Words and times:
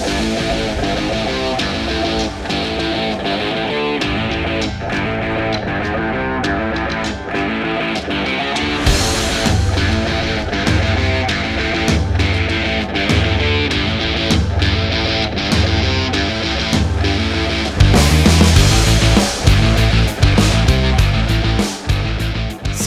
Thank 0.00 0.82
you. 0.82 0.87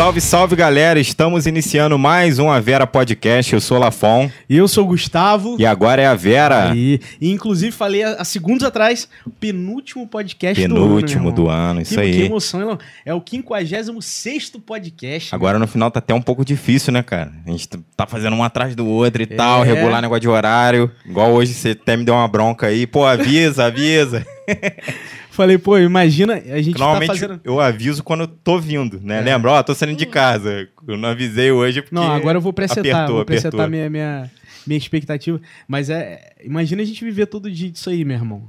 Salve, 0.01 0.19
salve 0.19 0.55
galera! 0.55 0.99
Estamos 0.99 1.45
iniciando 1.45 1.95
mais 1.99 2.39
um 2.39 2.49
A 2.49 2.59
Vera 2.59 2.87
Podcast. 2.87 3.53
Eu 3.53 3.61
sou 3.61 3.77
o 3.77 3.79
Lafon 3.79 4.31
E 4.49 4.57
eu 4.57 4.67
sou 4.67 4.85
o 4.85 4.87
Gustavo. 4.87 5.57
e 5.59 5.65
agora 5.65 6.01
é 6.01 6.07
a 6.07 6.15
Vera. 6.15 6.73
E, 6.75 6.99
e, 7.21 7.29
inclusive 7.29 7.71
falei 7.71 8.01
há, 8.01 8.13
há 8.13 8.25
segundos 8.25 8.63
atrás, 8.65 9.07
penúltimo 9.39 10.07
podcast 10.07 10.59
Penúltimo 10.59 11.29
do 11.31 11.43
do 11.43 11.49
ano. 11.49 11.69
ano, 11.73 11.81
isso 11.81 11.93
meu 11.93 12.03
irmão. 12.03 12.13
que, 12.13 12.19
aí. 12.19 12.25
Que 12.25 12.31
emoção, 12.31 12.61
Elon. 12.61 12.77
É 13.05 13.13
o 13.13 13.21
56 13.23 14.49
podcast. 14.65 15.35
Agora 15.35 15.59
no 15.59 15.67
final 15.67 15.91
tá 15.91 15.99
até 15.99 16.15
um 16.15 16.21
pouco 16.21 16.43
difícil, 16.43 16.91
né, 16.91 17.03
cara? 17.03 17.31
A 17.45 17.51
gente 17.51 17.67
tá 17.95 18.07
fazendo 18.07 18.35
um 18.35 18.43
atrás 18.43 18.75
do 18.75 18.87
outro 18.87 19.21
e 19.21 19.27
tal, 19.27 19.63
É. 19.63 19.67
regular 19.67 20.01
negócio 20.01 20.21
de 20.21 20.29
horário. 20.29 20.89
Igual 21.05 21.31
hoje 21.31 21.53
você 21.53 21.77
até 21.79 21.95
me 21.95 22.03
deu 22.03 22.15
uma 22.15 22.27
bronca 22.27 22.65
aí. 22.65 22.87
Pô, 22.87 23.05
avisa, 23.05 23.65
avisa. 23.65 24.25
Falei, 25.31 25.57
pô, 25.57 25.77
imagina, 25.77 26.33
a 26.33 26.61
gente 26.61 26.77
Normalmente 26.77 27.07
tá 27.07 27.13
fazendo... 27.13 27.39
eu 27.43 27.59
aviso 27.59 28.03
quando 28.03 28.21
eu 28.21 28.27
tô 28.27 28.59
vindo, 28.59 28.99
né? 29.01 29.19
É. 29.19 29.21
Lembra? 29.21 29.51
Ó, 29.51 29.63
tô 29.63 29.73
saindo 29.73 29.97
de 29.97 30.05
casa. 30.05 30.67
Eu 30.87 30.97
não 30.97 31.09
avisei 31.09 31.51
hoje 31.51 31.81
porque. 31.81 31.95
Não, 31.95 32.11
agora 32.11 32.37
eu 32.37 32.41
vou 32.41 32.51
presetar, 32.51 32.79
apertou, 32.85 33.15
vou 33.15 33.25
presetar 33.25 33.47
apertou. 33.61 33.69
minha, 33.69 33.89
minha, 33.89 34.31
minha 34.67 34.77
expectativa. 34.77 35.39
Mas 35.67 35.89
é, 35.89 36.33
imagina 36.43 36.81
a 36.81 36.85
gente 36.85 37.03
viver 37.05 37.27
todo 37.27 37.49
dia 37.49 37.71
disso 37.71 37.89
aí, 37.89 38.03
meu 38.03 38.17
irmão. 38.17 38.43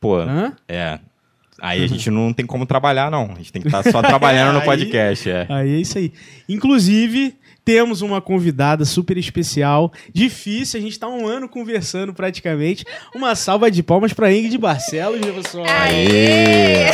Pô, 0.00 0.20
Hã? 0.20 0.52
é. 0.68 1.00
Aí 1.60 1.82
a 1.82 1.86
gente 1.88 2.08
não 2.08 2.32
tem 2.32 2.46
como 2.46 2.64
trabalhar, 2.64 3.10
não. 3.10 3.32
A 3.32 3.34
gente 3.34 3.52
tem 3.52 3.60
que 3.60 3.66
estar 3.66 3.82
só 3.90 4.00
trabalhando 4.00 4.52
no 4.54 4.60
Aí- 4.60 4.64
podcast, 4.64 5.28
é. 5.28 5.44
Aí 5.48 5.74
é 5.74 5.78
isso 5.80 5.98
aí. 5.98 6.12
Inclusive, 6.48 7.34
temos 7.68 8.00
uma 8.00 8.18
convidada 8.22 8.82
super 8.86 9.18
especial. 9.18 9.92
Difícil, 10.10 10.80
a 10.80 10.82
gente 10.82 10.98
tá 10.98 11.06
um 11.06 11.26
ano 11.26 11.46
conversando 11.46 12.14
praticamente. 12.14 12.82
Uma 13.14 13.34
salva 13.34 13.70
de 13.70 13.82
palmas 13.82 14.14
pra 14.14 14.32
Ingrid 14.32 14.56
Barcelos, 14.56 15.20
meu 15.20 15.34
pessoal. 15.34 15.66
Aê! 15.68 16.86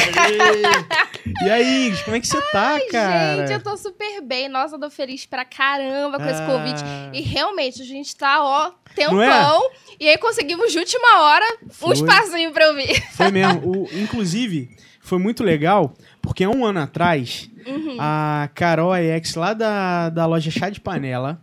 E 1.47 1.48
aí, 1.48 1.86
Ingrid, 1.86 2.02
como 2.02 2.17
é 2.17 2.20
que 2.20 2.27
você 2.27 2.41
tá, 2.50 2.77
cara? 2.91 3.47
Gente, 3.47 3.52
eu 3.56 3.62
tô 3.62 3.77
super 3.77 4.20
bem. 4.22 4.48
Nossa, 4.48 4.75
eu 4.75 4.80
tô 4.80 4.91
feliz 4.91 5.25
pra 5.25 5.45
caramba 5.45 6.19
com 6.19 6.25
esse 6.28 6.42
Ah. 6.42 6.47
convite. 6.47 6.83
E 7.12 7.20
realmente, 7.22 7.80
a 7.80 7.84
gente 7.84 8.17
tá, 8.17 8.42
ó, 8.42 8.67
é? 8.67 8.95
tempão. 8.97 9.70
E 10.00 10.08
aí 10.08 10.19
conseguimos 10.19 10.72
de 10.72 10.78
última 10.80 11.22
hora 11.22 11.45
um 11.64 11.70
Foi. 11.70 11.95
espacinho 11.95 12.50
pra 12.50 12.64
eu 12.64 12.75
vir. 12.75 13.00
Foi 13.12 13.30
mesmo. 13.30 13.61
O- 13.64 13.89
inclusive, 13.97 14.70
foi 15.00 15.19
muito 15.20 15.45
legal, 15.45 15.95
porque 16.25 16.42
há 16.44 16.50
um 16.50 16.64
ano 16.64 16.80
atrás, 16.80 17.48
Uhum. 17.67 17.97
a 17.98 18.48
Carol 18.55 18.92
AX, 18.92 19.34
lá 19.36 19.55
da, 19.55 20.08
da 20.11 20.27
loja 20.27 20.50
Chá 20.50 20.69
de 20.70 20.80
Panela, 20.80 21.41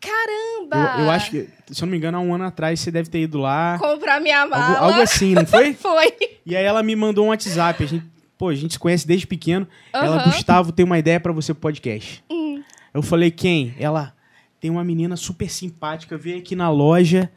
Caramba! 0.00 0.94
eu, 0.98 1.04
eu 1.04 1.10
acho 1.10 1.30
que, 1.30 1.48
se 1.70 1.82
eu 1.82 1.86
não 1.86 1.92
me 1.92 1.96
engano, 1.96 2.18
há 2.18 2.20
um 2.20 2.34
ano 2.34 2.44
atrás 2.44 2.80
você 2.80 2.90
deve 2.90 3.08
ter 3.08 3.20
ido 3.20 3.38
lá. 3.38 3.78
Comprar 3.78 4.20
minha 4.20 4.44
mala. 4.46 4.64
Algo, 4.78 4.84
algo 4.86 5.00
assim, 5.00 5.32
não 5.34 5.46
foi? 5.46 5.74
Foi. 5.80 6.12
E 6.44 6.56
aí 6.56 6.64
ela 6.64 6.82
me 6.82 6.96
mandou 6.96 7.26
um 7.26 7.28
WhatsApp. 7.28 7.84
A 7.84 7.86
gente, 7.86 8.04
pô, 8.36 8.48
a 8.48 8.54
gente 8.54 8.72
se 8.72 8.78
conhece 8.78 9.06
desde 9.06 9.26
pequeno. 9.28 9.66
Ela, 9.92 10.16
Aham. 10.16 10.24
Gustavo, 10.24 10.72
tem 10.72 10.84
uma 10.84 10.98
ideia 10.98 11.20
pra 11.20 11.32
você 11.32 11.54
pro 11.54 11.60
podcast. 11.62 12.22
Hum. 12.28 12.62
Eu 12.92 13.00
falei, 13.02 13.30
quem? 13.30 13.74
Ela 13.78 14.12
tem 14.60 14.70
uma 14.70 14.82
menina 14.82 15.16
super 15.16 15.48
simpática, 15.48 16.16
veio 16.16 16.38
aqui 16.38 16.56
na 16.56 16.68
loja. 16.68 17.30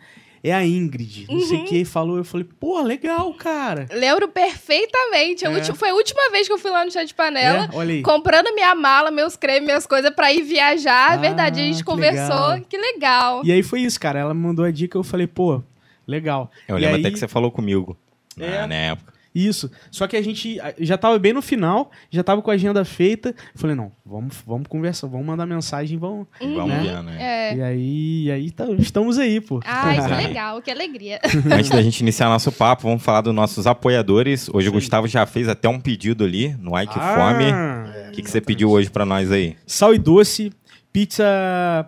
É 0.47 0.53
a 0.53 0.63
Ingrid. 0.65 1.25
Não 1.29 1.39
sei 1.39 1.57
o 1.57 1.59
Uhum. 1.61 1.65
que. 1.65 1.85
Falou. 1.85 2.17
Eu 2.17 2.23
falei, 2.23 2.45
pô, 2.59 2.79
legal, 2.81 3.33
cara. 3.33 3.87
Lembro 3.91 4.27
perfeitamente. 4.27 5.45
É. 5.45 5.63
Foi 5.73 5.89
a 5.89 5.93
última 5.93 6.29
vez 6.31 6.47
que 6.47 6.53
eu 6.53 6.57
fui 6.57 6.69
lá 6.71 6.85
no 6.85 6.91
chá 6.91 7.03
de 7.03 7.13
panela. 7.13 7.69
É, 7.71 7.75
olha 7.75 7.93
aí. 7.95 8.01
Comprando 8.01 8.53
minha 8.53 8.75
mala, 8.75 9.09
meus 9.11 9.35
cremes, 9.35 9.63
minhas 9.65 9.87
coisas 9.87 10.11
pra 10.13 10.31
ir 10.31 10.43
viajar. 10.43 11.11
Ah, 11.11 11.15
é 11.15 11.17
verdade, 11.17 11.59
a 11.61 11.63
gente 11.63 11.77
que 11.77 11.83
conversou. 11.83 12.49
legal. 12.49 12.61
Que 12.69 12.77
legal. 12.77 13.41
E 13.43 13.51
aí 13.51 13.63
foi 13.63 13.81
isso, 13.81 13.99
cara. 13.99 14.19
Ela 14.19 14.33
me 14.33 14.41
mandou 14.41 14.63
a 14.65 14.71
dica. 14.71 14.97
Eu 14.97 15.03
falei, 15.03 15.27
pô, 15.27 15.61
legal. 16.07 16.51
Eu 16.67 16.77
E 16.77 16.81
lembro 16.81 16.95
aí- 16.97 17.01
até 17.01 17.11
que 17.11 17.17
você 17.19 17.27
falou 17.27 17.49
comigo 17.51 17.97
É. 18.39 18.59
na, 18.61 18.67
na 18.67 18.75
época. 18.75 19.14
Isso. 19.35 19.69
Só 19.91 20.07
que 20.07 20.15
a 20.15 20.21
gente 20.21 20.57
já 20.79 20.97
tava 20.97 21.19
bem 21.19 21.33
no 21.33 21.41
final, 21.41 21.91
já 22.09 22.23
tava 22.23 22.41
com 22.41 22.49
a 22.49 22.53
agenda 22.53 22.85
feita. 22.85 23.35
Falei, 23.53 23.75
não, 23.75 23.91
vamos, 24.05 24.37
vamos 24.47 24.65
conversar, 24.67 25.07
vamos 25.07 25.25
mandar 25.27 25.45
mensagem, 25.45 25.97
vamos. 25.97 26.25
Vamos 26.39 26.67
Né? 26.69 26.79
ver, 26.81 27.03
né? 27.03 27.17
É. 27.19 27.55
E 27.57 27.61
aí, 27.61 28.23
e 28.27 28.31
aí 28.31 28.51
tá- 28.51 28.65
estamos 28.79 29.19
aí, 29.19 29.41
pô. 29.41 29.59
Ai, 29.65 29.95
que 29.95 30.13
Ai. 30.13 30.23
legal, 30.27 30.61
que 30.61 30.71
alegria. 30.71 31.19
Antes 31.51 31.69
da 31.69 31.81
gente 31.81 31.99
iniciar 31.99 32.29
nosso 32.29 32.49
papo, 32.51 32.83
vamos 32.83 33.03
falar 33.03 33.19
dos 33.21 33.35
nossos 33.35 33.67
apoiadores. 33.67 34.47
Hoje 34.53 34.69
o 34.69 34.71
Sim. 34.71 34.77
Gustavo 34.77 35.07
já 35.07 35.25
fez 35.25 35.49
até 35.49 35.67
um 35.67 35.79
pedido 35.81 36.23
ali 36.23 36.55
no 36.59 36.79
Ike 36.79 36.93
Ah, 36.95 37.15
Fome. 37.33 37.43
é, 37.43 38.09
O 38.09 38.11
que, 38.13 38.21
que 38.21 38.29
você 38.31 38.39
pediu 38.39 38.69
hoje 38.71 38.89
pra 38.89 39.05
nós 39.05 39.29
aí? 39.31 39.57
Sal 39.67 39.93
e 39.93 39.97
doce, 39.99 40.49
pizza 40.93 41.25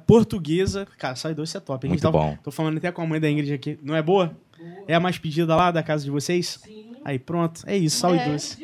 portuguesa. 0.05 0.87
Cara, 0.97 1.15
sal 1.15 1.31
e 1.31 1.33
doce 1.35 1.55
é 1.57 1.59
top. 1.59 1.85
A 1.85 1.89
gente 1.89 2.01
Muito 2.03 2.11
tava- 2.13 2.17
bom. 2.31 2.37
Tô 2.43 2.51
falando 2.51 2.77
até 2.77 2.91
com 2.91 3.01
a 3.01 3.05
mãe 3.05 3.19
da 3.19 3.29
Ingrid 3.29 3.53
aqui. 3.53 3.79
Não 3.81 3.95
é 3.95 4.01
boa? 4.01 4.35
É 4.87 4.95
a 4.95 4.99
mais 4.99 5.17
pedida 5.17 5.55
lá 5.55 5.71
da 5.71 5.83
casa 5.83 6.03
de 6.03 6.11
vocês? 6.11 6.59
Sim. 6.63 6.86
Aí, 7.07 7.17
pronto. 7.17 7.61
É 7.65 7.77
isso, 7.77 7.99
sal 7.99 8.13
e 8.13 8.19
É. 8.19 8.29
doce. 8.29 8.57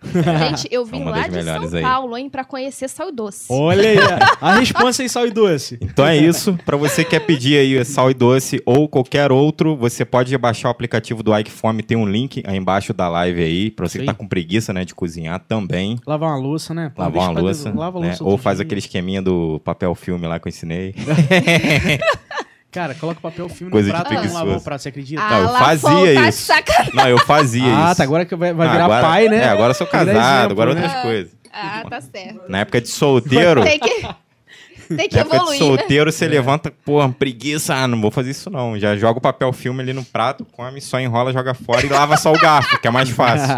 Gente, 0.02 0.66
eu 0.70 0.82
vim 0.82 1.02
uma 1.02 1.10
lá 1.10 1.28
de 1.28 1.42
São 1.42 1.76
aí. 1.76 1.82
Paulo, 1.82 2.16
hein, 2.16 2.30
pra 2.30 2.42
conhecer 2.42 2.88
Sal 2.88 3.10
e 3.10 3.12
Doce. 3.12 3.44
Olha 3.50 3.86
aí, 3.86 3.98
a- 4.40 4.54
resposta 4.54 5.02
aí, 5.02 5.08
sal 5.10 5.26
e 5.26 5.30
doce. 5.30 5.76
Então 5.78 6.06
é 6.06 6.16
isso. 6.16 6.58
Pra 6.64 6.74
você 6.74 7.04
que 7.04 7.10
quer 7.10 7.20
pedir 7.20 7.58
aí 7.58 7.84
sal 7.84 8.10
e 8.10 8.14
doce 8.14 8.62
ou 8.64 8.88
qualquer 8.88 9.30
outro, 9.30 9.76
você 9.76 10.02
pode 10.06 10.34
baixar 10.38 10.68
o 10.68 10.70
aplicativo 10.70 11.22
do 11.22 11.36
Ike 11.38 11.50
Fome. 11.50 11.82
Tem 11.82 11.98
um 11.98 12.06
link 12.08 12.42
aí 12.46 12.56
embaixo 12.56 12.94
da 12.94 13.10
live 13.10 13.42
aí. 13.42 13.70
Pra 13.70 13.86
você 13.86 13.98
que 13.98 14.04
Sim. 14.04 14.06
tá 14.06 14.14
com 14.14 14.26
preguiça, 14.26 14.72
né, 14.72 14.86
de 14.86 14.94
cozinhar 14.94 15.38
também. 15.40 15.98
Lavar 16.06 16.30
uma 16.30 16.38
louça, 16.38 16.72
né? 16.72 16.90
Pô, 16.94 17.02
Lavar 17.02 17.30
uma 17.32 17.40
louça, 17.40 17.70
Lava 17.70 17.98
a 17.98 18.00
né? 18.00 18.06
louça 18.08 18.24
ou 18.24 18.38
faz 18.38 18.56
dia. 18.56 18.64
aquele 18.64 18.78
esqueminha 18.78 19.20
do 19.20 19.60
papel 19.62 19.94
filme 19.94 20.26
lá 20.26 20.40
que 20.40 20.48
eu 20.48 20.50
ensinei. 20.50 20.94
Cara, 22.70 22.94
coloca 22.94 23.20
papel 23.20 23.48
filme 23.48 23.72
Coisa 23.72 23.88
no 23.88 23.94
de 23.98 24.00
prato 24.04 24.24
e 24.24 24.28
não 24.28 24.34
lavou 24.34 24.56
o 24.56 24.60
prato, 24.60 24.80
você 24.82 24.90
acredita? 24.90 25.20
Não, 25.28 25.38
eu 25.42 25.48
fazia 25.58 25.88
tá 26.14 26.22
de 26.22 26.28
isso. 26.28 26.42
sacanagem. 26.46 26.94
Não, 26.94 27.08
eu 27.08 27.18
fazia 27.18 27.64
ah, 27.64 27.86
isso. 27.88 27.96
tá, 27.96 28.02
agora 28.04 28.24
que 28.24 28.36
vai, 28.36 28.52
vai 28.52 28.68
Ah, 28.68 28.72
virar 28.72 28.84
agora- 28.84 29.02
pai, 29.02 29.28
né? 29.28 29.36
É, 29.38 29.48
agora 29.48 29.70
eu 29.70 29.74
sou 29.74 29.86
casado, 29.88 30.10
exemplo, 30.10 30.52
agora 30.52 30.74
né? 30.74 30.82
outras 30.82 31.02
coisas. 31.02 31.32
Ah, 31.52 31.82
tá 31.90 32.00
certo. 32.00 32.42
Na 32.48 32.58
época 32.60 32.80
de 32.80 32.86
solteiro, 32.88 33.62
Tem 33.64 33.78
que, 33.80 33.88
tem 34.96 35.08
que 35.08 35.14
na 35.16 35.20
época 35.22 35.36
de 35.36 35.36
evoluir. 35.36 35.58
solteiro, 35.58 36.08
É. 36.10 36.12
você 36.12 36.28
levanta, 36.28 36.72
porra, 36.84 37.08
preguiça, 37.10 37.74
ah, 37.74 37.88
não 37.88 38.00
vou 38.00 38.12
fazer 38.12 38.30
isso 38.30 38.48
não. 38.48 38.78
Já 38.78 38.94
joga 38.96 39.18
o 39.18 39.22
papel 39.22 39.52
filme 39.52 39.82
ali 39.82 39.92
no 39.92 40.04
prato, 40.04 40.44
come, 40.52 40.80
só 40.80 41.00
enrola, 41.00 41.32
joga 41.32 41.54
fora 41.54 41.84
e 41.84 41.88
lava 41.88 42.16
só 42.16 42.32
o 42.32 42.38
garfo, 42.38 42.80
que 42.80 42.86
é 42.86 42.90
mais 42.90 43.10
fácil. 43.10 43.48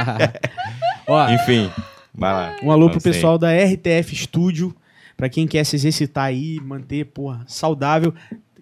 Ó, 1.07 1.29
Enfim, 1.29 1.71
vai 2.15 2.33
lá. 2.33 2.57
um 2.63 2.71
alô 2.73 2.89
pro 2.89 2.99
sei. 2.99 3.13
pessoal 3.13 3.37
da 3.37 3.51
RTF 3.53 4.17
Studio, 4.17 4.75
pra 5.19 5.29
quem 5.29 5.47
quer 5.47 5.65
se 5.65 5.77
exercitar 5.77 6.25
aí, 6.25 6.59
manter, 6.63 7.05
porra, 7.05 7.45
saudável. 7.47 8.15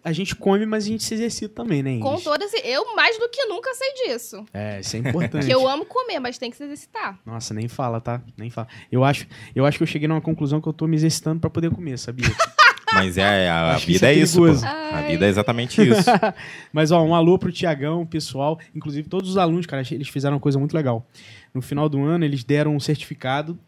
A 0.02 0.12
gente 0.12 0.34
come, 0.34 0.64
mas 0.64 0.84
a 0.84 0.88
gente 0.88 1.04
se 1.04 1.14
exercita 1.14 1.54
também, 1.54 1.82
né, 1.82 1.92
Ingrid? 1.92 2.14
Com 2.14 2.20
todas. 2.20 2.50
Eu 2.64 2.94
mais 2.96 3.18
do 3.18 3.28
que 3.28 3.44
nunca 3.46 3.72
sei 3.74 3.92
disso. 3.94 4.44
É, 4.52 4.80
isso 4.80 4.96
é 4.96 4.98
importante. 5.00 5.46
Que 5.46 5.54
eu 5.54 5.68
amo 5.68 5.84
comer, 5.84 6.18
mas 6.18 6.38
tem 6.38 6.50
que 6.50 6.56
se 6.56 6.64
exercitar. 6.64 7.18
Nossa, 7.24 7.52
nem 7.52 7.68
fala, 7.68 8.00
tá? 8.00 8.22
Nem 8.36 8.50
fala. 8.50 8.68
Eu 8.90 9.04
acho, 9.04 9.26
eu 9.54 9.66
acho 9.66 9.78
que 9.78 9.82
eu 9.82 9.86
cheguei 9.86 10.08
numa 10.08 10.20
conclusão 10.20 10.60
que 10.60 10.68
eu 10.68 10.72
tô 10.72 10.86
me 10.86 10.96
exercitando 10.96 11.40
pra 11.40 11.50
poder 11.50 11.70
comer, 11.70 11.98
sabia? 11.98 12.26
Mas 12.92 13.16
é, 13.18 13.48
a, 13.48 13.76
a 13.76 13.78
que 13.78 13.86
vida 13.86 14.10
é 14.10 14.14
isso 14.14 14.46
é 14.46 14.50
isso. 14.52 14.66
A 14.66 15.02
vida 15.02 15.26
é 15.26 15.28
exatamente 15.28 15.80
isso. 15.80 16.10
Mas, 16.72 16.90
ó, 16.90 17.02
um 17.02 17.14
alô 17.14 17.38
pro 17.38 17.52
Tiagão, 17.52 18.04
pessoal. 18.04 18.58
Inclusive, 18.74 19.08
todos 19.08 19.30
os 19.30 19.36
alunos, 19.36 19.66
cara, 19.66 19.82
eles 19.90 20.08
fizeram 20.08 20.36
uma 20.36 20.40
coisa 20.40 20.58
muito 20.58 20.74
legal. 20.74 21.06
No 21.54 21.62
final 21.62 21.88
do 21.88 22.02
ano, 22.04 22.24
eles 22.24 22.42
deram 22.42 22.74
um 22.74 22.80
certificado, 22.80 23.58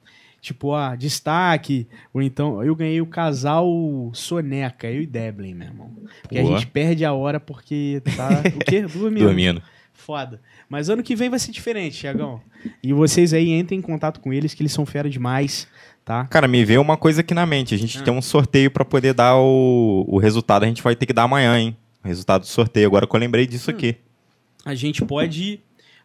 tipo, 0.43 0.75
ah, 0.75 0.95
destaque. 0.95 1.87
Ou 2.13 2.21
então, 2.21 2.63
eu 2.63 2.75
ganhei 2.77 3.01
o 3.01 3.07
casal 3.07 3.67
Soneca, 4.13 4.91
eu 4.91 5.01
e 5.03 5.07
Deblin, 5.07 5.55
meu 5.55 5.69
irmão. 5.69 5.91
Porque 6.21 6.37
a 6.39 6.45
gente 6.45 6.67
perde 6.67 7.05
a 7.05 7.15
hora 7.15 7.41
porque 7.41 8.03
tá. 8.17 8.43
O 8.57 8.59
quê? 8.65 8.83
Dormindo. 8.93 9.25
Dormindo. 9.25 9.63
Foda. 9.95 10.41
Mas 10.69 10.89
ano 10.89 11.03
que 11.03 11.15
vem 11.15 11.31
vai 11.31 11.39
ser 11.39 11.53
diferente, 11.53 11.97
Tiagão. 11.99 12.41
E 12.83 12.93
vocês 12.93 13.33
aí 13.33 13.51
entrem 13.53 13.79
em 13.79 13.83
contato 13.83 14.21
com 14.21 14.33
eles, 14.33 14.53
que 14.53 14.61
eles 14.63 14.73
são 14.73 14.85
fera 14.85 15.09
demais, 15.09 15.69
tá? 16.05 16.25
Cara, 16.27 16.49
me 16.49 16.65
veio 16.65 16.81
uma 16.81 16.97
coisa 16.97 17.21
aqui 17.21 17.33
na 17.33 17.47
mente. 17.47 17.73
A 17.75 17.79
gente 17.79 17.99
Ah. 17.99 18.03
tem 18.03 18.13
um 18.13 18.21
sorteio 18.23 18.69
pra 18.71 18.85
poder 18.85 19.15
dar 19.15 19.37
o, 19.37 20.05
o 20.09 20.19
resultado. 20.19 20.65
A 20.65 20.67
gente 20.67 20.83
vai 20.83 20.97
ter 20.97 21.07
que 21.07 21.13
dar 21.13 21.23
amanhã, 21.23 21.57
hein? 21.57 21.77
O 22.05 22.09
resultado 22.09 22.41
do 22.41 22.47
sorteio. 22.49 22.89
Agora 22.89 23.07
que 23.07 23.15
eu 23.15 23.21
lembrei 23.21 23.47
disso 23.47 23.71
Hum. 23.71 23.75
aqui. 23.75 23.97
A 24.65 24.75
gente 24.75 25.05
pode. 25.05 25.61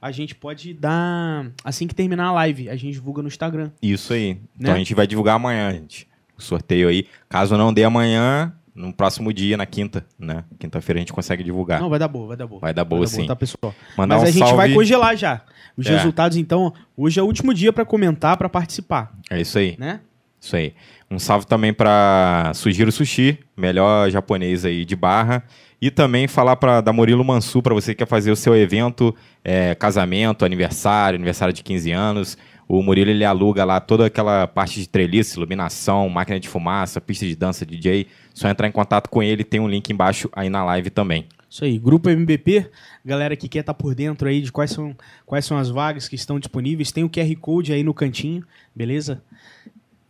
A 0.07 0.11
gente 0.11 0.33
pode 0.33 0.73
dar. 0.73 1.51
Assim 1.63 1.85
que 1.87 1.93
terminar 1.93 2.27
a 2.27 2.31
live, 2.31 2.69
a 2.69 2.75
gente 2.75 2.93
divulga 2.93 3.21
no 3.21 3.27
Instagram. 3.27 3.71
Isso 3.81 4.13
aí. 4.13 4.39
Então 4.57 4.71
Né? 4.71 4.73
a 4.73 4.77
gente 4.77 4.93
vai 4.95 5.05
divulgar 5.05 5.35
amanhã, 5.35 5.71
gente. 5.73 6.07
O 6.37 6.41
sorteio 6.41 6.87
aí. 6.87 7.05
Caso 7.27 7.57
não 7.57 7.73
dê 7.73 7.83
amanhã, 7.83 8.53
no 8.73 8.93
próximo 8.93 9.33
dia, 9.33 9.57
na 9.57 9.65
quinta, 9.65 10.05
né? 10.19 10.43
Quinta-feira 10.59 10.99
a 10.99 11.01
gente 11.01 11.11
consegue 11.11 11.43
divulgar. 11.43 11.81
Não, 11.81 11.89
vai 11.89 11.97
dar 11.99 12.07
boa, 12.07 12.27
vai 12.27 12.37
dar 12.37 12.47
boa. 12.47 12.61
Vai 12.61 12.73
dar 12.73 12.85
boa, 12.85 13.05
sim. 13.07 13.25
tá, 13.25 13.35
pessoal? 13.35 13.73
Mandar 13.97 14.15
Mas 14.15 14.23
um 14.23 14.27
a 14.27 14.31
gente 14.31 14.39
salve. 14.39 14.55
vai 14.55 14.73
congelar 14.73 15.17
já. 15.17 15.41
Os 15.75 15.85
É. 15.87 15.89
resultados, 15.95 16.37
então, 16.37 16.73
hoje 16.95 17.19
é 17.19 17.23
o 17.23 17.25
último 17.25 17.53
dia 17.53 17.73
pra 17.73 17.83
comentar, 17.83 18.37
pra 18.37 18.47
participar, 18.47 19.11
É 19.29 19.41
isso 19.41 19.57
aí. 19.57 19.75
né? 19.79 19.99
Isso 20.39 20.55
aí. 20.55 20.73
Um 21.09 21.19
salve 21.19 21.45
também 21.45 21.73
para 21.73 22.51
Sugiro 22.53 22.91
Sushi, 22.91 23.39
melhor 23.55 24.09
japonês 24.09 24.65
aí 24.65 24.83
de 24.83 24.95
barra. 24.95 25.43
E 25.81 25.91
também 25.91 26.27
falar 26.27 26.55
para 26.55 26.81
da 26.81 26.91
Murilo 26.91 27.23
Mansu 27.23 27.61
para 27.61 27.73
você 27.73 27.93
que 27.93 27.99
quer 27.99 28.07
fazer 28.07 28.31
o 28.31 28.35
seu 28.35 28.55
evento, 28.55 29.15
é, 29.43 29.75
casamento, 29.75 30.43
aniversário, 30.43 31.17
aniversário 31.17 31.53
de 31.53 31.63
15 31.63 31.91
anos. 31.91 32.37
O 32.67 32.81
Murilo 32.81 33.11
ele 33.11 33.23
aluga 33.23 33.63
lá 33.63 33.79
toda 33.79 34.07
aquela 34.07 34.45
parte 34.47 34.81
de 34.81 34.89
treliça, 34.89 35.37
iluminação, 35.37 36.09
máquina 36.09 36.39
de 36.39 36.49
fumaça, 36.49 36.99
pista 36.99 37.25
de 37.25 37.35
dança, 37.35 37.65
DJ. 37.65 38.07
Só 38.33 38.49
entrar 38.49 38.67
em 38.67 38.71
contato 38.71 39.09
com 39.09 39.23
ele, 39.23 39.43
tem 39.43 39.59
um 39.59 39.69
link 39.69 39.89
embaixo 39.89 40.29
aí 40.33 40.49
na 40.49 40.65
live 40.65 40.89
também. 40.89 41.27
Isso 41.49 41.63
aí, 41.63 41.79
Grupo 41.79 42.09
MBP, 42.09 42.69
galera 43.05 43.35
que 43.37 43.47
quer 43.47 43.59
estar 43.59 43.73
por 43.73 43.95
dentro 43.95 44.27
aí 44.27 44.41
de 44.41 44.51
quais 44.51 44.71
são, 44.71 44.93
quais 45.25 45.45
são 45.45 45.57
as 45.57 45.69
vagas 45.69 46.09
que 46.09 46.15
estão 46.15 46.37
disponíveis, 46.37 46.91
tem 46.91 47.05
o 47.05 47.09
QR 47.09 47.33
Code 47.39 47.71
aí 47.71 47.83
no 47.83 47.93
cantinho, 47.93 48.43
beleza? 48.75 49.23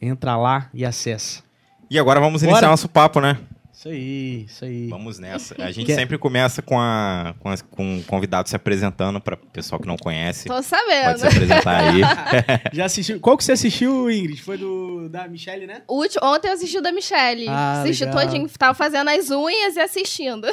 Entra 0.02 0.36
lá 0.38 0.70
e 0.74 0.86
acessa. 0.86 1.44
E 1.90 1.98
agora 1.98 2.20
vamos 2.20 2.42
Bora. 2.42 2.52
iniciar 2.52 2.70
nosso 2.70 2.90
papo, 2.90 3.20
né? 3.20 3.38
Isso 3.78 3.90
aí, 3.90 4.44
isso 4.48 4.66
aí. 4.66 4.88
Vamos 4.88 5.20
nessa. 5.20 5.54
A 5.60 5.70
gente 5.72 5.86
Quer- 5.86 5.94
sempre 5.94 6.18
começa 6.18 6.64
com, 6.64 6.80
a, 6.80 7.36
com, 7.40 7.50
as- 7.50 7.62
com 7.62 8.00
o 8.00 8.04
convidado 8.06 8.50
se 8.50 8.56
apresentando 8.56 9.22
para 9.22 9.36
o 9.36 9.38
pessoal 9.38 9.80
que 9.80 9.88
não 9.88 9.96
conhece. 9.98 10.48
Tô 10.48 10.56
Pode 10.56 10.66
sabendo. 10.66 11.20
se 11.20 11.28
apresentar 11.28 11.84
aí. 11.84 12.02
Já 12.74 12.86
assistiu? 12.86 13.20
Qual 13.20 13.38
que 13.38 13.44
você 13.44 13.52
assistiu, 13.52 14.10
Ingrid? 14.10 14.42
Foi 14.42 14.58
do 14.58 15.08
da 15.10 15.28
Michelle, 15.28 15.68
né? 15.68 15.84
Último- 15.88 16.26
Ontem 16.26 16.48
eu 16.48 16.54
assisti 16.56 16.80
o 16.80 16.82
da 16.82 16.92
Michelle. 16.92 17.48
Ah, 17.48 17.82
assisti 17.84 18.04
legal. 18.06 18.24
todinho. 18.26 18.50
Tava 18.58 18.74
fazendo 18.74 19.10
as 19.12 19.30
unhas 19.30 19.76
e 19.76 19.80
assistindo. 19.80 20.48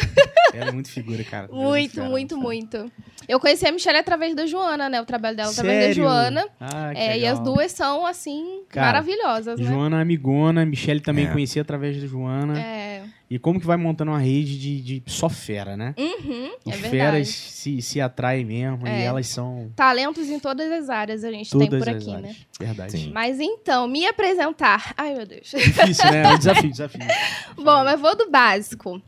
Ela 0.53 0.69
é 0.69 0.73
muito 0.73 0.91
figura, 0.91 1.25
cara. 1.25 1.49
É 1.51 1.55
muito, 1.55 2.03
muito, 2.03 2.35
fera. 2.35 2.41
muito. 2.47 2.93
Eu 3.27 3.41
conheci 3.41 3.67
a 3.67 3.73
Michelle 3.73 3.97
através 3.97 4.37
da 4.37 4.45
Joana, 4.45 4.91
né? 4.91 5.01
O 5.01 5.07
trabalho 5.07 5.35
dela 5.35 5.51
através 5.51 5.79
da 5.79 5.83
Sério? 5.87 5.95
Joana. 6.03 6.47
Ah, 6.61 6.91
que 6.93 7.01
É, 7.01 7.17
e 7.17 7.21
legal. 7.23 7.33
as 7.33 7.41
duas 7.41 7.73
são, 7.73 8.05
assim, 8.07 8.61
Cara, 8.69 8.87
maravilhosas, 8.89 9.59
né? 9.59 9.67
Joana 9.67 9.99
amigona, 10.03 10.67
Michelle 10.67 11.01
também 11.01 11.27
É. 11.27 11.33
conheci 11.33 11.59
através 11.59 11.99
da 11.99 12.07
Joana. 12.07 12.61
É. 12.61 12.84
E 13.35 13.39
como 13.41 13.59
que 13.59 13.67
vai 13.67 13.77
montando 13.77 14.13
uma 14.13 14.21
rede 14.21 14.57
de, 14.57 14.81
de 15.01 15.03
só 15.11 15.29
fera, 15.29 15.77
né? 15.77 15.93
Uhum, 15.99 16.53
é 16.65 16.69
Os 16.71 16.77
verdade. 16.77 16.89
feras 16.89 17.29
se, 17.29 17.83
se 17.83 18.01
atraem 18.01 18.45
mesmo 18.45 18.87
e 18.87 18.91
É. 18.91 19.03
elas 19.03 19.27
são 19.27 19.73
Talentos 19.75 20.29
em 20.29 20.39
todas 20.39 20.71
as 20.71 20.89
áreas 20.89 21.25
a 21.25 21.33
gente 21.33 21.51
tem 21.51 21.69
todas 21.69 21.81
por 21.85 21.89
as 21.89 21.97
aqui, 21.97 22.11
né? 22.13 22.17
áreas. 22.17 22.37
Verdade. 22.61 22.93
Sim. 22.93 23.11
Mas 23.13 23.41
então, 23.41 23.89
me 23.89 24.07
apresentar. 24.07 24.95
Ai, 24.97 25.15
meu 25.15 25.27
Deus. 25.27 25.49
Difícil, 25.51 26.11
né? 26.13 26.23
É 26.23 26.29
um 26.29 26.39
desafio, 26.39 26.71
desafio. 26.71 27.01
Bom, 27.57 27.83
mas 27.85 28.01
vou 28.01 28.17
do 28.17 28.31
básico. 28.31 29.03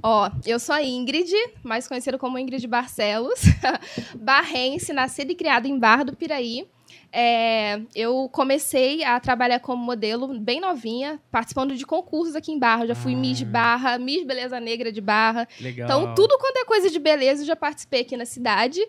Ó, 0.00 0.30
eu 0.46 0.60
sou 0.60 0.72
a 0.76 0.80
Ingrid, 0.82 1.32
mais 1.64 1.88
conhecida 1.88 2.16
como 2.16 2.38
Ingrid 2.38 2.64
Barcelos, 2.68 3.40
barrense, 4.14 4.92
nascida 4.92 5.32
e 5.32 5.34
criada 5.34 5.66
em 5.66 5.76
Barra 5.78 6.04
do 6.04 6.14
Piraí. 6.16 6.64
É, 7.16 7.80
eu 7.94 8.28
comecei 8.32 9.04
a 9.04 9.20
trabalhar 9.20 9.60
como 9.60 9.80
modelo 9.80 10.26
bem 10.40 10.60
novinha, 10.60 11.20
participando 11.30 11.76
de 11.76 11.86
concursos 11.86 12.34
aqui 12.34 12.50
em 12.50 12.58
Barra. 12.58 12.88
Já 12.88 12.94
fui 12.96 13.14
Ah. 13.14 13.16
Miss 13.16 13.42
Barra, 13.42 13.98
Miss 13.98 14.26
Beleza 14.26 14.58
Negra 14.58 14.90
de 14.90 15.00
Barra. 15.00 15.46
Legal. 15.60 15.86
Então, 15.86 16.14
tudo 16.16 16.36
quanto 16.38 16.56
é 16.56 16.64
coisa 16.64 16.90
de 16.90 16.98
beleza, 16.98 17.42
eu 17.42 17.46
já 17.46 17.54
participei 17.54 18.00
aqui 18.00 18.16
na 18.16 18.26
cidade. 18.26 18.80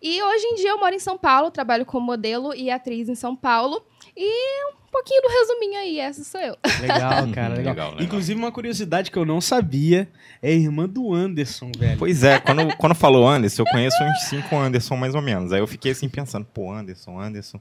E 0.00 0.22
hoje 0.22 0.46
em 0.46 0.54
dia 0.54 0.70
eu 0.70 0.80
moro 0.80 0.94
em 0.94 0.98
São 0.98 1.18
Paulo, 1.18 1.50
trabalho 1.50 1.84
como 1.84 2.06
modelo 2.06 2.54
e 2.54 2.70
atriz 2.70 3.06
em 3.10 3.14
São 3.14 3.36
Paulo. 3.36 3.84
E 4.16 4.64
um 4.70 4.90
pouquinho 4.92 5.22
do 5.22 5.28
resuminho 5.28 5.78
aí, 5.80 5.98
essa 5.98 6.22
sou 6.22 6.40
eu. 6.40 6.56
Legal, 6.80 7.00
cara. 7.34 7.54
Legal. 7.54 7.56
legal, 7.56 7.90
legal. 7.90 7.96
Inclusive, 8.00 8.38
uma 8.38 8.52
curiosidade 8.52 9.10
que 9.10 9.18
eu 9.18 9.24
não 9.24 9.40
sabia 9.40 10.08
é 10.40 10.50
a 10.50 10.54
irmã 10.54 10.88
do 10.88 11.12
Anderson, 11.12 11.70
velho. 11.76 11.98
Pois 11.98 12.22
é, 12.22 12.38
quando, 12.38 12.76
quando 12.76 12.94
falou 12.94 13.26
Anderson, 13.26 13.62
eu 13.62 13.66
conheço 13.66 13.96
uns 14.04 14.22
cinco 14.28 14.56
Anderson 14.56 14.96
mais 14.96 15.14
ou 15.14 15.20
menos. 15.20 15.52
Aí 15.52 15.58
eu 15.58 15.66
fiquei 15.66 15.90
assim 15.92 16.08
pensando, 16.08 16.46
pô, 16.46 16.72
Anderson, 16.72 17.18
Anderson. 17.18 17.60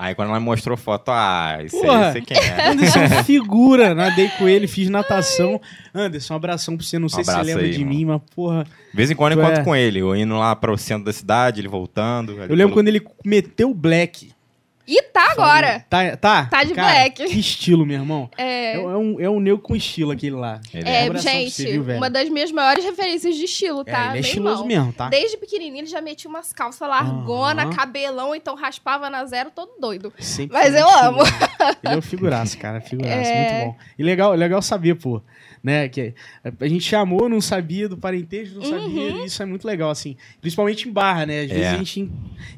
Aí 0.00 0.14
quando 0.14 0.30
ela 0.30 0.40
mostrou 0.40 0.78
foto, 0.78 1.10
ah, 1.10 1.58
isso. 1.62 1.78
Porra. 1.78 2.06
aí 2.06 2.12
sei 2.12 2.22
quem 2.22 2.34
é. 2.34 2.70
Anderson 2.70 3.06
figura, 3.22 3.94
nadei 3.94 4.30
com 4.30 4.48
ele, 4.48 4.66
fiz 4.66 4.88
natação. 4.88 5.60
Anderson, 5.94 6.32
um 6.32 6.36
abração 6.38 6.74
pra 6.74 6.86
você. 6.86 6.98
Não 6.98 7.10
sei 7.10 7.22
se 7.22 7.30
você 7.30 7.42
lembra 7.42 7.64
aí, 7.64 7.70
de 7.70 7.80
irmão. 7.80 7.94
mim, 7.94 8.04
mas 8.06 8.22
porra. 8.34 8.64
De 8.64 8.96
vez 8.96 9.10
em 9.10 9.14
quando 9.14 9.34
eu 9.34 9.38
encontro 9.40 9.60
é. 9.60 9.64
com 9.64 9.76
ele, 9.76 9.98
eu 9.98 10.16
indo 10.16 10.34
lá 10.38 10.56
para 10.56 10.72
o 10.72 10.78
centro 10.78 11.04
da 11.04 11.12
cidade, 11.12 11.60
ele 11.60 11.68
voltando. 11.68 12.32
Eu 12.32 12.56
lembro 12.56 12.72
quando 12.72 12.88
ele 12.88 13.06
meteu 13.22 13.70
o 13.70 13.74
black. 13.74 14.32
E 14.92 15.02
tá 15.02 15.30
agora. 15.32 15.84
Tá, 15.88 16.16
tá? 16.16 16.46
Tá 16.46 16.64
de 16.64 16.74
Cara, 16.74 16.92
black. 16.92 17.24
Que 17.26 17.38
estilo, 17.38 17.86
meu 17.86 17.98
irmão. 18.00 18.28
É, 18.36 18.72
É, 18.72 18.74
é 18.74 18.78
um, 18.80 19.20
é 19.20 19.30
um 19.30 19.38
negro 19.38 19.60
com 19.60 19.76
estilo 19.76 20.10
aquele 20.10 20.34
lá. 20.34 20.60
Ele 20.74 20.88
é, 20.88 21.04
Um 21.04 21.10
pra 21.10 21.20
gente, 21.20 21.50
você, 21.52 21.70
viu, 21.72 21.82
velho? 21.84 21.98
uma 21.98 22.10
das 22.10 22.28
minhas 22.28 22.50
maiores 22.50 22.84
referências 22.84 23.36
de 23.36 23.44
estilo, 23.44 23.82
É, 23.86 23.92
tá? 23.92 24.00
ele 24.00 24.08
é 24.08 24.12
Meu 24.14 24.20
estiloso 24.22 24.54
irmão. 24.64 24.66
mesmo, 24.66 24.92
tá? 24.92 25.08
Desde 25.08 25.36
pequenininho 25.36 25.82
ele 25.82 25.86
já 25.86 26.00
metia 26.00 26.28
umas 26.28 26.52
calças 26.52 26.88
largona, 26.88 27.62
Aham. 27.64 27.72
cabelão, 27.72 28.34
então 28.34 28.54
raspava 28.56 29.08
na 29.08 29.24
zero 29.26 29.50
todo 29.54 29.70
doido. 29.80 30.12
Sempre 30.18 30.56
Mas 30.58 30.74
eu 30.74 30.88
amo. 30.88 31.20
Ele 31.82 31.94
é 31.94 31.96
um 31.96 32.02
figuraço, 32.02 32.58
cara. 32.58 32.80
Figuraço, 32.80 33.10
É. 33.30 33.52
muito 33.62 33.66
bom. 33.66 33.76
E 33.98 34.02
legal, 34.02 34.32
legal 34.34 34.60
saber, 34.60 34.96
pô. 34.96 35.22
Né, 35.62 35.90
que 35.90 36.14
a 36.58 36.66
gente 36.66 36.82
chamou, 36.84 37.28
não 37.28 37.38
sabia 37.38 37.86
do 37.86 37.94
parentesco, 37.98 38.56
não 38.60 38.64
sabia. 38.64 39.12
Uhum. 39.12 39.24
Isso 39.26 39.42
é 39.42 39.44
muito 39.46 39.66
legal, 39.66 39.90
assim. 39.90 40.16
Principalmente 40.40 40.88
em 40.88 40.92
barra, 40.92 41.26
né? 41.26 41.42
Às 41.42 41.48
vezes 41.50 41.64
É. 41.64 41.70
a 41.70 41.76
gente 41.76 42.00
en- 42.00 42.10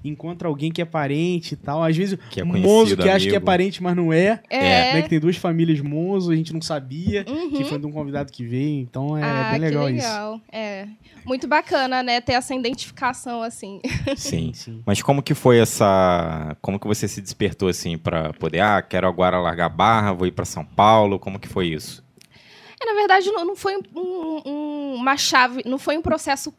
encontra 0.04 0.46
alguém 0.46 0.70
que 0.70 0.80
é 0.80 0.84
parente 0.84 1.54
e 1.54 1.56
tal. 1.56 1.82
Às 1.82 1.96
vezes 1.96 2.16
Que 2.30 2.40
é 2.40 2.44
um 2.44 2.46
moço 2.60 2.96
que 2.96 3.08
acha 3.08 3.24
que 3.24 3.32
é 3.32 3.36
amigo. 3.38 3.44
parente, 3.46 3.82
mas 3.82 3.96
não 3.96 4.12
é. 4.12 4.40
É. 4.48 4.94
Né, 4.94 5.02
que 5.02 5.08
tem 5.08 5.18
duas 5.18 5.36
famílias 5.36 5.80
Monzo, 5.80 6.30
a 6.30 6.36
gente 6.36 6.52
não 6.52 6.60
sabia. 6.62 7.24
Uhum. 7.28 7.50
Que 7.50 7.64
foi 7.64 7.76
de 7.78 7.86
um 7.86 7.90
convidado 7.90 8.30
que 8.32 8.44
veio. 8.44 8.80
Então 8.82 9.18
é 9.18 9.22
ah, 9.24 9.48
bem 9.50 9.60
legal, 9.60 9.86
que 9.86 9.92
legal. 9.94 10.40
É. 10.52 10.86
Muito 11.26 11.48
bacana, 11.48 12.04
né? 12.04 12.20
Ter 12.20 12.34
essa 12.34 12.54
identificação, 12.54 13.42
assim. 13.42 13.80
Sim. 14.16 14.50
isso. 14.54 14.64
Sim. 14.64 14.82
Mas 14.86 15.02
como 15.02 15.22
que 15.22 15.34
foi 15.34 15.58
essa. 15.58 16.56
Como 16.60 16.78
que 16.78 16.86
você 16.86 17.08
se 17.08 17.20
despertou 17.20 17.68
assim 17.68 17.98
para 17.98 18.32
poder, 18.34 18.60
ah, 18.60 18.80
quero 18.80 19.08
agora 19.08 19.40
largar 19.40 19.66
a 19.66 19.68
barra, 19.68 20.12
vou 20.12 20.26
ir 20.26 20.32
para 20.32 20.44
São 20.44 20.64
Paulo? 20.64 21.18
Como 21.18 21.38
que 21.38 21.48
foi 21.48 21.66
isso? 21.68 22.01
É, 22.82 22.86
na 22.86 22.94
verdade, 22.94 23.30
não, 23.30 23.44
não 23.44 23.54
foi 23.56 23.76
um- 23.94 24.42
um- 24.44 24.94
uma 24.96 25.16
chave, 25.16 25.62
não 25.64 25.78
foi 25.78 25.96
um 25.96 26.02
processo 26.02 26.52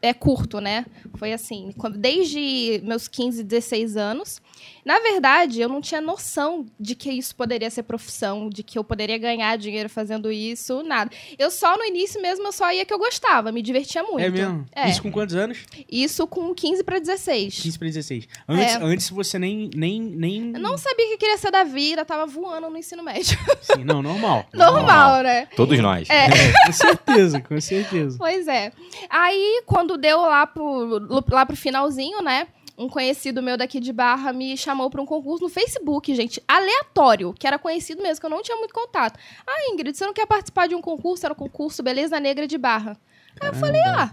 é 0.00 0.14
curto, 0.14 0.60
né? 0.62 0.86
Foi 1.18 1.30
assim, 1.30 1.74
desde 1.98 2.80
meus 2.84 3.06
15, 3.06 3.44
16 3.44 3.98
anos. 3.98 4.40
Na 4.84 4.98
verdade, 5.00 5.60
eu 5.60 5.68
não 5.68 5.80
tinha 5.80 6.00
noção 6.00 6.66
de 6.78 6.94
que 6.94 7.10
isso 7.10 7.34
poderia 7.36 7.68
ser 7.70 7.82
profissão, 7.82 8.48
de 8.48 8.62
que 8.62 8.78
eu 8.78 8.84
poderia 8.84 9.18
ganhar 9.18 9.56
dinheiro 9.58 9.88
fazendo 9.88 10.32
isso, 10.32 10.82
nada. 10.82 11.10
Eu 11.38 11.50
só 11.50 11.76
no 11.76 11.84
início 11.84 12.20
mesmo 12.22 12.46
eu 12.46 12.52
só 12.52 12.72
ia 12.72 12.84
que 12.84 12.92
eu 12.92 12.98
gostava, 12.98 13.52
me 13.52 13.60
divertia 13.62 14.02
muito. 14.02 14.20
É 14.20 14.30
mesmo? 14.30 14.66
É. 14.74 14.88
Isso 14.88 15.02
com 15.02 15.12
quantos 15.12 15.34
anos? 15.34 15.58
Isso 15.90 16.26
com 16.26 16.54
15 16.54 16.82
para 16.84 16.98
16. 16.98 17.60
15 17.60 17.78
pra 17.78 17.88
16. 17.88 18.28
Antes, 18.48 18.74
É. 18.74 18.78
antes 18.82 19.10
você 19.10 19.38
nem. 19.38 19.70
nem, 19.74 20.00
nem... 20.00 20.52
Eu 20.54 20.60
não 20.60 20.78
sabia 20.78 21.06
o 21.06 21.08
que 21.10 21.18
queria 21.18 21.36
ser 21.36 21.50
da 21.50 21.64
vida, 21.64 22.04
tava 22.04 22.26
voando 22.26 22.70
no 22.70 22.78
ensino 22.78 23.02
médio. 23.02 23.38
Sim, 23.60 23.84
não, 23.84 24.02
normal. 24.02 24.46
Normal, 24.52 25.22
né? 25.24 25.46
Todos 25.56 25.78
nós. 25.80 26.08
É. 26.08 26.26
É, 26.26 26.66
com 26.66 26.72
certeza, 26.72 27.40
com 27.40 27.60
certeza. 27.60 28.16
Pois 28.18 28.46
é. 28.48 28.72
Aí, 29.10 29.62
quando 29.66 29.96
deu 29.98 30.20
lá 30.22 30.46
pro, 30.46 31.24
lá 31.30 31.44
pro 31.44 31.56
finalzinho, 31.56 32.22
né? 32.22 32.46
Um 32.78 32.88
conhecido 32.88 33.42
meu 33.42 33.56
daqui 33.56 33.80
de 33.80 33.92
Barra 33.92 34.32
me 34.32 34.56
chamou 34.56 34.88
para 34.88 35.02
um 35.02 35.06
concurso 35.06 35.42
no 35.42 35.50
Facebook, 35.50 36.14
gente, 36.14 36.40
aleatório, 36.46 37.34
que 37.34 37.44
era 37.44 37.58
conhecido 37.58 38.00
mesmo, 38.00 38.20
que 38.20 38.26
eu 38.26 38.30
não 38.30 38.40
tinha 38.40 38.56
muito 38.56 38.72
contato. 38.72 39.18
Ah, 39.44 39.72
Ingrid, 39.72 39.98
você 39.98 40.06
não 40.06 40.14
quer 40.14 40.26
participar 40.26 40.68
de 40.68 40.76
um 40.76 40.80
concurso? 40.80 41.26
Era 41.26 41.32
o 41.32 41.36
concurso 41.36 41.82
Beleza 41.82 42.20
Negra 42.20 42.46
de 42.46 42.56
Barra. 42.56 42.96
Aí 43.40 43.48
eu 43.48 43.54
falei, 43.54 43.80
ah, 43.82 44.12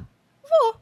vou. 0.50 0.81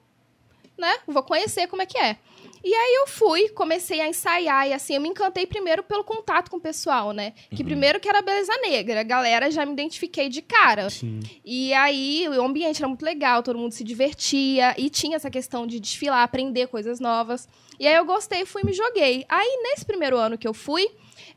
Né? 0.78 0.96
Vou 1.06 1.24
conhecer 1.24 1.68
como 1.68 1.82
é 1.82 1.86
que 1.86 1.98
é. 1.98 2.18
E 2.64 2.74
aí 2.74 2.96
eu 3.02 3.08
fui, 3.08 3.50
comecei 3.50 4.00
a 4.00 4.08
ensaiar, 4.08 4.68
e 4.68 4.74
assim, 4.74 4.96
eu 4.96 5.02
me 5.02 5.10
encantei 5.10 5.46
primeiro 5.46 5.84
pelo 5.84 6.04
contato 6.04 6.50
com 6.50 6.58
o 6.58 6.62
pessoal, 6.62 7.12
né? 7.12 7.34
Que 7.50 7.64
primeiro 7.64 8.00
que 8.00 8.08
era 8.08 8.22
Beleza 8.22 8.54
Negra, 8.62 9.02
a 9.02 9.04
galera 9.04 9.52
já 9.52 9.66
me 9.66 9.74
identifiquei 9.74 10.30
de 10.30 10.42
cara. 10.42 10.90
Sim. 10.90 11.20
E 11.44 11.74
aí 11.74 12.26
o 12.30 12.42
ambiente 12.42 12.80
era 12.80 12.88
muito 12.88 13.04
legal, 13.04 13.44
todo 13.44 13.60
mundo 13.60 13.74
se 13.74 13.84
divertia 13.84 14.74
e 14.78 14.90
tinha 14.90 15.18
essa 15.18 15.30
questão 15.30 15.68
de 15.68 15.80
desfilar, 15.80 16.24
aprender 16.24 16.68
coisas 16.68 17.00
novas. 17.02 17.50
E 17.78 17.86
aí 17.86 17.96
eu 17.96 18.06
gostei, 18.06 18.46
fui 18.46 18.62
e 18.62 18.66
me 18.66 18.74
joguei. 18.74 19.26
Aí 19.28 19.60
nesse 19.64 19.84
primeiro 19.84 20.18
ano 20.18 20.38
que 20.38 20.48
eu 20.48 20.54
fui, 20.54 20.88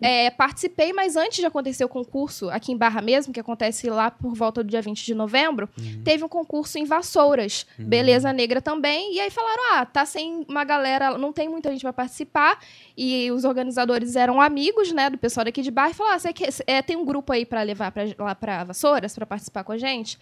é, 0.00 0.30
participei, 0.30 0.92
mas 0.92 1.16
antes 1.16 1.38
de 1.38 1.46
acontecer 1.46 1.84
o 1.84 1.88
concurso, 1.88 2.50
aqui 2.50 2.72
em 2.72 2.76
Barra 2.76 3.00
mesmo, 3.00 3.32
que 3.32 3.40
acontece 3.40 3.88
lá 3.88 4.10
por 4.10 4.34
volta 4.34 4.62
do 4.62 4.70
dia 4.70 4.82
20 4.82 5.04
de 5.04 5.14
novembro, 5.14 5.68
teve 6.04 6.24
um 6.24 6.28
concurso 6.28 6.78
em 6.78 6.84
Vassouras, 6.84 7.66
Beleza 7.78 8.32
Negra 8.32 8.60
também. 8.60 9.14
E 9.14 9.20
aí 9.20 9.30
falaram: 9.30 9.62
ah, 9.74 9.86
tá 9.86 10.04
sem 10.04 10.44
uma 10.48 10.64
galera, 10.64 11.16
não 11.18 11.32
tem 11.32 11.48
muita 11.48 11.70
gente 11.70 11.82
pra 11.82 11.92
participar. 11.92 12.58
E 12.96 13.30
os 13.30 13.44
organizadores 13.44 14.16
eram 14.16 14.40
amigos, 14.40 14.92
né, 14.92 15.10
do 15.10 15.18
pessoal 15.18 15.44
daqui 15.44 15.62
de 15.62 15.70
Barra, 15.70 15.90
e 15.90 15.94
falaram: 15.94 16.16
ah, 16.16 16.18
você 16.18 16.32
quer, 16.32 16.48
é, 16.66 16.82
tem 16.82 16.96
um 16.96 17.04
grupo 17.04 17.32
aí 17.32 17.46
pra 17.46 17.62
levar 17.62 17.90
pra, 17.92 18.02
lá 18.18 18.34
pra 18.34 18.64
Vassouras, 18.64 19.14
pra 19.14 19.26
participar 19.26 19.64
com 19.64 19.72
a 19.72 19.78
gente? 19.78 20.18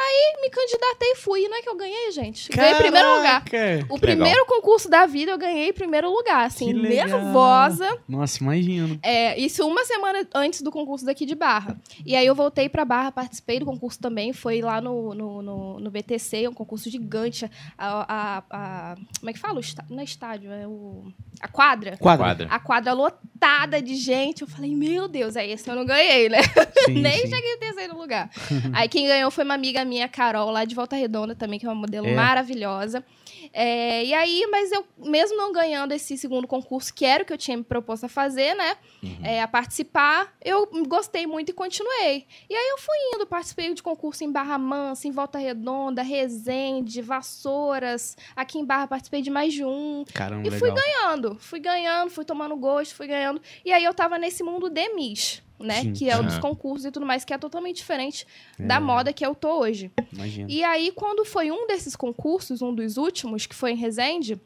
Aí 0.00 0.40
me 0.42 0.48
candidatei 0.50 1.08
e 1.12 1.16
fui. 1.16 1.40
E 1.44 1.48
não 1.48 1.56
é 1.58 1.62
que 1.62 1.68
eu 1.68 1.76
ganhei, 1.76 2.12
gente. 2.12 2.48
Ganhei 2.50 2.74
em 2.74 2.76
primeiro 2.78 3.16
lugar. 3.16 3.44
Caraca! 3.44 3.84
O 3.90 3.98
Que 3.98 4.06
legal. 4.06 4.24
primeiro 4.26 4.46
concurso 4.46 4.88
da 4.88 5.06
vida 5.06 5.32
eu 5.32 5.38
ganhei 5.38 5.70
em 5.70 5.72
primeiro 5.72 6.08
lugar, 6.10 6.46
assim, 6.46 6.72
nervosa. 6.72 7.98
Nossa, 8.08 8.42
imagino. 8.42 8.98
É, 9.02 9.38
isso 9.38 9.66
uma 9.66 9.84
semana 9.84 10.26
antes 10.34 10.62
do 10.62 10.70
concurso 10.70 11.04
daqui 11.04 11.26
de 11.26 11.34
Barra. 11.34 11.76
E 12.04 12.14
aí 12.14 12.26
eu 12.26 12.34
voltei 12.34 12.68
pra 12.68 12.84
Barra, 12.84 13.10
participei 13.12 13.58
do 13.58 13.64
concurso 13.66 13.98
também, 13.98 14.32
foi 14.32 14.60
lá 14.60 14.80
no, 14.80 15.14
no, 15.14 15.42
no, 15.42 15.80
no 15.80 15.90
BTC, 15.90 16.48
um 16.48 16.54
concurso 16.54 16.88
gigante. 16.90 17.50
A, 17.76 18.38
a- 18.38 18.42
a- 18.50 18.94
como 19.18 19.30
é 19.30 19.32
que 19.32 19.38
fala? 19.38 19.56
O 19.56 19.60
está- 19.60 19.84
não 19.90 20.00
é 20.00 20.04
estádio, 20.04 20.52
é 20.52 20.66
o. 20.66 21.04
A 21.40 21.48
quadra. 21.48 21.96
Quadra. 21.96 22.24
Quadra. 22.24 22.48
A 22.50 22.58
quadra 22.60 22.92
lotada 22.92 23.80
de 23.80 23.94
gente. 23.94 24.42
Eu 24.42 24.48
falei, 24.48 24.74
meu 24.74 25.06
Deus, 25.08 25.36
aí 25.36 25.52
esse 25.52 25.68
eu 25.68 25.76
não 25.76 25.84
ganhei, 25.84 26.28
né? 26.28 26.38
Sim, 26.84 26.94
Nem 27.02 27.12
sim. 27.26 27.28
cheguei 27.28 27.54
em 27.54 27.58
terceiro 27.58 27.96
lugar. 27.96 28.30
aí 28.72 28.88
quem 28.88 29.06
ganhou 29.06 29.30
foi 29.30 29.44
uma 29.44 29.54
amiga 29.54 29.84
minha, 29.88 30.08
Carol, 30.08 30.50
lá 30.50 30.64
de 30.64 30.74
Volta 30.74 30.94
Redonda 30.94 31.34
também, 31.34 31.58
que 31.58 31.66
é 31.66 31.68
uma 31.68 31.74
modelo 31.74 32.06
É. 32.06 32.14
maravilhosa. 32.14 33.04
É, 33.52 34.04
e 34.04 34.12
aí, 34.12 34.46
mas 34.50 34.70
eu, 34.70 34.84
mesmo 34.98 35.36
não 35.36 35.52
ganhando 35.52 35.92
esse 35.92 36.18
segundo 36.18 36.46
concurso, 36.46 36.92
que 36.92 37.04
era 37.04 37.22
o 37.22 37.26
que 37.26 37.32
eu 37.32 37.38
tinha 37.38 37.56
me 37.56 37.64
proposto 37.64 38.04
a 38.04 38.08
fazer, 38.08 38.54
né? 38.54 38.76
é, 39.22 39.40
a 39.42 39.48
participar, 39.48 40.34
eu 40.44 40.68
gostei 40.86 41.26
muito 41.26 41.48
e 41.50 41.52
continuei. 41.52 42.26
E 42.50 42.54
aí 42.54 42.68
eu 42.70 42.78
fui 42.78 42.96
indo, 43.14 43.26
participei 43.26 43.72
de 43.72 43.82
concurso 43.82 44.22
em 44.24 44.30
Barra 44.30 44.58
Mansa, 44.58 45.08
em 45.08 45.10
Volta 45.10 45.38
Redonda, 45.38 46.02
Resende, 46.02 47.00
Vassouras. 47.00 48.16
Aqui 48.36 48.58
em 48.58 48.64
Barra 48.64 48.86
participei 48.86 49.22
de 49.22 49.30
mais 49.30 49.52
de 49.54 49.64
um. 49.64 50.04
Caramba, 50.12 50.46
E 50.46 50.50
fui 50.50 50.68
legal. 50.70 50.84
ganhando, 50.84 51.36
fui 51.40 51.60
ganhando, 51.60 52.10
fui 52.10 52.24
tomando 52.24 52.56
gosto, 52.56 52.94
fui 52.94 53.06
ganhando. 53.06 53.40
E 53.64 53.72
aí 53.72 53.84
eu 53.84 53.94
tava 53.94 54.18
nesse 54.18 54.42
mundo 54.42 54.68
de 54.68 54.88
Miss, 54.94 55.42
né? 55.58 55.82
Sim. 55.82 55.92
Que 55.92 56.08
é 56.08 56.16
o 56.18 56.22
dos 56.22 56.34
Aham. 56.34 56.40
concursos 56.42 56.84
e 56.86 56.90
tudo 56.90 57.04
mais, 57.06 57.24
que 57.24 57.32
é 57.34 57.38
totalmente 57.38 57.76
diferente 57.76 58.26
É. 58.58 58.66
da 58.66 58.80
moda 58.80 59.12
que 59.12 59.24
eu 59.24 59.34
tô 59.34 59.60
hoje. 59.60 59.90
Imagina. 60.12 60.46
E 60.50 60.62
aí, 60.64 60.92
quando 60.94 61.24
foi 61.24 61.50
um 61.50 61.66
desses 61.66 61.96
concursos, 61.96 62.62
um 62.62 62.74
dos 62.74 62.96
últimos, 62.96 63.46
que 63.46 63.54
foi 63.54 63.72
em 63.72 63.76
Resende, 63.76 64.40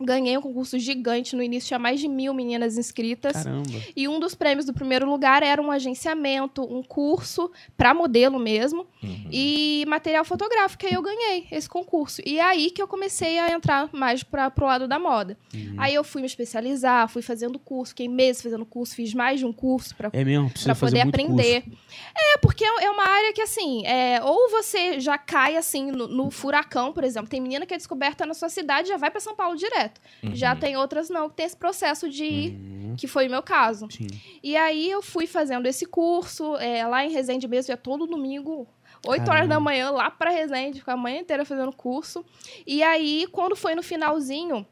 ganhei 0.00 0.36
um 0.36 0.40
concurso 0.42 0.78
gigante. 0.78 1.36
No 1.36 1.42
início 1.42 1.68
tinha 1.68 1.78
mais 1.78 2.00
de 2.00 2.08
mil 2.08 2.34
meninas 2.34 2.76
inscritas. 2.78 3.32
Caramba. 3.32 3.68
E 3.96 4.08
um 4.08 4.18
dos 4.20 4.34
prêmios 4.34 4.66
do 4.66 4.72
primeiro 4.74 5.08
lugar 5.08 5.42
era 5.42 5.60
um 5.62 5.70
agenciamento, 5.70 6.62
um 6.62 6.82
curso 6.82 7.50
para 7.76 7.94
modelo 7.94 8.38
mesmo 8.38 8.86
Uhum. 9.02 9.28
e 9.30 9.84
material 9.86 10.24
fotográfico. 10.24 10.84
E 10.84 10.88
aí 10.88 10.94
eu 10.94 11.02
ganhei 11.02 11.46
esse 11.52 11.68
concurso. 11.68 12.22
E 12.24 12.38
é 12.38 12.42
aí 12.42 12.70
que 12.70 12.80
eu 12.80 12.88
comecei 12.88 13.38
a 13.38 13.50
entrar 13.50 13.88
mais 13.92 14.22
para 14.22 14.50
pro 14.50 14.66
lado 14.66 14.88
da 14.88 14.98
moda. 14.98 15.36
Uhum. 15.54 15.74
Aí 15.78 15.94
eu 15.94 16.02
fui 16.02 16.20
me 16.22 16.26
especializar, 16.26 17.08
fui 17.08 17.20
fazendo 17.22 17.58
curso, 17.58 17.90
fiquei 17.90 18.08
meses 18.08 18.42
fazendo 18.42 18.64
curso, 18.64 18.94
fiz 18.94 19.12
mais 19.14 19.38
de 19.38 19.46
um 19.46 19.52
curso 19.52 19.94
para 19.94 20.08
É 20.12 20.24
mesmo, 20.24 20.50
fazer 20.50 20.74
poder 20.74 21.00
aprender. 21.02 21.62
curso. 21.62 21.78
É, 22.16 22.38
porque 22.38 22.64
é 22.64 22.90
uma 22.90 23.06
área 23.06 23.32
que, 23.32 23.42
assim, 23.42 23.84
é, 23.86 24.22
ou 24.22 24.50
você 24.50 24.98
já 25.00 25.18
cai, 25.18 25.56
assim, 25.56 25.90
no, 25.90 26.08
no 26.08 26.30
furacão, 26.30 26.92
por 26.92 27.04
exemplo. 27.04 27.28
Tem 27.28 27.40
menina 27.40 27.66
que 27.66 27.74
é 27.74 27.76
descoberta 27.76 28.24
na 28.26 28.34
sua 28.34 28.48
cidade 28.48 28.88
e 28.88 28.90
já 28.90 28.96
vai 28.96 29.10
para 29.10 29.20
São 29.20 29.34
Paulo 29.36 29.56
direto. 29.56 29.83
Uhum. 30.22 30.34
Já 30.34 30.54
tem 30.56 30.76
outras 30.76 31.08
não, 31.10 31.28
que 31.28 31.36
tem 31.36 31.46
esse 31.46 31.56
processo 31.56 32.08
de 32.08 32.24
ir, 32.24 32.50
Uhum. 32.52 32.94
que 32.96 33.06
foi 33.06 33.26
o 33.26 33.30
meu 33.30 33.42
caso. 33.42 33.88
Sim. 33.90 34.06
E 34.42 34.56
aí 34.56 34.90
eu 34.90 35.02
fui 35.02 35.26
fazendo 35.26 35.66
esse 35.66 35.86
curso, 35.86 36.56
é, 36.56 36.86
lá 36.86 37.04
em 37.04 37.10
Resende 37.10 37.46
mesmo, 37.48 37.72
ia 37.72 37.76
todo 37.76 38.06
domingo, 38.06 38.66
8 39.06 39.30
horas 39.30 39.48
da 39.48 39.60
manhã, 39.60 39.90
lá 39.90 40.10
pra 40.10 40.30
Resende, 40.30 40.78
ficar 40.80 40.94
a 40.94 40.96
manhã 40.96 41.18
inteira 41.20 41.44
fazendo 41.44 41.72
curso. 41.72 42.24
E 42.66 42.82
aí, 42.82 43.26
quando 43.30 43.54
foi 43.54 43.74
no 43.74 43.82
finalzinho, 43.82 44.66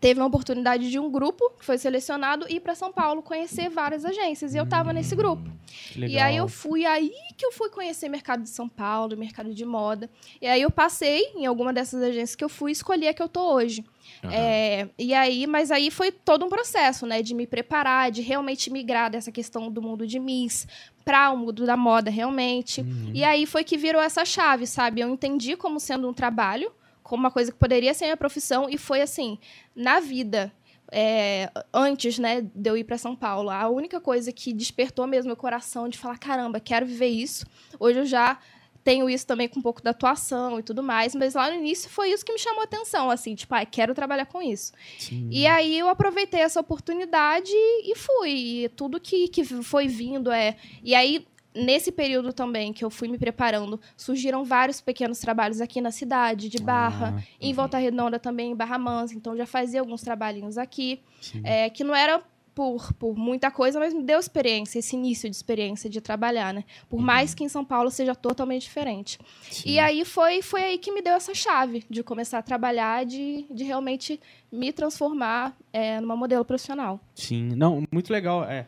teve 0.00 0.20
uma 0.20 0.26
oportunidade 0.26 0.90
de 0.90 0.98
um 0.98 1.10
grupo 1.10 1.50
que 1.58 1.64
foi 1.64 1.78
selecionado 1.78 2.46
ir 2.48 2.60
para 2.60 2.74
São 2.74 2.92
Paulo 2.92 3.22
conhecer 3.22 3.68
várias 3.68 4.04
agências. 4.04 4.54
E 4.54 4.58
eu 4.58 4.66
tava 4.66 4.92
nesse 4.92 5.14
grupo. 5.14 5.50
E 5.96 6.18
aí 6.18 6.36
eu 6.36 6.48
fui, 6.48 6.84
aí 6.84 7.12
que 7.36 7.44
eu 7.44 7.52
fui 7.52 7.68
conhecer 7.70 8.08
mercado 8.08 8.42
de 8.42 8.48
São 8.48 8.68
Paulo, 8.68 9.16
mercado 9.16 9.52
de 9.54 9.64
moda. 9.64 10.10
E 10.40 10.46
aí 10.46 10.62
eu 10.62 10.70
passei 10.70 11.32
em 11.36 11.46
alguma 11.46 11.72
dessas 11.72 12.02
agências 12.02 12.34
que 12.34 12.44
eu 12.44 12.48
fui 12.48 12.70
e 12.70 12.72
escolhi 12.72 13.08
a 13.08 13.14
que 13.14 13.22
eu 13.22 13.28
tô 13.28 13.52
hoje. 13.52 13.84
Aham. 14.24 14.32
É, 14.32 14.88
e 14.98 15.14
aí, 15.14 15.46
mas 15.46 15.70
aí 15.70 15.90
foi 15.90 16.10
todo 16.10 16.44
um 16.44 16.48
processo, 16.48 17.06
né? 17.06 17.22
De 17.22 17.34
me 17.34 17.46
preparar, 17.46 18.10
de 18.10 18.22
realmente 18.22 18.70
migrar 18.70 19.10
dessa 19.10 19.30
questão 19.30 19.70
do 19.70 19.82
mundo 19.82 20.06
de 20.06 20.18
Miss 20.18 20.66
para 21.04 21.30
o 21.30 21.36
mundo 21.36 21.64
da 21.64 21.76
moda, 21.76 22.10
realmente. 22.10 22.80
Uhum. 22.80 23.12
E 23.14 23.24
aí 23.24 23.46
foi 23.46 23.64
que 23.64 23.76
virou 23.76 24.02
essa 24.02 24.24
chave, 24.24 24.66
sabe? 24.66 25.00
Eu 25.00 25.08
entendi 25.08 25.56
como 25.56 25.78
sendo 25.78 26.08
um 26.08 26.12
trabalho, 26.12 26.70
como 27.08 27.22
uma 27.22 27.30
coisa 27.30 27.50
que 27.50 27.58
poderia 27.58 27.92
ser 27.94 28.04
minha 28.04 28.16
profissão, 28.16 28.68
e 28.70 28.78
foi 28.78 29.00
assim, 29.00 29.38
na 29.74 29.98
vida. 30.00 30.52
é, 30.90 31.50
antes, 31.72 32.18
né, 32.18 32.42
de 32.54 32.70
eu 32.70 32.76
ir 32.76 32.84
para 32.84 32.96
São 32.96 33.14
Paulo, 33.14 33.50
a 33.50 33.68
única 33.68 34.00
coisa 34.00 34.32
que 34.32 34.52
despertou 34.52 35.06
mesmo 35.06 35.28
meu 35.28 35.36
coração 35.36 35.88
de 35.88 35.98
falar, 35.98 36.18
caramba, 36.18 36.60
quero 36.60 36.86
viver 36.86 37.08
isso. 37.08 37.46
Hoje 37.78 37.98
eu 37.98 38.06
já 38.06 38.38
tenho 38.82 39.10
isso 39.10 39.26
também 39.26 39.48
com 39.48 39.58
um 39.58 39.62
pouco 39.62 39.82
da 39.82 39.90
atuação 39.90 40.58
e 40.58 40.62
tudo 40.62 40.82
mais, 40.82 41.14
mas 41.14 41.34
lá 41.34 41.50
no 41.50 41.56
início 41.56 41.90
foi 41.90 42.10
isso 42.10 42.24
que 42.24 42.32
me 42.32 42.38
chamou 42.38 42.62
a 42.62 42.64
atenção, 42.64 43.10
assim, 43.10 43.34
tipo, 43.34 43.54
ah, 43.54 43.66
quero 43.66 43.94
trabalhar 43.94 44.24
com 44.26 44.40
isso. 44.40 44.72
Sim. 44.98 45.28
E 45.30 45.46
aí 45.46 45.78
eu 45.78 45.88
aproveitei 45.90 46.40
essa 46.40 46.60
oportunidade 46.60 47.52
e 47.52 47.94
fui. 47.94 48.64
E 48.64 48.68
tudo 48.70 48.98
que, 48.98 49.28
que 49.28 49.44
foi 49.44 49.88
vindo 49.88 50.30
é. 50.30 50.56
E 50.82 50.94
aí, 50.94 51.26
nesse 51.58 51.92
período 51.92 52.32
também 52.32 52.72
que 52.72 52.84
eu 52.84 52.90
fui 52.90 53.08
me 53.08 53.18
preparando, 53.18 53.80
surgiram 53.96 54.44
vários 54.44 54.80
pequenos 54.80 55.18
trabalhos 55.18 55.60
aqui 55.60 55.80
na 55.80 55.90
cidade, 55.90 56.48
de 56.48 56.58
Barra, 56.58 57.14
Ah, 57.18 57.22
em 57.40 57.52
Volta 57.52 57.78
Redonda 57.78 58.18
também, 58.18 58.52
em 58.52 58.56
Barra 58.56 58.78
Mansa. 58.78 59.14
Então 59.14 59.36
já 59.36 59.46
fazia 59.46 59.80
alguns 59.80 60.02
trabalhinhos 60.02 60.56
aqui, 60.56 61.00
é, 61.44 61.68
que 61.70 61.84
não 61.84 61.94
era. 61.94 62.22
Por, 62.54 62.92
por 62.94 63.16
muita 63.16 63.52
coisa, 63.52 63.78
mas 63.78 63.94
me 63.94 64.02
deu 64.02 64.18
experiência, 64.18 64.80
esse 64.80 64.96
início 64.96 65.30
de 65.30 65.36
experiência 65.36 65.88
de 65.88 66.00
trabalhar, 66.00 66.52
né? 66.52 66.64
Por 66.88 66.98
mais 67.00 67.32
que 67.32 67.44
em 67.44 67.48
São 67.48 67.64
Paulo 67.64 67.88
seja 67.88 68.16
totalmente 68.16 68.62
diferente. 68.62 69.16
Sim. 69.48 69.70
E 69.70 69.78
aí 69.78 70.04
foi, 70.04 70.42
foi 70.42 70.64
aí 70.64 70.76
que 70.76 70.90
me 70.90 71.00
deu 71.00 71.14
essa 71.14 71.32
chave 71.32 71.84
de 71.88 72.02
começar 72.02 72.38
a 72.38 72.42
trabalhar, 72.42 73.06
de, 73.06 73.46
de 73.48 73.62
realmente 73.62 74.20
me 74.50 74.72
transformar 74.72 75.56
é, 75.72 76.00
numa 76.00 76.16
modelo 76.16 76.44
profissional. 76.44 77.00
Sim, 77.14 77.50
não, 77.54 77.84
muito 77.92 78.12
legal. 78.12 78.44
É, 78.44 78.66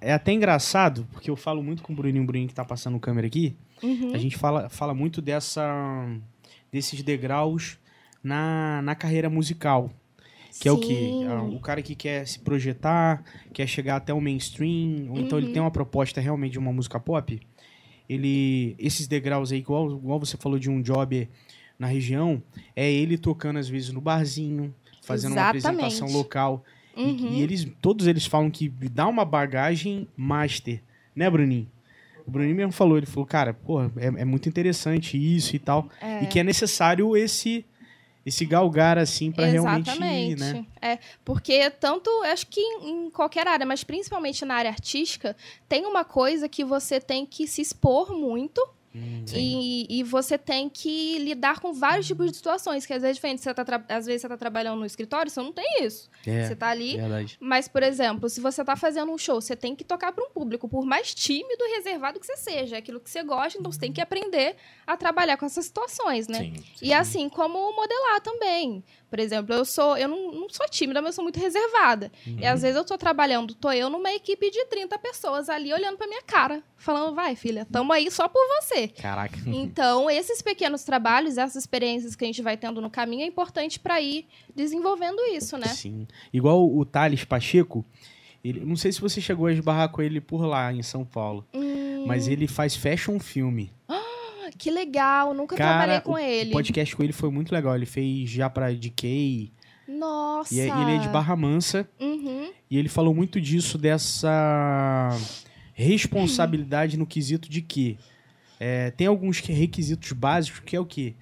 é 0.00 0.12
até 0.12 0.32
engraçado, 0.32 1.06
porque 1.12 1.30
eu 1.30 1.36
falo 1.36 1.62
muito 1.62 1.82
com 1.82 1.92
o 1.92 1.96
Bruninho, 1.96 2.22
o 2.24 2.26
Bruninho 2.26 2.48
que 2.48 2.54
tá 2.54 2.64
passando 2.64 2.98
câmera 2.98 3.26
aqui. 3.26 3.56
Uhum. 3.82 4.12
A 4.14 4.18
gente 4.18 4.36
fala, 4.36 4.68
fala 4.68 4.94
muito 4.94 5.20
dessa, 5.20 5.62
desses 6.72 7.02
degraus 7.02 7.78
na, 8.22 8.80
na 8.82 8.94
carreira 8.94 9.28
musical. 9.28 9.90
Que 10.60 10.66
é 10.66 10.72
o? 10.72 10.82
Sim. 10.82 11.24
Ah, 11.28 11.42
O 11.42 11.60
cara 11.60 11.82
que 11.82 11.94
quer 11.94 12.26
se 12.26 12.38
projetar, 12.40 13.22
quer 13.52 13.66
chegar 13.68 13.96
até 13.96 14.12
o 14.14 14.20
mainstream, 14.20 15.08
ou 15.10 15.20
então 15.20 15.38
ele 15.38 15.48
Uhum. 15.48 15.52
tem 15.52 15.62
uma 15.62 15.70
proposta 15.70 16.20
realmente 16.20 16.52
de 16.52 16.58
uma 16.58 16.72
música 16.72 16.98
pop. 16.98 17.38
Ele, 18.08 18.74
esses 18.78 19.06
degraus 19.06 19.52
aí, 19.52 19.58
igual, 19.58 19.90
igual 19.92 20.18
você 20.18 20.36
falou 20.36 20.58
de 20.58 20.70
um 20.70 20.80
job 20.80 21.28
na 21.78 21.86
região, 21.86 22.42
é 22.74 22.90
ele 22.90 23.18
tocando 23.18 23.58
às 23.58 23.68
vezes 23.68 23.92
no 23.92 24.00
barzinho, 24.00 24.74
fazendo 25.08 25.32
uma 25.32 25.50
Exatamente. 25.50 25.66
apresentação 25.84 26.08
local. 26.16 26.62
E- 26.96 27.00
Uhum. 27.00 27.28
E, 27.34 27.42
eles, 27.42 27.66
todos 27.80 28.06
eles 28.08 28.26
falam 28.26 28.50
que 28.50 28.68
dá 28.68 29.06
uma 29.06 29.24
bagagem 29.24 30.06
master, 30.16 30.82
né, 31.14 31.30
Bruninho? 31.30 31.68
O 32.26 32.30
Bruninho 32.30 32.54
mesmo 32.56 32.72
falou, 32.72 32.96
ele 32.98 33.06
falou, 33.06 33.24
cara, 33.24 33.54
pô, 33.54 33.82
é, 33.84 33.90
é 34.18 34.24
muito 34.24 34.48
interessante 34.48 35.16
isso 35.16 35.54
e 35.56 35.58
tal. 35.58 35.88
É. 36.00 36.24
E 36.24 36.26
que 36.26 36.38
é 36.38 36.44
necessário 36.44 37.16
esse 37.16 37.64
esse 38.26 38.44
galgar, 38.44 38.98
assim, 38.98 39.32
pra 39.32 39.46
realmente, 39.46 39.88
Exatamente. 39.88 40.40
né? 40.40 40.66
É, 40.82 40.98
porque 41.24 41.70
tanto, 41.70 42.10
acho 42.24 42.46
que 42.48 42.60
em 42.60 43.06
em 43.06 43.10
qualquer 43.10 43.46
área, 43.48 43.64
mas 43.64 43.82
principalmente 43.82 44.44
na 44.44 44.54
área 44.56 44.70
artística, 44.70 45.34
tem 45.66 45.86
uma 45.86 46.04
coisa 46.04 46.46
que 46.48 46.62
você 46.62 47.00
tem 47.00 47.24
que 47.24 47.46
se 47.46 47.62
expor 47.62 48.12
muito 48.12 48.60
Hum, 48.94 49.24
e, 49.34 49.86
e 50.00 50.02
você 50.02 50.38
tem 50.38 50.68
que 50.68 51.18
lidar 51.18 51.60
com 51.60 51.72
vários 51.72 52.06
tipos 52.06 52.30
de 52.30 52.36
situações, 52.36 52.86
que 52.86 52.92
às 52.92 53.02
vezes 53.02 53.12
é 53.12 53.14
diferente. 53.14 53.42
Você 53.42 53.52
tá 53.52 53.84
às 53.88 54.06
vezes 54.06 54.22
você 54.22 54.28
tá 54.28 54.36
trabalhando 54.36 54.78
no 54.78 54.86
escritório, 54.86 55.30
você 55.30 55.40
não 55.40 55.52
tem 55.52 55.84
isso. 55.84 56.08
É, 56.26 56.44
Você 56.46 56.56
tá 56.56 56.68
ali, 56.68 56.96
verdade. 56.96 57.36
Mas, 57.40 57.68
por 57.68 57.82
exemplo, 57.82 58.28
se 58.28 58.40
você 58.40 58.64
tá 58.64 58.76
fazendo 58.76 59.12
um 59.12 59.18
show, 59.18 59.40
você 59.40 59.54
tem 59.54 59.76
que 59.76 59.84
tocar 59.84 60.12
para 60.12 60.24
um 60.24 60.30
público, 60.30 60.68
por 60.68 60.84
mais 60.84 61.14
tímido 61.14 61.62
e 61.64 61.76
reservado 61.76 62.18
que 62.18 62.26
você 62.26 62.36
seja, 62.36 62.76
é 62.76 62.78
aquilo 62.78 63.00
que 63.00 63.10
você 63.10 63.22
gosta, 63.22 63.58
então 63.58 63.70
você 63.70 63.78
tem 63.78 63.92
que 63.92 64.00
aprender 64.00 64.56
a 64.86 64.96
trabalhar 64.96 65.36
com 65.36 65.44
essas 65.46 65.66
situações, 65.66 66.26
né? 66.28 66.38
Sim, 66.38 66.54
E 66.82 66.92
assim 66.92 67.28
como 67.28 67.72
modelar 67.74 68.20
também. 68.20 68.82
Por 69.10 69.18
exemplo, 69.18 69.54
eu 69.54 69.64
sou, 69.64 69.96
eu 69.96 70.06
não, 70.06 70.32
não 70.32 70.48
sou 70.50 70.68
tímida, 70.68 71.00
mas 71.00 71.10
eu 71.10 71.12
sou 71.14 71.24
muito 71.24 71.40
reservada. 71.40 72.12
E 72.26 72.44
às 72.44 72.60
vezes 72.62 72.76
eu 72.76 72.84
tô 72.84 72.98
trabalhando, 72.98 73.54
tô 73.54 73.72
eu 73.72 73.88
numa 73.88 74.12
equipe 74.12 74.50
de 74.50 74.64
30 74.66 74.98
pessoas 74.98 75.48
ali 75.48 75.72
olhando 75.72 75.96
pra 75.96 76.06
minha 76.06 76.22
cara, 76.22 76.62
falando, 76.76 77.14
vai, 77.14 77.34
filha, 77.34 77.66
tamo 77.72 77.92
aí 77.92 78.10
só 78.10 78.28
por 78.28 78.40
você. 78.60 78.88
Caraca. 78.88 79.38
Então, 79.46 80.10
esses 80.10 80.42
pequenos 80.42 80.84
trabalhos, 80.84 81.38
essas 81.38 81.56
experiências 81.56 82.14
que 82.14 82.24
a 82.24 82.26
gente 82.26 82.42
vai 82.42 82.56
tendo 82.56 82.80
no 82.80 82.90
caminho 82.90 83.22
é 83.22 83.26
importante 83.26 83.80
pra 83.80 84.00
ir 84.00 84.26
desenvolvendo 84.54 85.20
isso, 85.32 85.56
né? 85.56 85.68
Sim. 85.68 86.06
Igual 86.32 86.68
o 86.68 86.84
Thales 86.84 87.24
Pacheco, 87.24 87.84
ele, 88.44 88.60
não 88.60 88.76
sei 88.76 88.92
se 88.92 89.00
você 89.00 89.20
chegou 89.20 89.46
a 89.46 89.52
esbarrar 89.52 89.88
com 89.88 90.02
ele 90.02 90.20
por 90.20 90.44
lá, 90.44 90.72
em 90.72 90.82
São 90.82 91.04
Paulo, 91.04 91.46
Hum, 91.54 92.04
mas 92.06 92.28
ele 92.28 92.46
faz 92.46 92.76
fashion 92.76 93.18
filme. 93.18 93.72
Que 94.58 94.70
legal, 94.70 95.32
nunca 95.34 95.56
Cara, 95.56 95.78
trabalhei 95.78 96.00
com 96.00 96.12
o 96.12 96.18
ele. 96.18 96.50
O 96.50 96.52
podcast 96.52 96.94
com 96.96 97.02
ele 97.02 97.12
foi 97.12 97.30
muito 97.30 97.52
legal. 97.52 97.74
Ele 97.74 97.86
fez 97.86 98.28
já 98.28 98.50
pra 98.50 98.70
DK. 98.72 99.52
Nossa. 99.88 100.54
E 100.54 100.60
é- 100.60 100.64
ele 100.68 100.96
é 100.96 100.98
de 100.98 101.08
Barra 101.08 101.34
Mansa. 101.36 101.88
Uhum. 102.00 102.50
E 102.70 102.76
ele 102.76 102.88
falou 102.88 103.14
muito 103.14 103.40
disso, 103.40 103.78
dessa 103.78 105.16
responsabilidade 105.72 106.96
no 106.98 107.06
quesito 107.06 107.48
de 107.48 107.62
que 107.62 107.96
é, 108.60 108.90
tem 108.90 109.06
alguns 109.06 109.38
requisitos 109.40 110.12
básicos 110.12 110.60
que 110.60 110.74
é 110.76 110.80
o 110.80 110.84
quê? 110.84 111.14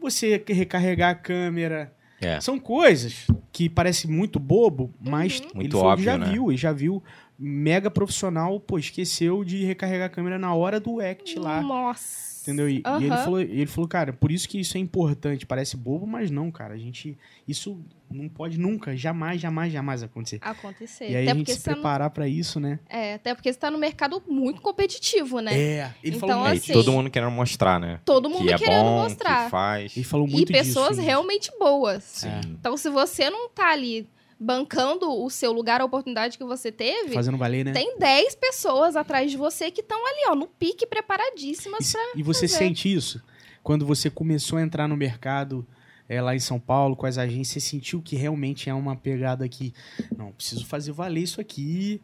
Você 0.00 0.42
recarregar 0.48 1.10
a 1.10 1.14
câmera. 1.14 1.92
É. 2.20 2.40
São 2.40 2.58
coisas 2.58 3.26
que 3.52 3.68
parece 3.68 4.06
muito 4.08 4.38
bobo, 4.38 4.94
mas 5.00 5.40
Uhum. 5.40 5.60
ele 5.62 5.74
óbvio, 5.76 6.04
já 6.04 6.16
né? 6.16 6.30
viu, 6.30 6.52
e 6.52 6.56
já 6.56 6.72
viu 6.72 7.02
mega 7.38 7.90
profissional, 7.90 8.58
pô, 8.60 8.78
esqueceu 8.78 9.44
de 9.44 9.64
recarregar 9.64 10.06
a 10.06 10.08
câmera 10.08 10.38
na 10.38 10.54
hora 10.54 10.78
do 10.78 11.00
act 11.00 11.38
lá. 11.38 11.60
Nossa. 11.60 12.33
Entendeu? 12.44 12.68
E, 12.68 12.82
e 13.00 13.04
ele, 13.04 13.16
falou, 13.16 13.40
ele 13.40 13.66
falou, 13.66 13.88
cara, 13.88 14.12
por 14.12 14.30
isso 14.30 14.46
que 14.46 14.60
isso 14.60 14.76
é 14.76 14.80
importante. 14.80 15.46
Parece 15.46 15.78
bobo, 15.78 16.06
mas 16.06 16.30
não, 16.30 16.50
cara. 16.50 16.74
A 16.74 16.78
gente. 16.78 17.16
Isso 17.48 17.82
não 18.10 18.28
pode 18.28 18.58
nunca, 18.60 18.94
jamais, 18.94 19.40
jamais, 19.40 19.72
jamais 19.72 20.02
acontecer. 20.02 20.38
Acontecer. 20.42 21.10
E 21.10 21.16
aí 21.16 21.22
até, 21.24 21.32
a 21.32 21.34
gente 21.34 21.52
se 21.54 21.62
tá 21.64 21.70
no, 21.70 21.76
preparar 21.78 22.10
pra 22.10 22.28
isso, 22.28 22.60
né? 22.60 22.78
é, 22.88 23.14
até 23.14 23.34
porque 23.34 23.50
você 23.52 23.58
tá 23.58 23.70
no 23.70 23.78
mercado 23.78 24.22
muito 24.28 24.60
competitivo, 24.60 25.40
né? 25.40 25.58
É, 25.58 25.94
ele 26.02 26.16
Então, 26.16 26.28
falou 26.28 26.44
É, 26.46 26.48
muito. 26.50 26.54
e 26.54 26.58
assim, 26.64 26.72
todo 26.74 26.92
mundo 26.92 27.10
querendo 27.10 27.30
mostrar, 27.32 27.80
né? 27.80 27.98
Todo 28.04 28.28
mundo 28.28 28.46
que 28.46 28.52
é 28.52 28.58
querendo 28.58 28.82
bom, 28.84 29.02
mostrar. 29.04 29.44
que 29.46 29.50
faz. 29.50 29.96
Ele 29.96 30.04
falou 30.04 30.28
E 30.28 30.30
muito 30.30 30.52
pessoas 30.52 30.90
disso. 30.90 31.00
gente. 31.00 31.06
realmente 31.06 31.50
boas. 31.58 32.04
Sim. 32.04 32.28
É. 32.28 32.40
Então, 32.46 32.76
se 32.76 32.88
você 32.90 33.30
não 33.30 33.48
tá 33.48 33.72
ali 33.72 34.06
bancando 34.44 35.10
o 35.10 35.30
seu 35.30 35.52
lugar, 35.52 35.80
a 35.80 35.84
oportunidade 35.84 36.36
que 36.36 36.44
você 36.44 36.70
teve, 36.70 37.14
Fazendo 37.14 37.38
valer, 37.38 37.64
né? 37.64 37.72
tem 37.72 37.98
10 37.98 38.34
pessoas 38.34 38.94
atrás 38.94 39.30
de 39.30 39.36
você 39.36 39.70
que 39.70 39.80
estão 39.80 39.98
ali, 40.06 40.26
ó, 40.28 40.34
no 40.34 40.46
pique, 40.46 40.86
preparadíssimas 40.86 41.90
pra. 41.90 42.12
e 42.14 42.22
você 42.22 42.46
fazer. 42.46 42.58
sente 42.58 42.92
isso? 42.92 43.22
Quando 43.62 43.86
você 43.86 44.10
começou 44.10 44.58
a 44.58 44.62
entrar 44.62 44.86
no 44.86 44.96
mercado 44.96 45.66
é, 46.06 46.20
lá 46.20 46.36
em 46.36 46.40
São 46.40 46.60
Paulo, 46.60 46.94
com 46.94 47.06
as 47.06 47.16
agências, 47.16 47.62
você 47.62 47.70
sentiu 47.70 48.02
que 48.02 48.14
realmente 48.14 48.68
é 48.68 48.74
uma 48.74 48.94
pegada 48.94 49.48
que, 49.48 49.72
não, 50.16 50.32
preciso 50.32 50.66
fazer 50.66 50.92
valer 50.92 51.22
isso 51.22 51.40
aqui. 51.40 52.02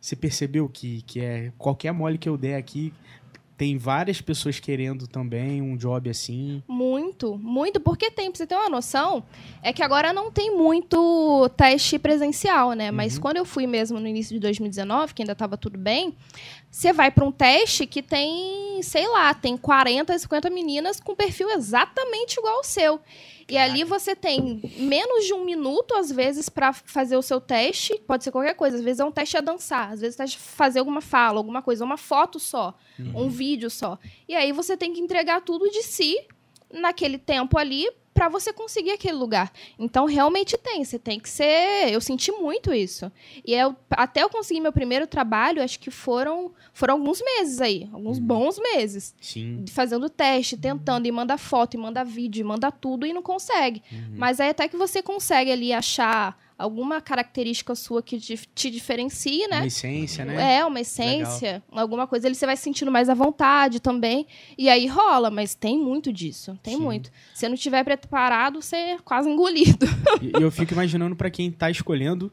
Você 0.00 0.14
percebeu 0.14 0.68
que, 0.68 1.02
que 1.02 1.20
é 1.20 1.52
qualquer 1.58 1.92
mole 1.92 2.18
que 2.18 2.28
eu 2.28 2.36
der 2.36 2.56
aqui, 2.56 2.92
tem 3.56 3.76
várias 3.78 4.20
pessoas 4.20 4.58
querendo 4.58 5.06
também 5.06 5.62
um 5.62 5.76
job 5.76 6.08
assim. 6.10 6.62
Muito, 6.66 7.38
muito, 7.38 7.78
porque 7.80 8.10
tem, 8.10 8.30
pra 8.30 8.38
você 8.38 8.46
ter 8.46 8.54
uma 8.56 8.68
noção, 8.68 9.22
é 9.62 9.72
que 9.72 9.82
agora 9.82 10.12
não 10.12 10.30
tem 10.32 10.56
muito 10.56 11.48
teste 11.56 11.98
presencial, 11.98 12.72
né? 12.72 12.90
Mas 12.90 13.14
Uhum. 13.16 13.20
quando 13.20 13.36
eu 13.36 13.44
fui 13.44 13.66
mesmo 13.66 14.00
no 14.00 14.06
início 14.08 14.34
de 14.34 14.40
2019, 14.40 15.14
que 15.14 15.22
ainda 15.22 15.34
tava 15.34 15.56
tudo 15.56 15.78
bem, 15.78 16.14
você 16.72 16.90
vai 16.90 17.10
pra 17.10 17.22
um 17.22 17.30
teste 17.30 17.86
que 17.86 18.02
tem, 18.02 18.82
sei 18.82 19.06
lá, 19.06 19.34
tem 19.34 19.58
40, 19.58 20.18
50 20.18 20.48
meninas 20.48 20.98
com 20.98 21.14
perfil 21.14 21.50
exatamente 21.50 22.38
igual 22.38 22.56
ao 22.56 22.64
seu. 22.64 22.98
E 23.46 23.58
ali 23.58 23.84
você 23.84 24.16
tem 24.16 24.62
menos 24.78 25.26
de 25.26 25.34
um 25.34 25.44
minuto, 25.44 25.94
às 25.94 26.10
vezes, 26.10 26.48
pra 26.48 26.72
fazer 26.72 27.18
o 27.18 27.22
seu 27.22 27.38
teste. 27.42 28.00
Pode 28.06 28.24
ser 28.24 28.30
qualquer 28.30 28.54
coisa. 28.54 28.78
Às 28.78 28.82
vezes 28.82 29.00
é 29.00 29.04
um 29.04 29.12
teste 29.12 29.36
a 29.36 29.42
dançar, 29.42 29.92
às 29.92 30.00
vezes 30.00 30.18
é 30.18 30.22
teste 30.22 30.38
a 30.38 30.40
fazer 30.40 30.78
alguma 30.78 31.02
fala, 31.02 31.38
alguma 31.38 31.60
coisa, 31.60 31.84
uma 31.84 31.98
foto 31.98 32.40
só, 32.40 32.74
um 33.14 33.28
vídeo 33.28 33.68
só. 33.68 33.98
E 34.26 34.34
aí 34.34 34.50
você 34.50 34.74
tem 34.74 34.94
que 34.94 35.00
entregar 35.00 35.42
tudo 35.42 35.68
de 35.68 35.82
si 35.82 36.16
naquele 36.72 37.18
tempo 37.18 37.58
ali 37.58 37.88
pra 38.14 38.28
você 38.28 38.52
conseguir 38.52 38.90
aquele 38.92 39.16
lugar. 39.16 39.50
Então 39.78 40.04
realmente 40.04 40.56
tem, 40.58 40.84
você 40.84 40.98
tem 40.98 41.18
que 41.18 41.28
ser, 41.28 41.90
eu 41.90 42.00
senti 42.00 42.30
muito 42.30 42.72
isso. 42.72 43.10
E 43.44 43.54
eu, 43.54 43.74
até 43.90 44.22
eu 44.22 44.28
conseguir 44.28 44.60
meu 44.60 44.72
primeiro 44.72 45.06
trabalho, 45.06 45.62
acho 45.62 45.78
que 45.78 45.90
foram 45.90 46.52
foram 46.72 46.94
alguns 46.94 47.20
meses 47.22 47.60
aí, 47.60 47.88
alguns 47.92 48.18
bons 48.18 48.58
meses, 48.58 49.14
Sim. 49.20 49.64
fazendo 49.68 50.08
teste, 50.08 50.56
tentando 50.56 51.06
e 51.06 51.12
manda 51.12 51.36
foto, 51.36 51.74
e 51.74 51.78
manda 51.78 52.04
vídeo, 52.04 52.40
e 52.40 52.44
manda 52.44 52.70
tudo 52.70 53.06
e 53.06 53.12
não 53.12 53.22
consegue. 53.22 53.82
Uhum. 53.90 54.14
Mas 54.16 54.40
aí 54.40 54.50
até 54.50 54.68
que 54.68 54.76
você 54.76 55.02
consegue 55.02 55.50
ali 55.50 55.72
achar 55.72 56.38
alguma 56.62 57.00
característica 57.00 57.74
sua 57.74 58.02
que 58.02 58.18
te, 58.18 58.70
diferencie, 58.70 59.46
né? 59.48 59.58
Uma 59.58 59.66
essência, 59.66 60.24
né? 60.24 60.56
É, 60.58 60.64
uma 60.64 60.80
essência, 60.80 61.62
alguma 61.70 62.06
coisa, 62.06 62.26
ele 62.28 62.34
você 62.34 62.46
vai 62.46 62.56
se 62.56 62.62
sentindo 62.62 62.90
mais 62.90 63.08
à 63.08 63.14
vontade 63.14 63.80
também. 63.80 64.26
E 64.56 64.68
aí 64.68 64.86
rola, 64.86 65.30
mas 65.30 65.54
tem 65.54 65.78
muito 65.78 66.12
disso, 66.12 66.58
tem 66.62 66.76
Sim. 66.76 66.82
muito. 66.82 67.10
Se 67.34 67.40
você 67.40 67.48
não 67.48 67.56
tiver 67.56 67.82
preparado, 67.84 68.62
você 68.62 68.76
é 68.76 68.98
quase 69.04 69.28
engolido. 69.28 69.86
E 70.20 70.40
eu 70.40 70.50
fico 70.50 70.72
imaginando 70.72 71.16
pra 71.16 71.30
quem 71.30 71.50
tá 71.50 71.70
escolhendo, 71.70 72.32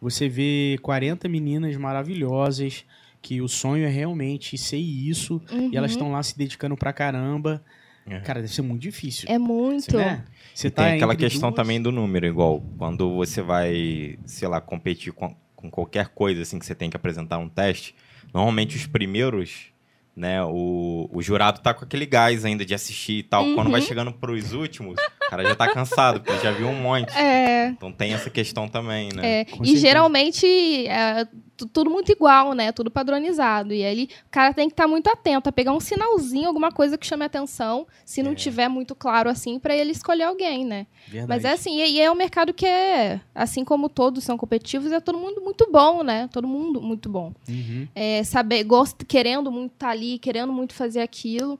você 0.00 0.28
vê 0.28 0.78
40 0.82 1.28
meninas 1.28 1.74
maravilhosas, 1.76 2.84
que 3.22 3.40
o 3.40 3.48
sonho 3.48 3.84
é 3.86 3.88
realmente 3.88 4.58
ser 4.58 4.76
isso, 4.76 5.40
e 5.72 5.76
elas 5.76 5.92
Uhum. 5.92 5.96
estão 5.96 6.12
lá 6.12 6.22
se 6.22 6.36
dedicando 6.36 6.76
pra 6.76 6.92
caramba. 6.92 7.64
É. 8.06 8.20
Cara, 8.20 8.40
deve 8.42 8.52
ser 8.52 8.62
muito 8.62 8.82
difícil. 8.82 9.26
É 9.30 9.38
muito. 9.38 9.96
Né? 9.96 10.24
Você 10.54 10.70
tá 10.70 10.84
tem 10.84 10.94
aquela 10.94 11.16
questão 11.16 11.50
duas- 11.50 11.56
também 11.56 11.80
do 11.80 11.90
número, 11.90 12.26
igual 12.26 12.60
quando 12.76 13.14
você 13.16 13.40
vai, 13.40 14.18
sei 14.26 14.46
lá, 14.46 14.60
competir 14.60 15.12
com, 15.12 15.34
com 15.56 15.70
qualquer 15.70 16.08
coisa 16.08 16.42
assim 16.42 16.58
que 16.58 16.66
você 16.66 16.74
tem 16.74 16.90
que 16.90 16.96
apresentar 16.96 17.38
um 17.38 17.48
teste, 17.48 17.94
normalmente 18.32 18.76
os 18.76 18.86
primeiros, 18.86 19.66
né, 20.14 20.42
o, 20.44 21.08
o 21.12 21.22
jurado 21.22 21.60
tá 21.60 21.72
com 21.74 21.84
aquele 21.84 22.06
gás 22.06 22.44
ainda 22.44 22.64
de 22.64 22.74
assistir 22.74 23.14
e 23.18 23.22
tal. 23.22 23.42
Quando 23.54 23.66
Uhum. 23.66 23.72
vai 23.72 23.80
chegando 23.80 24.12
pros 24.12 24.52
últimos, 24.52 24.96
o 25.26 25.30
cara 25.30 25.44
já 25.44 25.54
tá 25.54 25.72
cansado, 25.72 26.20
porque 26.20 26.38
já 26.42 26.50
viu 26.52 26.68
um 26.68 26.74
monte. 26.80 27.16
É, 27.16 27.68
Então 27.68 27.90
tem 27.92 28.12
essa 28.14 28.30
questão 28.30 28.68
também, 28.68 29.08
né? 29.12 29.40
é. 29.42 29.46
E 29.62 29.76
geralmente 29.76 30.86
é 30.86 31.26
tu- 31.56 31.66
tudo 31.68 31.88
muito 31.90 32.10
igual, 32.10 32.52
né? 32.52 32.72
Tudo 32.72 32.90
padronizado. 32.90 33.72
E 33.72 33.84
aí 33.84 34.08
o 34.26 34.30
cara 34.30 34.52
tem 34.52 34.68
que 34.68 34.72
estar 34.72 34.86
muito 34.88 35.08
atento 35.08 35.48
a 35.48 35.52
pegar 35.52 35.72
um 35.72 35.80
sinalzinho, 35.80 36.48
alguma 36.48 36.70
coisa 36.72 36.98
que 36.98 37.06
chame 37.06 37.22
a 37.22 37.26
atenção, 37.26 37.86
se 38.04 38.22
não 38.22 38.32
É. 38.32 38.34
tiver 38.34 38.68
muito 38.68 38.94
claro 38.94 39.28
assim, 39.30 39.58
pra 39.58 39.74
ele 39.74 39.92
escolher 39.92 40.24
alguém, 40.24 40.64
né? 40.64 40.86
Verdade. 41.08 41.28
Mas 41.28 41.44
é 41.44 41.52
assim, 41.52 41.80
e 41.80 41.94
e 41.94 42.00
é 42.00 42.10
um 42.10 42.14
mercado 42.14 42.52
que 42.52 42.66
é, 42.66 43.20
assim 43.34 43.64
como 43.64 43.88
todos 43.88 44.24
são 44.24 44.36
competitivos, 44.36 44.90
é 44.92 45.00
todo 45.00 45.18
mundo 45.18 45.40
muito 45.40 45.68
bom, 45.70 46.02
né? 46.02 46.28
Todo 46.32 46.46
mundo 46.48 46.80
muito 46.80 47.08
bom. 47.08 47.32
Uhum. 47.48 47.86
É, 47.94 48.22
saber, 48.24 48.64
gosto, 48.64 49.06
querendo 49.06 49.50
muito 49.52 49.72
estar 49.72 49.90
ali, 49.90 50.18
querendo 50.18 50.52
muito 50.52 50.74
fazer 50.74 51.00
aquilo. 51.00 51.58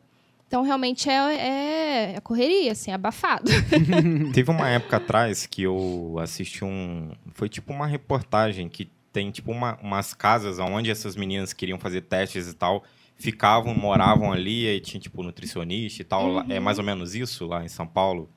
Então, 0.54 0.62
realmente, 0.62 1.10
é, 1.10 1.14
é, 1.14 2.14
é 2.14 2.20
correria, 2.20 2.70
assim, 2.70 2.92
é 2.92 2.94
abafado. 2.94 3.50
Teve 4.32 4.52
uma 4.52 4.70
época 4.70 4.98
atrás 4.98 5.46
que 5.46 5.62
eu 5.62 6.14
assisti 6.20 6.64
um. 6.64 7.10
Foi 7.32 7.48
tipo 7.48 7.72
uma 7.72 7.88
reportagem 7.88 8.68
que 8.68 8.88
tem 9.12 9.32
tipo 9.32 9.50
uma- 9.50 9.76
umas 9.82 10.14
casas 10.14 10.60
onde 10.60 10.92
essas 10.92 11.16
meninas 11.16 11.52
queriam 11.52 11.76
fazer 11.76 12.02
testes 12.02 12.46
e 12.48 12.54
tal. 12.54 12.84
Ficavam, 13.16 13.74
moravam 13.74 14.32
ali, 14.32 14.68
aí 14.68 14.78
tinha 14.78 15.00
tipo 15.00 15.24
nutricionista 15.24 16.02
e 16.02 16.04
tal. 16.04 16.34
Uhum. 16.36 16.44
É 16.48 16.60
mais 16.60 16.78
ou 16.78 16.84
menos 16.84 17.16
isso 17.16 17.46
lá 17.48 17.64
em 17.64 17.68
São 17.68 17.84
Paulo? 17.84 18.30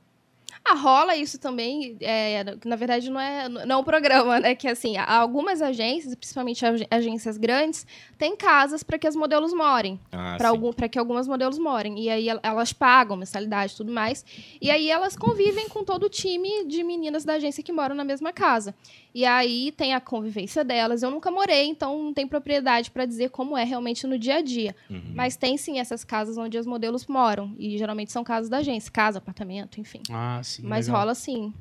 Ah, 0.69 0.73
rola 0.75 1.15
isso 1.15 1.39
também, 1.39 1.97
é, 2.01 2.43
na 2.65 2.75
verdade 2.75 3.09
não 3.09 3.19
é, 3.19 3.47
não 3.47 3.61
é 3.61 3.77
um 3.77 3.83
programa, 3.83 4.39
né? 4.39 4.53
Que 4.55 4.67
assim, 4.67 4.97
algumas 4.97 5.61
agências, 5.61 6.13
principalmente 6.15 6.65
ag- 6.65 6.87
agências 6.91 7.37
grandes, 7.37 7.85
têm 8.17 8.35
casas 8.35 8.83
para 8.83 8.97
que 8.97 9.07
as 9.07 9.15
modelos 9.15 9.53
morem. 9.53 9.99
Ah, 10.11 10.35
para 10.37 10.49
algum 10.49 10.71
que 10.73 10.99
algumas 10.99 11.27
modelos 11.27 11.57
morem. 11.57 11.99
E 11.99 12.09
aí 12.09 12.27
el- 12.29 12.39
elas 12.43 12.73
pagam 12.73 13.15
mensalidade 13.15 13.73
e 13.73 13.77
tudo 13.77 13.91
mais. 13.93 14.25
E 14.61 14.69
aí 14.69 14.89
elas 14.89 15.15
convivem 15.15 15.69
com 15.69 15.83
todo 15.83 16.03
o 16.05 16.09
time 16.09 16.65
de 16.65 16.83
meninas 16.83 17.23
da 17.23 17.33
agência 17.33 17.63
que 17.63 17.71
moram 17.71 17.95
na 17.95 18.03
mesma 18.03 18.33
casa. 18.33 18.75
E 19.13 19.25
aí 19.25 19.71
tem 19.71 19.93
a 19.93 20.01
convivência 20.01 20.63
delas. 20.63 21.01
Eu 21.01 21.09
nunca 21.11 21.31
morei 21.31 21.65
então 21.67 21.97
não 22.03 22.13
tem 22.13 22.27
propriedade 22.27 22.91
para 22.91 23.05
dizer 23.05 23.29
como 23.29 23.57
é 23.57 23.63
realmente 23.63 24.05
no 24.05 24.17
dia 24.19 24.35
a 24.35 24.41
dia. 24.41 24.75
Uhum. 24.89 25.13
mas 25.15 25.35
tem 25.35 25.57
sim 25.57 25.79
essas 25.79 26.03
casas 26.03 26.37
onde 26.37 26.57
as 26.57 26.65
modelos 26.65 27.05
moram. 27.07 27.53
E 27.57 27.77
geralmente 27.77 28.11
são 28.11 28.23
casas 28.23 28.49
da 28.49 28.57
agência 28.57 28.91
casa 28.91 29.17
apartamento 29.19 29.79
enfim. 29.79 30.01
Ah, 30.11 30.41
sim. 30.47 30.63
mas 30.63 30.87
legal. 30.87 31.01
rola 31.01 31.15
sim. 31.15 31.53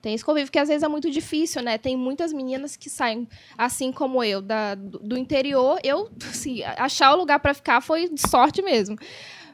Tem 0.00 0.14
esse 0.14 0.24
convívio, 0.24 0.52
que 0.52 0.58
às 0.58 0.68
vezes 0.68 0.84
é 0.84 0.88
muito 0.88 1.10
difícil, 1.10 1.60
né? 1.60 1.76
Tem 1.76 1.96
muitas 1.96 2.32
meninas 2.32 2.76
que 2.76 2.88
saem, 2.88 3.28
assim 3.56 3.90
como 3.90 4.22
eu, 4.22 4.40
da, 4.40 4.76
do, 4.76 5.18
interior. 5.18 5.80
Eu, 5.82 6.08
assim, 6.30 6.62
achar 6.62 7.12
o 7.12 7.16
lugar 7.16 7.40
pra 7.40 7.52
ficar 7.52 7.80
foi 7.80 8.08
de 8.08 8.28
sorte 8.28 8.62
mesmo. 8.62 8.96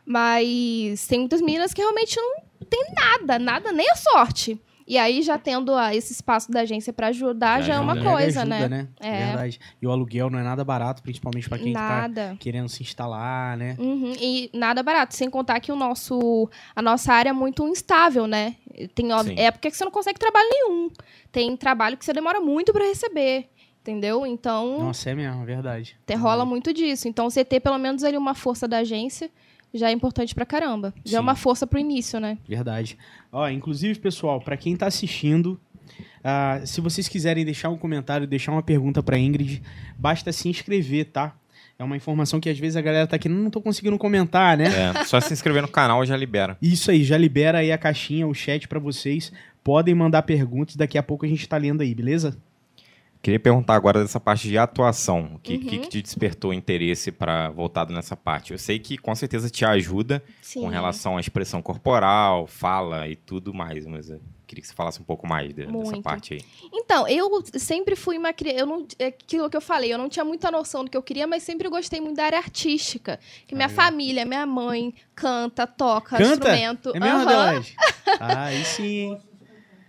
Mas 0.05 1.07
tem 1.07 1.21
muitas 1.21 1.41
meninas 1.41 1.73
que 1.73 1.81
realmente 1.81 2.17
não 2.17 2.37
tem 2.69 2.93
nada, 2.95 3.39
nada, 3.39 3.73
nem 3.73 3.91
a 3.91 3.97
sorte. 3.97 4.61
E 4.87 4.99
aí, 4.99 5.23
já 5.23 5.39
tendo 5.39 5.75
ah, 5.75 5.95
esse 5.95 6.13
espaço 6.13 6.51
da 6.53 6.61
agência 6.61 6.93
pra 6.93 7.07
ajudar, 7.09 7.63
Já 7.63 7.69
já, 7.69 7.75
é 7.77 7.81
uma 7.81 7.95
ajuda. 7.95 8.11
coisa, 8.11 8.41
ajuda, 8.43 8.69
né? 8.69 8.89
É. 9.01 9.27
Verdade. 9.27 9.59
E 9.81 9.87
o 9.87 9.91
aluguel 9.91 10.29
não 10.29 10.39
é 10.39 10.43
nada 10.43 10.63
barato, 10.63 11.03
principalmente 11.03 11.49
pra 11.49 11.57
quem 11.57 11.69
que 11.69 11.73
tá 11.73 12.03
Nada. 12.03 12.37
querendo 12.39 12.69
se 12.69 12.83
instalar, 12.83 13.57
né? 13.57 13.77
Uhum, 13.79 14.13
e 14.21 14.51
nada 14.53 14.83
barato, 14.83 15.15
sem 15.17 15.31
contar 15.31 15.59
que 15.61 15.73
o 15.73 15.77
nosso, 15.77 16.51
a 16.77 16.83
nossa 16.83 17.13
área 17.15 17.31
é 17.31 17.33
muito 17.33 17.67
instável, 17.67 18.27
né? 18.27 18.57
Tem 18.95 19.11
ó- 19.13 19.23
Sim. 19.23 19.39
época 19.39 19.71
que 19.71 19.77
você 19.77 19.85
não 19.85 19.93
consegue 19.93 20.19
trabalho 20.19 20.49
nenhum. 20.51 20.91
Tem 21.33 21.57
trabalho 21.57 21.97
que 21.97 22.05
você 22.05 22.13
demora 22.13 22.39
muito 22.41 22.71
pra 22.73 22.85
receber, 22.85 23.47
entendeu? 23.81 24.27
Então, 24.27 24.81
Nossa, 24.81 25.09
é 25.11 25.15
mesmo, 25.15 25.45
verdade. 25.47 25.97
te- 26.07 26.15
rola 26.15 26.45
muito 26.45 26.75
disso. 26.75 27.09
Então, 27.09 27.31
você 27.31 27.43
ter 27.45 27.61
pelo 27.61 27.79
menos 27.79 28.05
ali 28.05 28.19
uma 28.19 28.35
força 28.35 28.69
da 28.69 28.79
agência 28.79 29.31
já 29.75 29.89
é 29.89 29.93
importante 29.93 30.35
pra 30.35 30.47
caramba. 30.47 30.95
Já 31.05 31.19
é 31.19 31.21
Sim. 31.21 31.23
uma 31.23 31.35
força 31.35 31.67
pro 31.67 31.79
início, 31.79 32.21
né? 32.21 32.39
Verdade. 32.49 32.97
Ó, 33.33 33.49
inclusive, 33.49 33.99
pessoal, 33.99 34.41
pra 34.41 34.57
quem 34.57 34.77
tá 34.77 34.87
assistindo, 34.87 35.61
ah, 36.23 36.61
se 36.65 36.81
vocês 36.81 37.09
quiserem 37.09 37.45
deixar 37.45 37.69
um 37.69 37.77
comentário, 37.77 38.27
deixar 38.27 38.53
uma 38.53 38.63
pergunta 38.63 39.03
pra 39.03 39.19
Ingrid, 39.19 39.63
basta 39.99 40.33
se 40.33 40.49
inscrever, 40.49 41.07
tá? 41.07 41.35
É 41.79 41.83
uma 41.83 41.97
informação 41.97 42.39
que 42.39 42.49
às 42.49 42.59
vezes 42.59 42.77
a 42.77 42.81
galera 42.81 43.07
tá 43.07 43.17
aqui, 43.17 43.29
não 43.29 43.51
tô 43.51 43.61
conseguindo 43.61 43.99
comentar, 43.99 44.57
né? 44.57 44.67
É, 44.67 45.05
só 45.05 45.21
se 45.21 45.33
inscrever 45.33 45.61
no 45.61 45.69
canal 45.69 46.07
já 46.07 46.17
libera. 46.17 46.57
Isso 46.63 46.91
aí, 46.91 47.03
já 47.03 47.19
libera 47.19 47.59
aí 47.59 47.73
a 47.73 47.79
caixinha, 47.79 48.29
o 48.29 48.35
chat 48.35 48.69
pra 48.69 48.79
vocês. 48.79 49.33
Podem 49.63 49.95
mandar 49.95 50.23
perguntas, 50.23 50.77
daqui 50.77 50.97
a 50.97 51.03
pouco 51.03 51.25
a 51.25 51.29
gente 51.29 51.49
tá 51.49 51.57
lendo 51.57 51.81
aí, 51.81 51.95
beleza? 51.95 52.37
Queria 53.25 53.41
perguntar 53.41 53.75
agora 53.75 54.03
dessa 54.03 54.21
parte 54.21 54.47
de 54.47 54.59
atuação. 54.59 55.33
O 55.35 55.39
que, 55.39 55.55
Uhum. 55.55 55.61
que, 55.61 55.79
que 55.79 55.89
te 55.89 56.03
despertou 56.03 56.53
interesse 56.53 57.11
para 57.11 57.49
voltado 57.49 57.91
nessa 57.93 58.15
parte? 58.15 58.53
Eu 58.53 58.59
sei 58.59 58.79
que 58.79 58.99
com 58.99 59.15
certeza 59.15 59.49
te 59.49 59.65
ajuda 59.65 60.23
Sim. 60.43 60.61
com 60.61 60.69
relação 60.69 61.17
à 61.17 61.21
expressão 61.21 61.63
corporal, 61.63 62.47
fala 62.47 63.09
e 63.09 63.17
tudo 63.17 63.55
mais, 63.55 63.87
mas 63.87 64.11
eu 64.11 64.21
Queria 64.47 64.61
que 64.61 64.69
você 64.69 64.75
falasse 64.75 65.01
um 65.01 65.05
pouco 65.05 65.27
mais 65.27 65.55
de- 65.55 65.65
dessa 65.67 66.03
parte 66.03 66.35
aí. 66.35 66.41
Então, 66.71 67.09
eu 67.09 67.43
sempre 67.55 67.97
fui 67.97 68.19
uma 68.19 68.31
criança. 68.31 68.59
Eu 68.61 68.67
não, 68.67 68.87
é 68.99 69.07
aquilo 69.07 69.49
que 69.49 69.57
eu 69.57 69.61
falei, 69.61 69.91
eu 69.91 69.97
não 69.97 70.07
tinha 70.07 70.23
muita 70.25 70.51
noção 70.51 70.85
do 70.85 70.91
que 70.91 70.97
eu 70.99 71.03
queria, 71.03 71.27
mas 71.27 71.43
sempre 71.43 71.67
gostei 71.67 71.99
muito 71.99 72.17
da 72.19 72.25
área 72.27 72.39
artística. 72.39 73.19
Que 73.49 73.55
minha 73.55 73.69
legal. 73.69 73.85
família, 73.85 74.25
minha 74.27 74.45
mãe, 74.45 74.95
canta, 75.15 75.67
toca, 75.67 76.19
Canta? 76.19 76.31
instrumento. 76.35 76.93
É 76.95 77.01
mesmo. 77.01 77.21
Adelaide? 77.21 77.75
Ah, 78.21 78.45
aí 78.53 78.63
sim, 78.67 79.19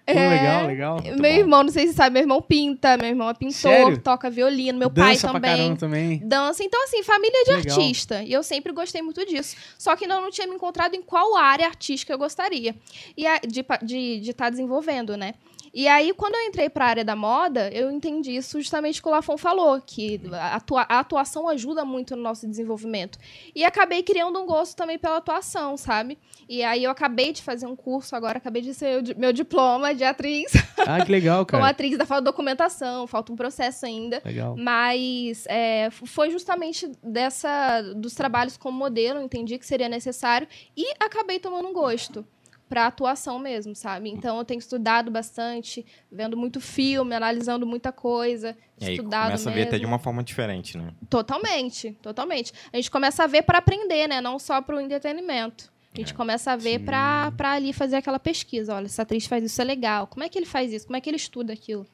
É. 0.07 0.29
legal, 0.29 0.67
legal. 0.67 0.93
Muito 1.01 1.21
Meu 1.21 1.31
bom. 1.31 1.37
irmão, 1.39 1.63
não 1.63 1.71
sei 1.71 1.87
se 1.87 1.93
você 1.93 1.97
sabe, 1.97 2.13
meu 2.13 2.21
irmão 2.23 2.41
pinta, 2.41 2.95
meu 2.97 3.07
irmão 3.09 3.29
é 3.29 3.33
pintor, 3.33 3.53
Sério? 3.55 3.97
toca 4.01 4.29
violino, 4.29 4.77
meu 4.77 4.89
Dança 4.89 5.27
pai 5.31 5.41
também. 5.41 5.75
também. 5.75 6.17
Dança, 6.23 6.63
então 6.63 6.83
assim, 6.83 7.01
família 7.03 7.43
de 7.43 7.51
Legal. 7.53 7.77
artista. 7.79 8.21
E 8.23 8.31
eu 8.31 8.43
sempre 8.43 8.71
gostei 8.71 9.01
muito 9.01 9.25
disso. 9.25 9.55
Só 9.77 9.95
que 9.95 10.05
ainda 10.05 10.21
não 10.21 10.29
tinha 10.29 10.45
me 10.47 10.53
encontrado 10.55 10.93
em 10.95 11.01
qual 11.01 11.35
área 11.35 11.65
artística 11.65 12.13
eu 12.13 12.17
gostaria 12.17 12.75
e 13.17 13.25
a- 13.25 13.39
de 13.39 13.61
estar 13.61 13.77
de, 13.83 14.19
de 14.19 14.33
tá 14.33 14.49
desenvolvendo, 14.49 15.17
né? 15.17 15.33
E 15.77 15.89
aí, 15.89 16.13
quando 16.13 16.35
eu 16.35 16.41
entrei 16.47 16.69
para 16.69 16.85
a 16.85 16.87
área 16.87 17.03
da 17.03 17.17
moda, 17.17 17.69
eu 17.73 17.91
entendi 17.91 18.33
isso 18.33 18.61
justamente 18.61 19.01
que 19.01 19.07
o 19.09 19.11
Lafon 19.11 19.37
falou, 19.37 19.81
que 19.85 20.21
a, 20.31 20.55
atua- 20.55 20.85
a 20.87 20.99
atuação 20.99 21.49
ajuda 21.49 21.83
muito 21.83 22.15
no 22.15 22.21
nosso 22.21 22.47
desenvolvimento. 22.47 23.17
E 23.53 23.61
acabei 23.65 24.01
criando 24.01 24.39
um 24.39 24.45
gosto 24.45 24.73
também 24.73 24.97
pela 24.97 25.17
atuação, 25.17 25.75
sabe? 25.75 26.17
E 26.47 26.63
aí 26.63 26.83
eu 26.83 26.91
acabei 26.91 27.31
de 27.33 27.41
fazer 27.41 27.65
um 27.65 27.75
curso, 27.75 28.15
agora 28.15 28.37
acabei 28.37 28.61
de 28.61 28.73
ser 28.73 29.01
meu 29.17 29.33
diploma 29.33 29.93
de 29.95 30.03
atriz, 30.03 30.51
Ah, 30.85 31.03
que 31.03 31.11
legal, 31.11 31.45
como 31.47 31.61
cara. 31.61 31.71
atriz 31.71 31.97
da 31.97 32.05
falta 32.05 32.23
documentação, 32.25 33.07
falta 33.07 33.31
um 33.33 33.35
processo 33.35 33.85
ainda. 33.85 34.21
Legal. 34.23 34.55
Mas 34.57 35.45
é, 35.47 35.89
foi 35.91 36.29
justamente 36.29 36.91
dessa 37.03 37.81
dos 37.95 38.13
trabalhos 38.13 38.57
como 38.57 38.77
modelo, 38.77 39.21
entendi 39.21 39.57
que 39.57 39.65
seria 39.65 39.89
necessário 39.89 40.47
e 40.77 40.93
acabei 40.99 41.39
tomando 41.39 41.67
um 41.67 41.73
gosto 41.73 42.25
para 42.67 42.87
atuação 42.87 43.37
mesmo, 43.37 43.75
sabe? 43.75 44.09
Então 44.09 44.37
eu 44.39 44.43
tenho 44.45 44.57
estudado 44.57 45.11
bastante, 45.11 45.85
vendo 46.11 46.35
muito 46.35 46.59
filme, 46.59 47.13
analisando 47.15 47.65
muita 47.65 47.91
coisa, 47.91 48.57
E 48.81 48.85
aí 48.85 48.91
estudado 48.95 49.25
começa 49.25 49.49
a 49.49 49.53
ver 49.53 49.59
mesmo. 49.59 49.69
até 49.69 49.79
de 49.79 49.85
uma 49.85 49.99
forma 49.99 50.23
diferente, 50.23 50.75
né? 50.77 50.91
Totalmente, 51.07 51.91
totalmente. 52.01 52.51
A 52.73 52.75
gente 52.77 52.89
começa 52.89 53.23
a 53.23 53.27
ver 53.27 53.43
para 53.43 53.59
aprender, 53.59 54.07
né? 54.07 54.19
Não 54.19 54.39
só 54.39 54.61
para 54.61 54.75
o 54.75 54.79
entretenimento. 54.81 55.71
A 55.95 55.99
gente 55.99 56.13
É, 56.13 56.15
começa 56.15 56.51
a 56.51 56.55
ver 56.55 56.79
pra 56.79 57.31
ali 57.39 57.71
fazer 57.73 57.95
aquela 57.95 58.19
pesquisa. 58.19 58.73
Olha, 58.75 58.85
essa 58.85 59.01
atriz 59.03 59.25
faz 59.25 59.43
isso, 59.43 59.61
é 59.61 59.65
legal. 59.65 60.07
Como 60.07 60.23
é 60.23 60.29
que 60.29 60.37
ele 60.37 60.45
faz 60.45 60.71
isso? 60.73 60.85
Como 60.85 60.97
é 60.97 61.01
que 61.01 61.09
ele 61.09 61.17
estuda 61.17 61.53
aquilo? 61.53 61.85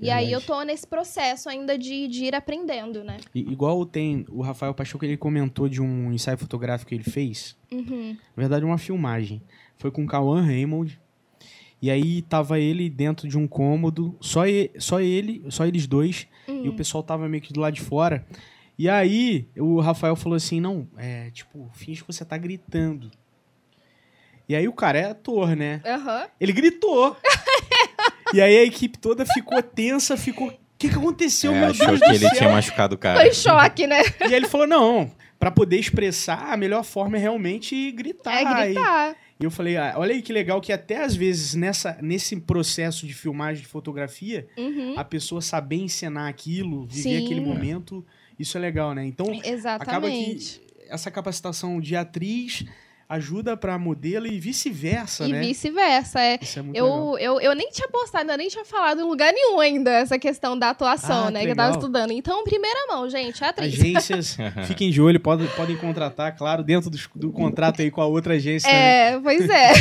E 0.00 0.10
aí 0.10 0.32
eu 0.32 0.40
tô 0.40 0.60
nesse 0.62 0.86
processo 0.86 1.48
ainda 1.48 1.78
de, 1.78 2.08
de 2.08 2.24
ir 2.24 2.34
aprendendo, 2.34 3.04
né? 3.04 3.18
I- 3.34 3.40
igual 3.52 3.86
tem 3.86 4.26
o 4.28 4.42
Rafael 4.42 4.74
Pachuca, 4.74 5.06
ele 5.06 5.16
comentou 5.16 5.68
de 5.68 5.80
um 5.80 6.12
ensaio 6.12 6.36
fotográfico 6.36 6.88
que 6.88 6.94
ele 6.96 7.04
fez. 7.04 7.56
Uhum. 7.72 8.16
Na 8.36 8.40
verdade, 8.42 8.64
uma 8.64 8.76
filmagem. 8.76 9.40
Foi 9.78 9.90
com 9.92 10.02
o 10.02 10.06
Cauã 10.06 10.42
Raymond. 10.42 11.00
E 11.80 11.90
aí 11.90 12.22
tava 12.22 12.58
ele 12.58 12.90
dentro 12.90 13.28
de 13.28 13.38
um 13.38 13.46
cômodo, 13.46 14.16
só, 14.20 14.46
e- 14.48 14.70
só 14.78 15.00
ele, 15.00 15.44
só 15.48 15.64
eles 15.64 15.86
dois, 15.86 16.26
e 16.48 16.50
o 16.50 16.54
Uhum. 16.70 16.76
pessoal 16.76 17.02
tava 17.04 17.28
meio 17.28 17.42
que 17.42 17.52
do 17.52 17.60
lado 17.60 17.74
de 17.74 17.80
fora. 17.80 18.26
E 18.76 18.88
aí 18.88 19.46
o 19.56 19.78
Rafael 19.80 20.16
falou 20.16 20.34
assim: 20.34 20.60
não, 20.60 20.88
é 20.96 21.30
tipo, 21.30 21.70
finge 21.74 22.00
que 22.02 22.06
você 22.12 22.24
tá 22.24 22.36
gritando. 22.36 23.10
E 24.48 24.54
aí 24.54 24.68
o 24.68 24.72
cara 24.72 24.98
é 24.98 25.04
ator, 25.10 25.56
né? 25.56 25.80
Aham. 25.84 26.26
Ele 26.40 26.52
gritou. 26.52 27.16
e 28.34 28.40
aí 28.40 28.58
a 28.58 28.62
equipe 28.64 28.98
toda 28.98 29.24
ficou 29.24 29.62
tensa, 29.62 30.16
ficou. 30.16 30.48
O 30.48 30.54
que, 30.78 30.88
que 30.88 30.96
aconteceu, 30.96 31.52
É, 31.54 31.60
meu 31.60 31.68
achou 31.70 31.86
Deus 31.86 32.00
que 32.00 32.06
do 32.08 32.12
ele 32.14 32.18
céu? 32.28 32.38
tinha 32.38 32.50
machucado 32.50 32.94
o 32.94 32.98
cara. 32.98 33.20
Foi 33.20 33.32
choque, 33.32 33.86
né? 33.86 34.02
E 34.20 34.24
aí 34.24 34.34
ele 34.34 34.48
falou: 34.48 34.66
não, 34.66 35.10
pra 35.38 35.50
poder 35.50 35.78
expressar, 35.78 36.52
a 36.52 36.56
melhor 36.56 36.84
forma 36.84 37.16
é 37.16 37.20
realmente 37.20 37.90
gritar. 37.92 38.34
É 38.38 38.42
E- 38.42 38.74
gritar. 38.74 39.16
E 39.40 39.44
eu 39.44 39.50
falei, 39.50 39.76
ah, 39.76 39.94
olha 39.96 40.14
aí 40.14 40.22
que 40.22 40.32
legal 40.32 40.60
que 40.60 40.72
até 40.72 41.02
às 41.02 41.16
vezes 41.16 41.54
nessa, 41.54 41.98
nesse 42.00 42.36
processo 42.36 43.04
de 43.04 43.12
filmagem 43.12 43.62
de 43.62 43.68
fotografia, 43.68 44.46
Uhum. 44.56 44.94
a 44.96 45.02
pessoa 45.04 45.40
saber 45.40 45.76
encenar 45.76 46.28
aquilo, 46.28 46.86
viver 46.86 47.18
Sim. 47.18 47.24
aquele 47.24 47.40
momento, 47.40 48.06
isso 48.38 48.56
é 48.56 48.60
legal, 48.60 48.94
né? 48.94 49.04
Então, 49.04 49.26
acaba 49.26 49.48
Exatamente. 49.48 50.60
que 50.60 50.84
essa 50.88 51.10
capacitação 51.10 51.80
de 51.80 51.96
atriz 51.96 52.64
ajuda 53.08 53.56
pra 53.56 53.78
modelo 53.78 54.26
e 54.26 54.38
vice-versa, 54.40 55.26
E 55.26 55.32
né? 55.32 55.40
vice-versa. 55.40 56.20
É. 56.20 56.38
Isso 56.40 56.58
é 56.58 56.62
muito 56.62 56.74
legal. 56.74 57.18
Eu, 57.18 57.34
eu, 57.36 57.40
eu 57.40 57.54
nem 57.54 57.68
tinha 57.70 57.88
postado, 57.88 58.22
ainda 58.22 58.36
nem 58.36 58.48
tinha 58.48 58.64
falado 58.64 59.00
em 59.00 59.04
lugar 59.04 59.32
nenhum 59.32 59.60
ainda 59.60 59.90
essa 59.90 60.18
questão 60.18 60.58
da 60.58 60.70
atuação, 60.70 61.26
Ah, 61.26 61.30
né? 61.30 61.40
que 61.40 61.46
Que 61.46 61.52
eu 61.52 61.56
tava 61.56 61.72
estudando. 61.72 62.10
Então, 62.12 62.42
primeira 62.44 62.86
mão, 62.88 63.08
gente, 63.08 63.42
é 63.44 63.48
atriz. 63.48 63.74
Agências, 63.74 64.36
fiquem 64.66 64.90
de 64.90 65.00
olho, 65.00 65.20
podem, 65.20 65.46
podem 65.48 65.76
contratar, 65.76 66.36
claro, 66.36 66.62
dentro 66.62 66.90
do, 66.90 66.98
do 67.14 67.30
contrato 67.32 67.82
aí 67.82 67.90
com 67.90 68.00
a 68.00 68.06
outra 68.06 68.34
agência. 68.34 68.70
né? 68.70 69.12
É, 69.14 69.20
pois 69.20 69.48
é. 69.48 69.72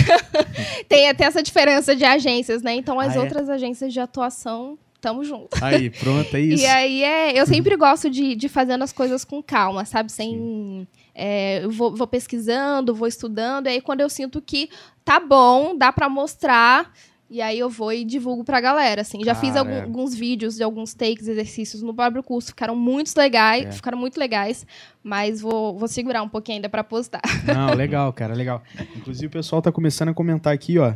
tem 0.88 1.10
até 1.10 1.26
essa 1.26 1.42
diferença 1.42 1.96
de 1.96 2.04
agências, 2.06 2.62
né? 2.62 2.74
Então, 2.76 3.00
as 3.00 3.14
Ah, 3.14 3.16
é? 3.16 3.20
outras 3.20 3.50
agências 3.50 3.92
de 3.94 4.00
atuação, 4.00 4.78
tamo 5.02 5.24
junto. 5.24 5.50
Aí, 5.64 5.90
pronto, 5.90 6.36
é 6.36 6.40
isso. 6.42 6.64
E 6.64 6.68
aí 6.68 7.04
é. 7.04 7.40
Eu 7.40 7.46
sempre 7.46 7.76
gosto 7.76 8.10
de, 8.10 8.36
de 8.36 8.48
fazendo 8.50 8.84
as 8.84 8.92
coisas 8.94 9.24
com 9.26 9.42
calma, 9.42 9.86
sabe? 9.86 10.12
Sem. 10.12 10.88
É, 11.16 11.64
eu 11.64 11.70
vou, 11.72 11.96
vou 11.96 12.08
pesquisando, 12.08 12.94
vou 12.96 13.08
estudando, 13.08 13.68
e 13.68 13.70
aí 13.70 13.82
quando 13.82 14.02
eu 14.02 14.10
sinto 14.10 14.42
que 14.42 14.70
tá 15.06 15.20
bom, 15.20 15.78
dá 15.78 15.92
pra 15.92 16.10
mostrar. 16.10 16.92
E 17.30 17.42
aí 17.42 17.58
eu 17.58 17.68
vou 17.68 17.92
e 17.92 18.04
divulgo 18.04 18.44
pra 18.44 18.62
galera, 18.62 19.02
assim. 19.02 19.24
Já 19.24 19.34
fiz 19.34 19.54
Cara, 19.54 19.62
algum- 19.62 19.72
é. 19.72 19.82
alguns 19.82 20.14
vídeos 20.14 20.56
de 20.56 20.62
alguns 20.64 20.94
takes, 20.94 21.28
exercícios 21.28 21.82
no 21.82 21.92
próprio 21.92 22.22
curso, 22.22 22.50
ficaram 22.50 22.76
muito 22.76 23.12
legais, 23.18 23.66
É. 23.66 23.72
ficaram 23.72 23.98
muito 23.98 24.20
legais, 24.20 24.68
mas 25.02 25.42
vou, 25.42 25.76
vou 25.76 25.88
segurar 25.88 26.22
um 26.22 26.30
pouquinho 26.30 26.58
ainda 26.58 26.70
pra 26.70 26.84
postar. 26.84 27.22
Não, 27.48 27.74
legal, 27.74 28.14
cara, 28.14 28.36
legal. 28.36 28.62
Inclusive 28.96 29.28
o 29.28 29.32
pessoal 29.32 29.64
tá 29.64 29.72
começando 29.72 30.10
a 30.10 30.14
comentar 30.14 30.54
aqui, 30.54 30.78
ó. 30.78 30.94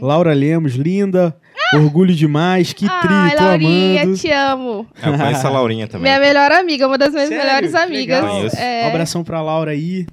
Laura 0.00 0.32
Lemos, 0.32 0.74
linda. 0.74 1.36
Orgulho 1.74 2.14
demais, 2.14 2.72
que 2.72 2.86
tri, 2.86 3.08
Ai, 3.10 3.36
tô 3.36 3.44
Laurinha, 3.44 4.02
amando. 4.02 4.18
te 4.18 4.30
amo. 4.30 4.86
Eu 5.02 5.16
conheço 5.16 5.46
a 5.46 5.50
Laurinha 5.50 5.86
também. 5.86 6.02
Minha 6.02 6.20
melhor 6.20 6.52
amiga, 6.52 6.86
uma 6.86 6.98
das 6.98 7.12
minhas 7.12 7.28
Sério? 7.28 7.44
melhores 7.44 7.74
amigas. 7.74 8.54
É, 8.54 8.84
Um 8.84 8.88
abração 8.88 9.24
pra 9.24 9.40
Laura 9.40 9.70
aí. 9.70 10.06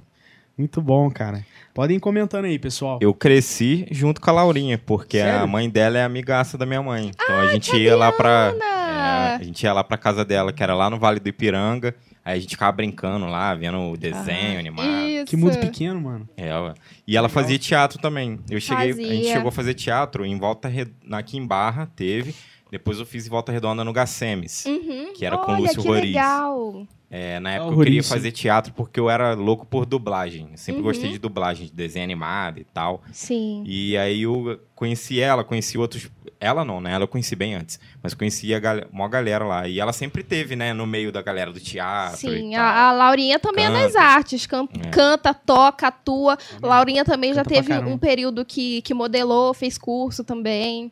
Muito 0.56 0.80
bom, 0.80 1.10
cara. 1.10 1.44
Podem 1.72 1.96
ir 1.98 2.00
comentando 2.00 2.44
aí, 2.46 2.58
pessoal. 2.58 2.98
Eu 3.00 3.14
cresci 3.14 3.86
junto 3.90 4.20
com 4.20 4.28
a 4.28 4.32
Laurinha, 4.32 4.76
porque 4.84 5.18
Sério? 5.18 5.40
a 5.40 5.46
mãe 5.46 5.70
dela 5.70 5.98
é 5.98 6.04
amigaça 6.04 6.58
da 6.58 6.66
minha 6.66 6.82
mãe. 6.82 7.10
Então 7.14 7.38
a 7.38 7.46
gente 7.48 7.74
ia 7.76 7.96
lá 7.96 8.10
pra. 8.12 8.52
É, 8.60 9.34
a 9.36 9.42
gente 9.42 9.62
ia 9.62 9.72
lá 9.72 9.84
pra 9.84 9.96
casa 9.96 10.24
dela, 10.24 10.52
que 10.52 10.62
era 10.62 10.74
lá 10.74 10.90
no 10.90 10.98
Vale 10.98 11.20
do 11.20 11.28
Ipiranga. 11.28 11.94
Aí 12.30 12.38
a 12.38 12.40
gente 12.40 12.50
ficava 12.50 12.72
brincando 12.72 13.26
lá, 13.26 13.54
vendo 13.54 13.78
o 13.90 13.96
desenho 13.96 14.58
animado. 14.58 15.06
Isso. 15.08 15.26
Que 15.26 15.36
mundo 15.36 15.58
pequeno, 15.58 16.00
mano. 16.00 16.28
É, 16.36 16.54
ué. 16.58 16.74
e 17.06 17.16
ela 17.16 17.28
fazia 17.28 17.58
teatro 17.58 17.98
também. 18.00 18.38
Eu 18.48 18.60
cheguei, 18.60 18.90
a 18.90 18.92
gente 18.94 19.06
Fazia. 19.08 19.32
chegou 19.32 19.48
a 19.48 19.52
fazer 19.52 19.74
teatro 19.74 20.24
em 20.24 20.38
Volta 20.38 20.68
Red- 20.68 20.92
aqui 21.12 21.36
em 21.36 21.46
Barra, 21.46 21.90
teve. 21.96 22.34
Depois 22.70 23.00
eu 23.00 23.04
fiz 23.06 23.26
em 23.26 23.30
Volta 23.30 23.50
Redonda 23.50 23.82
no 23.84 23.92
Gacemes. 23.92 24.64
Uhum. 24.64 25.12
Que 25.14 25.26
era 25.26 25.36
com 25.38 25.50
Olha, 25.50 25.62
Lúcio 25.62 25.82
que 25.82 25.88
Roriz. 25.88 26.04
legal. 26.04 26.86
É, 27.10 27.40
na 27.40 27.50
época 27.50 27.70
eu 27.70 27.72
Horroríssimo. 27.72 27.84
queria 28.02 28.02
fazer 28.04 28.30
teatro 28.30 28.72
porque 28.72 29.00
eu 29.00 29.10
era 29.10 29.34
louco 29.34 29.66
por 29.66 29.84
dublagem. 29.84 30.46
Eu 30.52 30.56
sempre 30.56 30.80
Uhum. 30.80 30.86
gostei 30.86 31.10
de 31.10 31.18
dublagem, 31.18 31.66
de 31.66 31.72
desenho 31.72 32.04
animado 32.04 32.60
e 32.60 32.64
tal. 32.64 33.02
Sim. 33.12 33.64
E 33.66 33.96
aí 33.98 34.22
eu 34.22 34.60
conheci 34.76 35.18
ela, 35.20 35.42
conheci 35.42 35.76
outros. 35.76 36.08
Ela 36.40 36.64
não, 36.64 36.80
né? 36.80 36.92
Ela 36.92 37.04
eu 37.04 37.08
conheci 37.08 37.36
bem 37.36 37.54
antes. 37.54 37.78
Mas 38.02 38.14
conheci 38.14 38.54
a 38.54 38.58
gal... 38.58 38.76
uma 38.90 39.06
galera 39.08 39.44
lá. 39.44 39.68
E 39.68 39.78
ela 39.78 39.92
sempre 39.92 40.22
teve, 40.22 40.56
né, 40.56 40.72
no 40.72 40.86
meio 40.86 41.12
da 41.12 41.20
galera 41.20 41.52
do 41.52 41.60
teatro. 41.60 42.16
Sim, 42.16 42.52
e 42.52 42.56
tal. 42.56 42.64
a, 42.64 42.88
a 42.88 42.92
Laurinha 42.92 43.38
também 43.38 43.66
é 43.66 43.70
das 43.70 43.92
Canta. 43.92 44.00
artes. 44.04 44.46
can- 44.46 44.68
É. 44.86 44.88
Canta, 44.88 45.34
toca, 45.34 45.88
atua. 45.88 46.38
Laurinha 46.62 47.04
também 47.04 47.34
já 47.34 47.44
Canta 47.44 47.62
pra 47.62 47.62
teve 47.76 47.88
um 47.90 47.98
período 47.98 48.42
que, 48.44 48.80
que 48.82 48.94
modelou, 48.94 49.52
fez 49.52 49.76
curso 49.76 50.24
também. 50.24 50.90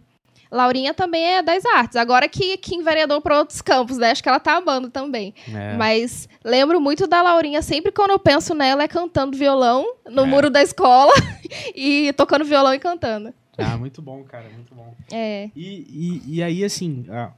Laurinha 0.50 0.94
também 0.94 1.24
é 1.37 1.42
das 1.42 1.64
artes. 1.66 1.96
Agora 1.96 2.26
que, 2.28 2.56
que 2.56 2.74
enveredou 2.74 3.20
para 3.20 3.38
outros 3.38 3.61
campos, 3.61 3.98
né? 3.98 4.11
Acho 4.11 4.22
que 4.22 4.28
ela 4.28 4.40
tá 4.40 4.56
amando 4.56 4.88
também. 4.90 5.34
É. 5.54 5.74
Mas 5.76 6.26
lembro 6.44 6.80
muito 6.80 7.06
da 7.06 7.20
Laurinha. 7.22 7.61
Sempre 7.62 7.92
quando 7.92 8.11
eu 8.12 8.18
penso 8.18 8.54
nela 8.54 8.82
é 8.82 8.88
cantando 8.88 9.37
violão 9.37 9.84
no 10.11 10.22
É. 10.22 10.26
muro 10.26 10.48
da 10.50 10.62
escola 10.62 11.12
e 11.74 12.12
tocando 12.14 12.44
violão 12.46 12.72
e 12.72 12.78
cantando. 12.78 13.32
Ah, 13.75 13.77
muito 13.77 14.01
bom, 14.01 14.23
cara, 14.25 14.49
muito 14.51 14.75
bom. 14.75 14.94
É. 15.12 15.51
E, 15.57 16.23
e, 16.27 16.37
e 16.37 16.42
aí, 16.42 16.64
assim, 16.64 17.05
ah, 17.11 17.33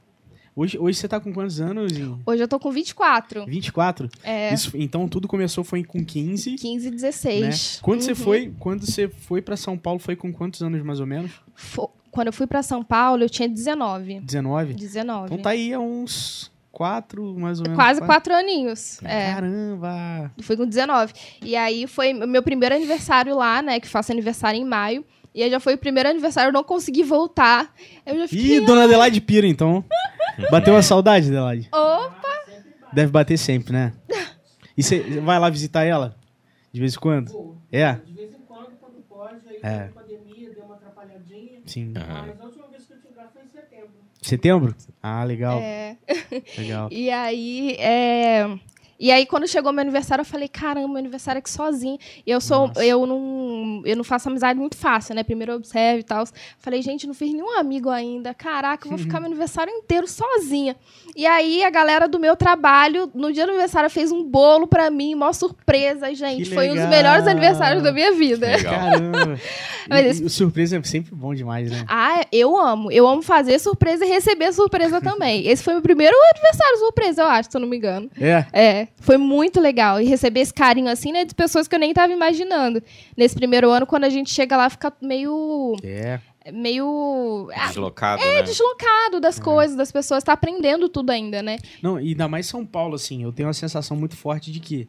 hoje, 0.55 0.77
hoje 0.77 0.97
você 0.99 1.07
tá 1.07 1.19
com 1.19 1.33
quantos 1.33 1.59
anos? 1.59 1.91
Em 1.97 2.17
Hoje 2.25 2.43
eu 2.43 2.47
tô 2.47 2.59
com 2.59 2.71
24. 2.71 3.45
24? 3.45 4.09
É. 4.23 4.53
Isso, 4.53 4.71
então 4.75 5.07
tudo 5.07 5.27
começou 5.27 5.63
foi 5.63 5.83
com 5.83 6.03
15, 6.05 6.55
15, 6.55 6.85
né? 6.89 6.95
16. 6.95 7.79
Quando 7.81 8.01
você 8.01 8.11
Uhum. 8.11 8.15
foi, 8.15 8.53
quando 8.59 8.85
você 8.85 9.07
foi 9.09 9.41
para 9.41 9.57
São 9.57 9.77
Paulo, 9.77 9.99
foi 9.99 10.15
com 10.15 10.31
quantos 10.31 10.61
anos 10.61 10.81
mais 10.83 10.99
ou 10.99 11.07
menos? 11.07 11.31
Fo- 11.55 11.89
Quando 12.11 12.27
eu 12.27 12.33
fui 12.33 12.45
pra 12.45 12.61
São 12.61 12.83
Paulo, 12.83 13.23
eu 13.23 13.29
tinha 13.29 13.47
19. 13.49 14.19
19? 14.19 14.73
19. 14.73 15.25
Então 15.25 15.37
tá 15.37 15.51
aí 15.51 15.73
há 15.73 15.79
uns 15.79 16.51
4, 16.71 17.33
mais 17.39 17.59
ou 17.59 17.63
menos. 17.63 17.77
Quase 17.77 18.01
quatro 18.01 18.33
aninhos. 18.35 19.01
É. 19.03 19.33
Caramba! 19.33 20.31
Fui 20.41 20.57
com 20.57 20.65
19. 20.65 21.13
E 21.41 21.55
aí 21.55 21.87
foi 21.87 22.11
meu 22.13 22.43
primeiro 22.43 22.75
aniversário 22.75 23.35
lá, 23.35 23.61
né? 23.61 23.79
Que 23.79 23.87
faço 23.87 24.11
aniversário 24.11 24.59
em 24.59 24.65
maio. 24.65 25.05
E 25.33 25.41
aí 25.43 25.49
já 25.49 25.59
foi 25.59 25.75
o 25.75 25.77
primeiro 25.77 26.09
aniversário, 26.09 26.49
eu 26.49 26.53
não 26.53 26.63
consegui 26.63 27.03
voltar. 27.03 27.73
Eu 28.05 28.17
já 28.19 28.27
fiquei. 28.27 28.57
Ih, 28.57 28.65
dona 28.65 28.83
Adelaide 28.83 29.21
Pira, 29.21 29.47
então. 29.47 29.83
Bateu 30.49 30.75
a 30.75 30.81
saudade, 30.81 31.27
Adelaide? 31.27 31.69
Opa! 31.71 32.11
Deve 32.91 33.11
bater 33.11 33.37
sempre, 33.37 33.71
né? 33.73 33.93
E 34.77 34.83
você 34.83 34.99
vai 35.21 35.39
lá 35.39 35.49
visitar 35.49 35.83
ela? 35.83 36.15
De 36.73 36.79
vez 36.79 36.95
em 36.95 36.99
quando? 36.99 37.29
Vou. 37.31 37.57
É? 37.71 37.93
De 37.93 38.13
vez 38.13 38.29
em 38.31 38.41
quando, 38.47 38.71
quando 38.79 39.01
pode, 39.07 39.35
aí 39.47 39.59
É. 39.61 39.75
a 39.85 39.89
pandemia 39.89 40.49
deu 40.53 40.63
uma 40.65 40.75
atrapalhadinha. 40.75 41.59
Sim. 41.65 41.93
Aham. 41.95 42.25
Mas 42.27 42.41
a 42.41 42.45
última 42.45 42.67
vez 42.67 42.85
que 42.85 42.93
eu 42.93 42.97
tive 42.97 43.15
lá 43.15 43.29
foi 43.31 43.41
em 43.43 43.47
setembro. 43.47 43.91
Setembro? 44.21 44.75
Ah, 45.01 45.23
legal. 45.23 45.59
É. 45.61 45.97
Legal. 46.57 46.89
E 46.91 47.09
aí, 47.09 47.75
é... 47.79 48.45
E 49.03 49.11
aí, 49.11 49.25
quando 49.25 49.47
chegou 49.47 49.73
meu 49.73 49.81
aniversário, 49.81 50.21
eu 50.21 50.25
falei, 50.25 50.47
caramba, 50.47 50.87
meu 50.87 50.97
aniversário 50.97 51.39
é 51.39 51.41
aqui 51.41 51.49
sozinho. 51.49 51.97
E 52.25 52.29
eu 52.29 52.39
sou, 52.39 52.67
Nossa. 52.67 52.85
eu 52.85 53.03
não, 53.07 53.81
eu 53.83 53.97
não 53.97 54.03
faço 54.03 54.29
amizade 54.29 54.59
muito 54.59 54.77
fácil, 54.77 55.15
né? 55.15 55.23
Primeiro 55.23 55.53
eu 55.53 55.55
observo 55.55 56.01
e 56.01 56.03
tal. 56.03 56.23
Falei, 56.59 56.83
gente, 56.83 57.07
não 57.07 57.13
fiz 57.15 57.33
nenhum 57.33 57.57
amigo 57.57 57.89
ainda. 57.89 58.31
Caraca, 58.35 58.85
eu 58.85 58.91
vou 58.91 58.99
ficar 58.99 59.17
meu 59.19 59.25
aniversário 59.25 59.73
inteiro 59.73 60.07
sozinha. 60.07 60.75
E 61.15 61.25
aí, 61.25 61.63
a 61.63 61.71
galera 61.71 62.07
do 62.07 62.19
meu 62.19 62.35
trabalho, 62.35 63.09
no 63.15 63.33
dia 63.33 63.45
do 63.45 63.49
aniversário, 63.49 63.89
fez 63.89 64.11
um 64.11 64.23
bolo 64.23 64.67
pra 64.67 64.91
mim, 64.91 65.15
mó 65.15 65.33
surpresa, 65.33 66.13
gente. 66.13 66.43
Que 66.49 66.53
Foi 66.53 66.69
um 66.69 66.75
dos 66.75 66.85
melhores 66.85 67.25
aniversários 67.25 67.81
da 67.81 67.91
minha 67.91 68.11
vida. 68.13 68.47
Caramba. 68.61 69.39
Mas 69.89 70.19
E- 70.19 70.23
e 70.23 70.25
o 70.27 70.29
surpresa 70.29 70.77
é 70.77 70.83
sempre 70.83 71.15
bom 71.15 71.33
demais, 71.33 71.71
né? 71.71 71.83
Ah, 71.87 72.23
eu 72.31 72.55
amo. 72.55 72.91
Eu 72.91 73.07
amo 73.07 73.23
fazer 73.23 73.57
surpresa 73.57 74.05
e 74.05 74.07
receber 74.09 74.53
surpresa 74.53 75.01
também. 75.01 75.47
Esse 75.47 75.63
foi 75.63 75.73
meu 75.73 75.81
primeiro 75.81 76.15
aniversário 76.35 76.77
surpresa, 76.77 77.23
eu 77.23 77.27
acho, 77.27 77.49
se 77.51 77.57
eu 77.57 77.61
não 77.61 77.67
me 77.67 77.77
engano. 77.77 78.09
É. 78.19 78.45
É, 78.53 78.87
foi 78.97 79.17
muito 79.17 79.59
legal. 79.59 79.99
E 80.01 80.05
receber 80.05 80.41
esse 80.41 80.53
carinho 80.53 80.89
assim, 80.89 81.11
né, 81.11 81.25
de 81.25 81.33
pessoas 81.35 81.67
que 81.67 81.75
eu 81.75 81.79
nem 81.79 81.93
tava 81.93 82.11
imaginando. 82.13 82.81
Nesse 83.17 83.35
primeiro 83.35 83.69
ano, 83.69 83.85
quando 83.85 84.03
a 84.05 84.09
gente 84.09 84.31
chega 84.31 84.55
lá, 84.57 84.69
fica 84.69 84.91
meio. 85.01 85.75
É. 85.83 86.19
meio. 86.51 87.49
ah, 87.55 87.67
Deslocado, 87.67 88.21
É, 88.23 88.35
né? 88.35 88.41
deslocado 88.43 89.19
das 89.19 89.39
É. 89.39 89.41
coisas, 89.43 89.75
das 89.77 89.91
pessoas. 89.91 90.23
Tá 90.23 90.33
aprendendo 90.33 90.89
tudo 90.89 91.11
ainda, 91.11 91.41
né? 91.43 91.57
Não, 91.81 91.99
e 91.99 92.09
ainda 92.09 92.27
mais 92.27 92.47
São 92.47 92.65
Paulo, 92.65 92.95
assim, 92.95 93.23
eu 93.23 93.31
tenho 93.31 93.47
uma 93.47 93.53
sensação 93.53 93.95
muito 93.95 94.15
forte 94.17 94.51
de 94.51 94.59
que 94.59 94.87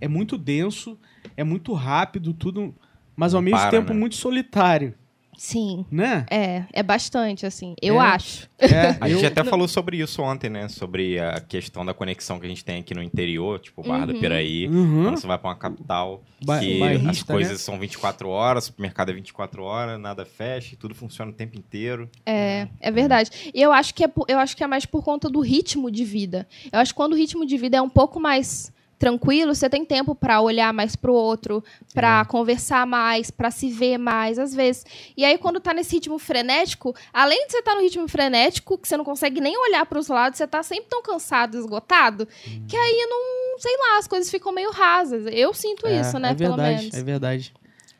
é 0.00 0.08
muito 0.08 0.36
denso, 0.38 0.98
é 1.36 1.44
muito 1.44 1.72
rápido, 1.72 2.32
tudo, 2.32 2.74
mas 3.14 3.34
ao 3.34 3.40
Não 3.40 3.44
mesmo 3.44 3.58
para, 3.58 3.70
tempo 3.70 3.92
né? 3.92 3.98
muito 3.98 4.14
solitário, 4.16 4.94
Sim. 5.36 5.84
né? 5.90 6.24
É, 6.30 6.64
é 6.72 6.82
bastante, 6.82 7.44
assim. 7.46 7.74
Eu 7.82 8.00
É. 8.00 8.06
acho. 8.06 8.48
É, 8.58 8.96
A 9.00 9.08
gente 9.08 9.22
eu- 9.22 9.28
até 9.28 9.44
falou 9.44 9.68
sobre 9.68 9.98
isso 9.98 10.22
ontem, 10.22 10.48
né? 10.48 10.68
Sobre 10.68 11.18
a 11.20 11.40
questão 11.40 11.84
da 11.84 11.92
conexão 11.92 12.38
que 12.40 12.46
a 12.46 12.48
gente 12.48 12.64
tem 12.64 12.78
aqui 12.80 12.94
no 12.94 13.02
interior, 13.02 13.58
tipo 13.60 13.82
Barra 13.82 14.06
do 14.06 14.14
Uhum. 14.14 14.20
Piraí. 14.20 14.66
Uhum. 14.68 15.04
Quando 15.04 15.18
você 15.20 15.26
vai 15.26 15.38
pra 15.38 15.48
uma 15.50 15.56
capital, 15.56 16.22
Ba- 16.44 16.58
que 16.60 16.78
bairrista, 16.80 17.10
as 17.10 17.22
coisas 17.22 17.52
né? 17.52 17.58
são 17.58 17.78
24 17.78 18.28
horas, 18.28 18.64
o 18.64 18.66
supermercado 18.68 19.10
é 19.10 19.12
24 19.12 19.62
horas, 19.62 20.00
nada 20.00 20.24
fecha, 20.24 20.74
tudo 20.78 20.94
funciona 20.94 21.30
o 21.30 21.34
tempo 21.34 21.56
inteiro. 21.58 22.08
É, 22.24 22.68
é 22.80 22.90
verdade. 22.90 23.30
E 23.54 23.60
eu 23.60 23.72
acho 23.72 23.94
que 23.94 24.04
é, 24.04 24.10
eu 24.28 24.38
acho 24.38 24.56
que 24.56 24.64
é 24.64 24.66
mais 24.66 24.86
por 24.86 25.04
conta 25.04 25.28
do 25.28 25.40
ritmo 25.40 25.90
de 25.90 26.04
vida. 26.04 26.46
Eu 26.72 26.78
acho 26.80 26.92
que 26.92 26.96
quando 26.96 27.12
o 27.12 27.16
ritmo 27.16 27.44
de 27.44 27.56
vida 27.58 27.76
é 27.76 27.82
um 27.82 27.88
pouco 27.90 28.18
mais 28.18 28.72
tranquilo, 28.98 29.54
você 29.54 29.68
tem 29.68 29.84
tempo 29.84 30.14
pra 30.14 30.40
olhar 30.40 30.72
mais 30.72 30.96
pro 30.96 31.12
outro, 31.12 31.62
pra 31.92 32.24
conversar 32.24 32.86
mais, 32.86 33.30
pra 33.30 33.50
se 33.50 33.68
ver 33.70 33.98
mais, 33.98 34.38
às 34.38 34.54
vezes. 34.54 34.84
E 35.16 35.24
aí 35.24 35.36
quando 35.36 35.60
tá 35.60 35.74
nesse 35.74 35.94
ritmo 35.96 36.18
frenético, 36.18 36.94
além 37.12 37.46
de 37.46 37.52
você 37.52 37.58
estar 37.58 37.74
no 37.74 37.82
ritmo 37.82 38.08
frenético, 38.08 38.78
que 38.78 38.88
você 38.88 38.96
não 38.96 39.04
consegue 39.04 39.40
nem 39.40 39.56
olhar 39.58 39.84
pros 39.86 40.08
lados, 40.08 40.38
você 40.38 40.46
tá 40.46 40.62
sempre 40.62 40.86
tão 40.88 41.02
cansado, 41.02 41.58
esgotado, 41.58 42.26
que 42.66 42.76
aí 42.76 43.06
não, 43.08 43.58
sei 43.58 43.76
lá, 43.76 43.98
as 43.98 44.06
coisas 44.06 44.30
ficam 44.30 44.50
meio 44.52 44.70
rasas. 44.70 45.24
Eu 45.30 45.52
sinto 45.52 45.86
é, 45.86 46.00
isso, 46.00 46.18
né, 46.18 46.30
É 46.30 46.34
pelo 46.34 46.56
verdade, 46.56 46.78
menos. 46.80 46.94
é 46.94 47.02
verdade. 47.02 47.54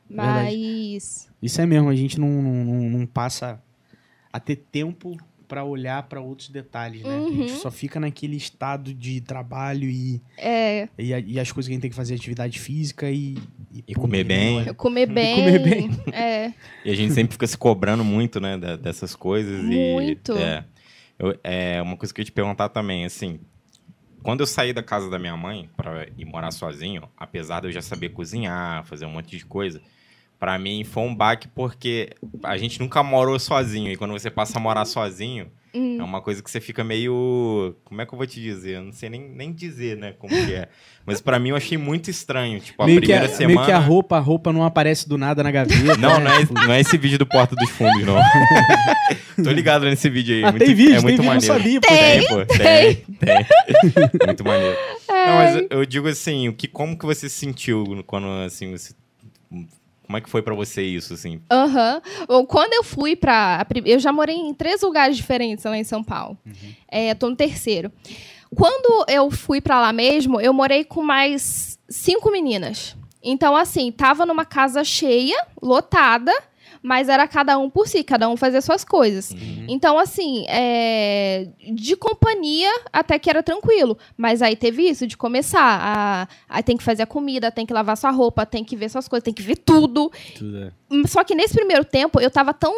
Mas 0.08 1.28
Isso 1.42 1.60
é 1.60 1.66
mesmo, 1.66 1.88
a 1.90 1.94
gente 1.94 2.18
não, 2.18 2.28
não, 2.28 2.64
não- 2.64 2.90
não 2.98 3.06
passa 3.06 3.60
a 4.32 4.40
ter 4.40 4.56
tempo 4.56 5.16
pra 5.48 5.64
olhar 5.64 6.02
pra 6.04 6.20
outros 6.20 6.48
detalhes, 6.48 7.02
né? 7.02 7.16
A 7.26 7.30
gente 7.30 7.52
Uhum. 7.52 7.58
só 7.58 7.70
fica 7.70 7.98
naquele 8.00 8.36
estado 8.36 8.92
de 8.92 9.20
trabalho 9.20 9.88
e, 9.88 10.20
é, 10.36 10.88
e, 10.98 11.12
a- 11.14 11.18
e 11.20 11.38
as 11.40 11.50
coisas 11.52 11.68
que 11.68 11.72
a 11.72 11.74
gente 11.74 11.82
tem 11.82 11.90
que 11.90 11.96
fazer, 11.96 12.14
atividade 12.14 12.58
física 12.58 13.10
e... 13.10 13.36
E 13.86 13.94
comer 13.94 14.24
pum, 14.24 14.28
bem. 14.28 14.64
né? 14.64 14.72
comer 14.74 15.06
bem. 15.12 15.34
comer 15.36 15.58
bem. 15.58 15.90
É. 16.12 16.52
E 16.84 16.90
a 16.90 16.94
gente 16.94 17.12
sempre 17.14 17.32
fica 17.32 17.46
se 17.46 17.56
cobrando 17.56 18.04
muito, 18.04 18.40
né, 18.40 18.56
dessas 18.76 19.14
coisas. 19.14 19.62
Muito. 19.62 20.32
E, 20.32 20.42
é, 20.42 20.64
eu- 21.18 21.38
é 21.42 21.82
uma 21.82 21.96
coisa 21.96 22.12
que 22.12 22.20
eu 22.20 22.22
ia 22.22 22.26
te 22.26 22.32
perguntar 22.32 22.68
também, 22.68 23.04
assim, 23.04 23.38
quando 24.22 24.40
eu 24.40 24.46
saí 24.46 24.72
da 24.72 24.82
casa 24.82 25.08
da 25.08 25.18
minha 25.18 25.36
mãe 25.36 25.68
para 25.76 26.08
ir 26.18 26.24
morar 26.24 26.50
sozinho, 26.50 27.02
apesar 27.16 27.60
de 27.60 27.68
eu 27.68 27.72
já 27.72 27.80
saber 27.82 28.08
cozinhar, 28.10 28.84
fazer 28.84 29.06
um 29.06 29.10
monte 29.10 29.36
de 29.36 29.44
coisa, 29.44 29.80
pra 30.38 30.58
mim 30.58 30.84
foi 30.84 31.02
um 31.02 31.14
baque 31.14 31.48
porque 31.48 32.10
a 32.42 32.56
gente 32.56 32.80
nunca 32.80 33.02
morou 33.02 33.38
sozinho 33.38 33.90
e 33.90 33.96
quando 33.96 34.12
você 34.12 34.30
passa 34.30 34.58
a 34.58 34.60
morar 34.60 34.84
sozinho, 34.84 35.50
Hum. 35.76 35.98
é 36.00 36.02
uma 36.02 36.22
coisa 36.22 36.42
que 36.42 36.50
você 36.50 36.58
fica 36.58 36.82
meio, 36.82 37.76
como 37.84 38.00
é 38.00 38.06
que 38.06 38.14
eu 38.14 38.16
vou 38.16 38.26
te 38.26 38.40
dizer? 38.40 38.76
Eu 38.76 38.84
não 38.84 38.92
sei 38.92 39.10
nem, 39.10 39.20
nem 39.20 39.52
dizer, 39.52 39.94
né, 39.98 40.14
como 40.18 40.32
que 40.34 40.54
é. 40.54 40.68
Mas 41.04 41.20
pra 41.20 41.38
mim 41.38 41.50
eu 41.50 41.56
achei 41.56 41.76
muito 41.76 42.10
estranho, 42.10 42.58
tipo, 42.58 42.82
a 42.82 42.86
meio, 42.86 42.98
que 42.98 43.06
primeira 43.08 43.26
a, 43.26 43.28
semana 43.28 43.54
meio 43.54 43.66
que 43.66 43.72
a 43.72 43.78
roupa, 43.78 44.16
a 44.16 44.18
roupa 44.18 44.54
não 44.54 44.64
aparece 44.64 45.06
do 45.06 45.18
nada 45.18 45.42
na 45.42 45.50
gaveta. 45.50 45.96
não, 45.98 46.18
né? 46.18 46.24
não 46.24 46.62
é, 46.62 46.66
não 46.66 46.72
é 46.72 46.80
esse 46.80 46.96
vídeo 46.96 47.18
do 47.18 47.26
Porta 47.26 47.54
dos 47.54 47.68
Fundos, 47.68 48.04
não. 48.06 48.16
Tô 49.44 49.50
ligado 49.50 49.84
nesse 49.84 50.08
vídeo 50.08 50.36
aí. 50.36 50.44
Ah, 50.44 50.50
muito, 50.50 50.64
tem 50.64 50.74
vídeo, 50.74 50.96
é 50.96 51.00
muito 51.02 51.22
tem 51.22 51.30
vídeo, 51.38 51.52
maneiro. 51.52 51.52
não 51.52 51.58
sabia, 51.58 51.80
pô. 51.80 51.88
Tem, 51.88 52.26
pô, 52.26 52.46
tem, 52.46 52.94
tem. 53.18 54.26
muito 54.26 54.44
maneiro. 54.44 54.76
Não, 55.08 55.34
mas 55.34 55.56
eu, 55.56 55.66
eu 55.70 55.86
digo 55.86 56.08
assim, 56.08 56.48
o 56.48 56.54
que, 56.54 56.66
como 56.66 56.98
que 56.98 57.04
você 57.04 57.28
se 57.28 57.36
sentiu 57.36 58.02
quando, 58.06 58.26
assim, 58.46 58.72
você... 58.72 58.94
Como 60.06 60.16
é 60.16 60.20
que 60.20 60.30
foi 60.30 60.40
pra 60.42 60.54
você 60.54 60.82
isso, 60.82 61.12
assim? 61.14 61.40
Aham. 61.50 62.00
Bom, 62.28 62.46
Quando 62.46 62.72
eu 62.72 62.84
fui 62.84 63.16
pra. 63.16 63.56
a 63.56 63.64
prim- 63.64 63.82
Eu 63.86 63.98
já 63.98 64.12
morei 64.12 64.36
em 64.36 64.54
três 64.54 64.80
lugares 64.82 65.16
diferentes 65.16 65.64
lá 65.64 65.76
em 65.76 65.84
São 65.84 66.02
Paulo. 66.02 66.38
É, 66.88 67.12
tô 67.14 67.28
no 67.28 67.36
terceiro. 67.36 67.90
Quando 68.54 69.04
eu 69.10 69.30
fui 69.30 69.60
pra 69.60 69.80
lá 69.80 69.92
mesmo, 69.92 70.40
eu 70.40 70.52
morei 70.54 70.84
com 70.84 71.02
mais 71.02 71.78
cinco 71.88 72.30
meninas. 72.30 72.96
Então, 73.22 73.56
assim, 73.56 73.90
tava 73.90 74.24
numa 74.24 74.44
casa 74.44 74.84
cheia, 74.84 75.36
lotada, 75.60 76.32
mas 76.86 77.08
era 77.08 77.26
cada 77.26 77.58
um 77.58 77.68
por 77.68 77.88
si, 77.88 78.04
cada 78.04 78.28
um 78.28 78.36
fazia 78.36 78.60
suas 78.60 78.84
coisas. 78.84 79.34
Então, 79.68 79.98
assim, 79.98 80.44
é, 80.48 81.48
de 81.74 81.96
companhia 81.96 82.70
até 82.92 83.18
que 83.18 83.28
era 83.28 83.42
tranquilo. 83.42 83.98
Mas 84.16 84.40
aí 84.40 84.54
teve 84.54 84.88
isso, 84.88 85.04
de 85.04 85.16
começar. 85.16 85.80
A, 85.82 86.28
a 86.48 86.62
tem 86.62 86.76
que 86.76 86.84
fazer 86.84 87.02
a 87.02 87.06
comida, 87.06 87.50
tem 87.50 87.66
que 87.66 87.72
lavar 87.72 87.96
sua 87.96 88.12
roupa, 88.12 88.46
tem 88.46 88.62
que 88.62 88.76
ver 88.76 88.88
suas 88.88 89.08
coisas, 89.08 89.24
tem 89.24 89.34
que 89.34 89.42
ver 89.42 89.56
tudo. 89.56 90.12
Tudo 90.38 90.58
é. 90.58 90.72
Só 91.08 91.24
que 91.24 91.34
nesse 91.34 91.54
primeiro 91.54 91.84
tempo 91.84 92.20
eu 92.20 92.30
tava 92.30 92.54
tão 92.54 92.72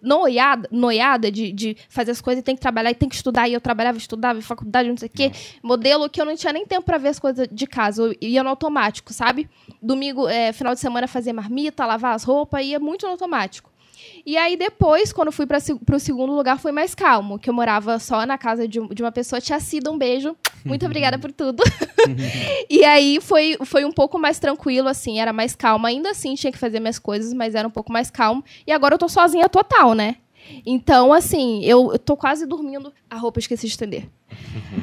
noiada, 0.00 0.68
noiada 0.70 1.32
de, 1.32 1.50
de 1.50 1.76
fazer 1.88 2.12
as 2.12 2.20
coisas 2.20 2.40
e 2.40 2.44
tem 2.44 2.54
que 2.54 2.60
trabalhar 2.60 2.92
e 2.92 2.94
tem 2.94 3.08
que 3.08 3.16
estudar. 3.16 3.48
E 3.48 3.52
eu 3.52 3.60
trabalhava, 3.60 3.98
estudava, 3.98 4.40
faculdade, 4.40 4.88
não 4.88 4.96
sei 4.96 5.08
o 5.08 5.10
quê. 5.10 5.32
Modelo 5.60 6.08
que 6.08 6.20
eu 6.20 6.24
não 6.24 6.36
tinha 6.36 6.52
nem 6.52 6.64
tempo 6.64 6.86
pra 6.86 6.98
ver 6.98 7.08
as 7.08 7.18
coisas 7.18 7.48
de 7.50 7.66
casa. 7.66 8.00
Eu 8.00 8.14
ia 8.20 8.44
no 8.44 8.50
automático, 8.50 9.12
sabe? 9.12 9.50
Domingo, 9.82 10.28
é, 10.28 10.52
final 10.52 10.72
de 10.72 10.78
semana, 10.78 11.08
fazia 11.08 11.34
marmita, 11.34 11.84
lavar 11.84 12.14
as 12.14 12.22
roupas, 12.22 12.64
ia 12.64 12.78
muito 12.78 13.04
no 13.04 13.10
automático. 13.12 13.23
E 14.26 14.36
aí 14.38 14.56
depois, 14.56 15.12
quando 15.12 15.30
fui 15.30 15.46
para 15.46 15.58
o 15.58 15.98
segundo 16.00 16.32
lugar, 16.32 16.58
foi 16.58 16.72
mais 16.72 16.94
calmo, 16.94 17.38
que 17.38 17.50
eu 17.50 17.54
morava 17.54 17.98
só 17.98 18.24
na 18.24 18.38
casa 18.38 18.66
de, 18.66 18.80
de 18.94 19.02
uma 19.02 19.12
pessoa, 19.12 19.40
tia 19.40 19.60
Cida, 19.60 19.90
um 19.90 19.98
beijo. 19.98 20.34
Muito 20.64 20.86
obrigada 20.86 21.18
por 21.18 21.30
tudo. 21.30 21.62
e 22.70 22.84
aí 22.84 23.18
foi, 23.20 23.56
foi 23.64 23.84
um 23.84 23.92
pouco 23.92 24.18
mais 24.18 24.38
tranquilo, 24.38 24.88
assim, 24.88 25.20
era 25.20 25.32
mais 25.32 25.54
calmo. 25.54 25.86
Ainda 25.86 26.10
assim, 26.10 26.34
tinha 26.34 26.50
que 26.50 26.56
fazer 26.58 26.80
minhas 26.80 26.98
coisas, 26.98 27.34
mas 27.34 27.54
era 27.54 27.68
um 27.68 27.70
pouco 27.70 27.92
mais 27.92 28.10
calmo. 28.10 28.42
E 28.66 28.72
agora 28.72 28.94
eu 28.94 28.98
tô 28.98 29.08
sozinha 29.08 29.48
total, 29.48 29.92
né? 29.94 30.16
Então, 30.64 31.12
assim, 31.12 31.62
eu, 31.64 31.92
eu 31.92 31.98
tô 31.98 32.16
quase 32.16 32.46
dormindo. 32.46 32.92
A 33.10 33.16
roupa 33.16 33.38
eu 33.38 33.40
esqueci 33.42 33.66
de 33.66 33.72
estender. 33.72 34.08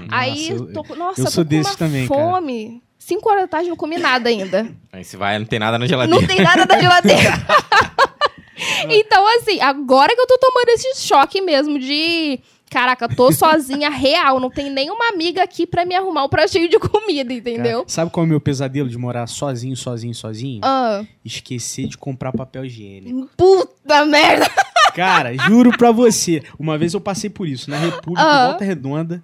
aí, 0.09 0.49
eu- 0.49 0.71
tô, 0.73 0.83
com- 0.83 0.95
nossa, 0.95 1.21
eu 1.21 1.25
tô 1.25 1.31
sou 1.31 1.43
com 1.43 1.49
desse 1.49 1.69
uma 1.69 1.77
também, 1.77 2.07
cara. 2.07 2.21
fome. 2.21 2.81
Cinco 2.99 3.27
horas 3.29 3.43
da 3.43 3.47
tarde 3.47 3.69
não 3.69 3.75
comi 3.75 3.97
nada 3.97 4.29
ainda. 4.29 4.71
Aí 4.93 5.03
você 5.03 5.17
vai, 5.17 5.37
não 5.39 5.45
tem 5.47 5.57
nada 5.57 5.79
na 5.79 5.87
geladeira. 5.87 6.21
Não 6.21 6.27
tem 6.27 6.41
nada 6.41 6.65
da 6.67 6.79
geladeira. 6.79 7.31
então, 8.89 9.25
assim, 9.37 9.59
agora 9.61 10.13
que 10.15 10.21
eu 10.21 10.27
tô 10.27 10.37
tomando 10.37 10.69
esse 10.69 11.01
choque 11.07 11.41
mesmo 11.41 11.79
de. 11.79 12.39
Caraca, 12.69 13.09
tô 13.09 13.31
sozinha, 13.33 13.89
real. 13.89 14.39
Não 14.39 14.49
tem 14.49 14.69
nenhuma 14.69 15.09
amiga 15.09 15.43
aqui 15.43 15.67
pra 15.67 15.83
me 15.85 15.93
arrumar 15.93 16.23
um 16.23 16.29
pratinho 16.29 16.69
de 16.69 16.79
comida, 16.79 17.33
entendeu? 17.33 17.79
Cara, 17.79 17.89
sabe 17.89 18.11
qual 18.11 18.23
é 18.23 18.27
o 18.27 18.29
meu 18.29 18.39
pesadelo 18.39 18.87
de 18.87 18.97
morar 18.97 19.27
sozinho, 19.27 19.75
sozinho, 19.75 20.15
sozinho? 20.15 20.61
Ah, 20.63 21.03
Esquecer 21.25 21.87
de 21.87 21.97
comprar 21.97 22.31
papel 22.31 22.63
higiênico. 22.65 23.29
puta 23.35 24.05
merda. 24.05 24.49
Cara, 24.95 25.33
juro 25.37 25.71
pra 25.77 25.91
você. 25.91 26.43
Uma 26.59 26.77
vez 26.77 26.93
eu 26.93 26.99
passei 27.01 27.29
por 27.29 27.47
isso, 27.47 27.69
na 27.69 27.77
República, 27.77 28.21
em 28.21 28.47
Volta 28.49 28.65
Redonda. 28.65 29.23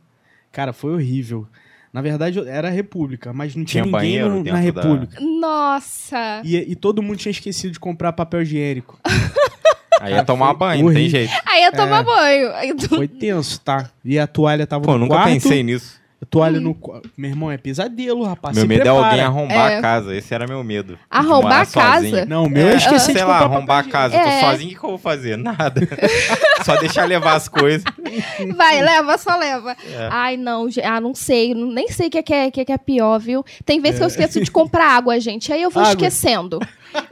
Cara, 0.51 0.71
foi 0.73 0.93
horrível. 0.93 1.45
Na 1.97 2.01
verdade, 2.03 2.37
eu- 2.37 2.47
era 2.47 2.67
a 2.67 2.71
República, 2.71 3.33
mas 3.33 3.55
não 3.55 3.65
tinha, 3.65 3.81
Tinha 3.81 3.85
ninguém 3.85 3.91
banheiro 4.19 4.29
no- 4.29 4.43
na 4.43 4.51
da- 4.51 4.57
República. 4.59 5.17
Nossa. 5.19 6.41
E, 6.43 6.55
e 6.57 6.75
todo 6.75 7.01
mundo 7.01 7.17
tinha 7.17 7.31
esquecido 7.31 7.71
de 7.71 7.79
comprar 7.79 8.13
papel 8.13 8.43
higiênico. 8.43 8.99
Aí 9.99 10.13
ia 10.13 10.23
tomar 10.23 10.53
banho, 10.53 10.85
não 10.85 10.93
tem 10.93 11.09
jeito. 11.09 11.33
Aí 11.43 11.63
eu 11.63 11.71
tomar 11.71 12.03
banho. 12.03 12.53
Aí 12.53 12.71
tu- 12.75 12.87
Foi 12.89 13.07
tenso, 13.07 13.59
tá? 13.61 13.89
E 14.05 14.19
a 14.19 14.27
toalha 14.27 14.67
tava 14.67 14.83
Pô, 14.85 14.91
no 14.91 14.99
nunca 14.99 15.15
quarto. 15.15 15.27
pensei 15.33 15.63
nisso. 15.63 15.97
A 16.21 16.25
toalha 16.25 16.59
no 16.59 16.75
quarto. 16.75 17.09
Meu 17.17 17.31
irmão, 17.31 17.51
é 17.51 17.57
pesadelo, 17.57 18.23
rapaz. 18.23 18.55
meu 18.55 18.61
se 18.63 18.67
medo 18.67 18.81
é 18.81 18.83
prepara. 18.85 19.07
alguém 19.07 19.21
arrombar 19.23 19.71
É. 19.71 19.77
a 19.77 19.81
casa. 19.81 20.15
Esse 20.15 20.33
era 20.35 20.45
meu 20.47 20.63
medo. 20.63 20.99
Arrombar 21.09 21.61
a 21.61 21.65
casa? 21.65 22.09
sozinho. 22.09 22.25
Não, 22.27 22.45
o 22.45 22.49
meu 22.49 22.67
é, 22.69 22.75
esquecer 22.75 23.05
Sei 23.05 23.15
de 23.15 23.23
lá, 23.23 23.37
arrombar 23.39 23.85
a 23.85 23.89
casa. 23.89 24.15
Eu 24.15 24.19
É. 24.19 24.39
tô 24.41 24.45
sozinho, 24.51 24.69
o 24.69 24.73
que 24.73 24.79
que 24.79 24.85
eu 24.85 24.89
vou 24.89 24.97
fazer? 24.99 25.35
Nada. 25.37 25.81
só 26.65 26.75
deixar 26.77 27.05
levar 27.07 27.35
as 27.35 27.47
coisas. 27.47 27.83
Vai, 28.55 28.81
leva, 28.81 29.17
só 29.17 29.35
leva. 29.37 29.71
É. 29.71 30.09
Ai, 30.11 30.37
não, 30.37 30.67
ah, 30.83 31.01
não 31.01 31.13
sei, 31.15 31.53
nem 31.53 31.87
sei 31.89 32.07
o 32.07 32.09
que 32.11 32.17
é, 32.17 32.23
que 32.23 32.33
é, 32.33 32.51
que 32.51 32.61
é, 32.61 32.65
que 32.65 32.71
é 32.71 32.77
pior, 32.77 33.19
viu? 33.19 33.43
Tem 33.65 33.79
vezes 33.79 33.97
que 33.99 34.03
eu 34.03 34.07
esqueço 34.07 34.41
de 34.41 34.51
comprar 34.51 34.89
água, 34.95 35.19
gente, 35.19 35.51
aí 35.51 35.61
eu 35.61 35.69
vou 35.69 35.81
Água. 35.83 35.91
esquecendo. 35.93 36.59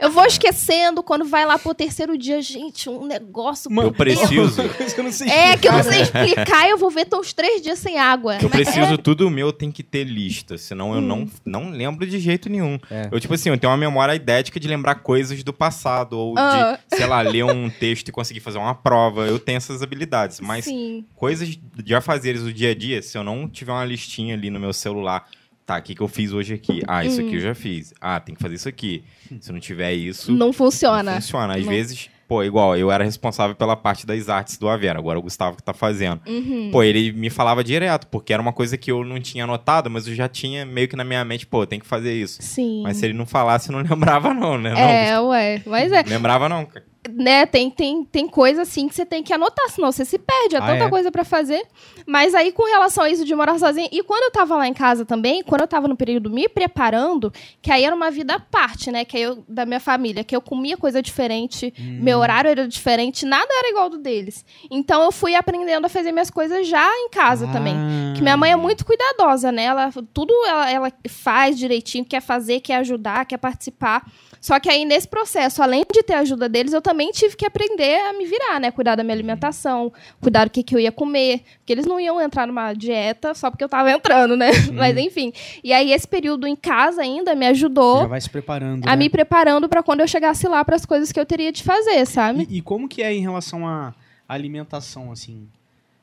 Eu 0.00 0.10
vou 0.10 0.24
esquecendo, 0.24 1.02
quando 1.02 1.24
vai 1.26 1.44
lá 1.44 1.58
pro 1.58 1.74
terceiro 1.74 2.16
dia, 2.16 2.40
gente, 2.40 2.88
um 2.88 3.04
negócio... 3.06 3.70
Eu 3.70 3.92
preciso. 3.92 4.62
Uma 4.62 4.68
coisa 4.74 4.94
que 4.94 5.00
eu 5.00 5.04
não 5.04 5.12
sei 5.12 5.28
É, 5.28 5.56
que 5.56 5.68
eu 5.68 5.72
não 5.72 5.82
sei 5.82 6.00
explicar. 6.02 6.68
eu 6.68 6.78
vou 6.78 6.90
ver, 6.90 7.04
tô 7.04 7.20
uns 7.20 7.32
três 7.34 7.60
dias 7.62 7.78
sem 7.78 7.98
água. 7.98 8.36
Que 8.36 8.46
eu 8.46 8.50
preciso, 8.50 8.94
é- 8.94 8.96
tudo 8.96 9.30
meu 9.30 9.52
tem 9.52 9.70
que 9.70 9.82
ter 9.82 10.04
lista, 10.04 10.56
senão 10.56 10.94
eu 10.94 11.00
não, 11.02 11.28
não 11.44 11.70
lembro 11.70 12.06
de 12.06 12.18
jeito 12.18 12.48
nenhum. 12.48 12.78
É. 12.90 13.08
Eu, 13.12 13.20
tipo 13.20 13.34
assim, 13.34 13.50
eu 13.50 13.58
tenho 13.58 13.70
uma 13.70 13.76
memória 13.76 14.14
idética 14.14 14.58
de 14.58 14.66
lembrar 14.66 14.96
coisas 14.96 15.44
do 15.44 15.52
passado, 15.52 16.18
ou 16.18 16.34
Ah. 16.38 16.78
de, 16.90 16.96
sei 16.96 17.06
lá, 17.06 17.20
ler 17.20 17.44
um 17.44 17.68
texto 17.68 18.08
e 18.08 18.12
conseguir 18.12 18.40
fazer 18.40 18.58
uma 18.58 18.74
prova. 18.74 19.26
Eu 19.26 19.35
tenho 19.38 19.56
essas 19.58 19.82
habilidades, 19.82 20.40
mas 20.40 20.64
Sim. 20.64 21.04
coisas 21.14 21.58
de 21.74 21.94
afazeres 21.94 22.42
do 22.42 22.52
dia 22.52 22.70
a 22.70 22.74
dia, 22.74 23.02
se 23.02 23.16
eu 23.16 23.24
não 23.24 23.48
tiver 23.48 23.72
uma 23.72 23.84
listinha 23.84 24.34
ali 24.34 24.50
no 24.50 24.58
meu 24.60 24.72
celular, 24.72 25.26
tá, 25.64 25.78
o 25.78 25.82
que, 25.82 25.94
que 25.94 26.00
eu 26.00 26.08
fiz 26.08 26.32
hoje 26.32 26.54
aqui? 26.54 26.82
Ah, 26.86 27.04
isso 27.04 27.20
aqui 27.20 27.34
eu 27.36 27.40
já 27.40 27.54
fiz. 27.54 27.92
Ah, 28.00 28.20
tem 28.20 28.34
que 28.34 28.42
fazer 28.42 28.54
isso 28.54 28.68
aqui. 28.68 29.02
Se 29.40 29.50
não 29.52 29.58
tiver 29.60 29.92
isso, 29.94 30.32
Não 30.32 30.52
funciona. 30.52 31.02
não 31.14 31.20
funciona. 31.20 31.56
Às 31.56 31.64
Não. 31.64 31.68
vezes, 31.72 32.08
pô, 32.28 32.44
igual, 32.44 32.76
eu 32.76 32.90
era 32.92 33.02
responsável 33.02 33.56
pela 33.56 33.74
parte 33.76 34.06
das 34.06 34.28
artes 34.28 34.56
do 34.58 34.68
Avera, 34.68 34.98
agora 35.00 35.18
é 35.18 35.20
o 35.20 35.22
Gustavo 35.22 35.56
que 35.56 35.62
tá 35.64 35.74
fazendo. 35.74 36.20
Uhum. 36.26 36.70
Pô, 36.70 36.82
ele 36.84 37.10
me 37.12 37.28
falava 37.30 37.64
direto, 37.64 38.06
porque 38.06 38.32
era 38.32 38.40
uma 38.40 38.52
coisa 38.52 38.76
que 38.76 38.90
eu 38.92 39.04
não 39.04 39.18
tinha 39.20 39.42
anotado, 39.42 39.90
mas 39.90 40.06
eu 40.06 40.14
já 40.14 40.28
tinha 40.28 40.64
meio 40.64 40.86
que 40.86 40.94
na 40.94 41.02
minha 41.04 41.24
mente, 41.24 41.44
pô, 41.46 41.66
tem 41.66 41.80
que 41.80 41.86
fazer 41.86 42.14
isso. 42.14 42.40
Sim. 42.42 42.82
Mas 42.84 42.98
se 42.98 43.04
ele 43.06 43.14
não 43.14 43.26
falasse, 43.26 43.68
eu 43.68 43.72
não 43.72 43.82
lembrava 43.88 44.32
não, 44.32 44.56
né? 44.56 45.08
É, 45.08 45.20
ué. 45.20 45.62
Mas 45.66 45.90
é. 45.90 46.04
Não, 46.04 46.10
lembrava 46.10 46.48
não, 46.48 46.64
cara. 46.64 46.84
Né, 47.08 47.46
tem, 47.46 47.70
tem, 47.70 48.04
tem 48.04 48.26
coisa 48.28 48.62
assim 48.62 48.88
que 48.88 48.94
você 48.94 49.04
tem 49.06 49.22
que 49.22 49.32
anotar, 49.32 49.68
senão 49.70 49.90
você 49.92 50.04
se 50.04 50.18
perde, 50.18 50.56
é 50.56 50.58
Ah, 50.58 50.66
tanta 50.66 50.84
é? 50.84 50.88
coisa 50.88 51.10
pra 51.10 51.24
fazer. 51.24 51.64
Mas 52.06 52.34
aí, 52.34 52.52
com 52.52 52.64
relação 52.64 53.04
a 53.04 53.10
isso 53.10 53.24
de 53.24 53.34
morar 53.34 53.58
sozinha, 53.58 53.88
e 53.92 54.02
quando 54.02 54.24
eu 54.24 54.30
tava 54.30 54.56
lá 54.56 54.66
em 54.68 54.74
casa 54.74 55.04
também, 55.04 55.42
quando 55.42 55.62
eu 55.62 55.68
tava 55.68 55.88
no 55.88 55.96
período 55.96 56.30
me 56.30 56.48
preparando, 56.48 57.32
que 57.62 57.70
aí 57.70 57.84
era 57.84 57.94
uma 57.94 58.10
vida 58.10 58.34
à 58.34 58.40
parte, 58.40 58.90
né, 58.90 59.04
que 59.04 59.16
aí 59.16 59.22
eu, 59.22 59.44
da 59.48 59.64
minha 59.66 59.80
família, 59.80 60.22
que 60.24 60.34
eu 60.36 60.40
comia 60.40 60.76
coisa 60.76 61.02
diferente, 61.02 61.72
Hum. 61.78 61.98
meu 62.02 62.18
horário 62.18 62.50
era 62.50 62.66
diferente, 62.68 63.24
nada 63.26 63.48
era 63.50 63.70
igual 63.70 63.88
do 63.90 63.98
deles. 63.98 64.44
Então 64.70 65.02
eu 65.02 65.12
fui 65.12 65.34
aprendendo 65.34 65.84
a 65.84 65.88
fazer 65.88 66.12
minhas 66.12 66.30
coisas 66.30 66.66
já 66.66 66.86
em 66.98 67.08
casa 67.10 67.46
também. 67.48 67.74
Ah. 67.76 68.12
Que 68.14 68.22
minha 68.22 68.36
mãe 68.36 68.52
é 68.52 68.56
muito 68.56 68.84
cuidadosa, 68.84 69.50
né? 69.52 69.64
Ela, 69.64 69.90
tudo 70.12 70.32
ela, 70.46 70.70
ela 70.70 70.92
faz 71.08 71.58
direitinho, 71.58 72.04
quer 72.04 72.20
fazer, 72.20 72.60
quer 72.60 72.76
ajudar, 72.76 73.24
quer 73.26 73.36
participar. 73.38 74.06
Só 74.46 74.60
que 74.60 74.70
aí, 74.70 74.84
nesse 74.84 75.08
processo, 75.08 75.60
além 75.60 75.84
de 75.92 76.04
ter 76.04 76.12
a 76.12 76.20
ajuda 76.20 76.48
deles, 76.48 76.72
eu 76.72 76.80
também 76.80 77.10
tive 77.10 77.34
que 77.34 77.44
aprender 77.44 77.98
a 78.02 78.12
me 78.12 78.24
virar, 78.26 78.60
né? 78.60 78.70
Cuidar 78.70 78.94
da 78.94 79.02
minha 79.02 79.12
alimentação, 79.12 79.92
cuidar 80.20 80.44
do 80.44 80.52
que, 80.52 80.62
que 80.62 80.72
eu 80.72 80.78
ia 80.78 80.92
comer. 80.92 81.42
Porque 81.58 81.72
eles 81.72 81.84
não 81.84 81.98
iam 81.98 82.20
entrar 82.20 82.46
numa 82.46 82.72
dieta 82.72 83.34
só 83.34 83.50
porque 83.50 83.64
eu 83.64 83.68
tava 83.68 83.90
entrando, 83.90 84.36
né? 84.36 84.50
Mas 84.72 84.96
enfim. 84.96 85.32
E 85.64 85.72
aí, 85.72 85.92
esse 85.92 86.06
período 86.06 86.46
em 86.46 86.54
casa 86.54 87.02
ainda 87.02 87.34
me 87.34 87.44
ajudou 87.48 88.02
Já 88.02 88.06
vai 88.06 88.20
se 88.20 88.30
preparando. 88.30 88.86
a 88.86 88.90
né? 88.90 88.96
me 88.96 89.10
preparando 89.10 89.68
pra 89.68 89.82
quando 89.82 89.98
eu 89.98 90.06
chegasse 90.06 90.46
lá 90.46 90.64
para 90.64 90.76
as 90.76 90.86
coisas 90.86 91.10
que 91.10 91.18
eu 91.18 91.26
teria 91.26 91.50
de 91.50 91.64
fazer, 91.64 92.06
sabe? 92.06 92.46
E, 92.48 92.58
e 92.58 92.62
como 92.62 92.88
que 92.88 93.02
é 93.02 93.12
em 93.12 93.22
relação 93.22 93.66
à 93.66 93.96
alimentação, 94.28 95.10
assim? 95.10 95.48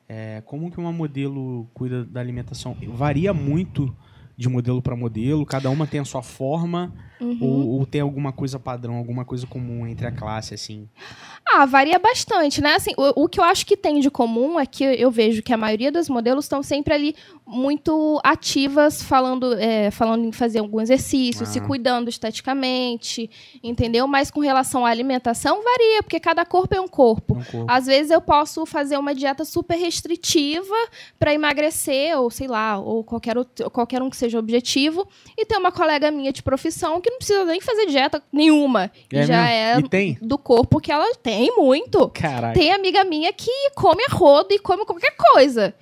É, 0.06 0.42
como 0.44 0.70
que 0.70 0.78
uma 0.78 0.92
modelo 0.92 1.66
cuida 1.72 2.04
da 2.04 2.20
alimentação? 2.20 2.76
Varia 2.88 3.32
muito 3.32 3.96
de 4.36 4.48
modelo 4.48 4.82
para 4.82 4.96
modelo? 4.96 5.46
Cada 5.46 5.70
uma 5.70 5.86
tem 5.86 6.00
a 6.00 6.04
sua 6.04 6.22
forma? 6.22 6.92
Uhum. 7.20 7.38
Ou, 7.40 7.68
ou 7.78 7.86
tem 7.86 8.00
alguma 8.00 8.32
coisa 8.32 8.58
padrão, 8.58 8.96
alguma 8.96 9.24
coisa 9.24 9.46
comum 9.46 9.86
entre 9.86 10.06
a 10.06 10.12
classe, 10.12 10.54
assim? 10.54 10.88
Ah, 11.46 11.64
varia 11.64 11.98
bastante, 11.98 12.60
né? 12.60 12.74
Assim, 12.74 12.92
o, 12.96 13.24
o 13.24 13.28
que 13.28 13.38
eu 13.38 13.44
acho 13.44 13.64
que 13.64 13.76
tem 13.76 14.00
de 14.00 14.10
comum 14.10 14.58
é 14.58 14.66
que 14.66 14.84
eu 14.84 15.10
vejo 15.10 15.42
que 15.42 15.52
a 15.52 15.56
maioria 15.56 15.92
dos 15.92 16.08
modelos 16.08 16.44
estão 16.44 16.62
sempre 16.62 16.92
ali 16.92 17.14
muito 17.46 18.20
ativas, 18.24 19.02
falando, 19.02 19.54
é, 19.54 19.90
falando 19.90 20.24
em 20.24 20.32
fazer 20.32 20.60
algum 20.60 20.80
exercício, 20.80 21.42
Ah. 21.42 21.46
se 21.46 21.60
cuidando 21.60 22.08
esteticamente, 22.08 23.30
entendeu? 23.62 24.06
Mas 24.06 24.30
com 24.30 24.40
relação 24.40 24.86
à 24.86 24.90
alimentação, 24.90 25.62
varia, 25.62 26.02
porque 26.02 26.18
cada 26.18 26.44
corpo 26.44 26.74
é 26.74 26.80
um 26.80 26.88
corpo. 26.88 27.34
Um 27.34 27.44
corpo. 27.44 27.66
Às 27.70 27.86
vezes 27.86 28.10
eu 28.10 28.20
posso 28.20 28.64
fazer 28.64 28.96
uma 28.98 29.14
dieta 29.14 29.44
super 29.44 29.76
restritiva 29.76 30.74
para 31.18 31.34
emagrecer, 31.34 32.18
ou 32.18 32.30
sei 32.30 32.48
lá, 32.48 32.78
ou 32.78 33.04
qualquer, 33.04 33.36
outro- 33.36 33.70
qualquer 33.70 34.00
um 34.02 34.08
que 34.08 34.16
seja 34.16 34.36
o 34.38 34.40
objetivo, 34.40 35.06
e 35.36 35.44
ter 35.44 35.56
uma 35.58 35.70
colega 35.72 36.10
minha 36.10 36.32
de 36.32 36.42
profissão 36.42 37.00
que 37.00 37.10
não 37.10 37.18
precisa 37.18 37.44
nem 37.44 37.60
fazer 37.60 37.86
dieta 37.86 38.22
nenhuma. 38.32 38.90
É 39.12 39.22
já 39.26 39.42
mesmo? 39.44 39.88
é 39.92 40.16
do 40.26 40.38
corpo 40.38 40.80
que 40.80 40.90
ela 40.90 41.14
tem 41.16 41.54
muito. 41.56 42.08
Caraca. 42.08 42.54
Tem 42.58 42.72
amiga 42.72 43.04
minha 43.04 43.32
que 43.32 43.50
come 43.74 44.02
a 44.08 44.12
rodo 44.14 44.48
e 44.52 44.58
come 44.58 44.84
qualquer 44.86 45.14
coisa. 45.16 45.74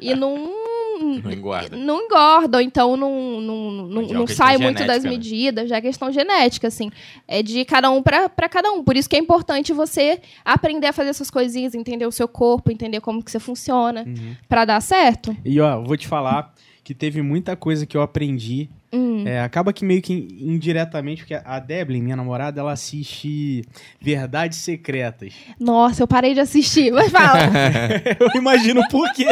E 0.00 0.14
não. 0.14 0.69
Não 1.00 1.30
engorda. 1.32 1.76
Não 1.76 2.00
engorda, 2.02 2.58
ou 2.58 2.62
então 2.62 2.96
não, 2.96 3.40
não, 3.40 3.70
não, 3.70 4.02
é 4.02 4.12
não 4.12 4.26
sai 4.26 4.58
muito 4.58 4.78
das 4.78 5.02
genética, 5.02 5.02
né? 5.04 5.10
medidas, 5.10 5.68
já 5.68 5.76
é 5.76 5.80
questão 5.80 6.12
genética, 6.12 6.68
assim. 6.68 6.90
É 7.26 7.42
de 7.42 7.64
cada 7.64 7.90
um 7.90 8.02
pra 8.02 8.28
pra 8.28 8.48
cada 8.48 8.70
um. 8.72 8.84
Por 8.84 8.96
isso 8.96 9.08
que 9.08 9.16
é 9.16 9.18
importante 9.18 9.72
você 9.72 10.20
aprender 10.44 10.88
a 10.88 10.92
fazer 10.92 11.10
essas 11.10 11.30
coisinhas, 11.30 11.74
entender 11.74 12.06
o 12.06 12.12
seu 12.12 12.28
corpo, 12.28 12.70
entender 12.70 13.00
como 13.00 13.22
que 13.22 13.30
você 13.30 13.38
funciona, 13.40 14.04
Uhum. 14.06 14.34
pra 14.48 14.64
dar 14.64 14.80
certo. 14.80 15.36
E 15.44 15.60
ó, 15.60 15.82
vou 15.82 15.96
te 15.96 16.06
falar 16.06 16.52
que 16.84 16.94
teve 16.94 17.22
muita 17.22 17.54
coisa 17.56 17.86
que 17.86 17.96
eu 17.96 18.02
aprendi. 18.02 18.68
Hum. 18.92 19.24
É, 19.26 19.40
acaba 19.40 19.72
que 19.72 19.84
meio 19.84 20.02
que 20.02 20.12
indiretamente, 20.40 21.22
porque 21.22 21.34
a 21.34 21.58
Deblin, 21.60 22.02
minha 22.02 22.16
namorada, 22.16 22.60
ela 22.60 22.72
assiste 22.72 23.62
Verdades 24.00 24.58
Secretas. 24.58 25.32
Nossa, 25.60 26.02
eu 26.02 26.08
parei 26.08 26.34
de 26.34 26.40
assistir, 26.40 26.92
mas 26.92 27.10
fala. 27.12 27.38
eu 28.34 28.40
imagino 28.40 28.80
por 28.88 29.12
quê. 29.12 29.26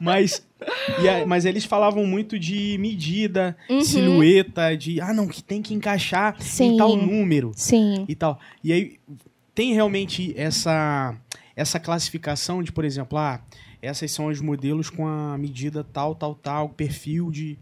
Mas, 0.00 0.46
a- 0.62 1.26
mas 1.26 1.44
eles 1.44 1.64
falavam 1.64 2.06
muito 2.06 2.38
de 2.38 2.76
medida, 2.78 3.56
Uhum. 3.68 3.80
silhueta, 3.80 4.76
de 4.76 5.00
ah, 5.00 5.12
não, 5.12 5.26
que 5.26 5.42
tem 5.42 5.60
que 5.62 5.74
encaixar 5.74 6.36
Sim. 6.40 6.74
em 6.74 6.76
tal 6.76 6.96
número 6.96 7.52
Sim. 7.54 8.04
e 8.08 8.14
tal. 8.14 8.38
E 8.62 8.72
aí 8.72 8.96
tem 9.54 9.72
realmente 9.74 10.32
essa, 10.36 11.16
essa 11.56 11.80
classificação 11.80 12.62
de, 12.62 12.70
por 12.70 12.84
exemplo, 12.84 13.18
ah, 13.18 13.40
essas 13.82 14.10
são 14.12 14.26
os 14.26 14.40
modelos 14.40 14.88
com 14.88 15.06
a 15.06 15.36
medida 15.36 15.82
tal, 15.84 16.14
tal, 16.14 16.34
tal, 16.34 16.68
perfil 16.68 17.30
de. 17.30 17.58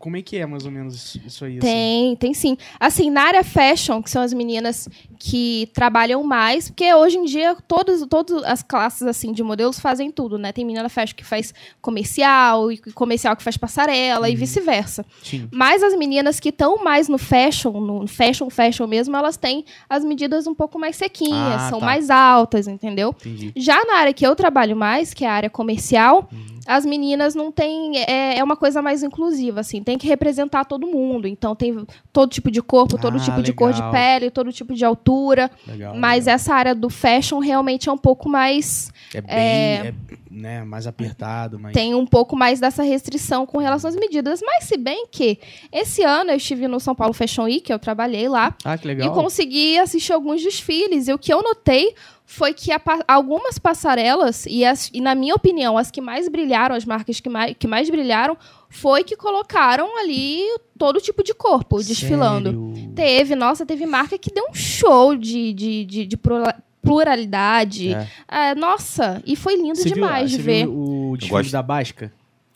Como 0.00 0.16
é 0.16 0.22
que 0.22 0.36
é 0.38 0.46
mais 0.46 0.64
ou 0.64 0.72
menos 0.72 1.14
isso 1.26 1.44
aí? 1.44 1.58
assim? 1.58 1.60
Tem, 1.60 2.16
tem 2.16 2.34
sim. 2.34 2.56
Assim, 2.80 3.10
na 3.10 3.22
área 3.22 3.44
fashion, 3.44 4.00
que 4.02 4.10
são 4.10 4.22
as 4.22 4.32
meninas 4.32 4.88
que 5.18 5.68
trabalham 5.74 6.24
mais, 6.24 6.70
porque 6.70 6.92
hoje 6.94 7.18
em 7.18 7.24
dia 7.24 7.54
todas, 7.68 8.02
todas 8.08 8.42
as 8.44 8.62
classes 8.62 9.02
assim 9.02 9.30
de 9.32 9.42
modelos 9.42 9.78
fazem 9.78 10.10
tudo, 10.10 10.38
né? 10.38 10.52
Tem 10.52 10.64
menina 10.64 10.88
fashion 10.88 11.14
que 11.14 11.24
faz 11.24 11.52
comercial, 11.82 12.72
e 12.72 12.78
comercial 12.92 13.36
que 13.36 13.42
faz 13.42 13.56
passarela 13.58 14.26
Uhum. 14.26 14.32
e 14.32 14.36
vice-versa. 14.36 15.04
Mas 15.52 15.82
as 15.82 15.94
meninas 15.94 16.40
que 16.40 16.48
estão 16.48 16.82
mais 16.82 17.06
no 17.08 17.18
fashion, 17.18 17.72
no 17.78 18.06
fashion, 18.06 18.48
fashion 18.48 18.86
mesmo, 18.86 19.14
elas 19.14 19.36
têm 19.36 19.64
as 19.88 20.02
medidas 20.02 20.46
um 20.46 20.54
pouco 20.54 20.78
mais 20.78 20.96
sequinhas, 20.96 21.62
Ah, 21.62 21.68
são 21.68 21.78
tá. 21.80 21.84
mais 21.84 22.08
altas, 22.08 22.66
entendeu? 22.66 23.10
Entendi. 23.20 23.52
Já 23.54 23.84
na 23.84 23.96
área 23.98 24.14
que 24.14 24.26
eu 24.26 24.34
trabalho 24.34 24.74
mais, 24.74 25.12
que 25.12 25.26
é 25.26 25.28
a 25.28 25.32
área 25.34 25.50
comercial, 25.50 26.28
Uhum. 26.32 26.60
as 26.66 26.86
meninas 26.86 27.34
não 27.34 27.52
têm. 27.52 27.98
É, 27.98 28.38
é 28.38 28.42
uma 28.44 28.56
coisa 28.56 28.80
mais 28.80 29.02
inclusiva, 29.02 29.60
assim, 29.60 29.82
tem 29.90 29.98
que 29.98 30.06
representar 30.06 30.64
todo 30.64 30.86
mundo. 30.86 31.26
Então 31.26 31.56
tem 31.56 31.84
todo 32.12 32.30
tipo 32.30 32.48
de 32.48 32.62
corpo, 32.62 32.96
todo 32.96 33.16
Ah, 33.16 33.20
tipo 33.20 33.42
de 33.42 33.52
cor 33.52 33.72
de 33.72 33.78
legal. 33.80 33.92
pele, 33.92 34.30
todo 34.30 34.52
tipo 34.52 34.72
de 34.72 34.84
altura. 34.84 35.50
Legal. 35.66 35.96
Mas 35.96 36.26
legal. 36.26 36.34
essa 36.36 36.54
área 36.54 36.74
do 36.76 36.88
fashion 36.88 37.40
realmente 37.40 37.88
é 37.88 37.92
um 37.92 37.98
pouco 37.98 38.28
mais. 38.28 38.92
é 39.12 39.20
bem 39.20 39.34
é, 39.36 39.94
né, 40.30 40.64
mais 40.64 40.86
apertado, 40.86 41.58
mas. 41.58 41.72
Tem 41.72 41.92
um 41.92 42.06
pouco 42.06 42.36
mais 42.36 42.60
dessa 42.60 42.84
restrição 42.84 43.44
com 43.44 43.58
relação 43.58 43.88
às 43.88 43.96
medidas. 43.96 44.40
Mas 44.46 44.64
se 44.64 44.76
bem 44.76 45.08
que 45.10 45.40
esse 45.72 46.04
ano 46.04 46.30
eu 46.30 46.36
estive 46.36 46.68
no 46.68 46.78
São 46.78 46.94
Paulo 46.94 47.12
Fashion 47.12 47.44
Week, 47.44 47.68
eu 47.72 47.78
trabalhei 47.80 48.28
lá. 48.28 48.54
Ah, 48.64 48.78
que 48.78 48.86
E 48.86 48.88
legal. 48.88 49.12
consegui 49.12 49.76
assistir 49.76 50.12
alguns 50.12 50.40
desfiles. 50.40 51.08
E 51.08 51.12
o 51.12 51.18
que 51.18 51.34
eu 51.34 51.42
notei 51.42 51.94
foi 52.24 52.54
que 52.54 52.70
a 52.70 52.80
algumas 53.08 53.58
passarelas, 53.58 54.46
e, 54.46 54.64
as- 54.64 54.88
e 54.94 55.00
na 55.00 55.16
minha 55.16 55.34
opinião, 55.34 55.76
as 55.76 55.90
que 55.90 56.00
mais 56.00 56.28
brilharam, 56.28 56.76
as 56.76 56.84
marcas 56.84 57.18
que 57.18 57.28
mais, 57.28 57.56
que 57.58 57.66
mais 57.66 57.90
brilharam, 57.90 58.36
foi 58.70 59.02
que 59.04 59.16
colocaram 59.16 59.98
ali 59.98 60.42
todo 60.78 61.00
tipo 61.00 61.22
de 61.24 61.34
corpo 61.34 61.82
desfilando. 61.82 62.50
Sério? 62.50 62.92
Teve, 62.94 63.34
nossa, 63.34 63.66
teve 63.66 63.84
marca 63.84 64.16
que 64.16 64.32
deu 64.32 64.44
um 64.48 64.54
show 64.54 65.14
de, 65.16 65.52
de, 65.52 65.84
de, 65.84 66.06
de 66.06 66.16
plura- 66.16 66.56
pluralidade. 66.80 67.92
É. 67.92 68.06
Ah, 68.28 68.54
nossa, 68.54 69.22
e 69.26 69.34
foi 69.36 69.56
lindo 69.56 69.76
Você 69.76 69.84
viu- 69.84 69.94
demais 69.94 70.30
você 70.30 70.36
de 70.36 70.42
ver. 70.42 70.64
viu 70.66 70.72
o 71.10 71.16
desfile 71.16 71.38
gosto- 71.38 71.52
da 71.52 71.62
Basca? 71.62 72.12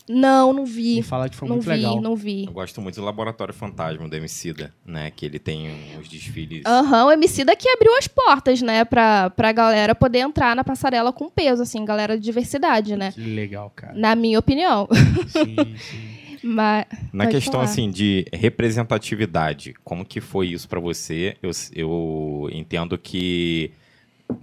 Não, 0.08 0.52
não 0.52 0.66
vi. 0.66 0.96
Me 0.96 1.02
fala 1.02 1.28
que 1.28 1.36
foi 1.36 1.48
Não 1.48 1.56
muito 1.56 1.66
vi, 1.66 1.76
legal. 1.76 2.00
não 2.00 2.14
vi. 2.14 2.44
Eu 2.46 2.52
gosto 2.52 2.80
muito 2.80 2.96
do 2.96 3.04
Laboratório 3.04 3.54
Fantasma 3.54 4.06
do 4.08 4.14
Emicida, 4.16 4.74
né? 4.84 5.10
Que 5.10 5.24
ele 5.24 5.38
tem 5.38 5.70
uns 5.98 6.08
desfiles. 6.08 6.62
Aham, 6.66 7.06
o 7.06 7.12
MC 7.12 7.44
daqui 7.44 7.68
abriu 7.68 7.96
as 7.96 8.06
portas, 8.06 8.60
né, 8.60 8.84
pra, 8.84 9.30
pra 9.30 9.50
galera 9.52 9.94
poder 9.94 10.18
entrar 10.18 10.54
na 10.54 10.62
passarela 10.62 11.12
com 11.12 11.30
peso, 11.30 11.62
assim, 11.62 11.84
galera 11.84 12.18
de 12.18 12.22
diversidade, 12.24 12.96
né? 12.96 13.12
Que 13.12 13.20
legal, 13.20 13.72
cara. 13.74 13.94
Na 13.94 14.14
minha 14.14 14.38
opinião. 14.38 14.88
Sim, 15.28 15.56
sim. 15.78 16.24
Mas, 16.46 16.84
Na 17.10 17.26
questão 17.26 17.52
falar. 17.55 17.64
assim 17.64 17.90
de 17.90 18.26
representatividade, 18.30 19.74
como 19.82 20.05
que 20.05 20.20
foi 20.20 20.48
isso 20.48 20.68
pra 20.68 20.78
você? 20.78 21.36
Eu, 21.42 21.50
eu 21.74 22.50
entendo 22.52 22.98
que 22.98 23.70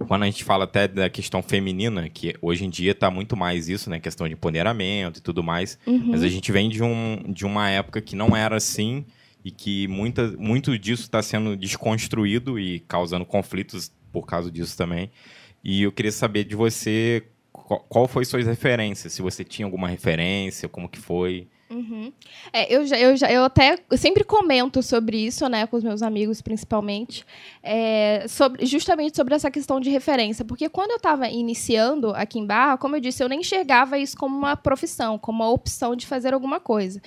quando 0.06 0.22
a 0.22 0.26
gente 0.26 0.44
fala 0.44 0.64
até 0.64 0.86
da 0.86 1.08
questão 1.08 1.42
feminina, 1.42 2.08
que 2.08 2.34
hoje 2.40 2.64
em 2.64 2.70
dia 2.70 2.94
tá 2.94 3.10
muito 3.10 3.36
mais 3.36 3.68
isso, 3.68 3.90
né? 3.90 3.98
Questão 3.98 4.26
de 4.26 4.34
empoderamento 4.34 5.18
e 5.18 5.22
tudo 5.22 5.42
mais. 5.42 5.78
Uhum. 5.86 6.08
Mas 6.08 6.22
a 6.22 6.28
gente 6.28 6.50
vem 6.52 6.68
de, 6.68 6.82
um, 6.82 7.22
de 7.28 7.44
uma 7.44 7.68
época 7.68 8.00
que 8.00 8.14
não 8.14 8.36
era 8.36 8.56
assim 8.56 9.04
e 9.44 9.50
que 9.50 9.88
muita, 9.88 10.28
muito 10.38 10.78
disso 10.78 11.02
está 11.02 11.20
sendo 11.22 11.56
desconstruído 11.56 12.58
e 12.58 12.80
causando 12.80 13.24
conflitos 13.24 13.90
por 14.12 14.26
causa 14.26 14.50
disso 14.50 14.76
também. 14.76 15.10
E 15.64 15.82
eu 15.82 15.92
queria 15.92 16.12
saber 16.12 16.44
de 16.44 16.54
você 16.54 17.24
qual, 17.52 17.80
qual 17.88 18.08
foi 18.08 18.24
suas 18.24 18.46
referências, 18.46 19.12
se 19.12 19.22
você 19.22 19.44
tinha 19.44 19.66
alguma 19.66 19.88
referência, 19.88 20.68
como 20.68 20.88
que 20.88 20.98
foi. 20.98 21.48
Uhum. 21.72 22.12
É, 22.52 22.74
eu, 22.74 22.86
já, 22.86 22.98
eu, 22.98 23.16
já, 23.16 23.32
eu 23.32 23.44
até 23.44 23.78
sempre 23.96 24.22
comento 24.24 24.82
sobre 24.82 25.16
isso, 25.16 25.48
né, 25.48 25.66
com 25.66 25.76
os 25.76 25.82
meus 25.82 26.02
amigos 26.02 26.42
principalmente, 26.42 27.24
é, 27.62 28.26
sobre, 28.28 28.66
justamente 28.66 29.16
sobre 29.16 29.34
essa 29.34 29.50
questão 29.50 29.80
de 29.80 29.88
referência, 29.88 30.44
porque 30.44 30.68
quando 30.68 30.90
eu 30.90 30.98
estava 30.98 31.26
iniciando 31.28 32.10
aqui 32.10 32.38
em 32.38 32.46
Barra, 32.46 32.76
como 32.76 32.96
eu 32.96 33.00
disse, 33.00 33.22
eu 33.22 33.28
nem 33.28 33.40
enxergava 33.40 33.98
isso 33.98 34.16
como 34.16 34.36
uma 34.36 34.54
profissão, 34.54 35.18
como 35.18 35.42
uma 35.42 35.50
opção 35.50 35.96
de 35.96 36.06
fazer 36.06 36.34
alguma 36.34 36.60
coisa. 36.60 37.00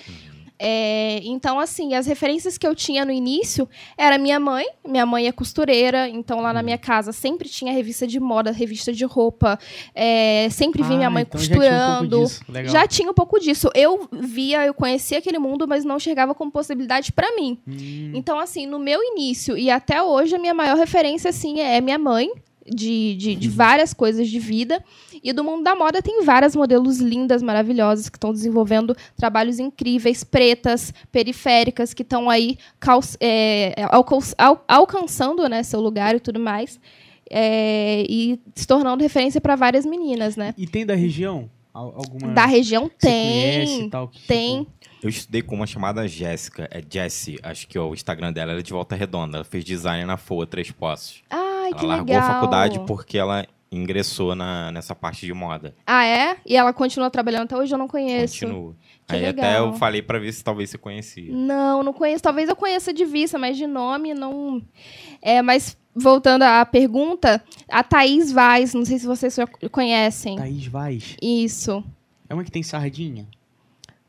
É, 0.57 1.19
então, 1.23 1.59
assim, 1.59 1.93
as 1.93 2.05
referências 2.07 2.57
que 2.57 2.65
eu 2.65 2.73
tinha 2.73 3.03
no 3.03 3.11
início 3.11 3.67
era 3.97 4.17
minha 4.17 4.39
mãe. 4.39 4.65
Minha 4.87 5.05
mãe 5.05 5.27
é 5.27 5.31
costureira, 5.31 6.07
então 6.07 6.39
lá 6.39 6.53
na 6.53 6.63
minha 6.63 6.77
casa 6.77 7.11
sempre 7.11 7.49
tinha 7.49 7.73
revista 7.73 8.07
de 8.07 8.19
moda, 8.19 8.51
revista 8.51 8.93
de 8.93 9.03
roupa. 9.05 9.59
é, 9.93 10.47
sempre 10.51 10.81
vi 10.83 10.93
Ah, 10.93 10.97
minha 10.97 11.09
mãe 11.09 11.23
então 11.23 11.39
já 11.39 11.47
tinha 11.47 11.59
um 11.61 11.97
costurando. 11.99 12.17
Já 12.71 12.87
tinha 12.87 13.09
um 13.11 13.13
pouco 13.13 13.39
disso. 13.39 13.69
Eu 13.75 14.07
via, 14.11 14.65
eu 14.65 14.73
conhecia 14.73 15.17
aquele 15.17 15.39
mundo, 15.39 15.67
mas 15.67 15.83
não 15.83 15.99
chegava 15.99 16.33
como 16.33 16.51
possibilidade 16.51 17.11
pra 17.11 17.35
mim. 17.35 17.57
Hum, 17.67 18.11
Então, 18.13 18.39
assim, 18.39 18.65
no 18.65 18.79
meu 18.79 19.01
início 19.03 19.57
e 19.57 19.69
até 19.69 20.01
hoje, 20.01 20.35
a 20.35 20.39
minha 20.39 20.53
maior 20.53 20.77
referência, 20.77 21.29
assim, 21.29 21.59
é 21.59 21.81
minha 21.81 21.97
mãe. 21.99 22.29
De, 22.67 23.15
de, 23.15 23.35
de 23.35 23.47
várias 23.47 23.93
coisas 23.93 24.27
de 24.27 24.39
vida. 24.39 24.83
E 25.23 25.31
do 25.31 25.43
mundo 25.43 25.63
da 25.63 25.75
moda 25.75 26.01
tem 26.01 26.23
várias 26.23 26.55
modelos 26.55 26.97
lindas, 26.97 27.43
maravilhosas, 27.43 28.09
que 28.09 28.17
estão 28.17 28.33
desenvolvendo 28.33 28.95
trabalhos 29.15 29.59
incríveis, 29.59 30.23
pretas, 30.23 30.91
periféricas, 31.11 31.93
que 31.93 32.01
estão 32.01 32.27
aí 32.27 32.57
é, 33.19 33.75
alcan- 33.91 34.17
al- 34.37 34.65
alcançando 34.67 35.47
né, 35.47 35.61
seu 35.61 35.79
lugar 35.79 36.15
e 36.15 36.19
tudo 36.19 36.39
mais. 36.39 36.79
É, 37.29 38.03
e 38.09 38.39
se 38.55 38.65
tornando 38.67 39.03
referência 39.03 39.39
para 39.41 39.55
várias 39.55 39.85
meninas, 39.85 40.35
né? 40.35 40.53
E 40.57 40.65
tem 40.67 40.85
da 40.85 40.95
região? 40.95 41.49
Al- 41.73 41.93
Alguma 41.97 42.33
Da 42.33 42.45
região 42.45 42.89
tem. 42.99 43.89
tal, 43.89 44.09
tem. 44.27 44.59
tipo, 44.63 44.71
Eu 45.03 45.09
estudei 45.09 45.41
com 45.41 45.55
uma 45.55 45.67
chamada 45.67 46.07
Jéssica, 46.07 46.67
é 46.71 46.81
Jessie, 46.87 47.37
acho 47.43 47.67
que 47.67 47.77
ó, 47.77 47.89
o 47.89 47.93
Instagram 47.93 48.31
dela 48.33 48.53
era 48.53 48.63
de 48.63 48.71
Volta 48.71 48.95
Redonda. 48.95 49.37
Ela 49.37 49.43
fez 49.43 49.63
design 49.63 50.05
na 50.05 50.17
FOA 50.17 50.47
Três 50.47 50.71
Poços. 50.71 51.21
Ai, 51.65 51.71
ela 51.71 51.79
que 51.79 51.85
largou 51.85 52.05
legal. 52.15 52.29
a 52.29 52.33
faculdade 52.33 52.79
porque 52.87 53.17
ela 53.17 53.45
ingressou 53.71 54.35
na, 54.35 54.71
nessa 54.71 54.95
parte 54.95 55.25
de 55.25 55.33
moda. 55.33 55.75
Ah, 55.85 56.05
é? 56.05 56.37
E 56.45 56.55
ela 56.55 56.71
continua 56.71 57.09
trabalhando 57.09 57.43
até 57.43 57.57
hoje? 57.57 57.73
Eu 57.73 57.77
não 57.77 57.87
conheço. 57.87 58.39
Continua. 58.41 58.75
Que 59.07 59.15
Aí 59.15 59.21
legal. 59.21 59.45
até 59.45 59.59
eu 59.59 59.73
falei 59.73 60.01
pra 60.01 60.17
ver 60.17 60.31
se 60.31 60.43
talvez 60.43 60.69
você 60.69 60.77
conhecia. 60.77 61.31
Não, 61.33 61.83
não 61.83 61.91
conheço. 61.93 62.23
Talvez 62.23 62.47
eu 62.49 62.55
conheça 62.55 62.93
de 62.93 63.03
vista, 63.05 63.37
mas 63.37 63.57
de 63.57 63.67
nome 63.67 64.13
não. 64.13 64.61
É, 65.21 65.41
mas 65.41 65.77
voltando 65.93 66.43
à 66.43 66.65
pergunta, 66.65 67.43
a 67.69 67.83
Thaís 67.83 68.31
Vaz, 68.31 68.73
não 68.73 68.85
sei 68.85 68.97
se 68.97 69.05
vocês 69.05 69.35
conhecem. 69.71 70.37
Thaís 70.37 70.65
Vaz. 70.67 71.15
Isso. 71.21 71.83
É 72.29 72.33
uma 72.33 72.43
que 72.43 72.51
tem 72.51 72.63
sardinha? 72.63 73.27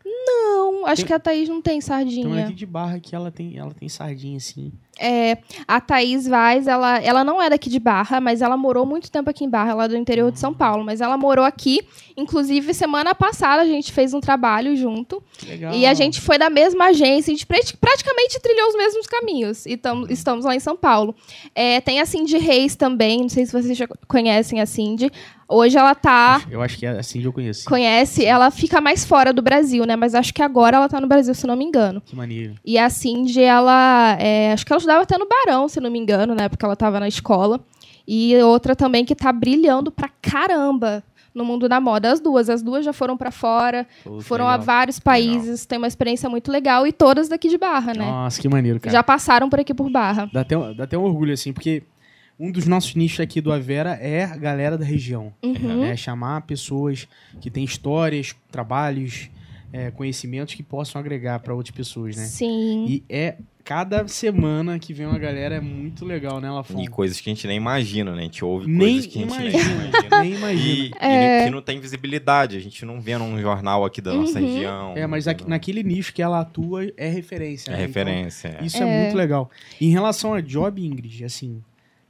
Não, 0.04 0.86
acho 0.86 0.96
Tem- 1.02 1.07
que 1.07 1.12
a 1.12 1.18
Thaís 1.18 1.48
não 1.48 1.61
tem 1.61 1.72
Tem 1.72 1.76
uma 1.78 1.82
sardinha. 1.82 2.44
aqui 2.46 2.54
de 2.54 2.66
barra 2.66 3.00
que 3.00 3.14
ela 3.14 3.30
tem, 3.30 3.57
ela 3.59 3.72
tem 3.72 3.88
sardinha, 3.88 4.36
assim. 4.36 4.72
É, 4.99 5.38
a 5.68 5.80
Thaís 5.80 6.26
Vaz, 6.26 6.66
ela, 6.66 6.99
ela 7.01 7.22
não 7.22 7.40
é 7.42 7.51
daqui 7.51 7.68
de 7.68 7.78
Barra, 7.78 8.20
mas 8.20 8.40
ela 8.40 8.57
morou 8.57 8.86
muito 8.86 9.11
tempo 9.11 9.28
aqui 9.28 9.44
em 9.44 9.51
Barra, 9.51 9.72
ela 9.72 9.84
é 9.84 9.88
do 9.88 9.97
interior 9.97 10.32
de 10.32 10.38
São 10.38 10.55
Paulo. 10.55 10.84
Mas 10.84 11.01
ela 11.01 11.16
morou 11.18 11.44
aqui. 11.44 11.80
Inclusive, 12.16 12.72
semana 12.72 13.14
passada 13.14 13.61
a 13.61 13.66
gente 13.66 13.92
fez 13.92 14.14
um 14.14 14.20
trabalho 14.20 14.74
junto. 14.74 15.22
Legal. 15.47 15.74
E 15.74 15.84
a 15.84 15.92
gente 15.92 16.20
foi 16.20 16.38
da 16.38 16.49
mesma 16.49 16.86
agência, 16.86 17.30
a 17.30 17.34
gente 17.34 17.47
prati- 17.47 17.76
praticamente 17.76 18.40
trilhou 18.40 18.68
os 18.68 18.74
mesmos 18.76 19.07
caminhos. 19.07 19.66
E 19.66 19.76
tam- 19.76 20.07
estamos 20.09 20.44
lá 20.47 20.55
em 20.55 20.61
São 20.61 20.76
Paulo. 20.76 21.14
É, 21.55 21.80
tem 21.82 22.01
a 22.01 22.07
Cindy 22.07 22.38
Reis 22.38 22.74
também, 22.74 23.20
não 23.20 23.28
sei 23.28 23.44
se 23.44 23.53
vocês 23.53 23.76
já 23.76 23.86
conhecem 24.09 24.61
a 24.62 24.66
Cindy. 24.66 25.11
Hoje 25.49 25.78
ela 25.78 25.94
tá. 25.94 26.42
Eu 26.51 26.61
acho 26.61 26.76
que 26.76 26.84
é 26.84 26.90
assim 26.99 27.20
que 27.20 27.26
eu 27.26 27.32
conheço. 27.32 27.64
Conhece, 27.68 28.24
ela 28.24 28.51
fica 28.51 28.80
mais 28.80 29.05
fora 29.05 29.32
do 29.32 29.40
Brasil, 29.40 29.84
né? 29.86 29.94
Mas 29.94 30.12
acho 30.12 30.34
que 30.34 30.42
agora 30.42 30.76
ela 30.78 30.88
tá 30.88 31.01
no 31.01 31.07
Brasil, 31.07 31.32
se 31.34 31.47
não 31.47 31.55
me 31.55 31.64
engano. 31.64 32.01
Que 32.05 32.16
maneiro. 32.16 32.55
E 32.64 32.76
a 32.76 32.90
Cindy, 32.90 33.42
ela. 33.42 34.16
é, 34.18 34.53
acho 34.53 34.66
que 34.66 34.72
ela 34.72 34.80
estudava 34.87 35.03
até 35.03 35.18
no 35.18 35.26
Barão, 35.28 35.68
se 35.68 35.80
não 35.80 35.91
me 35.91 35.99
engano, 35.99 36.34
né? 36.34 36.49
Porque 36.49 36.64
ela 36.64 36.76
tava 36.76 37.01
na 37.01 37.09
escola. 37.09 37.61
E 38.07 38.37
outra 38.39 38.76
também 38.76 39.05
que 39.05 39.14
tá 39.16 39.32
brilhando 39.32 39.91
pra 39.91 40.09
caramba 40.22 41.03
no 41.34 41.45
mundo 41.45 41.68
da 41.68 41.80
moda. 41.80 42.12
As 42.12 42.20
duas. 42.20 42.49
As 42.49 42.62
duas 42.62 42.84
já 42.84 42.93
foram 42.93 43.16
pra 43.16 43.30
fora. 43.32 43.84
Pô, 44.05 44.20
Foram 44.20 44.47
a 44.47 44.53
legal. 44.53 44.64
vários 44.64 45.01
países, 45.01 45.66
tem 45.66 45.76
uma 45.76 45.89
experiência 45.89 46.28
muito 46.30 46.51
legal 46.53 46.87
e 46.87 46.93
todas 46.93 47.28
daqui 47.28 47.49
de 47.49 47.59
Barra, 47.59 47.93
né? 47.93 48.05
Nossa, 48.07 48.41
que 48.41 48.49
maneiro, 48.49 48.78
cara. 48.78 48.93
Já 48.93 49.03
passaram 49.03 49.51
por 49.51 49.59
aqui 49.59 49.74
por 49.74 49.91
Barra. 49.91 50.30
Dá, 50.32 50.43
até, 50.43 50.57
um- 50.57 50.72
dá 50.74 50.84
até 50.84 50.97
um 50.97 51.03
orgulho, 51.03 51.32
assim, 51.34 51.53
porque 51.53 51.82
um 52.39 52.53
dos 52.53 52.66
nossos 52.66 52.95
nichos 52.95 53.18
aqui 53.20 53.41
do 53.41 53.53
Avera 53.53 53.95
é 54.01 54.22
a 54.24 54.37
galera 54.37 54.78
da 54.78 54.84
região. 54.84 55.32
Uhum. 55.43 55.80
né? 55.80 55.97
Chamar 55.97 56.43
pessoas 56.43 57.09
que 57.41 57.51
têm 57.51 57.64
histórias, 57.64 58.34
trabalhos, 58.53 59.28
é, 59.72 59.91
conhecimentos 59.91 60.55
que 60.55 60.62
possam 60.62 61.01
agregar 61.01 61.41
para 61.41 61.53
outras 61.53 61.74
pessoas, 61.74 62.16
né? 62.16 62.22
Sim. 62.24 62.87
E 62.89 63.03
é 63.11 63.34
cada 63.67 64.07
semana 64.07 64.79
que 64.79 64.95
vem 64.95 65.07
uma 65.07 65.19
galera 65.19 65.57
é 65.57 65.61
muito 65.61 66.05
legal, 66.05 66.41
né, 66.41 66.49
Lafon? 66.49 66.81
E 66.81 66.87
coisas 66.87 67.21
que 67.21 67.29
a 67.29 67.35
gente 67.35 67.47
nem 67.49 67.57
imagina, 67.57 68.12
né? 68.12 68.21
A 68.21 68.23
gente 68.23 68.45
ouve 68.45 68.69
Nem 68.69 68.79
coisas 68.93 69.07
que 69.07 69.19
a 69.19 69.23
gente 69.27 69.39
nem 69.39 69.49
imagina. 69.51 70.21
Nem 70.23 70.35
imagina. 70.35 70.62
E, 70.62 70.91
É. 71.01 71.41
e 71.41 71.45
que 71.47 71.51
não 71.51 71.61
tem 71.61 71.81
visibilidade, 71.81 72.57
a 72.57 72.61
gente 72.61 72.85
não 72.85 73.01
vê 73.01 73.19
num 73.19 73.39
jornal 73.41 73.85
aqui 73.85 74.01
da 74.01 74.14
nossa 74.14 74.39
Uhum. 74.39 74.47
região. 74.47 74.93
É, 74.97 75.05
mas 75.07 75.27
aqui- 75.27 75.49
naquele 75.49 75.83
nicho 75.83 76.14
que 76.14 76.23
ela 76.23 76.41
atua 76.41 76.87
é 76.97 77.09
referência. 77.09 77.71
é 77.71 77.77
né? 77.77 77.85
Então, 77.85 77.87
referência. 78.05 78.57
é. 78.61 78.64
Isso 78.64 78.81
é. 78.81 78.89
É. 78.89 79.03
muito 79.03 79.17
legal. 79.17 79.51
Em 79.81 79.91
relação 79.91 80.33
a 80.33 80.41
job, 80.41 80.81
Ingrid, 80.81 81.25
assim, 81.25 81.61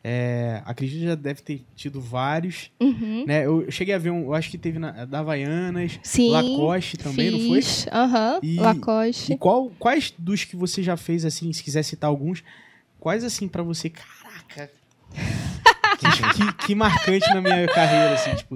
é, 0.08 0.62
acredito 0.64 1.00
que 1.00 1.04
já 1.06 1.14
deve 1.16 1.42
ter 1.42 1.64
tido 1.74 2.00
vários. 2.00 2.70
Uhum. 2.78 3.24
Né? 3.26 3.44
Eu 3.44 3.68
cheguei 3.72 3.92
a 3.92 3.98
ver 3.98 4.10
um, 4.10 4.26
eu 4.26 4.34
acho 4.34 4.48
que 4.48 4.56
teve 4.56 4.78
na, 4.78 5.04
da 5.04 5.18
Havaianas, 5.18 5.98
Sim. 6.00 6.30
Lacoste 6.30 6.96
também, 6.96 7.28
não 7.32 7.38
foi? 7.40 7.60
fiz. 7.60 7.88
Aham. 7.90 8.38
E- 8.40 8.60
Lacoste. 8.60 9.32
E 9.32 9.36
qual, 9.36 9.68
quais 9.80 10.14
dos 10.16 10.44
que 10.44 10.54
você 10.54 10.80
já 10.80 10.96
fez, 10.96 11.24
assim, 11.24 11.52
se 11.52 11.60
quiser 11.60 11.82
citar 11.82 12.08
alguns, 12.08 12.44
quais, 13.00 13.24
assim, 13.24 13.48
pra 13.48 13.64
você, 13.64 13.90
caraca, 13.90 14.70
que, 15.98 16.06
que- 16.38 16.66
que 16.66 16.74
marcante 16.76 17.28
na 17.34 17.40
minha 17.40 17.66
carreira, 17.66 18.14
assim, 18.14 18.32
tipo, 18.36 18.54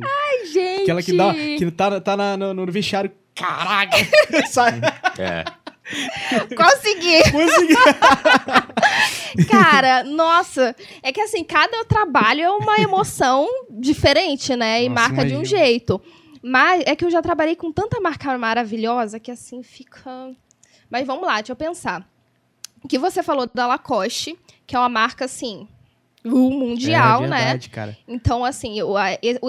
Gente. 0.53 0.83
aquela 0.83 1.03
que, 1.03 1.17
dá, 1.17 1.35
que 1.35 1.71
tá, 1.73 2.01
tá 2.01 2.17
na- 2.17 2.37
no, 2.37 2.55
no 2.55 2.67
vestiário, 2.71 3.11
caraca, 3.35 3.97
sabe? 4.49 4.79
É. 5.19 5.45
Consegui. 6.57 7.31
Consegui. 7.31 7.75
Cara, 9.49 10.05
nossa. 10.05 10.75
É 11.03 11.13
que 11.13 11.21
assim, 11.21 11.45
cada 11.45 11.85
trabalho 11.85 12.43
é 12.43 12.51
uma 12.51 12.79
emoção 12.79 13.47
diferente, 13.71 14.55
né? 14.57 14.85
E 14.85 14.89
Nossa, 14.89 15.09
marca 15.09 15.25
de 15.25 15.37
um 15.37 15.45
jeito. 15.45 16.01
Mas 16.43 16.83
é 16.87 16.97
que 16.97 17.05
eu 17.05 17.11
já 17.11 17.21
trabalhei 17.21 17.55
com 17.57 17.71
tanta 17.73 18.01
marca 18.01 18.37
maravilhosa 18.39 19.21
que 19.21 19.31
assim 19.31 19.63
fica. 19.63 20.31
Mas 20.89 21.07
vamos 21.07 21.27
lá, 21.27 21.37
deixa 21.37 21.53
eu 21.53 21.57
pensar. 21.57 22.07
O 22.83 22.89
que 22.89 22.99
você 22.99 23.23
falou 23.23 23.49
da 23.53 23.67
Lacoste, 23.67 24.39
que 24.67 24.75
é 24.75 24.79
uma 24.79 24.89
marca 24.89 25.27
assim. 25.27 25.69
o 26.25 26.51
Mundial, 26.51 27.25
é, 27.25 27.29
né? 27.29 27.39
verdade, 27.39 27.69
cara. 27.71 27.99
Então, 28.09 28.45
assim, 28.45 28.79
eu- 28.79 28.95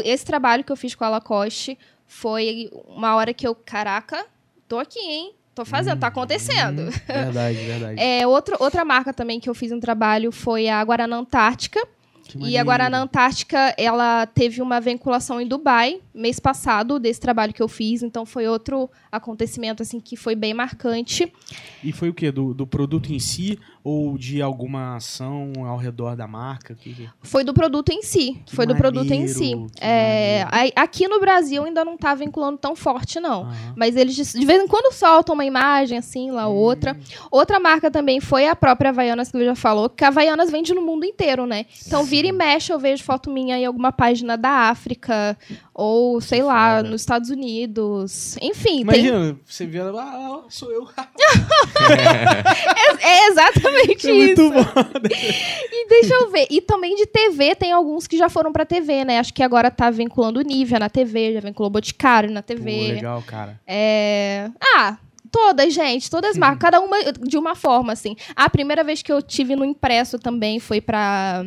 esse 0.04 0.26
trabalho 0.26 0.64
que 0.64 0.72
eu 0.72 0.76
fiz 0.76 0.94
com 0.96 1.04
a 1.06 1.10
Lacoste 1.10 1.78
foi 2.06 2.70
uma 2.88 3.16
hora 3.16 3.34
que 3.34 3.48
eu, 3.48 3.56
caraca, 3.56 4.26
tô 4.68 4.78
aqui, 4.78 5.00
hein? 5.00 5.34
Tô 5.62 5.66
fazendo, 5.66 6.00
tá 6.00 6.08
acontecendo. 6.08 6.88
Hum, 6.88 6.92
verdade, 7.06 7.58
verdade. 7.60 8.02
É, 8.02 8.26
outro, 8.26 8.56
outra 8.60 8.84
marca 8.84 9.14
também 9.14 9.40
que 9.40 9.48
eu 9.48 9.54
fiz 9.54 9.72
um 9.72 9.80
trabalho 9.80 10.32
foi 10.32 10.68
a 10.68 10.84
Guaraná 10.84 11.18
Antártica. 11.18 11.88
E 12.40 12.58
a. 12.58 12.64
Guaraná 12.64 13.02
Antártica, 13.02 13.76
ela 13.78 14.26
teve 14.26 14.62
uma 14.62 14.80
vinculação 14.80 15.40
em 15.40 15.46
Dubai, 15.46 16.00
mês 16.16 16.40
passado, 16.40 16.98
desse 16.98 17.20
trabalho 17.20 17.54
que 17.54 17.62
eu 17.62 17.68
fiz. 17.68 18.02
Então, 18.02 18.26
foi 18.26 18.48
outro 18.48 18.90
acontecimento, 19.12 19.84
assim, 19.84 20.00
que 20.00 20.16
foi 20.16 20.34
bem 20.34 20.54
marcante. 20.54 21.32
E 21.84 21.92
foi 21.92 22.10
o 22.10 22.14
quê? 22.14 22.32
Do, 22.32 22.54
do 22.54 22.66
produto 22.66 23.12
em 23.12 23.20
si 23.20 23.60
ou 23.84 24.18
de 24.18 24.42
alguma 24.42 24.96
ação 24.96 25.52
ao 25.66 25.78
redor 25.78 26.16
da 26.16 26.28
marca? 26.28 26.76
Que 26.76 27.10
Foi 27.22 27.44
do 27.44 27.54
produto 27.54 27.90
em 27.90 28.02
si. 28.02 28.42
Que 28.46 28.56
foi 28.56 28.66
do 28.66 28.76
produto 28.76 29.12
em 29.12 29.26
maneiro, 29.26 29.34
si. 29.34 29.56
É, 29.80 30.46
aqui 30.76 31.08
no 31.08 31.20
Brasil 31.20 31.64
ainda 31.64 31.84
não 31.84 31.98
tá 31.98 32.14
vinculando 32.14 32.58
tão 32.58 32.76
forte, 32.76 33.20
não. 33.20 33.50
Mas 33.76 33.96
eles 33.96 34.16
de 34.16 34.46
vez 34.46 34.62
em 34.62 34.68
quando 34.68 34.94
soltam 34.94 35.34
uma 35.34 35.46
imagem, 35.46 35.98
assim, 35.98 36.32
lá 36.32 36.48
Hum. 36.48 36.54
outra. 36.54 36.98
Outra 37.32 37.60
marca 37.60 37.90
também 37.90 38.20
foi 38.20 38.48
a 38.48 38.56
própria 38.56 38.90
Havaianas, 38.90 39.32
que 39.32 39.38
ele 39.38 39.46
já 39.46 39.56
falou, 39.56 39.90
que 39.90 40.04
a 40.04 40.08
Havaianas 40.10 40.52
vende 40.52 40.74
no 40.74 40.82
mundo 40.82 41.06
inteiro, 41.06 41.46
né? 41.46 41.66
Então, 41.86 42.04
vira 42.04 42.28
e 42.28 42.32
mexe, 42.32 42.72
eu 42.72 42.80
vejo 42.80 43.04
foto 43.04 43.30
minha 43.30 43.58
em 43.58 43.66
alguma 43.66 43.92
página 43.92 44.38
da 44.38 44.70
África, 44.70 45.38
ou, 45.82 46.22
sei 46.22 46.44
lá, 46.44 46.84
nos 46.84 47.02
Estados 47.02 47.32
Unidos. 47.32 48.38
Enfim, 48.40 48.86
tem, 48.86 49.06
Imagina, 49.06 49.36
você 49.44 49.66
vê 49.66 49.80
ela, 49.80 50.04
ah, 50.04 50.42
sou 50.48 50.72
eu. 50.72 50.88
é, 53.02 53.08
é 53.08 53.28
exatamente 53.30 54.08
É 54.08 54.12
isso. 54.14 54.44
muito 54.44 54.52
bom. 54.52 54.66
E 55.72 55.90
deixa 55.90 56.14
eu 56.14 56.30
ver. 56.30 56.46
E 56.52 56.62
também 56.62 56.96
de 56.96 57.08
TV, 57.08 57.56
tem 57.56 57.72
alguns 57.72 58.06
que 58.06 58.16
já 58.16 58.30
foram 58.30 58.54
pra 58.54 58.64
TV, 58.64 59.04
né? 59.04 59.18
Acho 59.18 59.34
que 59.34 59.42
agora 59.42 59.72
tá 59.72 59.90
vinculando 59.90 60.40
o 60.40 60.44
Nivea 60.44 60.78
na 60.78 60.88
TV, 60.88 61.34
já 61.34 61.40
vinculou 61.40 61.68
o 61.70 61.72
Boticário 61.74 62.30
na 62.30 62.44
Pô, 62.44 62.48
TV. 62.48 62.94
legal, 62.94 63.24
cara. 63.26 63.60
É... 63.66 64.52
Ah, 64.76 64.98
todas, 65.32 65.74
gente, 65.74 66.12
todas 66.12 66.38
marcas, 66.38 66.60
cada 66.60 66.80
uma 66.80 67.12
de 67.12 67.40
uma 67.40 67.56
forma, 67.56 67.92
assim. 67.92 68.16
A 68.36 68.48
primeira 68.52 68.84
vez 68.84 69.02
que 69.02 69.12
eu 69.12 69.20
tive 69.20 69.56
no 69.56 69.66
impresso 69.66 70.20
também 70.20 70.60
foi 70.60 70.80
pra, 70.80 71.44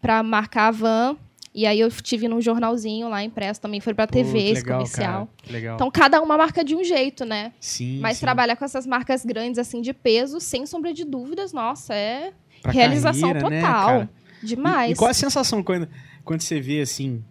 pra 0.00 0.22
marcar 0.22 0.68
a 0.68 0.70
van. 0.70 1.16
E 1.58 1.66
aí 1.66 1.80
eu 1.80 1.90
tive 1.90 2.28
num 2.28 2.40
jornalzinho 2.40 3.08
lá 3.08 3.24
impresso 3.24 3.60
também, 3.60 3.80
foi 3.80 3.92
pra 3.92 4.06
TV, 4.06 4.38
esse 4.38 4.62
legal, 4.62 4.78
comercial. 4.78 5.26
cara. 5.26 5.52
Legal. 5.52 5.74
Então 5.74 5.90
cada 5.90 6.20
uma 6.22 6.36
marca 6.36 6.62
de 6.62 6.76
um 6.76 6.84
jeito, 6.84 7.24
né? 7.24 7.52
sim, 7.58 7.98
Mas 7.98 8.18
sim. 8.18 8.20
trabalhar 8.20 8.54
com 8.54 8.64
essas 8.64 8.86
marcas 8.86 9.24
grandes, 9.24 9.58
assim, 9.58 9.80
de 9.80 9.92
peso, 9.92 10.38
sem 10.38 10.64
sombra 10.66 10.94
de 10.94 11.04
dúvidas, 11.04 11.52
nossa, 11.52 11.92
é 11.94 12.32
Pra 12.62 12.70
realização 12.70 13.32
carreira, 13.32 13.50
né, 13.50 13.60
total. 13.60 13.86
cara? 13.86 14.10
demais. 14.40 14.90
E, 14.90 14.92
e 14.92 14.96
qual 14.96 15.10
a 15.10 15.14
sensação 15.14 15.60
quando, 15.60 15.88
quando 16.24 16.42
você 16.42 16.60
vê 16.60 16.80
assim? 16.80 17.24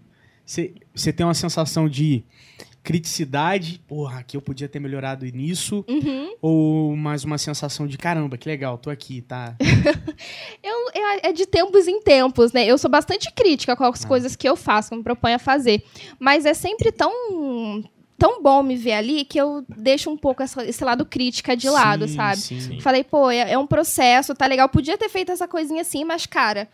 Você, 0.46 0.74
você 0.94 1.14
tem 1.14 1.26
uma 1.26 1.34
sensação 1.34 1.88
de 1.88 2.22
criticidade, 2.88 3.82
porra, 3.86 4.20
aqui 4.20 4.38
eu 4.38 4.42
podia 4.42 4.70
ter 4.70 4.80
melhorado 4.80 5.26
nisso, 5.26 5.84
Uhum. 5.90 6.32
ou 6.42 6.96
mais 6.96 7.26
uma 7.26 7.38
sensação 7.38 7.86
de 7.86 7.98
caramba, 7.98 8.38
que 8.38 8.48
legal, 8.48 8.78
tô 8.78 8.90
aqui, 8.90 9.22
tá? 9.22 9.56
Eu, 10.64 10.90
eu- 10.96 11.20
é 11.24 11.32
de 11.34 11.46
tempos 11.46 11.88
em 11.88 12.02
tempos, 12.02 12.52
né? 12.54 12.66
Eu 12.66 12.78
sou 12.78 12.90
bastante 12.90 13.32
crítica 13.34 13.76
com 13.76 13.84
as 13.84 14.04
Ah. 14.04 14.08
coisas 14.08 14.36
que 14.36 14.48
eu 14.48 14.56
faço, 14.56 14.90
que 14.90 14.94
eu 14.96 14.98
me 15.00 15.04
proponho 15.04 15.36
a 15.36 15.40
fazer. 15.40 15.84
Mas 16.20 16.46
é 16.46 16.54
sempre 16.54 16.92
tão, 16.92 17.12
tão 18.18 18.42
bom 18.42 18.64
me 18.64 18.76
ver 18.76 18.94
ali 18.94 19.24
que 19.26 19.40
eu 19.40 19.64
deixo 19.68 20.10
um 20.10 20.18
pouco 20.18 20.42
essa- 20.42 20.66
esse 20.66 20.84
lado 20.84 21.06
crítica 21.06 21.56
de 21.56 21.70
lado, 21.70 22.08
Sim, 22.08 22.16
sabe? 22.16 22.38
Sim. 22.38 22.80
Falei, 22.82 23.04
pô, 23.04 23.30
é, 23.30 23.52
é 23.52 23.58
um 23.58 23.68
processo, 23.68 24.34
tá 24.34 24.46
legal. 24.48 24.68
Podia 24.70 24.98
ter 24.98 25.10
feito 25.10 25.32
essa 25.32 25.48
coisinha 25.48 25.82
assim, 25.82 26.04
mas, 26.04 26.26
cara, 26.26 26.68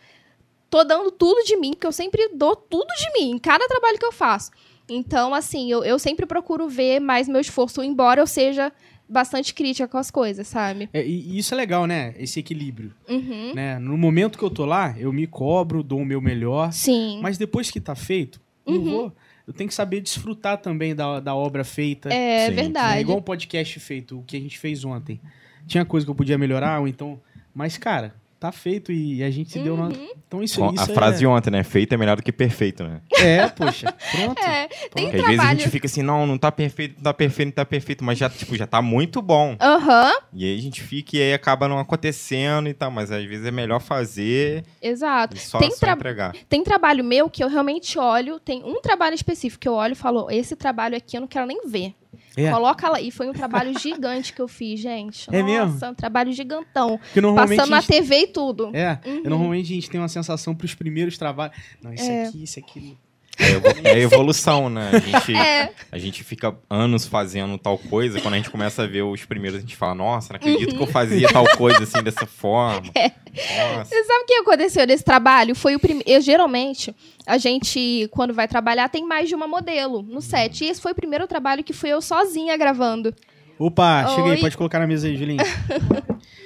tô 0.70 0.82
dando 0.84 1.10
tudo 1.10 1.42
de 1.44 1.56
mim, 1.56 1.70
porque 1.72 1.86
eu 1.86 1.92
sempre 1.92 2.28
dou 2.34 2.56
tudo 2.56 2.88
de 2.96 3.12
mim, 3.20 3.32
em 3.32 3.38
cada 3.38 3.66
trabalho 3.68 3.98
que 3.98 4.06
eu 4.06 4.12
faço. 4.12 4.50
Então, 4.88 5.32
assim, 5.34 5.70
eu, 5.70 5.82
eu 5.84 5.98
sempre 5.98 6.26
procuro 6.26 6.68
ver 6.68 7.00
mais 7.00 7.26
meu 7.28 7.40
esforço, 7.40 7.82
embora 7.82 8.20
eu 8.20 8.26
seja 8.26 8.72
bastante 9.08 9.52
crítica 9.54 9.86
com 9.88 9.98
as 9.98 10.10
coisas, 10.10 10.46
sabe? 10.46 10.88
É, 10.92 11.04
e, 11.06 11.38
isso 11.38 11.52
é 11.54 11.56
legal, 11.56 11.86
né? 11.86 12.14
Esse 12.18 12.40
equilíbrio, 12.40 12.92
Uhum. 13.08 13.52
né? 13.54 13.78
No 13.78 13.96
momento 13.98 14.38
que 14.38 14.44
eu 14.44 14.50
tô 14.50 14.64
lá, 14.64 14.94
eu 14.98 15.12
me 15.12 15.26
cobro, 15.26 15.82
dou 15.82 16.00
o 16.00 16.04
meu 16.04 16.20
melhor, 16.20 16.72
Sim. 16.72 17.18
mas 17.22 17.36
depois 17.38 17.70
que 17.70 17.80
tá 17.80 17.94
feito, 17.94 18.40
eu 18.66 18.74
Uhum. 18.74 18.84
vou... 18.84 19.12
Eu 19.46 19.52
tenho 19.52 19.68
que 19.68 19.74
saber 19.74 20.00
desfrutar 20.00 20.56
também 20.56 20.94
da, 20.94 21.20
da 21.20 21.34
obra 21.34 21.64
feita. 21.64 22.08
É 22.08 22.46
Sim, 22.48 22.54
né? 22.54 22.62
verdade. 22.62 23.00
Igual 23.02 23.18
um 23.18 23.22
podcast 23.22 23.78
feito, 23.78 24.18
o 24.18 24.22
que 24.22 24.38
a 24.38 24.40
gente 24.40 24.58
fez 24.58 24.86
ontem. 24.86 25.20
Tinha 25.66 25.84
coisa 25.84 26.06
que 26.06 26.10
eu 26.10 26.14
podia 26.14 26.38
melhorar, 26.38 26.80
ou 26.80 26.88
então... 26.88 27.20
Mas, 27.54 27.76
cara, 27.76 28.14
tá 28.44 28.52
feito 28.52 28.92
e 28.92 29.22
a 29.22 29.30
gente 29.30 29.50
se 29.50 29.58
deu... 29.58 29.76
Na... 29.76 29.84
Uhum. 29.84 30.08
Então 30.26 30.42
isso, 30.42 30.60
Com 30.60 30.72
isso 30.72 30.82
a 30.82 30.86
frase 30.94 31.18
de 31.18 31.24
é... 31.24 31.28
ontem, 31.28 31.50
né? 31.50 31.62
Feito 31.62 31.92
é 31.94 31.96
melhor 31.96 32.16
do 32.16 32.22
que 32.22 32.32
perfeito, 32.32 32.84
né? 32.84 33.00
É, 33.18 33.46
poxa, 33.48 33.92
pronto. 34.12 34.42
É, 34.42 34.66
tem 34.94 35.04
Porque 35.04 35.04
às 35.04 35.12
vezes 35.12 35.28
a 35.28 35.34
trabalho. 35.34 35.58
gente 35.60 35.70
fica 35.70 35.86
assim, 35.86 36.02
não, 36.02 36.26
não 36.26 36.36
tá 36.36 36.50
perfeito, 36.50 36.96
não 36.96 37.04
tá 37.04 37.14
perfeito, 37.14 37.46
não 37.48 37.54
tá 37.54 37.64
perfeito, 37.64 38.04
mas 38.04 38.18
já, 38.18 38.28
tipo, 38.28 38.56
já 38.56 38.66
tá 38.66 38.82
muito 38.82 39.22
bom. 39.22 39.56
Aham, 39.60 40.12
E 40.32 40.44
aí 40.44 40.58
a 40.58 40.60
gente 40.60 40.82
fica 40.82 41.16
e 41.16 41.22
aí 41.22 41.32
acaba 41.32 41.68
não 41.68 41.78
acontecendo 41.78 42.68
e 42.68 42.74
tal, 42.74 42.90
mas 42.90 43.10
às 43.10 43.24
vezes 43.24 43.46
é 43.46 43.50
melhor 43.50 43.80
fazer 43.80 44.64
exato. 44.82 45.36
e 45.36 45.38
só, 45.40 45.58
Tem 45.58 45.70
só 45.70 45.86
entregar. 45.90 46.34
Tem 46.48 46.62
trabalho 46.62 47.04
meu 47.04 47.30
que 47.30 47.42
eu 47.42 47.48
realmente 47.48 47.98
olho, 47.98 48.38
tem 48.40 48.62
um 48.64 48.80
trabalho 48.80 49.14
específico 49.14 49.60
que 49.60 49.68
eu 49.68 49.74
olho 49.74 49.92
e 49.92 49.96
falo, 49.96 50.30
esse 50.30 50.56
trabalho 50.56 50.96
aqui 50.96 51.16
eu 51.16 51.20
não 51.20 51.28
quero 51.28 51.46
nem 51.46 51.66
ver. 51.66 51.94
É. 52.36 52.50
Coloca 52.50 52.88
lá. 52.88 53.00
E 53.00 53.10
foi 53.10 53.28
um 53.28 53.32
trabalho 53.32 53.76
gigante 53.78 54.32
que 54.32 54.40
eu 54.42 54.48
fiz, 54.48 54.80
gente. 54.80 55.28
É 55.34 55.42
Nossa, 55.42 55.66
mesmo? 55.66 55.90
um 55.90 55.94
trabalho 55.94 56.32
gigantão. 56.32 56.98
Passando 57.36 57.70
na 57.70 57.80
gente... 57.80 57.88
TV 57.92 58.20
e 58.22 58.26
tudo. 58.26 58.70
É, 58.74 58.98
Uhum. 59.06 59.22
normalmente 59.24 59.72
a 59.72 59.74
gente 59.74 59.90
tem 59.90 60.00
uma 60.00 60.08
sensação 60.08 60.54
pros 60.54 60.74
primeiros 60.74 61.16
trabalhos. 61.18 61.56
Não, 61.82 61.92
isso 61.92 62.10
É. 62.10 62.26
aqui, 62.26 62.42
isso 62.42 62.58
aqui. 62.58 62.96
É, 63.38 63.90
é 63.90 63.98
evolução, 64.00 64.70
né? 64.70 64.90
A 64.92 64.98
gente, 64.98 65.36
É, 65.36 65.72
a 65.90 65.98
gente 65.98 66.22
fica 66.24 66.54
anos 66.70 67.06
fazendo 67.06 67.58
tal 67.58 67.76
coisa, 67.76 68.20
quando 68.20 68.34
a 68.34 68.36
gente 68.36 68.50
começa 68.50 68.82
a 68.82 68.86
ver 68.86 69.02
os 69.02 69.24
primeiros, 69.24 69.58
a 69.58 69.60
gente 69.60 69.76
fala, 69.76 69.94
nossa, 69.94 70.32
não 70.32 70.36
acredito 70.36 70.76
que 70.76 70.82
eu 70.82 70.86
fazia 70.86 71.28
tal 71.28 71.44
coisa 71.56 71.82
assim, 71.82 72.02
dessa 72.02 72.26
forma. 72.26 72.90
Nossa. 73.34 73.86
Você 73.86 74.04
sabe 74.04 74.22
o 74.22 74.26
que 74.26 74.34
aconteceu 74.34 74.86
nesse 74.86 75.02
trabalho? 75.02 75.56
Foi 75.56 75.74
o 75.74 75.80
primeiro. 75.80 76.20
Geralmente, 76.22 76.94
a 77.26 77.36
gente, 77.36 78.08
quando 78.12 78.32
vai 78.32 78.46
trabalhar, 78.46 78.88
tem 78.88 79.04
mais 79.04 79.28
de 79.28 79.34
uma 79.34 79.48
modelo 79.48 80.02
no 80.02 80.20
set. 80.20 80.62
E 80.62 80.68
esse 80.68 80.80
foi 80.80 80.92
o 80.92 80.94
primeiro 80.94 81.26
trabalho 81.26 81.64
que 81.64 81.72
fui 81.72 81.90
eu 81.90 82.00
sozinha 82.00 82.56
gravando. 82.56 83.12
Opa, 83.58 84.06
Oi. 84.22 84.36
pode 84.38 84.56
colocar 84.56 84.78
na 84.78 84.86
mesa 84.86 85.08
aí, 85.08 85.16
Julinho. 85.16 85.42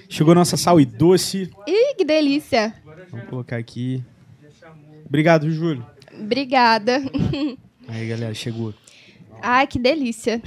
Chegou 0.08 0.34
nossa 0.34 0.56
sal 0.56 0.80
e 0.80 0.86
doce. 0.86 1.50
Ih, 1.66 1.94
que 1.94 2.04
delícia! 2.06 2.72
Vamos 3.10 3.28
colocar 3.28 3.58
aqui. 3.58 4.02
Obrigado, 5.06 5.50
Júlio. 5.50 5.84
Obrigada. 6.18 7.02
Aí, 7.88 8.08
galera, 8.08 8.34
chegou. 8.34 8.74
Ai, 9.40 9.66
que 9.66 9.78
delícia. 9.78 10.42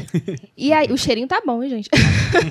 E 0.55 0.73
aí, 0.73 0.91
o 0.91 0.97
cheirinho 0.97 1.27
tá 1.27 1.41
bom, 1.45 1.65
gente. 1.67 1.89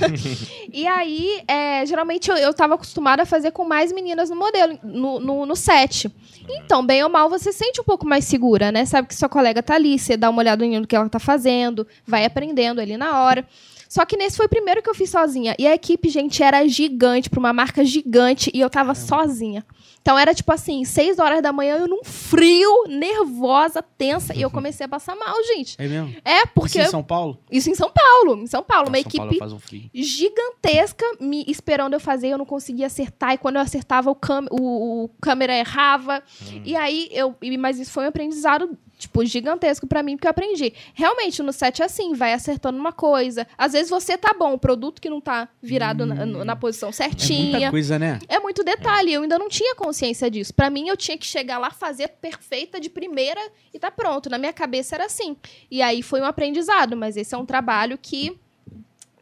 e 0.72 0.86
aí, 0.86 1.42
é, 1.46 1.84
geralmente 1.84 2.30
eu, 2.30 2.36
eu 2.36 2.54
tava 2.54 2.74
acostumada 2.74 3.22
a 3.22 3.26
fazer 3.26 3.50
com 3.50 3.64
mais 3.64 3.92
meninas 3.92 4.30
no 4.30 4.36
modelo, 4.36 4.78
no, 4.82 5.20
no, 5.20 5.46
no 5.46 5.56
set. 5.56 6.10
Então, 6.48 6.84
bem 6.84 7.02
ou 7.02 7.10
mal, 7.10 7.28
você 7.28 7.52
se 7.52 7.58
sente 7.58 7.80
um 7.80 7.84
pouco 7.84 8.06
mais 8.06 8.24
segura, 8.24 8.72
né? 8.72 8.84
Sabe 8.84 9.08
que 9.08 9.14
sua 9.14 9.28
colega 9.28 9.62
tá 9.62 9.74
ali, 9.74 9.98
você 9.98 10.16
dá 10.16 10.30
uma 10.30 10.40
olhada 10.40 10.66
no 10.66 10.86
que 10.86 10.96
ela 10.96 11.08
tá 11.08 11.18
fazendo, 11.18 11.86
vai 12.06 12.24
aprendendo 12.24 12.80
ali 12.80 12.96
na 12.96 13.22
hora. 13.22 13.46
Só 13.88 14.04
que 14.04 14.16
nesse 14.16 14.36
foi 14.36 14.46
o 14.46 14.48
primeiro 14.48 14.82
que 14.82 14.88
eu 14.88 14.94
fiz 14.94 15.10
sozinha. 15.10 15.54
E 15.58 15.66
a 15.66 15.74
equipe, 15.74 16.08
gente, 16.08 16.42
era 16.42 16.66
gigante, 16.66 17.28
pra 17.28 17.40
uma 17.40 17.52
marca 17.52 17.84
gigante, 17.84 18.50
e 18.54 18.60
eu 18.60 18.70
tava 18.70 18.94
sozinha. 18.94 19.64
Então 20.02 20.18
era 20.18 20.34
tipo 20.34 20.50
assim, 20.50 20.84
seis 20.84 21.18
horas 21.18 21.42
da 21.42 21.52
manhã, 21.52 21.76
eu 21.76 21.88
num 21.88 22.02
frio, 22.02 22.84
nervosa, 22.88 23.82
tensa, 23.82 24.34
e 24.34 24.40
eu 24.40 24.50
comecei 24.50 24.86
a 24.86 24.88
passar 24.88 25.14
mal, 25.14 25.36
gente. 25.44 25.76
É 25.78 25.86
mesmo? 25.86 26.16
É, 26.24 26.46
porque. 26.46 26.78
Isso 26.78 26.88
em 26.88 26.90
São 26.90 27.02
Paulo? 27.02 27.38
Isso 27.50 27.70
em 27.70 27.74
São 27.74 27.90
Paulo. 27.90 28.42
Em 28.42 28.46
São 28.46 28.62
Paulo, 28.62 28.88
uma 28.88 28.98
São 28.98 29.10
Paulo 29.10 29.32
equipe 29.32 29.38
faz 29.38 29.52
um 29.52 29.60
gigantesca 29.92 31.04
me 31.20 31.44
esperando 31.46 31.92
eu 31.92 32.00
fazer, 32.00 32.28
eu 32.28 32.38
não 32.38 32.46
conseguia 32.46 32.86
acertar. 32.86 33.34
E 33.34 33.38
quando 33.38 33.56
eu 33.56 33.62
acertava, 33.62 34.10
o, 34.10 34.14
cam 34.14 34.46
o, 34.50 35.04
o 35.04 35.08
câmera 35.20 35.54
errava. 35.54 36.22
E 36.64 36.74
aí, 36.74 37.08
eu. 37.12 37.36
Mas 37.58 37.78
isso 37.78 37.92
foi 37.92 38.04
um 38.04 38.08
aprendizado, 38.08 38.70
tipo, 39.00 39.24
gigantesco 39.24 39.86
pra 39.86 40.02
mim, 40.02 40.16
porque 40.16 40.26
eu 40.26 40.30
aprendi. 40.30 40.72
Realmente, 40.94 41.42
no 41.42 41.52
set 41.52 41.82
é 41.82 41.86
assim, 41.86 42.12
vai 42.14 42.32
acertando 42.32 42.78
uma 42.78 42.92
coisa. 42.92 43.46
Às 43.58 43.72
vezes 43.72 43.90
você 43.90 44.16
tá 44.16 44.32
bom, 44.38 44.52
o 44.52 44.58
produto 44.58 45.00
que 45.00 45.10
não 45.10 45.20
tá 45.20 45.48
virado 45.60 46.06
na, 46.06 46.24
na 46.26 46.54
posição 46.54 46.90
É 46.90 46.92
certinha. 46.92 47.50
muita 47.52 47.70
coisa, 47.70 47.98
né? 47.98 48.18
É 48.28 48.38
muito 48.38 48.62
detalhe, 48.62 49.12
eu 49.12 49.22
ainda 49.22 49.38
não 49.38 49.48
tinha 49.48 49.74
consciência 49.74 50.30
disso. 50.30 50.54
Pra 50.54 50.70
mim, 50.70 50.88
eu 50.88 50.96
tinha 50.96 51.16
que 51.18 51.26
chegar 51.26 51.58
lá, 51.58 51.70
fazer 51.70 52.08
perfeita 52.20 52.78
de 52.78 52.88
primeira 52.90 53.40
e 53.74 53.78
tá 53.78 53.90
pronto. 53.90 54.28
Na 54.30 54.38
minha 54.38 54.52
cabeça 54.52 54.94
era 54.94 55.06
assim. 55.06 55.36
E 55.70 55.80
aí 55.82 56.02
foi 56.02 56.20
um 56.20 56.24
aprendizado, 56.26 56.96
mas 56.96 57.16
esse 57.16 57.34
é 57.34 57.38
um 57.38 57.46
trabalho 57.46 57.98
que. 58.00 58.38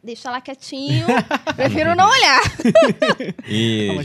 Deixa 0.03 0.31
lá 0.31 0.39
quietinho. 0.39 1.05
prefiro 1.57 1.93
não 1.95 2.09
olhar. 2.09 2.41
E 3.47 3.97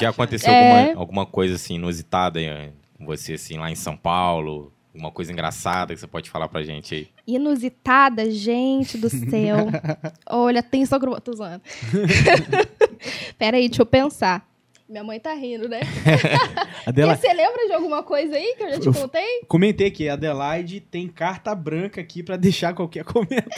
já 0.00 0.10
aconteceu 0.10 0.52
É. 0.52 0.80
alguma, 0.88 1.00
alguma 1.00 1.26
coisa 1.26 1.56
assim 1.56 1.74
inusitada 1.74 2.40
eh, 2.40 2.70
com 2.96 3.04
você, 3.04 3.34
assim, 3.34 3.58
lá 3.58 3.70
em 3.70 3.74
São 3.74 3.96
Paulo? 3.96 4.72
Uma 4.94 5.10
coisa 5.10 5.32
engraçada 5.32 5.94
que 5.94 6.00
você 6.00 6.06
pode 6.06 6.28
falar 6.28 6.48
pra 6.48 6.62
gente 6.62 6.94
aí? 6.94 7.08
Inusitada, 7.26 8.30
gente 8.30 8.98
do 8.98 9.08
céu. 9.08 9.56
Olha, 10.28 10.62
tem 10.62 10.84
só 10.84 10.98
grupo. 10.98 11.20
Tô 11.20 11.32
zoando. 11.34 11.62
Pera 13.38 13.56
aí, 13.56 13.68
deixa 13.68 13.82
eu 13.82 13.86
pensar. 13.86 14.46
Minha 14.88 15.02
mãe 15.02 15.18
tá 15.18 15.32
rindo, 15.32 15.66
né? 15.70 15.80
Adela... 16.84 17.14
E 17.14 17.16
Você 17.16 17.32
lembra 17.32 17.66
de 17.66 17.72
alguma 17.72 18.02
coisa 18.02 18.36
aí 18.36 18.54
que 18.58 18.62
eu 18.64 18.70
já 18.72 18.80
te 18.80 18.86
Eu- 18.88 18.92
contei? 18.92 19.40
Comentei 19.48 19.90
que 19.90 20.06
a 20.08 20.12
Adelaide 20.12 20.80
tem 20.80 21.08
carta 21.08 21.54
branca 21.54 21.98
aqui 22.02 22.22
pra 22.22 22.36
deixar 22.36 22.74
qualquer 22.74 23.02
comentário. 23.04 23.50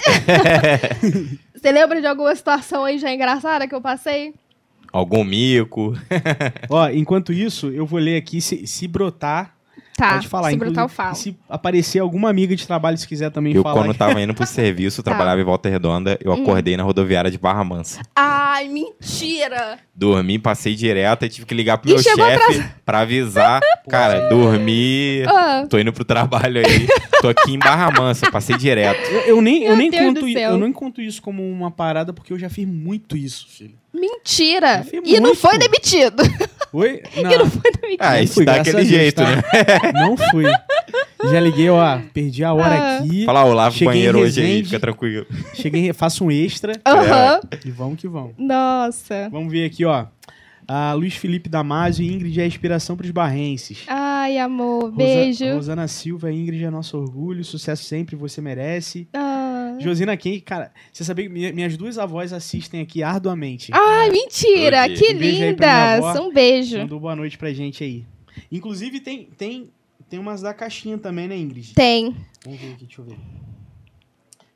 Você 1.53 1.73
lembra 1.73 2.01
de 2.01 2.07
alguma 2.07 2.35
situação 2.37 2.85
aí 2.85 2.99
já 2.99 3.13
engraçada 3.13 3.67
que 3.67 3.75
eu 3.75 3.81
passei? 3.81 4.33
Algum 4.93 5.25
mico? 5.25 5.95
Ó, 6.71 6.89
enquanto 6.91 7.33
isso, 7.33 7.69
eu 7.71 7.85
vou 7.85 7.99
ler 7.99 8.17
aqui. 8.17 8.41
Se, 8.41 8.65
se 8.69 8.87
brotar, 8.87 9.54
Tá, 9.97 10.15
pode 10.15 10.27
falar. 10.29 10.51
se 10.51 10.57
brotar 10.57 10.85
eu 10.85 10.89
falo. 10.89 11.15
Se 11.15 11.37
aparecer 11.49 12.01
alguma 12.01 12.29
amiga 12.29 12.57
de 12.57 12.67
trabalho, 12.67 12.99
se 12.99 13.07
quiser 13.07 13.31
também 13.31 13.55
Eu, 13.55 13.63
falar. 13.63 13.83
quando 13.85 13.97
tava 13.97 14.21
indo 14.21 14.35
pro 14.35 14.45
serviço, 14.47 15.03
Tá. 15.03 15.11
trabalhava 15.13 15.41
em 15.41 15.45
Volta 15.45 15.69
Redonda, 15.69 16.19
eu 16.23 16.33
Hum. 16.33 16.43
acordei 16.43 16.77
na 16.77 16.83
rodoviária 16.83 17.31
de 17.31 17.39
Barra 17.39 17.63
Mansa. 17.63 18.01
Ai, 18.17 18.69
mentira! 18.69 19.79
Dormi, 19.95 20.39
passei 20.39 20.75
direto 20.75 21.25
e 21.25 21.29
tive 21.29 21.47
que 21.47 21.55
ligar 21.55 21.79
pro 21.79 21.89
E 21.91 21.95
meu 21.95 22.03
chefe 22.03 22.65
pra 22.85 23.01
avisar. 23.01 23.61
Cara, 23.89 24.29
dormi, 24.29 25.23
Ah, 25.29 25.65
tô 25.71 25.79
indo 25.79 25.93
pro 25.93 26.05
trabalho 26.05 26.61
aí. 26.67 26.89
Tô 27.21 27.29
aqui 27.29 27.53
em 27.53 27.59
Barra 27.59 27.91
Mansa, 27.93 28.31
passei 28.31 28.57
direto. 28.57 29.01
Eu, 29.11 29.21
eu 29.37 29.43
nem, 29.43 29.63
eu 29.65 29.77
nem 29.77 29.91
Deus 29.91 30.05
conto 30.15 30.27
eu 30.29 30.59
não 30.59 30.73
conto 30.73 31.01
isso 31.01 31.23
como 31.23 31.43
uma 31.49 31.71
parada 31.71 32.13
porque 32.13 32.33
eu 32.33 32.39
já 32.39 32.49
fiz 32.51 32.67
muito 32.67 33.17
isso, 33.17 33.47
filho. 33.49 33.75
mentira! 33.93 34.85
Eu 34.93 35.03
E 35.05 35.15
não 35.21 35.29
muito. 35.29 35.37
foi 35.41 35.57
demitido. 35.59 36.23
Oi? 36.75 37.03
E 37.17 37.23
não 37.23 37.47
foi 37.51 37.71
demitido. 37.73 38.01
Ah, 38.03 38.15
Não 38.17 38.23
isso 38.23 38.35
fui, 38.35 38.45
dá 38.45 38.55
graças 38.55 38.75
aquele 38.75 38.89
a 38.97 38.99
jeito, 38.99 39.17
tá? 39.23 39.31
né? 39.37 39.43
Não 39.95 40.17
fui. 40.17 40.45
Já 41.31 41.41
liguei, 41.41 41.71
ó, 41.71 41.99
perdi 42.13 42.43
a 42.45 42.53
hora 42.53 42.75
Ah. 42.75 42.99
aqui. 42.99 43.25
Fala, 43.25 43.47
eu 43.47 43.55
lavo 43.55 43.77
o 43.81 43.85
banheiro 43.85 44.19
hoje 44.19 44.43
aí, 44.43 44.65
fica 44.65 44.81
tranquilo. 44.81 45.25
Cheguei, 45.55 45.93
faço 45.93 46.25
um 46.25 46.31
extra 46.31 46.75
Aham. 46.87 47.41
e 47.65 47.71
vamos 47.71 47.99
que 47.99 48.09
vamos. 48.09 48.33
Nossa. 48.37 49.29
Vamos 49.31 49.51
ver 49.53 49.65
aqui, 49.67 49.85
ó. 49.85 50.07
A 50.67 50.95
Luiz 50.95 51.15
Felipe 51.15 51.49
Damasio 51.49 52.03
e 52.05 52.11
Ingrid 52.13 52.41
é 52.41 52.47
inspiração 52.47 52.97
pros 52.97 53.11
barrenses. 53.11 53.83
Ai, 53.87 54.39
amor, 54.39 54.85
Rosa- 54.85 54.97
beijo. 54.97 55.55
Rosana 55.55 55.87
Silva, 55.87 56.33
Ingrid 56.33 56.65
é 56.65 56.71
nosso 56.71 56.97
orgulho. 56.99 57.45
Sucesso 57.45 57.85
sempre, 57.85 58.17
você 58.17 58.41
merece. 58.41 59.07
Ah. 59.13 59.24
Josina 59.81 60.17
Ken, 60.17 60.39
cara, 60.41 60.73
você 60.93 61.05
sabia 61.05 61.27
que 61.27 61.31
minha- 61.33 61.53
minhas 61.53 61.77
duas 61.77 61.99
avós 61.99 62.33
assistem 62.33 62.81
aqui 62.81 63.03
arduamente. 63.03 63.71
Ai, 63.73 64.11
mentira! 64.11 64.85
Hoje. 64.87 64.95
Que 64.97 65.13
Um 65.15 65.19
lindas! 65.19 66.17
Um 66.21 66.33
beijo. 66.33 66.79
Mandou 66.79 67.01
boa 67.01 67.17
noite 67.17 67.37
pra 67.39 67.53
gente 67.53 67.83
aí. 67.85 68.05
Inclusive, 68.51 69.01
tem, 69.01 69.29
tem, 69.37 69.71
tem 70.09 70.19
umas 70.19 70.41
da 70.43 70.53
caixinha 70.55 70.99
também, 70.99 71.29
né, 71.29 71.37
Ingrid? 71.37 71.75
Tem. 71.75 72.15
Vamos 72.45 72.61
ver 72.61 72.73
aqui, 72.73 72.85
deixa 72.85 73.01
eu 73.01 73.05
ver. 73.07 73.17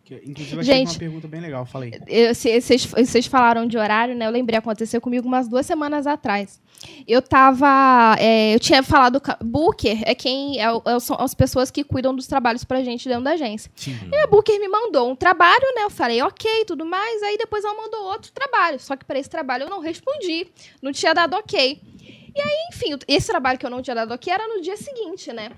Que, 0.09 0.23
Inclusive, 0.25 0.63
Gente. 0.63 0.93
uma 0.93 0.99
pergunta 0.99 1.29
bem 1.29 1.39
legal, 1.39 1.67
falei. 1.67 1.93
Vocês 2.35 3.27
falaram 3.27 3.67
de 3.67 3.77
horário, 3.77 4.15
né? 4.15 4.27
Eu 4.27 4.31
lembrei, 4.31 4.59
aconteceu 4.59 5.03
comigo 5.03 5.29
umas 5.29 5.47
duas 5.47 5.67
semanas 5.67 6.07
atrás. 6.07 6.63
Eu 7.07 7.21
tava. 7.21 8.17
é, 8.19 8.55
eu 8.55 8.59
tinha 8.59 8.83
falado. 8.83 9.21
Booker 9.45 10.01
é 10.07 10.15
quem. 10.15 10.59
É, 10.63 10.65
é 10.65 10.99
são 10.99 11.15
as 11.21 11.35
pessoas 11.35 11.71
que 11.71 11.85
cuidam 11.85 12.17
dos 12.17 12.27
trabalhos 12.27 12.65
pra 12.65 12.83
gente 12.83 13.07
dentro 13.07 13.23
da 13.23 13.33
agência. 13.33 13.71
Sim. 13.77 13.99
E 14.11 14.17
a 14.17 14.27
Booker 14.27 14.59
me 14.59 14.69
mandou 14.69 15.11
um 15.11 15.15
trabalho, 15.15 15.75
né? 15.77 15.83
Eu 15.83 15.91
falei, 15.91 16.23
ok, 16.23 16.65
tudo 16.65 16.87
mais. 16.87 17.23
Aí 17.25 17.37
depois 17.37 17.63
ela 17.63 17.75
mandou 17.75 18.05
outro 18.05 18.33
trabalho. 18.33 18.81
Só 18.81 18.97
que 18.97 19.05
para 19.05 19.19
esse 19.19 19.29
trabalho 19.29 19.65
eu 19.65 19.69
não 19.69 19.81
respondi. 19.81 20.47
Não 20.81 20.91
tinha 20.91 21.13
dado 21.13 21.37
ok. 21.37 21.79
E 22.35 22.41
aí, 22.41 22.69
enfim, 22.73 22.97
esse 23.07 23.27
trabalho 23.27 23.59
que 23.59 23.67
eu 23.67 23.71
não 23.71 23.83
tinha 23.83 23.95
dado 23.95 24.15
ok 24.15 24.33
era 24.33 24.49
no 24.49 24.63
dia 24.63 24.77
seguinte, 24.79 25.35
né? 25.35 25.51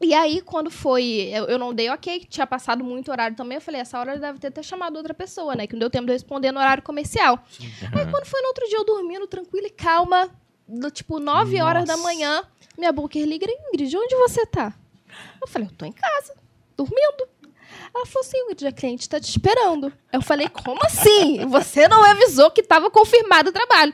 E 0.00 0.14
aí, 0.14 0.40
quando 0.40 0.70
foi. 0.70 1.28
Eu, 1.30 1.44
eu 1.44 1.58
não 1.58 1.74
dei 1.74 1.90
ok, 1.90 2.24
tinha 2.28 2.46
passado 2.46 2.82
muito 2.82 3.10
horário 3.10 3.36
também. 3.36 3.56
Eu 3.56 3.60
falei, 3.60 3.82
essa 3.82 3.98
hora 3.98 4.18
deve 4.18 4.38
ter 4.38 4.46
até 4.46 4.62
chamado 4.62 4.96
outra 4.96 5.12
pessoa, 5.12 5.54
né? 5.54 5.66
Que 5.66 5.74
não 5.74 5.80
deu 5.80 5.90
tempo 5.90 6.06
de 6.06 6.12
eu 6.12 6.14
responder 6.14 6.50
no 6.52 6.58
horário 6.58 6.82
comercial. 6.82 7.44
Aí, 7.92 8.10
quando 8.10 8.24
foi 8.24 8.40
no 8.40 8.48
outro 8.48 8.66
dia, 8.66 8.78
eu 8.78 8.84
dormindo 8.84 9.26
tranquila 9.26 9.66
e 9.66 9.70
calma, 9.70 10.30
do, 10.66 10.90
tipo, 10.90 11.18
9 11.18 11.60
horas 11.60 11.84
da 11.84 11.96
Nossa. 11.96 12.02
manhã, 12.02 12.42
minha 12.78 12.92
Booker 12.92 13.24
liga, 13.24 13.46
Ingrid, 13.46 13.94
onde 13.96 14.16
você 14.16 14.46
tá? 14.46 14.72
Eu 15.40 15.46
falei, 15.46 15.68
eu 15.68 15.72
tô 15.76 15.84
em 15.84 15.92
casa, 15.92 16.34
dormindo. 16.76 17.28
Ela 17.94 18.06
falou 18.06 18.26
assim, 18.26 18.38
Ingrid, 18.38 18.66
a 18.66 18.72
cliente 18.72 19.08
tá 19.08 19.20
te 19.20 19.28
esperando. 19.28 19.92
Eu 20.12 20.22
falei, 20.22 20.48
como 20.48 20.80
assim? 20.84 21.44
Você 21.46 21.88
não 21.88 22.02
avisou 22.02 22.50
que 22.50 22.62
tava 22.62 22.90
confirmado 22.90 23.50
o 23.50 23.52
trabalho. 23.52 23.92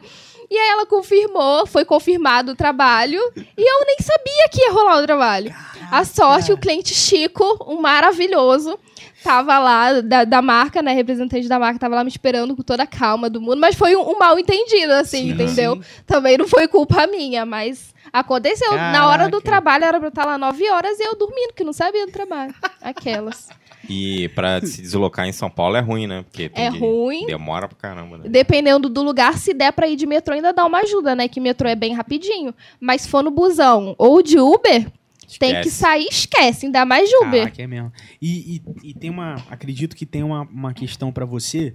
E 0.51 0.57
aí 0.57 0.68
ela 0.68 0.86
confirmou, 0.86 1.66
foi 1.66 1.84
confirmado 1.84 2.53
o 2.53 2.57
trabalho, 2.57 3.20
e 3.36 3.61
eu 3.61 3.86
nem 3.86 3.97
sabia 4.01 4.49
que 4.51 4.61
ia 4.61 4.72
rolar 4.72 4.99
o 5.03 5.07
trabalho. 5.07 5.55
A 5.90 6.05
sorte, 6.05 6.53
o 6.53 6.59
cliente 6.59 6.94
Chico, 6.94 7.64
um 7.66 7.80
maravilhoso, 7.80 8.78
tava 9.22 9.59
lá, 9.59 10.01
da, 10.01 10.24
da 10.24 10.40
marca, 10.40 10.80
né, 10.82 10.92
representante 10.92 11.49
da 11.49 11.59
marca, 11.59 11.78
tava 11.78 11.97
lá 11.97 12.05
me 12.05 12.11
esperando 12.11 12.55
com 12.55 12.62
toda 12.62 12.84
a 12.84 12.86
calma 12.86 13.28
do 13.28 13.40
mundo, 13.40 13.59
mas 13.59 13.74
foi 13.74 13.97
um, 13.97 14.09
um 14.09 14.18
mal 14.18 14.38
entendido, 14.38 14.92
assim, 14.92 15.24
Sim, 15.24 15.30
entendeu? 15.30 15.80
Também 16.07 16.38
não 16.38 16.47
foi 16.47 16.68
culpa 16.68 17.07
minha, 17.07 17.44
mas 17.44 17.94
aconteceu. 18.12 18.72
Na 18.72 19.09
hora 19.09 19.24
do 19.28 19.40
Caraca. 19.40 19.44
trabalho 19.44 19.84
era 19.84 19.99
pra 19.99 20.07
eu 20.07 20.11
estar 20.11 20.24
lá 20.24 20.38
9 20.38 20.70
horas 20.70 20.99
e 21.01 21.03
eu 21.03 21.16
dormindo, 21.16 21.55
que 21.55 21.64
não 21.64 21.72
sabia 21.72 22.07
do 22.07 22.12
trabalho. 22.12 22.55
Aquelas. 22.80 23.49
E 23.89 24.28
pra 24.30 24.61
se 24.66 24.82
deslocar 24.82 25.26
em 25.26 25.32
São 25.32 25.51
Paulo 25.51 25.76
é 25.76 25.80
ruim, 25.80 26.07
né? 26.07 26.22
Porque 26.22 26.49
tem 26.49 26.66
É 26.66 26.70
que- 26.70 26.78
ruim. 26.78 27.26
Demora 27.26 27.68
pra 27.68 27.76
caramba, 27.76 28.18
né? 28.18 28.28
Dependendo 28.28 28.89
do 28.89 29.03
lugar, 29.03 29.37
se 29.39 29.53
der 29.55 29.72
pra 29.72 29.89
ir 29.89 29.97
de 29.97 30.07
metrô, 30.07 30.34
ainda 30.34 30.53
dá 30.53 30.64
uma 30.64 30.78
ajuda, 30.80 31.14
né? 31.14 31.28
Que 31.28 31.41
metrô 31.41 31.68
é 31.68 31.74
bem 31.76 31.95
rapidinho. 31.95 32.55
Mas 32.80 33.03
se 33.03 33.09
for 33.09 33.22
no 33.22 33.30
busão 33.30 33.95
ou 33.99 34.22
de 34.22 34.39
Uber, 34.39 34.91
tem 35.39 35.53
que 35.55 35.68
Esquece. 35.68 35.70
sair, 35.70 36.07
esquece, 36.11 36.66
ainda 36.66 36.84
mais 36.84 37.09
de 37.09 37.16
Uber. 37.16 37.43
Caraca, 37.45 37.62
é 37.62 37.66
mesmo. 37.66 37.93
E, 38.22 38.57
e, 38.82 38.91
e 38.91 38.95
tem 38.95 39.11
uma. 39.11 39.34
Acredito 39.51 39.97
que 39.97 40.07
tem 40.07 40.22
uma, 40.22 40.43
uma 40.43 40.72
questão 40.72 41.11
pra 41.12 41.24
você. 41.24 41.74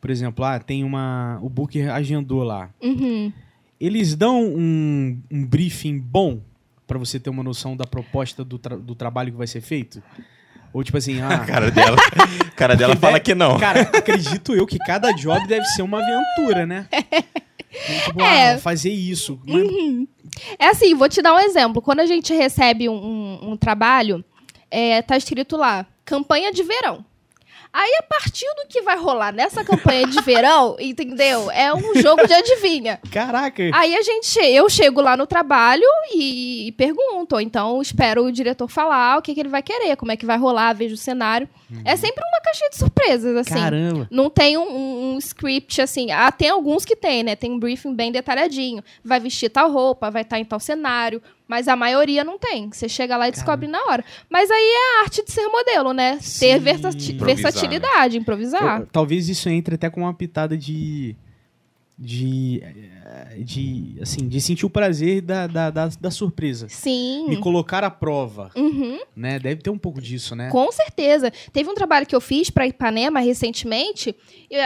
Por 0.00 0.10
exemplo, 0.10 0.44
ah, 0.44 0.58
tem 0.58 0.82
uma. 0.84 1.38
O 1.42 1.48
Booker 1.48 1.88
agendou 1.90 2.42
lá. 2.42 2.70
Uhum. 2.82 3.32
Eles 3.80 4.14
dão 4.14 4.42
um, 4.44 5.20
um 5.30 5.44
briefing 5.46 5.98
bom 5.98 6.40
pra 6.86 6.98
você 6.98 7.18
ter 7.18 7.30
uma 7.30 7.42
noção 7.42 7.76
da 7.76 7.84
proposta 7.84 8.44
do, 8.44 8.58
tra- 8.58 8.76
do 8.76 8.94
trabalho 8.94 9.32
que 9.32 9.38
vai 9.38 9.46
ser 9.46 9.60
feito? 9.60 10.02
Ou 10.74 10.82
tipo 10.84 10.98
assim, 10.98 11.22
A 11.22 11.28
ah. 11.36 11.38
cara 11.38 11.70
dela, 11.70 11.96
a 11.96 12.50
cara 12.50 12.74
dela 12.76 12.96
fala 12.96 13.12
deve- 13.14 13.24
que 13.24 13.34
não. 13.34 13.58
Cara, 13.58 13.80
acredito 13.82 14.54
eu 14.54 14.66
que 14.66 14.76
cada 14.78 15.10
job 15.12 15.46
deve 15.46 15.64
ser 15.66 15.80
uma 15.82 16.00
aventura, 16.02 16.66
né? 16.66 16.86
Então, 17.76 18.04
tipo, 18.06 18.20
É. 18.22 18.52
ah, 18.54 18.58
fazer 18.58 18.90
isso. 18.90 19.40
Mas- 19.44 20.06
É 20.60 20.68
assim, 20.68 20.94
vou 20.94 21.08
te 21.08 21.20
dar 21.20 21.34
um 21.34 21.40
exemplo. 21.40 21.82
Quando 21.82 21.98
a 22.00 22.06
gente 22.06 22.32
recebe 22.32 22.88
um, 22.88 22.94
um- 22.94 23.50
um 23.50 23.56
trabalho, 23.56 24.24
é, 24.70 25.02
tá 25.02 25.16
escrito 25.16 25.56
lá, 25.56 25.84
campanha 26.04 26.52
de 26.52 26.62
verão. 26.62 27.04
Aí, 27.76 27.90
a 27.98 28.02
partir 28.04 28.46
do 28.56 28.68
que 28.68 28.82
vai 28.82 28.96
rolar 28.96 29.32
nessa 29.32 29.64
campanha 29.64 30.06
de 30.06 30.20
verão, 30.22 30.76
entendeu? 30.80 31.50
É 31.50 31.74
um 31.74 31.94
jogo 31.96 32.24
de 32.26 32.32
adivinha. 32.32 33.00
Caraca! 33.10 33.64
Aí 33.74 33.96
a 33.96 34.02
gente, 34.02 34.38
eu 34.38 34.70
chego 34.70 35.00
lá 35.00 35.16
no 35.16 35.26
trabalho 35.26 35.82
e, 36.14 36.68
e 36.68 36.72
pergunto, 36.72 37.34
ou 37.34 37.40
então 37.40 37.82
espero 37.82 38.24
o 38.24 38.30
diretor 38.30 38.68
falar 38.68 39.18
o 39.18 39.22
que, 39.22 39.34
que 39.34 39.40
ele 39.40 39.48
vai 39.48 39.60
querer, 39.62 39.96
como 39.96 40.12
é 40.12 40.16
que 40.16 40.24
vai 40.24 40.38
rolar, 40.38 40.72
vejo 40.72 40.94
o 40.94 40.98
cenário. 40.98 41.48
É 41.84 41.96
sempre 41.96 42.22
uma 42.24 42.40
caixinha 42.40 42.70
de 42.70 42.76
surpresas, 42.76 43.36
assim. 43.36 43.54
Caramba! 43.54 44.06
Não 44.08 44.30
tem 44.30 44.56
um, 44.56 44.62
um- 44.62 45.14
um 45.14 45.18
script 45.18 45.82
assim. 45.82 46.12
Ah, 46.12 46.30
tem 46.30 46.48
alguns 46.50 46.84
que 46.84 46.94
tem, 46.94 47.24
né? 47.24 47.34
Tem 47.34 47.50
um 47.50 47.58
briefing 47.58 47.92
bem 47.94 48.12
detalhadinho. 48.12 48.84
Vai 49.04 49.18
vestir 49.18 49.48
tal 49.50 49.72
roupa, 49.72 50.08
vai 50.10 50.22
estar 50.22 50.38
em 50.38 50.44
tal 50.44 50.60
cenário. 50.60 51.20
Mas 51.54 51.68
a 51.68 51.76
maioria 51.76 52.24
não 52.24 52.36
tem. 52.36 52.68
Você 52.68 52.88
chega 52.88 53.16
lá 53.16 53.28
e 53.28 53.30
descobre 53.30 53.68
na 53.68 53.80
hora. 53.84 54.04
Mas 54.28 54.50
aí 54.50 54.58
é 54.60 54.98
a 54.98 55.02
arte 55.04 55.24
de 55.24 55.30
ser 55.30 55.46
modelo, 55.46 55.92
né? 55.92 56.18
Sim. 56.20 56.40
Ter 56.40 56.58
versati- 56.58 57.12
Improvisar, 57.12 57.36
versatilidade, 57.52 58.18
improvisar. 58.18 58.80
Eu- 58.80 58.86
talvez 58.90 59.28
isso 59.28 59.48
entre 59.48 59.76
até 59.76 59.88
com 59.88 60.00
uma 60.00 60.12
pitada 60.12 60.56
de. 60.58 61.14
De. 61.96 62.60
De. 63.38 63.98
Assim, 64.02 64.26
de 64.26 64.40
sentir 64.40 64.66
o 64.66 64.70
prazer 64.70 65.20
da, 65.20 65.46
da, 65.46 65.70
da, 65.70 65.88
da 66.00 66.10
surpresa. 66.10 66.66
Sim. 66.68 67.28
Me 67.28 67.36
colocar 67.36 67.84
à 67.84 67.90
prova, 67.90 68.50
Uhum. 68.56 68.98
né? 69.14 69.38
Deve 69.38 69.62
ter 69.62 69.70
um 69.70 69.78
pouco 69.78 70.00
disso, 70.00 70.34
né? 70.34 70.48
Com 70.50 70.72
certeza. 70.72 71.32
Teve 71.52 71.70
um 71.70 71.74
trabalho 71.74 72.04
que 72.04 72.16
eu 72.16 72.20
fiz 72.20 72.50
para 72.50 72.66
Ipanema 72.66 73.20
recentemente. 73.20 74.12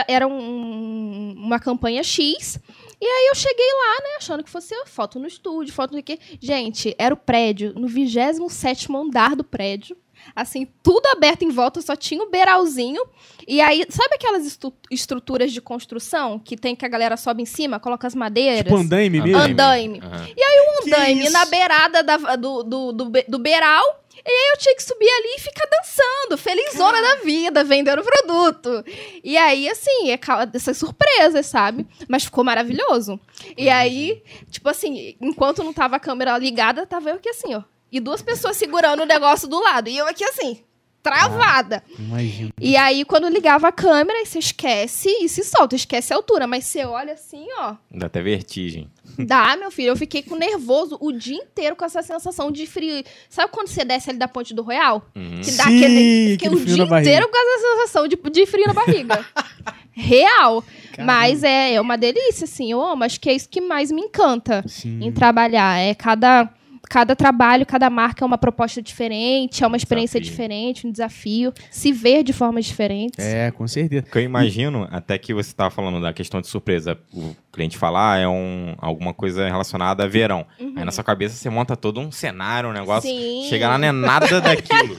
Era 0.07 0.27
um- 0.27 1.35
uma 1.37 1.59
campanha 1.59 2.03
X. 2.03 2.59
E 3.01 3.05
aí 3.05 3.27
eu 3.27 3.35
cheguei 3.35 3.65
lá, 3.73 3.93
né, 4.03 4.15
achando 4.17 4.43
que 4.43 4.49
fosse 4.49 4.75
foto 4.85 5.19
no 5.19 5.27
estúdio, 5.27 5.73
foto 5.73 5.95
no 5.95 6.03
quê. 6.03 6.19
Gente, 6.41 6.93
era 6.97 7.13
o 7.13 7.17
prédio, 7.17 7.73
no 7.75 7.87
27 7.87 8.87
andar 8.95 9.35
do 9.35 9.43
prédio. 9.43 9.95
Assim, 10.35 10.67
tudo 10.83 11.05
aberto 11.07 11.43
em 11.43 11.49
volta, 11.49 11.81
só 11.81 11.95
tinha 11.95 12.21
o 12.21 12.29
beiralzinho. 12.29 13.01
E 13.47 13.61
aí, 13.61 13.85
sabe 13.89 14.15
aquelas 14.15 14.45
estu- 14.45 14.73
estruturas 14.91 15.49
de 15.51 15.61
construção 15.61 16.37
que 16.37 16.57
tem 16.57 16.75
que 16.75 16.85
a 16.85 16.89
galera 16.89 17.15
sobe 17.15 17.41
em 17.41 17.45
cima, 17.45 17.79
coloca 17.79 18.05
as 18.05 18.13
madeiras? 18.13 18.63
Tipo 18.63 18.75
andaime 18.75 19.21
mesmo? 19.21 19.37
Andaime. 19.41 19.99
Aham. 20.03 20.27
um 20.27 20.83
Que 20.83 20.93
andaime 20.93 21.23
isso? 21.23 21.31
na 21.31 21.45
beirada 21.45 22.03
da- 22.03 22.35
do, 22.35 22.63
do, 22.63 22.91
do, 22.91 23.11
do 23.29 23.39
beiral. 23.39 24.03
E 24.25 24.29
aí 24.29 24.51
eu 24.53 24.57
tinha 24.57 24.75
que 24.75 24.83
subir 24.83 25.09
ali 25.09 25.35
e 25.37 25.41
ficar 25.41 25.65
dançando, 25.67 26.37
felizona 26.37 27.01
da 27.01 27.15
vida, 27.23 27.63
vendendo 27.63 28.03
produto. 28.03 28.83
E 29.23 29.37
aí, 29.37 29.69
assim, 29.69 30.11
é 30.11 30.17
ca- 30.17 30.49
essas 30.53 30.77
surpresas, 30.77 31.45
sabe? 31.45 31.87
Mas 32.07 32.23
ficou 32.25 32.43
maravilhoso. 32.43 33.19
E 33.57 33.69
aí, 33.69 34.21
tipo 34.49 34.67
assim, 34.69 35.15
enquanto 35.21 35.63
não 35.63 35.73
tava 35.73 35.95
a 35.95 35.99
câmera 35.99 36.37
ligada, 36.37 36.85
tava 36.85 37.09
eu 37.09 37.15
aqui 37.15 37.29
assim, 37.29 37.55
ó. 37.55 37.63
E 37.91 37.99
duas 37.99 38.21
pessoas 38.21 38.55
segurando 38.57 39.01
o 39.01 39.05
negócio 39.05 39.47
do 39.47 39.59
lado. 39.59 39.89
E 39.89 39.97
eu 39.97 40.07
aqui 40.07 40.23
assim, 40.23 40.63
travada. 41.01 41.83
Imagina. 41.97 42.51
E 42.59 42.75
aí, 42.75 43.05
quando 43.05 43.27
ligava 43.29 43.67
a 43.67 43.71
câmera, 43.71 44.23
você 44.25 44.39
esquece 44.39 45.09
e 45.21 45.29
se 45.29 45.43
solta, 45.43 45.75
esquece 45.75 46.13
a 46.13 46.15
altura. 46.15 46.45
Mas 46.47 46.65
você 46.65 46.85
olha 46.85 47.13
assim, 47.13 47.45
ó. 47.57 47.75
Dá 47.91 48.07
até 48.07 48.21
vertigem. 48.21 48.89
Dá, 49.17 49.55
meu 49.57 49.71
filho. 49.71 49.89
Eu 49.89 49.95
fiquei 49.95 50.21
com 50.21 50.35
nervoso 50.35 50.97
o 51.01 51.11
dia 51.11 51.37
inteiro 51.37 51.75
com 51.75 51.85
essa 51.85 52.01
sensação 52.01 52.51
de 52.51 52.65
frio. 52.65 53.03
Sabe 53.29 53.51
quando 53.51 53.67
você 53.67 53.83
desce 53.83 54.09
ali 54.09 54.19
da 54.19 54.27
ponte 54.27 54.53
do 54.53 54.61
Royal? 54.61 55.05
Uhum. 55.15 55.41
Que 55.41 55.51
dá 55.51 55.63
Sim, 55.65 55.77
aquele. 55.77 56.31
Fiquei 56.31 56.49
o 56.49 56.65
dia 56.65 56.83
inteiro 56.83 57.27
com 57.29 57.37
essa 57.37 57.67
sensação 57.67 58.07
de, 58.07 58.15
de 58.15 58.45
frio 58.45 58.67
na 58.67 58.73
barriga. 58.73 59.25
Real. 59.91 60.63
Caramba. 60.93 61.13
Mas 61.13 61.43
é, 61.43 61.73
é 61.73 61.81
uma 61.81 61.97
delícia, 61.97 62.45
assim. 62.45 62.71
Eu 62.71 62.81
amo. 62.81 63.03
Acho 63.03 63.19
que 63.19 63.29
é 63.29 63.33
isso 63.33 63.49
que 63.49 63.61
mais 63.61 63.91
me 63.91 64.01
encanta 64.01 64.63
Sim. 64.67 64.99
em 65.01 65.11
trabalhar. 65.11 65.79
É 65.79 65.93
cada. 65.93 66.49
Cada 66.89 67.15
trabalho, 67.15 67.65
cada 67.65 67.89
marca 67.89 68.23
é 68.23 68.25
uma 68.25 68.37
proposta 68.37 68.81
diferente, 68.81 69.63
é 69.63 69.67
uma 69.67 69.77
experiência 69.77 70.19
Desafio. 70.19 70.31
diferente, 70.31 70.87
um 70.87 70.91
desafio. 70.91 71.53
Se 71.69 71.91
ver 71.91 72.23
de 72.23 72.33
formas 72.33 72.65
diferentes. 72.65 73.19
É, 73.19 73.51
com 73.51 73.67
certeza. 73.67 74.05
O 74.07 74.11
que 74.11 74.17
eu 74.17 74.23
imagino, 74.23 74.87
até 74.91 75.17
que 75.17 75.33
você 75.33 75.49
estava 75.49 75.69
falando 75.69 76.01
da 76.01 76.13
questão 76.13 76.41
de 76.41 76.47
surpresa, 76.47 76.97
o 77.13 77.35
cliente 77.59 77.77
falar 77.77 78.19
é 78.19 78.27
um, 78.27 78.73
alguma 78.77 79.13
coisa 79.13 79.45
relacionada 79.45 80.05
a 80.05 80.07
verão. 80.07 80.45
Aí 80.59 80.85
na 80.85 80.91
sua 80.91 81.03
cabeça 81.03 81.35
você 81.35 81.49
monta 81.49 81.75
todo 81.75 81.99
um 81.99 82.09
cenário, 82.09 82.69
um 82.69 82.73
negócio. 82.73 83.09
Sim. 83.09 83.45
Chega 83.49 83.67
lá, 83.67 83.77
não 83.77 83.87
é 83.87 83.91
nada 83.91 84.39
daquilo. 84.39 84.97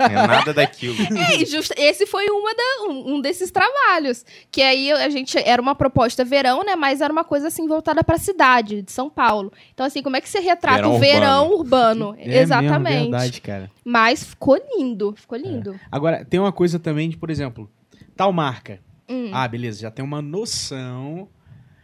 não 0.00 0.06
é 0.22 0.26
nada 0.26 0.54
daquilo. 0.54 0.94
É, 1.18 1.42
e 1.42 1.44
justa- 1.46 1.74
esse 1.76 2.06
foi 2.06 2.26
uma 2.30 2.54
da- 2.54 2.88
um, 2.88 3.14
um 3.14 3.20
desses 3.20 3.50
trabalhos. 3.50 4.24
Que 4.50 4.62
aí 4.62 4.92
a 4.92 5.08
gente 5.08 5.36
era 5.38 5.60
uma 5.60 5.74
proposta 5.74 6.24
verão, 6.24 6.62
né? 6.64 6.76
Mas 6.76 7.00
era 7.00 7.12
uma 7.12 7.24
coisa 7.24 7.48
assim 7.48 7.66
voltada 7.66 8.04
pra 8.04 8.16
cidade 8.16 8.82
de 8.82 8.92
São 8.92 9.10
Paulo. 9.10 9.52
Então, 9.74 9.84
assim, 9.84 10.02
como 10.02 10.16
é 10.16 10.20
que 10.20 10.28
você 10.28 10.38
retrata 10.38 10.78
Verão 10.82 10.94
o 10.94 10.98
verão 11.00 11.50
urbano? 11.52 12.14
É 12.20 12.38
Exatamente. 12.38 12.82
Mesmo, 12.94 13.10
verdade, 13.10 13.40
cara. 13.40 13.70
Mas 13.84 14.22
ficou 14.22 14.56
lindo, 14.76 15.14
ficou 15.16 15.36
lindo. 15.36 15.78
Agora, 15.90 16.24
tem 16.24 16.38
uma 16.38 16.52
coisa 16.52 16.78
também 16.78 17.08
de, 17.08 17.16
por 17.16 17.28
exemplo, 17.30 17.68
tal 18.16 18.32
marca. 18.32 18.78
Hum. 19.08 19.30
Ah, 19.32 19.48
beleza, 19.48 19.80
já 19.80 19.90
tem 19.90 20.04
uma 20.04 20.20
noção 20.20 21.28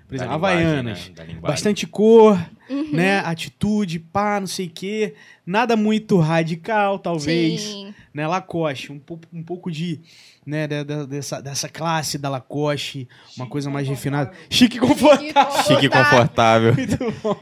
Por 0.07 0.15
exemplo, 0.17 0.35
Havaianas. 0.35 1.11
né? 1.17 1.35
Bastante 1.41 1.87
cor, 1.87 2.39
Uhum. 2.69 2.93
né? 2.93 3.19
Atitude, 3.21 3.99
pá, 3.99 4.39
não 4.39 4.47
sei 4.47 4.67
o 4.67 4.71
quê. 4.71 5.15
Nada 5.47 5.77
muito 5.77 6.19
radical, 6.19 6.99
talvez. 6.99 7.63
Sim. 7.63 7.95
Né? 8.13 8.27
Lacoste, 8.27 8.93
um, 8.93 8.99
pouco- 8.99 9.25
um 9.33 9.43
pouco 9.43 9.71
de. 9.71 10.01
Né, 10.47 10.69
da- 10.69 10.83
da- 10.85 11.07
dessa, 11.07 11.41
dessa 11.41 11.71
classe 11.71 12.19
da 12.19 12.29
Lacoste, 12.29 13.09
uma 13.35 13.47
coisa 13.47 13.71
mais 13.71 13.89
refinada. 13.89 14.31
Chique 14.51 14.77
e 14.77 14.81
confortável. 14.81 15.63
Chique 15.63 15.87
e 15.87 15.89
confortável. 15.89 16.75
Muito 16.75 16.99
bom. 16.99 17.37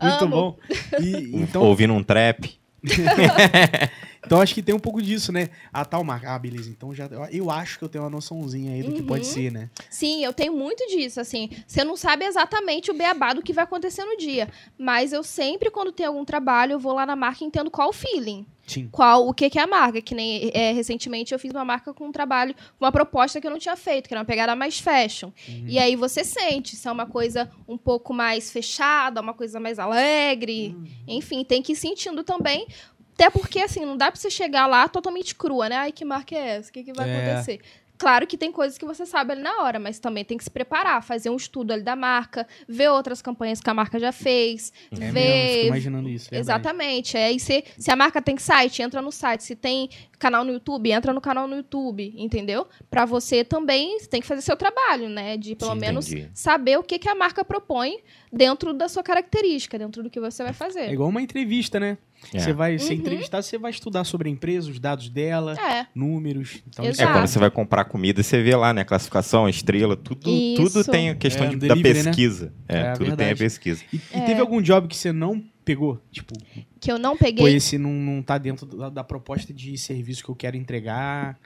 Muito 0.00 0.24
Amo. 0.24 0.28
bom. 0.28 0.56
E, 1.00 1.30
então, 1.42 1.62
Ouvindo 1.62 1.92
um 1.94 2.02
trap. 2.02 2.54
então 4.24 4.40
acho 4.40 4.54
que 4.54 4.62
tem 4.62 4.74
um 4.74 4.78
pouco 4.78 5.00
disso, 5.02 5.30
né? 5.32 5.50
A 5.72 5.84
tal 5.84 6.02
marca. 6.04 6.32
Ah, 6.34 6.38
beleza. 6.38 6.70
Então 6.70 6.94
já. 6.94 7.06
Eu 7.30 7.50
acho 7.50 7.78
que 7.78 7.84
eu 7.84 7.88
tenho 7.88 8.04
uma 8.04 8.10
noçãozinha 8.10 8.72
aí 8.72 8.82
do 8.82 8.92
que 8.92 9.00
Uhum. 9.00 9.06
pode 9.06 9.26
ser, 9.26 9.50
né? 9.52 9.70
Sim, 9.90 10.24
eu 10.24 10.32
tenho 10.32 10.52
muito 10.52 10.86
disso, 10.88 11.20
assim. 11.20 11.50
Você 11.66 11.84
não 11.84 11.96
sabe 11.96 12.24
exatamente 12.24 12.90
o 12.90 12.94
beabá 12.94 13.32
do 13.32 13.42
que 13.42 13.52
vai 13.52 13.64
acontecer 13.64 14.04
no 14.04 14.16
dia. 14.16 14.48
Mas 14.78 15.12
eu 15.12 15.22
sempre, 15.22 15.70
quando 15.70 15.92
tem 15.92 16.06
algum 16.06 16.24
trabalho, 16.24 16.72
eu 16.72 16.78
vou 16.78 16.92
lá 16.94 17.04
na 17.06 17.16
marca 17.16 17.44
e 17.44 17.46
entendo 17.46 17.70
qual 17.70 17.90
o 17.90 17.92
feeling. 17.92 18.46
Sim. 18.66 18.88
Qual, 18.90 19.28
o 19.28 19.34
que, 19.34 19.50
que 19.50 19.58
é 19.58 19.62
a 19.62 19.66
marca. 19.66 20.00
Que 20.00 20.14
nem 20.14 20.50
é, 20.54 20.72
recentemente 20.72 21.32
eu 21.34 21.38
fiz 21.38 21.50
uma 21.50 21.64
marca 21.66 21.92
com 21.92 22.06
um 22.06 22.12
trabalho, 22.12 22.54
uma 22.80 22.90
proposta 22.90 23.38
que 23.38 23.46
eu 23.46 23.50
não 23.50 23.58
tinha 23.58 23.76
feito, 23.76 24.08
que 24.08 24.14
era 24.14 24.20
uma 24.20 24.24
pegada 24.24 24.56
mais 24.56 24.78
fashion. 24.80 25.30
Uhum. 25.46 25.64
E 25.68 25.78
aí 25.78 25.94
você 25.96 26.24
sente 26.24 26.74
se 26.74 26.88
é 26.88 26.90
uma 26.90 27.04
coisa 27.04 27.50
um 27.68 27.76
pouco 27.76 28.14
mais 28.14 28.50
fechada, 28.50 29.20
uma 29.20 29.34
coisa 29.34 29.60
mais 29.60 29.78
alegre. 29.78 30.74
Uhum. 30.74 30.86
Enfim, 31.06 31.44
tem 31.44 31.60
que 31.60 31.72
ir 31.72 31.76
sentindo 31.76 32.24
também. 32.24 32.66
Até 33.14 33.30
porque, 33.30 33.60
assim, 33.60 33.84
não 33.86 33.96
dá 33.96 34.10
pra 34.10 34.20
você 34.20 34.30
chegar 34.30 34.66
lá 34.66 34.88
totalmente 34.88 35.34
crua, 35.34 35.68
né? 35.68 35.76
Ai, 35.76 35.92
que 35.92 36.04
marca 36.04 36.34
é 36.34 36.56
essa? 36.56 36.70
O 36.70 36.72
que, 36.72 36.82
que 36.84 36.92
vai 36.92 37.08
É. 37.08 37.16
acontecer? 37.16 37.60
Claro 37.96 38.26
que 38.26 38.36
tem 38.36 38.50
coisas 38.50 38.76
que 38.76 38.84
você 38.84 39.06
sabe 39.06 39.32
ali 39.32 39.40
na 39.40 39.62
hora, 39.62 39.78
mas 39.78 40.00
também 40.00 40.24
tem 40.24 40.36
que 40.36 40.42
se 40.42 40.50
preparar, 40.50 41.00
fazer 41.00 41.30
um 41.30 41.36
estudo 41.36 41.72
ali 41.72 41.82
da 41.84 41.94
marca, 41.94 42.44
ver 42.68 42.88
outras 42.90 43.22
campanhas 43.22 43.60
que 43.60 43.70
a 43.70 43.72
marca 43.72 44.00
já 44.00 44.10
fez, 44.10 44.72
É 44.90 45.12
ver. 45.12 45.66
imaginando 45.66 46.08
isso. 46.08 46.28
verdade. 46.28 46.40
Exatamente. 46.44 47.16
É, 47.16 47.30
e 47.30 47.38
se, 47.38 47.62
se 47.78 47.92
a 47.92 47.96
marca 47.96 48.20
tem 48.20 48.36
site, 48.36 48.82
entra 48.82 49.00
no 49.00 49.12
site. 49.12 49.44
Se 49.44 49.54
tem 49.54 49.88
canal 50.18 50.44
no 50.44 50.52
YouTube, 50.52 50.90
entra 50.90 51.12
no 51.12 51.20
canal 51.20 51.46
no 51.46 51.54
YouTube, 51.54 52.12
entendeu? 52.16 52.66
Pra 52.90 53.04
você 53.04 53.44
também 53.44 53.96
você 54.00 54.08
tem 54.08 54.20
que 54.20 54.26
fazer 54.26 54.42
seu 54.42 54.56
trabalho, 54.56 55.08
né? 55.08 55.36
De 55.36 55.54
pelo 55.54 55.72
Sim, 55.74 55.78
menos 55.78 56.08
entendi. 56.12 56.30
saber 56.34 56.76
o 56.78 56.82
que, 56.82 56.98
que 56.98 57.08
a 57.08 57.14
marca 57.14 57.44
propõe 57.44 57.98
dentro 58.32 58.72
da 58.74 58.88
sua 58.88 59.04
característica, 59.04 59.78
dentro 59.78 60.02
do 60.02 60.10
que 60.10 60.18
você 60.18 60.42
vai 60.42 60.50
É 60.50 60.52
fazer. 60.54 60.92
igual 60.92 61.08
uma 61.08 61.22
entrevista, 61.22 61.78
né? 61.78 61.96
É. 62.32 62.38
Você 62.38 62.52
vai 62.52 62.78
ser 62.78 62.92
Uhum. 62.94 63.00
entrevistado, 63.00 63.42
você 63.44 63.58
vai 63.58 63.70
estudar 63.70 64.04
sobre 64.04 64.28
a 64.28 64.32
empresa, 64.32 64.70
os 64.70 64.78
dados 64.78 65.08
dela, 65.08 65.54
É. 65.60 65.86
números. 65.94 66.62
Então, 66.68 66.84
isso 66.84 67.00
É, 67.00 67.04
Exato. 67.04 67.18
quando 67.18 67.26
você 67.26 67.38
vai 67.38 67.50
comprar 67.50 67.84
comida, 67.84 68.22
você 68.22 68.42
vê 68.42 68.54
lá, 68.56 68.72
né? 68.72 68.84
Classificação, 68.84 69.48
estrela, 69.48 69.96
tudo, 69.96 70.30
Isso. 70.30 70.62
tudo 70.72 70.84
tem 70.90 71.10
a 71.10 71.14
questão 71.14 71.44
É, 71.46 71.48
de- 71.50 71.54
no 71.56 71.60
da 71.60 71.68
delivery, 71.68 71.98
né? 71.98 72.04
pesquisa. 72.04 72.52
É, 72.68 72.78
É, 72.78 72.92
tudo 72.92 73.04
tem 73.04 73.12
a 73.12 73.16
verdade. 73.16 73.38
pesquisa. 73.38 73.84
E, 73.92 73.96
e 73.96 74.00
É. 74.12 74.20
teve 74.20 74.40
algum 74.40 74.60
job 74.62 74.88
que 74.88 74.96
você 74.96 75.12
não 75.12 75.42
pegou? 75.64 76.00
Tipo, 76.10 76.34
Que 76.80 76.92
eu 76.92 76.98
não 76.98 77.16
peguei. 77.16 77.54
esse 77.56 77.78
não, 77.78 77.90
não 77.90 78.22
tá 78.22 78.36
dentro 78.38 78.66
da, 78.66 78.88
da 78.90 79.04
proposta 79.04 79.52
de 79.52 79.76
serviço 79.78 80.22
que 80.22 80.30
eu 80.30 80.36
quero 80.36 80.56
entregar. 80.56 81.38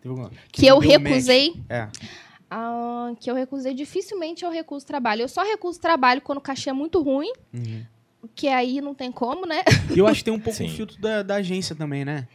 Teve 0.00 0.10
alguma- 0.10 0.30
Que 0.52 0.66
eu 0.66 0.78
deu 0.80 0.90
match. 1.00 1.02
recusei. 1.02 1.54
É. 1.68 1.88
Ah, 2.50 3.12
que 3.18 3.28
eu 3.30 3.34
recusei. 3.34 3.74
Dificilmente 3.74 4.44
eu 4.44 4.50
recuso 4.50 4.86
trabalho. 4.86 5.22
Eu 5.22 5.28
só 5.28 5.42
recuso 5.42 5.80
trabalho 5.80 6.20
quando 6.20 6.38
o 6.38 6.40
cachê 6.40 6.70
é 6.70 6.72
muito 6.72 7.02
ruim, 7.02 7.32
Uhum. 7.52 7.82
Que 8.34 8.48
aí 8.48 8.80
não 8.80 8.94
tem 8.94 9.10
como, 9.12 9.46
né? 9.46 9.62
E 9.94 9.98
eu 9.98 10.06
acho 10.06 10.18
que 10.20 10.24
tem 10.24 10.34
um 10.34 10.38
pouco 10.40 10.62
o 10.62 10.68
Sim. 10.68 10.74
filtro 10.74 11.00
da, 11.00 11.22
da 11.22 11.36
agência 11.36 11.74
também, 11.74 12.04
né? 12.04 12.26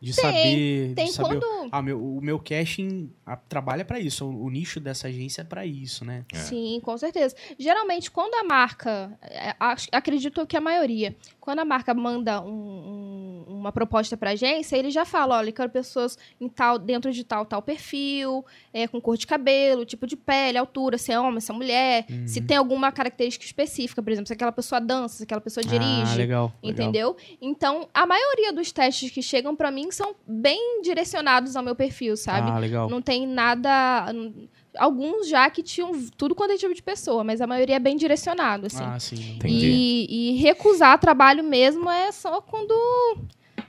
De 0.00 0.12
saber. 0.14 0.94
Tem 0.94 1.06
de 1.06 1.12
saber 1.12 1.38
quando. 1.40 1.68
Ah, 1.72 1.82
meu, 1.82 2.02
o 2.02 2.20
meu 2.22 2.38
casting 2.38 3.12
ah, 3.26 3.36
trabalha 3.36 3.84
pra 3.84 4.00
isso. 4.00 4.24
O, 4.24 4.44
o 4.44 4.50
nicho 4.50 4.80
dessa 4.80 5.08
agência 5.08 5.42
é 5.42 5.44
pra 5.44 5.66
isso, 5.66 6.04
né? 6.04 6.24
É. 6.32 6.36
Sim, 6.38 6.80
com 6.82 6.96
certeza. 6.96 7.36
Geralmente, 7.58 8.10
quando 8.10 8.34
a 8.34 8.42
marca, 8.44 9.12
é, 9.22 9.54
acho- 9.60 9.88
acredito 9.92 10.46
que 10.46 10.56
a 10.56 10.60
maioria, 10.60 11.14
quando 11.38 11.58
a 11.58 11.64
marca 11.64 11.92
manda 11.92 12.40
um- 12.40 13.44
um- 13.48 13.54
uma 13.60 13.72
proposta 13.72 14.16
para 14.16 14.30
agência, 14.30 14.74
ele 14.76 14.90
já 14.90 15.04
fala, 15.04 15.36
olha, 15.36 15.50
eu 15.50 15.52
quero 15.52 15.68
pessoas 15.70 16.16
em 16.40 16.48
tal, 16.48 16.78
dentro 16.78 17.12
de 17.12 17.22
tal, 17.22 17.44
tal 17.44 17.60
perfil, 17.60 18.42
é, 18.72 18.88
com 18.88 18.98
cor 19.00 19.18
de 19.18 19.26
cabelo, 19.26 19.84
tipo 19.84 20.06
de 20.06 20.16
pele, 20.16 20.56
altura, 20.56 20.96
se 20.96 21.12
é 21.12 21.20
homem, 21.20 21.40
se 21.40 21.50
é 21.50 21.54
mulher, 21.54 22.06
Uhum. 22.08 22.26
se 22.26 22.40
tem 22.40 22.56
alguma 22.56 22.90
característica 22.90 23.44
específica, 23.44 24.02
por 24.02 24.10
exemplo, 24.10 24.28
se 24.28 24.32
aquela 24.32 24.52
pessoa 24.52 24.80
dança, 24.80 25.16
se 25.18 25.22
aquela 25.24 25.40
pessoa 25.42 25.62
Ah, 25.66 25.68
dirige. 25.68 26.16
legal. 26.16 26.52
legal. 26.62 26.70
Entendeu? 26.86 27.16
Então, 27.40 27.86
a 27.92 28.06
maioria 28.06 28.50
dos 28.52 28.72
testes 28.72 29.10
que 29.10 29.22
chegam 29.22 29.54
pra 29.54 29.70
mim 29.70 29.89
são 29.94 30.14
bem 30.26 30.80
direcionados 30.82 31.56
ao 31.56 31.62
meu 31.62 31.74
perfil, 31.74 32.16
sabe? 32.16 32.50
Ah, 32.50 32.58
legal. 32.58 32.88
Não 32.88 33.00
tem 33.02 33.26
nada. 33.26 34.06
Alguns 34.78 35.28
já 35.28 35.50
que 35.50 35.62
tinham 35.62 35.90
tudo 36.16 36.34
quanto 36.34 36.52
é 36.52 36.56
tipo 36.56 36.72
de 36.74 36.82
pessoa, 36.82 37.24
mas 37.24 37.40
a 37.40 37.46
maioria 37.46 37.76
é 37.76 37.80
bem 37.80 37.96
direcionado, 37.96 38.66
assim. 38.66 38.84
Ah, 38.84 38.98
sim. 39.00 39.34
Entendi. 39.36 39.66
e, 39.66 40.30
e 40.34 40.36
recusar 40.38 40.98
trabalho 40.98 41.42
mesmo 41.42 41.90
é 41.90 42.12
só 42.12 42.40
quando. 42.40 42.72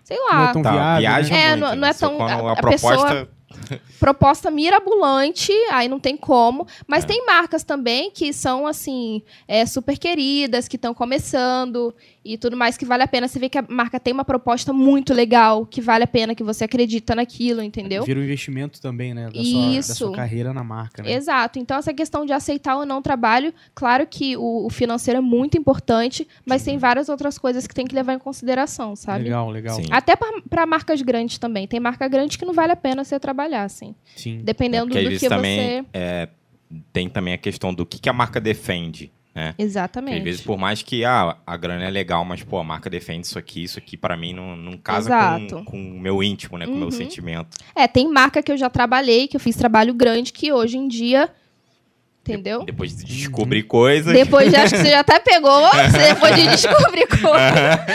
Sei 0.04 0.18
Não 0.18 0.30
lá. 0.30 0.50
é 0.50 0.54
tão 0.54 0.62
Tá, 0.62 1.00
viável, 1.00 1.32
né? 1.32 1.40
É, 1.44 1.50
muito, 1.50 1.60
não- 1.62 1.70
né? 1.70 1.76
não 1.76 1.88
é 1.88 1.94
tão- 1.94 2.22
a- 2.24 2.52
a, 2.52 2.56
proposta... 2.56 3.30
proposta 4.00 4.50
mirabolante, 4.52 5.52
aí 5.72 5.88
não 5.88 6.00
tem 6.00 6.16
como. 6.18 6.66
Mas 6.88 7.04
É. 7.04 7.08
tem 7.08 7.26
marcas 7.26 7.64
também 7.64 8.10
que 8.12 8.32
são, 8.34 8.66
assim, 8.66 9.22
é, 9.48 9.66
super 9.66 9.98
queridas, 9.98 10.68
que 10.68 10.76
estão 10.76 10.94
começando 10.94 11.94
e 12.24 12.38
tudo 12.38 12.56
mais, 12.56 12.78
que 12.78 12.86
vale 12.86 13.04
a 13.04 13.08
pena. 13.08 13.28
Você 13.28 13.40
vê 13.40 13.50
que 13.50 13.58
a 13.58 13.66
marca 13.68 14.00
tem 14.00 14.14
uma 14.14 14.24
proposta 14.24 14.72
muito 14.72 15.14
legal, 15.14 15.66
que 15.66 15.82
vale 15.82 16.04
a 16.04 16.08
pena, 16.08 16.36
que 16.36 16.44
você 16.44 16.66
acredita 16.66 17.16
naquilo, 17.16 17.62
entendeu? 17.62 18.04
Vira 18.04 18.20
um 18.20 18.24
investimento 18.24 18.80
também, 18.80 19.14
né? 19.14 19.30
Da 19.30 19.44
sua, 19.44 19.62
da 19.62 19.78
Isso. 19.78 19.96
sua 19.96 20.12
carreira 20.14 20.54
na 20.54 20.64
marca, 20.64 21.02
né? 21.02 21.14
Exato. 21.14 21.58
Então, 21.58 21.78
essa 21.78 21.94
questão 21.94 22.26
de 22.26 22.34
aceitar 22.34 22.78
ou 22.78 22.86
não 22.86 23.02
trabalho, 23.02 23.54
claro 23.74 24.06
que 24.06 24.38
o, 24.38 24.66
o 24.66 24.70
financeiro 24.70 25.18
é 25.18 25.22
muito 25.22 25.58
importante, 25.58 26.28
mas 26.46 26.64
tem 26.64 26.78
várias 26.78 27.10
outras 27.10 27.38
coisas 27.38 27.66
que 27.66 27.74
tem 27.74 27.86
que 27.86 27.96
levar 27.96 28.14
em 28.14 28.20
consideração, 28.20 28.96
sabe? 28.96 29.24
Legal, 29.24 29.50
legal. 29.50 29.76
Sim. 29.76 29.86
Até 29.90 30.16
para 30.16 30.66
marcas 30.66 31.02
grandes 31.02 31.38
também. 31.38 31.68
Tem 31.68 31.80
marca 31.80 32.08
grande 32.08 32.38
que 32.38 32.46
não 32.46 32.54
vale 32.54 32.72
a 32.72 32.76
pena 32.76 33.04
você 33.04 33.20
trabalhar, 33.20 33.64
assim. 33.64 33.96
Sim. 34.16 34.42
Dependendo 34.44 34.98
às 34.98 35.04
do 35.04 35.10
que 35.18 35.28
também 35.28 35.82
você. 35.82 35.86
é, 35.94 36.30
tem 36.94 37.10
também 37.10 37.34
a 37.34 37.38
questão 37.38 37.74
do 37.74 37.86
que, 37.86 38.00
que 38.00 38.10
a 38.10 38.14
marca 38.14 38.40
defende. 38.40 39.12
Né? 39.34 39.56
Exatamente. 39.58 40.18
às 40.18 40.24
vezes, 40.26 40.42
por 40.42 40.58
mais 40.58 40.82
que 40.82 41.06
ah, 41.06 41.38
a 41.48 41.56
grana 41.56 41.86
é 41.86 41.90
legal, 41.90 42.26
mas 42.26 42.44
pô, 42.44 42.58
a 42.60 42.64
marca 42.66 42.90
defende 42.90 43.26
isso 43.26 43.40
aqui, 43.40 43.64
isso 43.64 43.80
aqui 43.80 43.96
pra 43.96 44.18
mim 44.18 44.34
não, 44.34 44.58
não 44.58 44.78
casa 44.78 45.10
com, 45.50 45.64
com 45.64 45.78
o 45.96 46.00
meu 46.00 46.22
íntimo, 46.22 46.58
né? 46.58 46.66
Com 46.66 46.74
o 46.74 46.76
meu 46.76 46.86
Uhum. 46.88 46.92
sentimento. 46.92 47.48
É, 47.74 47.88
tem 47.88 48.12
marca 48.12 48.44
que 48.44 48.52
eu 48.52 48.58
já 48.58 48.70
trabalhei, 48.70 49.30
que 49.30 49.36
eu 49.38 49.40
fiz 49.40 49.56
trabalho 49.56 49.94
grande, 49.94 50.34
que 50.34 50.52
hoje 50.52 50.78
em 50.78 50.86
dia. 50.88 51.30
Entendeu? 52.24 52.64
Depois 52.66 52.96
de 52.96 53.04
descobrir 53.06 53.64
coisas. 53.64 54.14
Depois 54.14 54.50
de, 54.52 54.56
acho 54.56 54.76
que 54.76 54.82
você 54.82 54.92
já 54.92 55.00
até 55.00 55.18
pegou, 55.20 55.62
você 55.90 56.14
depois 56.14 56.36
de 56.36 56.48
descobrir 56.50 57.08
coisa. 57.08 57.86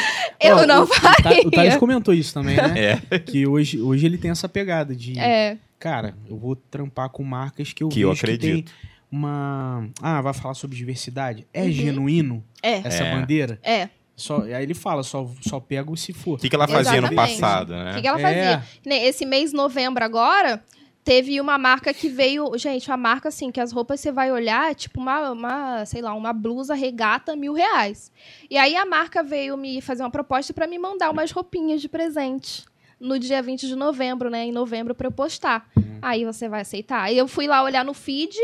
eu 0.41 0.57
Ó, 0.57 0.67
não 0.67 0.81
o, 0.81 0.85
o, 0.85 0.87
faria. 0.89 1.47
o 1.47 1.51
Thales 1.51 1.77
comentou 1.77 2.13
isso 2.13 2.35
também, 2.35 2.57
né? 2.57 3.01
É, 3.09 3.19
Que 3.21 3.47
hoje, 3.47 3.81
hoje 3.81 4.05
ele 4.05 4.19
tem 4.19 4.31
essa 4.33 4.49
pegada 4.49 4.97
de, 4.97 5.17
É, 5.19 5.57
cara, 5.79 6.17
eu 6.29 6.37
vou 6.37 6.57
trampar 6.57 7.09
com 7.11 7.23
marcas 7.23 7.73
que 7.73 7.85
eu 7.85 7.89
Que 7.89 8.01
eu 8.01 8.09
vejo 8.09 8.21
que 8.23 8.27
tem 8.27 8.35
acredito. 8.37 8.73
Uma... 9.11 9.89
Ah, 10.03 10.21
vai 10.21 10.33
falar 10.35 10.55
sobre 10.55 10.77
diversidade? 10.77 11.47
É 11.53 11.63
Uhum. 11.63 11.71
genuíno 11.73 12.45
é, 12.63 12.79
essa 12.87 13.05
É. 13.05 13.15
bandeira? 13.15 13.59
é. 13.63 13.89
Só, 14.19 14.41
aí 14.45 14.63
ele 14.63 14.73
fala, 14.73 15.03
só, 15.03 15.31
só 15.43 15.61
pego 15.61 15.95
se 15.95 16.11
for. 16.15 16.37
o 16.37 16.39
que, 16.39 16.49
que 16.49 16.57
ela 16.57 16.67
fazia 16.67 17.03
no 17.03 17.07
Exatamente. 17.09 17.39
passado, 17.39 17.75
O 17.75 17.85
né? 17.85 17.95
que, 17.97 18.01
que 18.01 18.09
ela 18.09 18.19
É. 18.19 18.23
fazia? 18.23 18.65
Nem 18.83 19.05
Esse 19.05 19.27
mês 19.27 19.51
de 19.51 19.57
novembro 19.59 20.03
agora, 20.03 20.65
teve 21.05 21.39
uma 21.39 21.59
marca 21.59 21.93
que 21.93 22.09
veio. 22.09 22.57
Gente, 22.57 22.89
uma 22.91 22.97
marca 22.97 23.29
assim, 23.29 23.53
que 23.53 23.61
as 23.61 23.73
roupas 23.73 24.01
você 24.01 24.11
vai 24.11 24.33
olhar, 24.33 24.71
é 24.71 24.75
tipo 24.75 24.99
uma, 25.03 25.33
uma, 25.33 25.85
sei 25.85 26.01
lá, 26.01 26.15
uma 26.15 26.33
blusa 26.33 26.75
regata 26.75 27.37
mil 27.37 27.53
reais. 27.53 28.11
E 28.49 28.57
aí 28.57 28.75
a 28.75 28.87
marca 28.87 29.23
veio 29.23 29.55
me 29.55 29.83
fazer 29.83 30.03
uma 30.03 30.11
proposta 30.11 30.55
pra 30.55 30.67
me 30.67 30.79
mandar 30.79 31.11
umas 31.11 31.31
roupinhas 31.31 31.83
de 31.83 31.89
presente. 31.91 32.65
No 32.99 33.19
dia 33.19 33.43
20 33.43 33.67
de 33.67 33.77
novembro, 33.77 34.31
né? 34.31 34.47
Em 34.47 34.51
novembro 34.53 34.95
pra 34.95 35.09
eu 35.09 35.13
postar. 35.13 35.69
Uhum. 35.77 35.99
Aí 36.01 36.25
você 36.25 36.49
vai 36.49 36.63
aceitar. 36.63 37.03
Aí 37.03 37.19
eu 37.19 37.29
fui 37.29 37.47
lá 37.47 37.63
olhar 37.63 37.85
no 37.85 37.93
feed. 37.93 38.35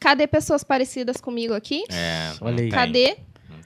Cadê 0.00 0.26
pessoas 0.26 0.62
parecidas 0.64 1.16
comigo 1.20 1.54
aqui? 1.54 1.84
É, 1.90 2.32
Olha 2.40 2.62
aí. 2.62 2.70
Cadê? 2.70 3.16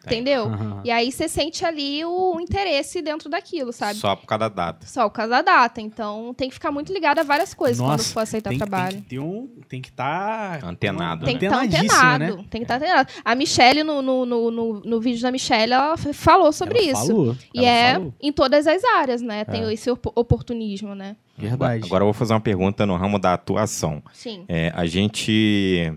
Entendeu? 0.05 0.47
Aham. 0.47 0.81
E 0.85 0.91
aí 0.91 1.13
você 1.13 1.29
sente 1.29 1.65
ali 1.65 2.05
o 2.05 2.41
interesse 2.41 3.01
dentro 3.01 3.31
daquilo, 3.31 3.73
sabe? 3.73 4.01
Só 4.01 4.17
por 4.17 4.27
causa 4.27 4.41
da 4.41 4.49
data. 4.49 4.85
Só 4.85 5.09
por 5.09 5.15
causa 5.15 5.31
da 5.31 5.43
data. 5.43 5.81
Então 5.81 6.35
tem 6.37 6.49
que 6.49 6.55
ficar 6.55 6.73
muito 6.73 6.93
ligado 6.93 7.21
a 7.21 7.23
várias 7.23 7.55
coisas 7.55 7.79
quando 7.79 7.91
Nossa, 7.99 8.13
for 8.13 8.19
aceitar 8.19 8.51
tem, 8.51 8.59
trabalho. 8.59 8.95
Tem 8.95 9.03
que 9.03 9.19
um... 9.21 9.49
Tem 9.69 9.81
que 9.81 9.91
estar... 9.91 10.65
Antenado, 10.65 11.25
Tem 11.25 11.35
né? 11.35 11.39
que 11.39 11.47
estar 11.47 11.57
Antenadíssima, 11.63 12.15
antenado. 12.15 12.37
né? 12.39 12.45
Tem 12.51 12.61
que 12.63 12.65
estar 12.65 12.77
antenado. 12.79 13.09
A 13.25 13.35
Michelle, 13.37 13.85
no, 13.85 14.03
no, 14.03 14.27
no, 14.27 14.51
no, 14.51 14.81
no 14.81 15.01
vídeo 15.01 15.23
da 15.23 15.31
Michelle, 15.31 15.73
ela 15.73 15.97
falou 15.97 16.51
sobre 16.53 16.81
Ela 16.81 16.93
isso. 16.99 17.07
Falou. 17.07 17.37
E 17.55 17.65
ela 17.65 17.69
é 17.69 17.93
falou. 17.95 18.15
em 18.21 18.33
todas 18.33 18.67
as 18.67 18.83
áreas, 18.83 19.23
né? 19.23 19.45
Tem 19.45 19.63
É. 19.63 19.73
esse 19.73 19.89
op- 19.89 20.11
oportunismo, 20.17 20.97
né? 20.97 21.15
Verdade. 21.39 21.85
Agora 21.87 22.03
eu 22.03 22.07
vou 22.07 22.13
fazer 22.13 22.33
uma 22.35 22.41
pergunta 22.41 22.85
no 22.85 22.97
ramo 22.97 23.21
da 23.21 23.35
atuação. 23.35 24.03
Sim. 24.13 24.45
É, 24.49 24.73
a 24.75 24.85
gente. 24.85 25.95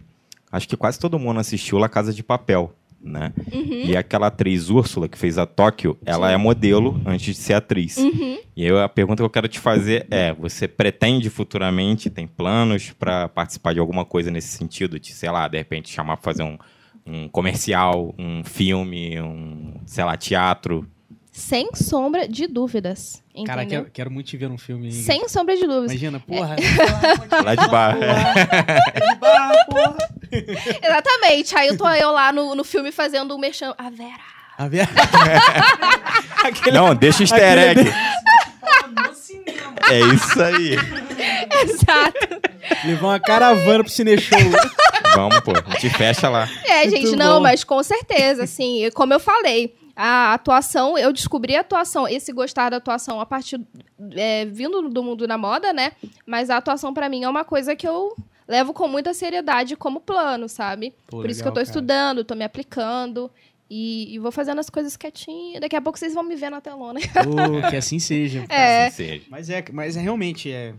Acho 0.55 0.69
que 0.69 0.77
quase 0.77 0.97
todo 0.97 1.19
mundo 1.19 1.37
assistiu 1.37 1.77
La 1.77 1.89
Casa 1.89 2.13
de 2.13 2.23
Papel, 2.23 2.73
né? 3.01 3.33
Uhum. 3.53 3.83
E 3.87 3.97
aquela 3.97 4.27
atriz 4.27 4.69
Úrsula, 4.69 5.09
que 5.09 5.17
fez 5.17 5.37
a 5.37 5.45
Tóquio, 5.45 5.97
ela 6.05 6.31
é 6.31 6.37
modelo 6.37 7.01
antes 7.05 7.25
de 7.25 7.33
ser 7.33 7.55
atriz. 7.55 7.97
Uhum. 7.97 8.37
E 8.55 8.63
aí 8.65 8.79
a 8.79 8.87
pergunta 8.87 9.21
que 9.21 9.25
eu 9.25 9.29
quero 9.29 9.49
te 9.49 9.59
fazer 9.59 10.07
é: 10.09 10.33
você 10.33 10.65
pretende 10.65 11.29
futuramente, 11.29 12.09
tem 12.09 12.25
planos 12.25 12.91
para 12.97 13.27
participar 13.27 13.73
de 13.73 13.81
alguma 13.81 14.05
coisa 14.05 14.31
nesse 14.31 14.57
sentido? 14.57 14.97
De, 14.97 15.13
sei 15.13 15.29
lá, 15.29 15.45
de 15.49 15.57
repente 15.57 15.91
chamar 15.91 16.15
pra 16.15 16.23
fazer 16.23 16.43
um, 16.43 16.57
um 17.05 17.27
comercial, 17.27 18.15
um 18.17 18.41
filme, 18.41 19.19
um, 19.21 19.73
sei 19.85 20.05
lá, 20.05 20.15
teatro. 20.15 20.87
Sem 21.35 21.67
sombra 21.75 22.29
de 22.29 22.47
dúvidas. 22.47 23.21
Entendeu? 23.31 23.45
Cara, 23.45 23.65
quero, 23.65 23.89
quero 23.91 24.09
muito 24.09 24.27
te 24.27 24.37
ver 24.37 24.47
num 24.47 24.57
filme. 24.57 24.89
Sem 24.89 25.27
sombra 25.27 25.53
de 25.53 25.67
dúvidas. 25.67 25.91
Imagina, 25.91 26.17
porra. 26.17 26.55
Lá 27.43 27.55
de 27.55 27.67
baixo. 27.67 28.03
É 28.93 29.09
de 29.09 29.15
barra, 29.19 29.65
porra. 29.65 29.97
Exatamente. 30.81 31.57
Aí 31.57 31.67
eu 31.67 31.77
tô 31.77 31.85
eu 31.89 32.11
lá 32.13 32.31
no, 32.31 32.55
no 32.55 32.63
filme 32.63 32.89
fazendo 32.89 33.35
o 33.35 33.37
merchan. 33.37 33.75
A 33.77 33.89
Vera. 33.89 34.23
A 34.57 34.69
ver... 34.69 34.87
Aquele... 36.41 36.77
Não, 36.77 36.95
deixa 36.95 37.19
o 37.19 37.23
easter 37.23 37.57
egg. 37.57 37.81
É 39.91 39.99
isso 40.15 40.41
aí. 40.41 40.77
Exato. 41.63 42.41
Levar 42.85 43.07
uma 43.07 43.19
caravana 43.19 43.83
pro 43.83 43.91
Cine 43.91 44.17
Show. 44.17 44.39
Vamos, 45.13 45.41
pô. 45.41 45.51
A 45.51 45.79
gente 45.79 45.89
fecha 45.97 46.29
lá. 46.29 46.49
É, 46.65 46.83
Muito 46.83 46.95
gente, 46.95 47.15
não, 47.17 47.35
bom. 47.35 47.41
mas 47.41 47.65
com 47.65 47.83
certeza, 47.83 48.45
assim, 48.45 48.89
como 48.93 49.13
eu 49.13 49.19
falei, 49.19 49.75
a 49.95 50.33
atuação, 50.33 50.97
eu 50.97 51.13
descobri 51.13 51.55
a 51.55 51.61
atuação, 51.61 52.07
esse 52.07 52.33
gostar 52.33 52.69
da 52.69 52.77
atuação 52.77 53.21
a 53.21 53.25
partir, 53.25 53.61
é, 54.15 54.45
vindo 54.45 54.89
do 54.89 55.03
mundo 55.03 55.25
da 55.25 55.37
moda, 55.37 55.71
né? 55.71 55.93
Mas 56.25 56.49
a 56.49 56.57
atuação 56.57 56.93
pra 56.93 57.07
mim 57.07 57.23
é 57.23 57.29
uma 57.29 57.45
coisa 57.45 57.75
que 57.75 57.87
eu 57.87 58.15
levo 58.47 58.73
com 58.73 58.87
muita 58.87 59.13
seriedade 59.13 59.75
como 59.75 59.99
plano, 60.01 60.49
sabe? 60.49 60.93
Pô, 61.07 61.21
Por 61.21 61.29
isso 61.29 61.41
que 61.41 61.47
eu 61.47 61.51
legal, 61.51 61.63
tô 61.63 61.67
cara. 61.67 61.77
estudando, 61.79 62.23
tô 62.25 62.35
me 62.35 62.43
aplicando 62.43 63.31
e, 63.69 64.13
e 64.13 64.19
vou 64.19 64.31
fazendo 64.31 64.59
as 64.59 64.69
coisas 64.69 64.95
quietinho. 64.95 65.59
Daqui 65.59 65.75
a 65.75 65.81
pouco 65.81 65.97
vocês 65.97 66.13
vão 66.13 66.23
me 66.23 66.35
ver 66.35 66.49
na 66.51 66.61
telona. 66.61 66.99
Pô, 66.99 67.69
que 67.69 67.75
assim 67.75 67.97
seja. 67.99 68.45
É. 68.49 68.87
Assim 68.87 68.95
seja. 68.95 69.23
Mas 69.29 69.49
é, 69.49 69.63
mas 69.71 69.97
é 69.97 70.01
realmente 70.01 70.51
é. 70.51 70.73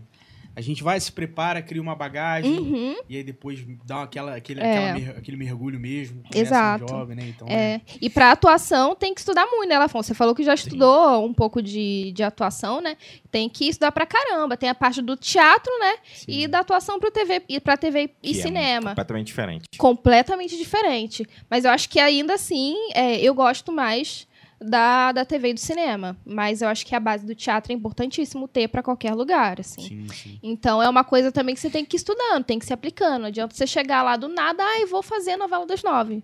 A 0.57 0.61
gente 0.61 0.81
vai, 0.83 0.99
se 0.99 1.11
prepara, 1.11 1.61
cria 1.61 1.79
uma 1.79 1.93
bagagem 1.95 2.57
Uhum. 2.57 2.95
e 3.07 3.15
aí 3.17 3.23
depois 3.23 3.63
dá 3.85 4.01
aquela, 4.01 4.35
aquele, 4.35 4.59
É. 4.59 4.89
aquela 4.89 5.11
aquele 5.19 5.37
mergulho 5.37 5.79
mesmo. 5.79 6.23
começa 6.23 6.39
Exato. 6.39 6.83
Um 6.83 6.87
job, 6.87 7.13
né? 7.13 7.25
Então, 7.29 7.47
É, 7.47 7.79
e 8.01 8.09
pra 8.09 8.31
atuação 8.31 8.95
tem 8.95 9.13
que 9.13 9.19
estudar 9.19 9.45
muito, 9.45 9.69
né, 9.69 9.75
Afonso? 9.75 10.07
Você 10.07 10.15
falou 10.15 10.33
que 10.33 10.43
já 10.43 10.55
estudou 10.55 11.23
um 11.23 11.31
pouco 11.31 11.61
de, 11.61 12.11
de 12.11 12.23
atuação, 12.23 12.81
né? 12.81 12.97
Tem 13.29 13.47
que 13.47 13.65
estudar 13.69 13.91
pra 13.91 14.07
caramba. 14.07 14.57
Tem 14.57 14.67
a 14.67 14.73
parte 14.73 14.99
do 14.99 15.15
teatro, 15.15 15.71
né? 15.79 15.93
sim. 16.11 16.25
E 16.27 16.47
da 16.47 16.61
atuação 16.61 16.99
pro 16.99 17.11
TV, 17.11 17.43
e 17.47 17.59
pra 17.59 17.77
TV 17.77 18.09
e 18.23 18.33
Que 18.33 18.39
é 18.39 18.41
cinema. 18.41 18.89
completamente 18.89 19.27
diferente. 19.27 19.65
completamente 19.77 20.57
diferente. 20.57 21.23
Mas 21.49 21.65
eu 21.65 21.71
acho 21.71 21.87
que 21.87 21.99
ainda 21.99 22.33
assim, 22.33 22.75
é, 22.95 23.19
eu 23.21 23.35
gosto 23.35 23.71
mais 23.71 24.26
da, 24.59 25.11
da 25.11 25.23
TV 25.25 25.49
e 25.49 25.53
do 25.53 25.59
cinema. 25.59 26.17
Mas 26.25 26.61
eu 26.61 26.67
acho 26.69 26.85
que 26.85 26.95
a 26.95 26.99
base 26.99 27.25
do 27.25 27.35
teatro 27.35 27.71
é 27.71 27.75
importantíssimo 27.75 28.47
ter 28.47 28.67
pra 28.67 28.81
qualquer 28.83 29.13
lugar, 29.13 29.59
assim. 29.59 29.81
Sim, 29.81 30.07
sim. 30.09 30.39
Então 30.41 30.81
é 30.81 30.89
uma 30.89 31.03
coisa 31.03 31.31
também 31.31 31.53
que 31.55 31.61
você 31.61 31.69
tem 31.69 31.85
que 31.85 31.95
ir 31.95 31.99
estudando, 31.99 32.43
tem 32.43 32.59
que 32.59 32.65
se 32.65 32.73
aplicando. 32.73 33.19
Não 33.21 33.27
adianta 33.27 33.55
você 33.55 33.67
chegar 33.67 34.03
lá 34.03 34.15
do 34.17 34.27
nada, 34.27 34.63
ai, 34.63 34.85
vou 34.85 35.01
fazer 35.03 35.31
a 35.31 35.37
novela 35.37 35.65
das 35.65 35.83
nove. 35.83 36.23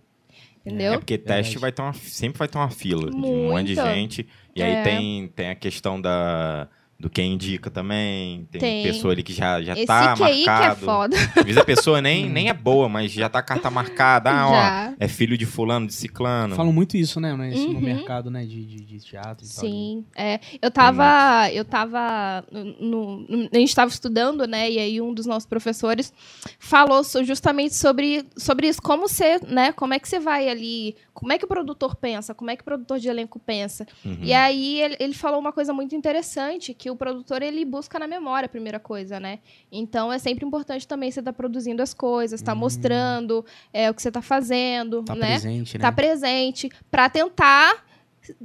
Entendeu? 0.66 0.94
É 0.94 0.98
porque 0.98 1.18
teste 1.18 1.58
Verdade. 1.58 1.58
vai 1.60 1.72
ter 1.74 1.82
uma, 1.82 1.94
sempre 1.94 2.40
vai 2.40 2.48
ter 2.48 2.58
uma 2.58 2.70
fila 2.70 3.10
de 3.12 3.16
um 3.18 3.50
monte 3.52 3.68
de 3.68 3.76
gente. 3.76 4.28
E 4.56 4.62
É. 4.62 4.78
aí 4.78 4.84
tem, 4.84 5.28
tem 5.28 5.50
a 5.50 5.56
questão 5.56 6.00
da, 6.00 6.70
do 7.04 7.10
quem 7.10 7.34
indica 7.34 7.70
também. 7.70 8.48
Tem, 8.50 8.60
Tem. 8.62 8.84
pessoa 8.84 9.12
ali 9.14 9.22
que 9.22 9.34
já, 9.34 9.62
já 9.62 9.74
Esse 9.74 9.86
tá 9.86 10.16
QI 10.16 10.24
que 10.44 10.44
é 10.44 10.46
marcado. 10.46 10.86
foda. 10.86 11.18
Às 11.36 11.44
vezes 11.44 11.58
a 11.58 11.66
pessoa 11.66 12.02
nem, 12.02 12.30
nem 12.30 12.48
é 12.48 12.54
boa, 12.54 12.88
mas 12.88 13.12
já 13.12 13.28
tá 13.28 13.40
a 13.40 13.44
carta 13.44 13.70
marcada. 13.70 14.30
Ah, 14.32 14.48
Já. 14.50 14.90
ó, 14.92 14.96
é 14.98 15.08
filho 15.10 15.38
de 15.38 15.46
fulano, 15.46 15.86
de 15.86 15.94
ciclano. 15.94 16.56
Falam 16.56 16.72
muito 16.72 16.96
isso, 16.96 17.20
né? 17.20 17.36
né, 17.36 17.50
isso 17.54 17.68
No 17.68 17.76
Uhum. 17.76 17.82
mercado, 17.82 18.32
né? 18.32 18.46
De, 18.46 18.66
de, 18.66 18.78
de 18.86 19.00
teatro 19.00 19.46
e 19.46 19.50
tal. 19.50 19.60
Sim, 19.66 20.06
é. 20.16 20.40
Eu 20.62 20.72
tava, 20.72 21.52
eu 21.52 21.66
tava, 21.66 22.46
no, 22.80 23.20
no- 23.28 23.50
a 23.52 23.58
gente 23.58 23.68
estava 23.68 23.92
estudando, 23.92 24.48
né? 24.48 24.72
E 24.72 24.80
aí 24.80 25.02
um 25.02 25.14
dos 25.14 25.26
nossos 25.26 25.46
professores 25.46 26.14
falou 26.58 27.04
justamente 27.24 27.76
sobre, 27.76 28.26
sobre 28.38 28.68
isso, 28.70 28.82
como 28.82 29.10
você, 29.10 29.40
né? 29.46 29.74
Como 29.74 29.94
é 29.94 30.00
que 30.00 30.08
você 30.08 30.20
vai 30.20 30.48
ali, 30.48 30.96
como 31.14 31.34
é 31.34 31.38
que 31.38 31.44
o 31.44 31.48
produtor 31.50 31.96
pensa, 31.98 32.34
como 32.34 32.50
é 32.50 32.56
que 32.56 32.62
o 32.62 32.66
produtor 32.66 32.98
de 33.00 33.10
elenco 33.10 33.40
pensa. 33.40 33.86
Uhum. 34.06 34.20
E 34.22 34.34
aí 34.34 34.82
ele, 34.82 34.96
ele 35.00 35.14
falou 35.14 35.40
uma 35.40 35.52
coisa 35.52 35.74
muito 35.74 35.94
interessante, 35.96 36.74
que 36.74 36.90
o 36.94 36.96
produtor 36.96 37.42
ele 37.42 37.66
busca 37.66 38.00
na 38.00 38.08
memória 38.08 38.46
a 38.46 38.50
primeira 38.50 38.80
coisa, 38.80 39.20
né? 39.20 39.40
Então 39.72 40.12
é 40.12 40.18
sempre 40.20 40.46
importante 40.46 40.88
também 40.88 41.12
você 41.12 41.20
estar 41.20 41.34
produzindo 41.34 41.82
as 41.84 41.94
coisas, 41.94 42.40
estar 42.40 42.56
mostrando 42.56 43.46
é, 43.74 43.90
o 43.90 43.94
que 43.94 44.02
você 44.02 44.08
está 44.08 44.22
fazendo, 44.22 45.04
Tá 45.04 45.16
né? 45.16 45.28
presente, 45.32 45.78
né? 45.78 45.82
tá 45.82 45.92
presente 45.92 46.70
para 46.90 47.10
tentar 47.10 47.84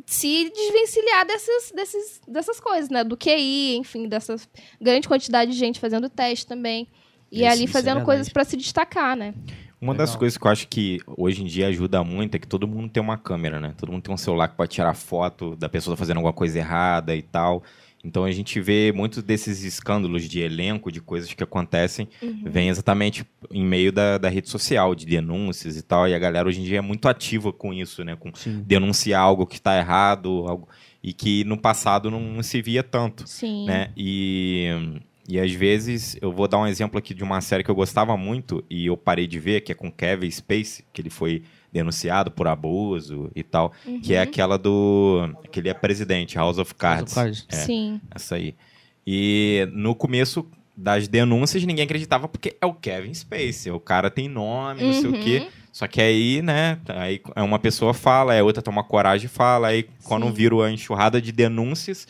se 0.07 0.51
desvencilhar 0.51 1.25
dessas, 1.27 1.73
desses, 1.75 2.21
dessas 2.27 2.59
coisas, 2.61 2.91
né? 2.91 3.05
Do 3.05 3.17
QI, 3.17 3.77
enfim, 3.77 4.09
dessa 4.09 4.35
grande 4.81 5.07
quantidade 5.07 5.53
de 5.53 5.57
gente 5.57 5.79
fazendo 5.79 6.09
teste 6.09 6.47
também. 6.47 6.89
E 7.31 7.43
Isso- 7.43 7.53
ali 7.53 7.65
é 7.65 7.69
fazendo 7.69 8.03
coisas 8.05 8.29
para 8.29 8.45
se 8.45 8.57
destacar, 8.57 9.17
né? 9.17 9.35
Uma 9.81 9.95
das 9.95 10.11
Legal. 10.11 10.19
coisas 10.19 10.37
que 10.37 10.45
eu 10.45 10.51
acho 10.51 10.67
que 10.67 10.99
hoje 11.07 11.43
em 11.43 11.47
dia 11.47 11.69
ajuda 11.69 12.03
muito 12.03 12.35
é 12.35 12.39
que 12.41 12.49
todo 12.49 12.67
mundo 12.67 12.91
tem 12.91 13.01
uma 13.01 13.17
câmera, 13.17 13.61
né? 13.61 13.75
Todo 13.79 13.93
mundo 13.93 14.03
tem 14.03 14.13
um 14.13 14.17
celular 14.17 14.49
que 14.49 14.57
pode 14.57 14.73
tirar 14.73 14.93
foto 14.95 15.55
da 15.55 15.69
pessoa 15.69 15.97
fazendo 15.97 16.17
alguma 16.17 16.33
coisa 16.33 16.59
errada 16.59 17.15
e 17.15 17.23
tal. 17.23 17.63
Então 18.05 18.25
a 18.25 18.31
gente 18.31 18.61
vê 18.61 18.93
muitos 18.95 19.23
desses 19.23 19.65
escândalos 19.65 20.23
de 20.29 20.41
elenco, 20.41 20.91
de 20.93 21.01
coisas 21.01 21.33
que 21.35 21.43
acontecem, 21.43 22.09
Uhum. 22.23 22.43
vem 22.47 22.69
exatamente 22.69 23.25
em 23.53 23.65
meio 23.65 23.91
da, 23.91 24.19
da 24.19 24.29
rede 24.29 24.49
social, 24.49 24.95
de 24.95 25.05
denúncias 25.05 25.77
e 25.77 25.83
tal. 25.83 26.07
E 26.09 26.15
a 26.15 26.19
galera 26.19 26.49
hoje 26.49 26.61
em 26.61 26.65
dia 26.65 26.79
é 26.79 26.81
muito 26.81 27.09
ativa 27.09 27.53
com 27.53 27.75
isso, 27.75 28.05
né? 28.05 28.15
Com 28.15 28.31
Sim. 28.35 28.63
denunciar 28.67 29.21
algo 29.23 29.47
que 29.47 29.57
está 29.57 29.77
errado 29.77 30.45
algo, 30.47 30.69
e 31.03 31.13
que 31.13 31.43
no 31.45 31.57
passado 31.59 32.11
não 32.11 32.43
se 32.43 32.63
via 32.63 32.83
tanto 32.85 33.27
Sim. 33.29 33.67
né? 33.67 33.91
E, 33.97 34.69
e 35.29 35.39
às 35.41 35.53
vezes 35.53 36.17
eu 36.23 36.33
vou 36.33 36.47
dar 36.49 36.59
um 36.59 36.67
exemplo 36.67 36.99
aqui 36.99 37.13
de 37.13 37.25
uma 37.25 37.41
série 37.41 37.65
que 37.65 37.71
eu 37.71 37.75
gostava 37.75 38.17
muito 38.17 38.65
e 38.71 38.87
eu 38.87 38.97
parei 38.97 39.27
de 39.27 39.39
ver, 39.41 39.61
que 39.63 39.73
é 39.73 39.75
com 39.75 39.91
Kevin 39.91 40.31
Space, 40.31 40.85
que 40.93 41.01
ele 41.03 41.11
foi 41.11 41.43
denunciado 41.73 42.31
por 42.31 42.47
abuso 42.49 43.31
e 43.37 43.43
tal, 43.43 43.73
que 44.03 44.15
é 44.15 44.19
Uhum. 44.19 44.23
aquela 44.25 44.57
do 44.59 45.29
que 45.51 45.61
ele 45.61 45.69
é 45.69 45.75
presidente, 45.75 46.37
House 46.37 46.59
of 46.59 46.75
Cards. 46.75 47.13
Cards. 47.15 47.47
É, 47.51 47.57
Sim. 47.57 48.01
essa 48.15 48.37
aí. 48.37 48.55
E 49.07 49.69
no 49.73 49.95
começo 49.95 50.47
das 50.77 51.09
denúncias 51.09 51.65
ninguém 51.65 51.85
acreditava 51.85 52.29
porque 52.29 52.57
é 52.61 52.67
o 52.67 52.73
Kevin 52.75 53.13
Space, 53.15 53.71
o 53.71 53.81
cara 53.81 54.11
tem 54.11 54.29
nome, 54.29 54.83
não 54.83 54.93
sei 54.93 55.11
o 55.11 55.15
Uhum. 55.15 55.21
quê. 55.21 55.49
Só 55.73 55.87
que 55.87 56.01
aí, 56.01 56.43
né, 56.43 56.79
aí 56.89 57.21
uma 57.37 57.59
pessoa 57.59 57.95
fala, 57.95 58.33
aí 58.33 58.41
a 58.41 58.45
outra 58.45 58.63
toma 58.63 58.83
coragem 58.83 59.27
e 59.27 59.29
fala, 59.29 59.69
aí 59.69 59.87
quando 60.05 60.27
Sim. 60.27 60.33
virou 60.33 60.63
a 60.63 60.71
enxurrada 60.73 61.21
de 61.21 61.31
denúncias, 61.31 62.07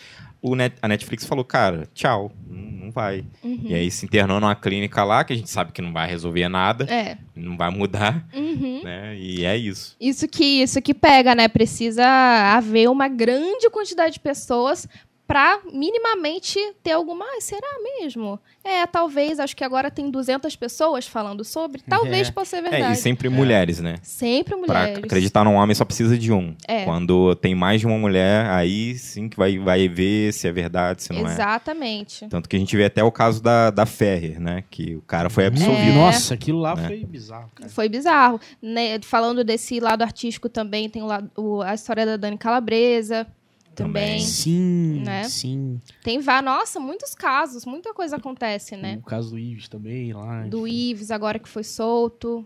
Net- 0.55 0.77
a 0.81 0.89
Netflix 0.89 1.25
falou, 1.27 1.45
cara, 1.45 1.89
tchau, 1.95 2.31
não, 2.49 2.85
não 2.87 2.91
vai. 2.93 3.25
Uhum. 3.43 3.61
E 3.65 3.75
aí 3.75 3.91
se 3.91 4.07
internou 4.07 4.39
numa 4.41 4.55
clínica 4.55 5.03
lá, 5.05 5.25
que 5.25 5.33
a 5.33 5.37
gente 5.37 5.51
sabe 5.51 5.73
que 5.73 5.83
não 5.83 5.93
vai 5.93 6.09
resolver 6.09 6.49
nada, 6.49 6.85
É. 6.85 7.19
não 7.35 7.57
vai 7.57 7.71
mudar, 7.71 8.27
Uhum. 8.35 8.83
né, 8.85 9.17
e 9.19 9.45
é 9.45 9.57
isso. 9.57 9.97
Isso 10.01 10.29
que, 10.29 10.45
isso 10.63 10.81
que 10.81 10.95
pega, 10.95 11.35
né? 11.35 11.49
Precisa 11.49 12.05
haver 12.57 12.89
uma 12.89 13.09
grande 13.09 13.69
quantidade 13.71 14.15
de 14.15 14.21
pessoas 14.21 14.87
para 15.29 15.61
minimamente 15.71 16.59
ter 16.83 16.93
alguma. 16.93 17.25
"Ai, 17.27 17.41
será 17.43 17.69
mesmo? 18.01 18.41
É, 18.65 18.87
talvez. 18.87 19.39
Acho 19.39 19.55
que 19.55 19.63
agora 19.63 19.91
tem 19.91 20.11
200 20.11 20.57
pessoas 20.57 21.07
falando 21.07 21.45
sobre. 21.45 21.83
Talvez 21.83 22.29
É. 22.29 22.33
possa 22.33 22.51
ser 22.57 22.57
É, 22.67 22.71
verdade. 22.71 22.93
e 22.95 22.97
sempre 22.97 23.29
mulheres, 23.29 23.79
né? 23.79 23.97
Sempre 24.03 24.57
Pra 24.67 24.81
mulheres. 24.81 25.05
acreditar 25.05 25.45
num 25.45 25.55
homem 25.55 25.75
só 25.75 25.85
precisa 25.85 26.17
de 26.19 26.33
um. 26.33 26.57
É. 26.67 26.85
Quando 26.85 27.35
tem 27.37 27.55
mais 27.55 27.81
de 27.81 27.87
uma 27.87 27.99
mulher, 27.99 28.47
aí 28.47 28.97
sim 28.97 29.29
que 29.29 29.37
vai, 29.37 29.59
vai 29.59 29.87
ver 29.87 30.33
se 30.33 30.49
é 30.49 30.53
verdade, 30.53 31.03
se 31.03 31.13
não 31.13 31.29
é. 31.29 31.33
Exatamente. 31.33 32.27
Tanto 32.29 32.49
que 32.49 32.57
a 32.57 32.59
gente 32.59 32.75
vê 32.77 32.87
até 32.87 33.05
o 33.05 33.13
caso 33.13 33.43
da, 33.43 33.71
da 33.71 33.85
Ferrer, 33.85 34.41
né? 34.41 34.65
Que 34.71 34.97
o 34.97 35.03
cara 35.03 35.29
foi 35.29 35.45
absolvido. 35.47 35.79
É. 35.91 35.95
Nossa, 35.95 36.33
aquilo 36.35 36.59
lá 36.59 36.75
Né? 36.75 36.87
foi 36.89 37.05
bizarro, 37.05 37.51
cara. 37.55 37.69
Foi 37.71 37.89
bizarro. 37.89 38.41
Né? 38.63 38.99
Falando 39.03 39.45
desse 39.45 39.79
lado 39.79 40.01
artístico 40.03 40.49
também, 40.49 40.89
tem 40.89 41.03
o 41.03 41.07
lado, 41.07 41.31
o- 41.37 41.61
a 41.61 41.75
história 41.75 42.07
da 42.07 42.17
Dani 42.17 42.39
Calabresa. 42.39 43.27
Também. 43.79 44.19
Sim, 44.19 45.03
Né? 45.05 45.23
sim. 45.25 45.81
Tem 46.03 46.19
vá, 46.19 46.43
nossa, 46.43 46.81
muitos 46.81 47.15
casos, 47.15 47.65
muita 47.65 47.95
coisa 47.95 48.17
acontece, 48.17 48.77
né? 48.77 48.99
O 49.01 49.07
caso 49.07 49.31
do 49.31 49.39
Ives 49.39 49.69
também 49.69 50.13
lá. 50.13 50.43
Do 50.43 50.67
Ives, 50.67 51.13
agora 51.13 51.39
que 51.39 51.49
foi 51.49 51.63
solto. 51.63 52.45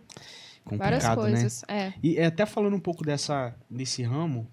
Várias 0.66 1.02
complicado, 1.02 1.24
né? 1.24 1.30
coisas. 1.32 1.64
É. 1.66 1.92
E 2.02 2.18
é, 2.18 2.26
até 2.26 2.44
falando 2.44 2.76
um 2.76 2.80
pouco 2.80 3.02
dessa, 3.02 3.54
desse 3.70 4.02
ramo, 4.02 4.46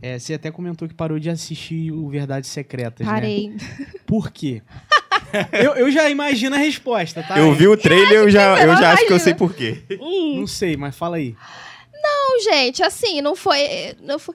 é, 0.00 0.18
você 0.18 0.32
até 0.32 0.50
comentou 0.50 0.88
que 0.88 0.94
parou 0.94 1.18
de 1.18 1.28
assistir 1.28 1.92
o 1.92 2.08
Verdades 2.08 2.48
Secretas, 2.48 3.06
né? 3.06 3.12
Parei. 3.12 3.54
Por 4.06 4.30
quê? 4.30 4.62
eu, 5.52 5.74
eu 5.74 5.90
já 5.90 6.08
imagino 6.08 6.56
a 6.56 6.58
resposta, 6.58 7.22
tá? 7.22 7.38
Eu 7.38 7.52
vi 7.52 7.68
o 7.68 7.76
trailer, 7.76 8.20
eu 8.20 8.30
já, 8.30 8.58
eu 8.64 8.74
já 8.74 8.92
acho 8.92 9.06
que 9.06 9.12
eu 9.12 9.20
sei 9.20 9.34
por 9.34 9.54
quê. 9.54 9.82
Não 10.34 10.46
sei, 10.46 10.78
mas 10.78 10.96
fala 10.96 11.16
aí. 11.16 11.36
Não, 11.92 12.40
gente, 12.42 12.82
assim, 12.82 13.20
não 13.20 13.36
foi, 13.36 13.94
não 14.00 14.18
foi. 14.18 14.34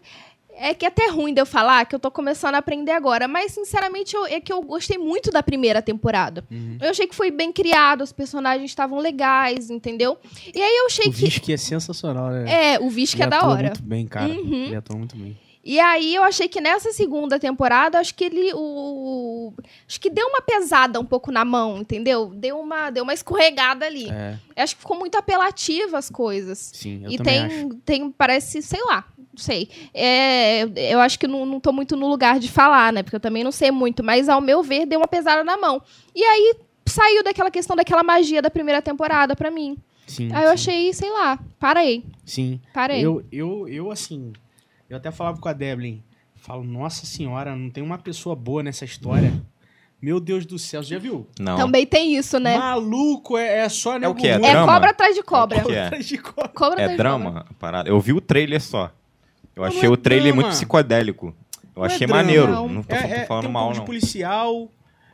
É 0.62 0.74
que 0.74 0.86
é 0.86 0.88
até 0.90 1.08
ruim 1.10 1.34
de 1.34 1.42
eu 1.42 1.46
falar 1.46 1.86
que 1.86 1.96
eu 1.96 2.00
tô 2.00 2.12
começando 2.12 2.56
a 2.56 2.60
aprender 2.60 2.92
agora, 2.92 3.28
mas 3.28 3.52
sinceramente 3.52 4.16
eu- 4.16 4.26
é 4.28 4.40
que 4.40 4.54
eu 4.54 4.62
gostei 4.62 4.98
muito 4.98 5.32
da 5.32 5.42
primeira 5.42 5.82
temporada. 5.82 6.44
Uhum. 6.52 6.78
Eu 6.80 6.90
achei 6.92 7.08
que 7.08 7.16
foi 7.16 7.32
bem 7.32 7.52
criado, 7.52 8.02
os 8.04 8.12
personagens 8.12 8.70
estavam 8.70 9.00
legais, 9.00 9.70
entendeu? 9.70 10.18
E 10.54 10.62
aí 10.62 10.78
eu 10.78 10.86
achei 10.86 11.08
O 11.08 11.12
que. 11.12 11.18
Visque 11.26 11.52
é 11.54 11.58
sensacional, 11.58 12.30
né? 12.30 12.74
É, 12.76 12.80
o 12.80 12.90
Visque 12.90 13.22
é 13.24 13.28
da 13.28 13.46
hora. 13.48 13.64
muito 13.70 13.82
bem, 13.84 14.06
cara. 14.06 14.28
Uhum. 14.32 14.66
Ele 14.66 14.76
atua 14.76 14.96
muito 14.98 15.16
bem. 15.18 15.36
E 15.64 15.80
aí 15.80 16.16
eu 16.16 16.24
achei 16.24 16.48
que 16.48 16.60
nessa 16.60 16.92
segunda 16.92 17.38
temporada, 17.40 18.00
acho 18.00 18.16
que 18.16 18.24
ele. 18.24 18.52
O, 18.54 19.54
acho 19.88 20.00
que 20.02 20.10
deu 20.10 20.26
uma 20.28 20.42
pesada 20.42 21.00
um 21.00 21.06
pouco 21.06 21.32
na 21.32 21.46
mão, 21.46 21.78
entendeu? 21.78 22.32
Deu 22.36 22.60
uma, 22.60 22.90
deu 22.90 23.04
uma 23.04 23.14
escorregada 23.14 23.86
ali. 23.86 24.10
É, 24.10 24.38
acho 24.64 24.76
que 24.76 24.82
ficou 24.82 24.98
muito 24.98 25.16
apelativa 25.18 25.98
as 26.00 26.10
coisas. 26.10 26.72
sim, 26.74 27.02
eu 27.04 27.12
e 27.12 27.18
também 27.18 27.48
tem, 27.48 27.58
acho. 27.60 27.70
tem, 27.86 28.12
parece, 28.12 28.62
sei 28.64 28.82
lá, 28.86 29.06
sei. 29.42 29.70
É, 29.94 30.64
eu 30.94 31.00
acho 31.00 31.20
que 31.20 31.28
não, 31.28 31.46
não 31.46 31.60
tô 31.60 31.74
muito 31.74 31.96
no 31.98 32.08
lugar 32.08 32.40
de 32.40 32.50
falar, 32.50 32.94
né? 32.94 33.04
Porque 33.04 33.16
eu 33.16 33.20
também 33.20 33.44
não 33.44 33.52
sei 33.52 33.72
muito, 33.72 34.04
mas 34.04 34.30
ao 34.30 34.40
meu 34.40 34.64
ver, 34.64 34.86
deu 34.86 35.00
uma 35.00 35.08
pesada 35.08 35.44
na 35.44 35.58
mão. 35.58 35.82
E 36.16 36.24
aí 36.24 36.56
saiu 36.86 37.24
daquela 37.24 37.52
questão 37.52 37.76
daquela 37.76 38.04
magia 38.04 38.42
da 38.42 38.50
primeira 38.50 38.82
temporada 38.82 39.36
pra 39.36 39.52
mim. 39.52 39.78
Sim, 40.08 40.30
Aí 40.34 40.44
eu 40.44 40.50
sim, 40.50 40.54
achei, 40.54 40.94
sei 40.94 41.10
lá, 41.10 41.40
parei, 41.58 42.04
Sim. 42.26 42.60
parei. 42.74 43.06
Eu, 43.06 43.24
eu, 43.32 43.68
eu, 43.68 43.92
assim, 43.92 44.34
eu 44.90 44.98
até 44.98 45.10
falava 45.10 45.40
com 45.40 45.48
a 45.48 45.54
Devlin, 45.54 46.04
falo, 46.36 46.64
nossa 46.64 47.06
senhora, 47.06 47.56
não 47.56 47.70
tem 47.70 47.84
uma 47.84 47.98
pessoa 47.98 48.36
boa 48.36 48.62
nessa 48.62 48.84
história. 48.84 49.32
Meu 50.02 50.20
Deus 50.20 50.48
do 50.48 50.58
céu, 50.58 50.82
você 50.82 50.96
já 50.96 51.00
viu? 51.00 51.28
Não. 51.40 51.56
Também 51.56 51.86
tem 51.86 52.16
isso, 52.16 52.40
né? 52.40 52.58
Maluco, 52.58 53.38
é, 53.38 53.60
é 53.60 53.70
só 53.70 54.00
nego 54.00 54.14
o 54.14 54.16
quê? 54.16 54.30
É. 54.30 54.32
É 54.32 54.40
drama? 54.40 54.74
cobra 54.74 54.90
atrás 54.90 55.16
de 55.16 55.22
cobra. 55.22 55.60
O 55.60 55.66
que 55.68 55.74
é? 55.74 55.86
Atrás 55.86 56.06
de 56.08 56.18
cobra. 56.18 56.48
Cobra 56.50 56.74
atrás 56.74 56.92
É 56.92 56.98
drama 56.98 57.46
parada? 57.60 57.88
Eu 57.88 58.00
vi 58.00 58.12
o 58.12 58.20
trailer 58.20 58.60
só. 58.60 58.92
Eu 59.56 59.62
Não, 59.62 59.68
achei 59.70 59.82
não 59.84 59.90
é 59.90 59.94
o 59.94 59.98
trailer 59.98 60.28
drama. 60.34 60.42
muito 60.42 60.54
psicodélico. 60.56 61.28
Eu 61.28 61.34
Não 61.78 61.84
é 61.84 61.88
achei 61.88 62.08
drama, 62.08 62.22
maneiro. 62.24 62.48
não. 62.48 62.68
Não 62.68 62.84
tô, 62.84 62.96
É, 62.96 63.02
tô 63.02 63.08
é, 63.08 63.26
falando 63.26 63.44
tem 63.44 63.50
um 63.50 63.54
mal, 63.54 63.62
pouco 63.64 63.74
de 63.74 63.80
não. 63.80 63.86
policial. 63.86 64.72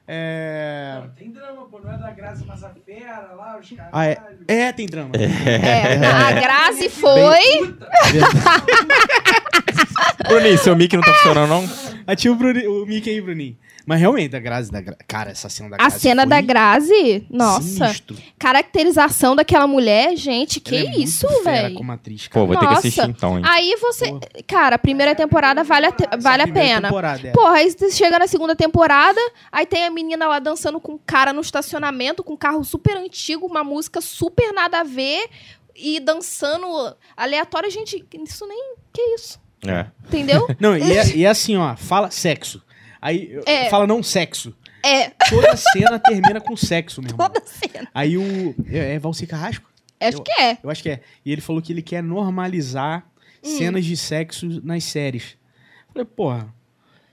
É... 0.10 1.00
Não, 1.02 1.10
tem 1.10 1.32
drama, 1.32 1.66
pô. 1.70 1.80
Não 1.80 1.92
é 1.92 1.98
da 1.98 2.12
Graça 2.12 2.46
Massafera 2.46 3.34
lá, 3.36 3.58
os 3.60 3.70
caras. 3.70 3.92
Ah, 3.92 4.06
é, 4.08 4.18
é, 4.48 4.72
tem 4.72 4.86
drama. 4.86 5.12
É, 5.16 5.98
a 6.06 6.32
Grazi 6.40 6.88
foi. 6.88 7.76
Bruninho, 10.28 10.58
seu 10.58 10.76
mic 10.76 10.94
não 10.96 11.04
tá 11.04 11.14
funcionando, 11.14 11.50
não? 11.50 11.70
Ativa 12.06 12.34
o, 12.34 12.38
Bruni, 12.38 12.68
o 12.68 12.86
Mickey 12.86 13.10
aí, 13.10 13.22
Bruninho. 13.22 13.58
Mas 13.88 14.02
realmente, 14.02 14.36
a 14.36 14.40
Grazi 14.40 14.70
da 14.70 14.82
Gra... 14.82 14.98
Cara, 15.08 15.32
essa 15.32 15.48
cena 15.48 15.70
da 15.70 15.76
A 15.76 15.78
Grazi 15.80 16.00
cena 16.02 16.22
foi 16.24 16.30
da 16.30 16.42
Grazi, 16.42 17.26
nossa. 17.30 17.62
sinistro. 17.62 18.18
Caracterização 18.38 19.34
daquela 19.34 19.66
mulher, 19.66 20.14
gente, 20.18 20.60
que 20.60 20.76
Ela 20.76 20.90
é 20.90 20.98
isso, 21.00 21.26
velho. 21.42 21.76
como 21.76 21.92
atriz, 21.94 22.28
Pô, 22.28 22.34
cara. 22.34 22.46
vou 22.48 22.56
ter 22.56 22.60
que 22.60 22.66
Nossa. 22.66 22.80
assistir 22.80 23.10
então, 23.10 23.38
hein? 23.38 23.44
Aí 23.48 23.78
você. 23.80 24.12
Pô. 24.12 24.20
Cara, 24.46 24.76
a 24.76 24.80
primeira 24.80 25.16
temporada 25.16 25.64
vale 25.64 25.86
a, 25.86 25.92
te- 25.94 26.04
Essa 26.06 26.18
vale 26.18 26.42
a 26.42 26.46
primeira 26.46 26.68
pena. 26.76 26.88
temporada, 26.90 27.28
é. 27.30 27.32
Porra, 27.32 27.54
aí 27.56 27.72
você 27.72 27.90
chega 27.92 28.20
na 28.20 28.28
segunda 28.28 28.56
temporada, 28.58 29.22
aí 29.50 29.66
tem 29.66 29.86
a 29.86 29.90
menina 29.90 30.28
lá 30.28 30.40
dançando 30.40 30.82
com 30.82 30.94
um 30.94 31.00
cara 31.06 31.32
no 31.32 31.40
estacionamento, 31.40 32.24
com 32.26 32.34
um 32.34 32.38
carro 32.38 32.64
super 32.66 32.98
antigo, 32.98 33.46
uma 33.48 33.64
música 33.64 34.02
super 34.02 34.52
nada 34.54 34.82
a 34.82 34.84
ver, 34.84 35.30
e 35.76 36.00
dançando 36.02 36.68
aleatório. 37.16 37.72
Gente, 37.72 38.04
isso 38.26 38.46
nem. 38.46 38.76
Que 38.92 39.02
isso? 39.16 39.40
É. 39.66 39.86
Entendeu? 40.08 40.46
Não, 40.60 40.76
e 40.78 40.92
é, 40.98 41.08
e 41.16 41.24
é 41.26 41.30
assim, 41.30 41.56
ó, 41.56 41.76
fala 41.78 42.12
sexo. 42.12 42.62
Aí 43.02 43.40
É. 43.46 43.70
fala 43.70 43.86
não 43.88 44.02
sexo. 44.04 44.56
É, 44.84 45.10
Toda 45.30 45.56
cena 45.58 46.00
termina 46.00 46.40
com 46.40 46.56
sexo, 46.56 47.02
meu 47.02 47.12
irmão. 47.12 47.28
toda 47.30 47.46
cena. 47.46 47.88
Aí 47.94 48.18
o. 48.18 48.56
É, 48.70 48.94
é 48.96 49.00
Valci 49.00 49.26
Carrasco? 49.28 49.70
Acho 50.00 50.22
que 50.22 50.32
é. 50.42 50.58
Eu 50.64 50.70
acho 50.70 50.84
que 50.84 50.90
é. 50.90 51.02
E 51.26 51.32
ele 51.32 51.42
falou 51.42 51.62
que 51.62 51.74
ele 51.74 51.82
quer 51.82 52.02
normalizar 52.04 53.04
Hum. 53.44 53.58
cenas 53.58 53.84
de 53.86 53.98
sexo 53.98 54.62
nas 54.64 54.84
séries. 54.84 55.36
Falei, 55.92 56.06
porra, 56.06 56.48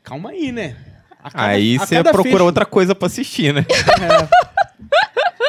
calma 0.02 0.30
aí, 0.30 0.52
né? 0.52 0.76
Cada- 1.22 1.42
Aí 1.46 1.78
você 1.78 2.02
procura 2.02 2.22
fecho- 2.32 2.44
outra 2.44 2.66
coisa 2.66 2.94
pra 2.94 3.06
assistir, 3.06 3.52
né? 3.54 3.64
É. 4.02 4.28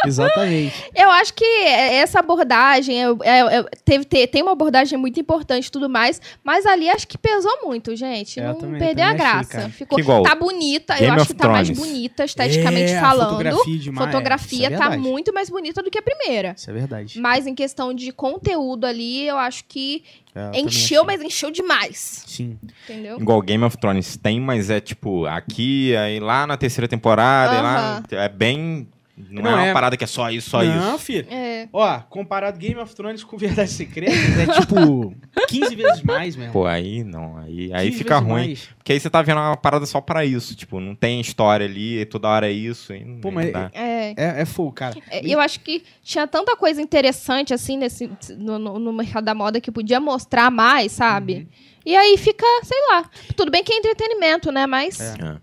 Exatamente. 0.09 0.85
Eu 0.95 1.09
acho 1.11 1.33
que 1.33 1.45
essa 1.65 2.19
abordagem 2.19 3.03
é- 3.03 3.07
é- 3.23 3.57
é- 3.59 3.63
teve, 3.83 4.05
te- 4.05 4.27
tem 4.27 4.41
uma 4.41 4.51
abordagem 4.53 4.97
muito 4.97 5.19
importante 5.19 5.67
e 5.67 5.71
tudo 5.71 5.89
mais, 5.89 6.21
mas 6.43 6.65
ali 6.65 6.89
acho 6.89 7.07
que 7.07 7.17
pesou 7.17 7.59
muito, 7.63 7.95
gente. 7.95 8.39
É, 8.39 8.43
eu 8.43 8.47
não 8.53 8.55
também- 8.59 8.79
perdeu 8.79 9.05
a 9.05 9.07
também 9.09 9.25
achei, 9.25 9.35
graça. 9.39 9.49
cara. 9.57 9.69
Ficou, 9.69 9.99
igual 9.99 10.23
tá 10.23 10.35
bonita, 10.35 10.93
eu 10.95 10.99
Game 10.99 11.11
acho 11.13 11.21
of 11.23 11.33
que 11.33 11.39
tá 11.39 11.49
mais 11.49 11.67
Thrones. 11.69 11.87
bonita 11.87 12.23
esteticamente 12.25 12.91
É, 12.93 12.97
a 12.97 13.01
falando. 13.01 13.29
Fotografia, 13.29 13.79
demais, 13.79 14.05
Fotografia 14.11 14.67
é, 14.69 14.73
é 14.73 14.77
tá 14.77 14.97
muito 14.97 15.33
mais 15.33 15.49
bonita 15.49 15.81
do 15.83 15.89
que 15.91 15.97
a 15.97 16.01
primeira. 16.01 16.53
Isso 16.57 16.69
é 16.69 16.73
verdade. 16.73 17.19
Mas 17.19 17.47
em 17.47 17.55
questão 17.55 17.93
de 17.93 18.11
conteúdo 18.11 18.85
ali, 18.85 19.27
eu 19.27 19.37
acho 19.37 19.63
que 19.67 20.03
É, 20.35 20.49
eu 20.59 20.65
encheu, 20.65 21.03
mas 21.05 21.21
encheu 21.21 21.49
demais. 21.49 22.23
Sim. 22.27 22.57
Entendeu? 22.83 23.17
Igual 23.19 23.41
Game 23.41 23.63
of 23.63 23.77
Thrones 23.77 24.17
tem, 24.17 24.39
mas 24.39 24.69
é 24.69 24.79
tipo 24.81 25.25
aqui, 25.25 25.95
aí 25.95 26.19
lá 26.19 26.45
na 26.45 26.57
terceira 26.57 26.87
temporada, 26.87 27.55
aí 27.55 27.61
lá. 27.61 28.03
É 28.11 28.27
bem. 28.29 28.87
Não, 29.17 29.43
Não 29.43 29.51
é 29.51 29.53
uma 29.55 29.65
é- 29.67 29.73
parada 29.73 29.95
que 29.95 30.03
é 30.03 30.07
só 30.07 30.29
isso, 30.29 30.49
só 30.49 30.61
não, 30.61 30.95
isso. 30.95 31.05
filho. 31.05 31.25
É. 31.31 31.69
Ó, 31.71 31.99
comparado 32.09 32.59
Game 32.59 32.77
of 32.81 32.93
Thrones 32.93 33.23
com 33.23 33.37
Verdades 33.37 33.71
Secretas, 33.73 34.13
é 34.37 34.59
tipo 34.59 35.15
15 35.47 35.73
vezes 35.73 36.01
mais 36.03 36.35
mesmo. 36.35 36.51
Pô, 36.51 36.65
aí 36.65 37.01
não. 37.03 37.37
Aí, 37.37 37.71
aí 37.73 37.85
15 37.87 37.97
fica 37.97 38.17
ruim. 38.17 38.47
mais. 38.47 38.67
Porque 38.77 38.91
aí 38.91 38.99
você 38.99 39.09
tá 39.09 39.21
vendo 39.21 39.37
uma 39.37 39.55
parada 39.55 39.85
só 39.85 40.01
pra 40.01 40.25
isso. 40.25 40.53
Tipo, 40.55 40.81
não 40.81 40.93
tem 40.93 41.21
história 41.21 41.65
ali, 41.65 42.01
e 42.01 42.05
toda 42.05 42.27
hora 42.27 42.47
é 42.49 42.51
isso. 42.51 42.93
Não 42.93 43.21
Pô, 43.21 43.31
mas- 43.31 43.53
dá. 43.53 43.71
É. 43.73 44.09
É, 44.17 44.41
é 44.41 44.45
full, 44.45 44.71
cara. 44.73 44.95
É, 45.09 45.21
Eu 45.25 45.39
acho 45.39 45.61
que 45.61 45.81
tinha 46.03 46.27
tanta 46.27 46.55
coisa 46.57 46.81
interessante, 46.81 47.53
assim, 47.53 47.77
nesse, 47.77 48.11
no, 48.37 48.59
no- 48.59 48.79
no 48.79 48.91
mercado 48.91 49.23
da 49.23 49.33
moda 49.33 49.61
que 49.61 49.71
podia 49.71 49.99
mostrar 49.99 50.51
mais, 50.51 50.91
sabe? 50.91 51.33
Uhum. 51.35 51.47
E 51.85 51.95
aí 51.95 52.17
fica, 52.17 52.45
sei 52.63 52.77
lá. 52.91 53.09
Tudo 53.37 53.49
bem 53.51 53.63
que 53.63 53.71
é 53.71 53.77
entretenimento, 53.77 54.51
né? 54.51 54.65
Mas. 54.67 54.99
É. 54.99 55.37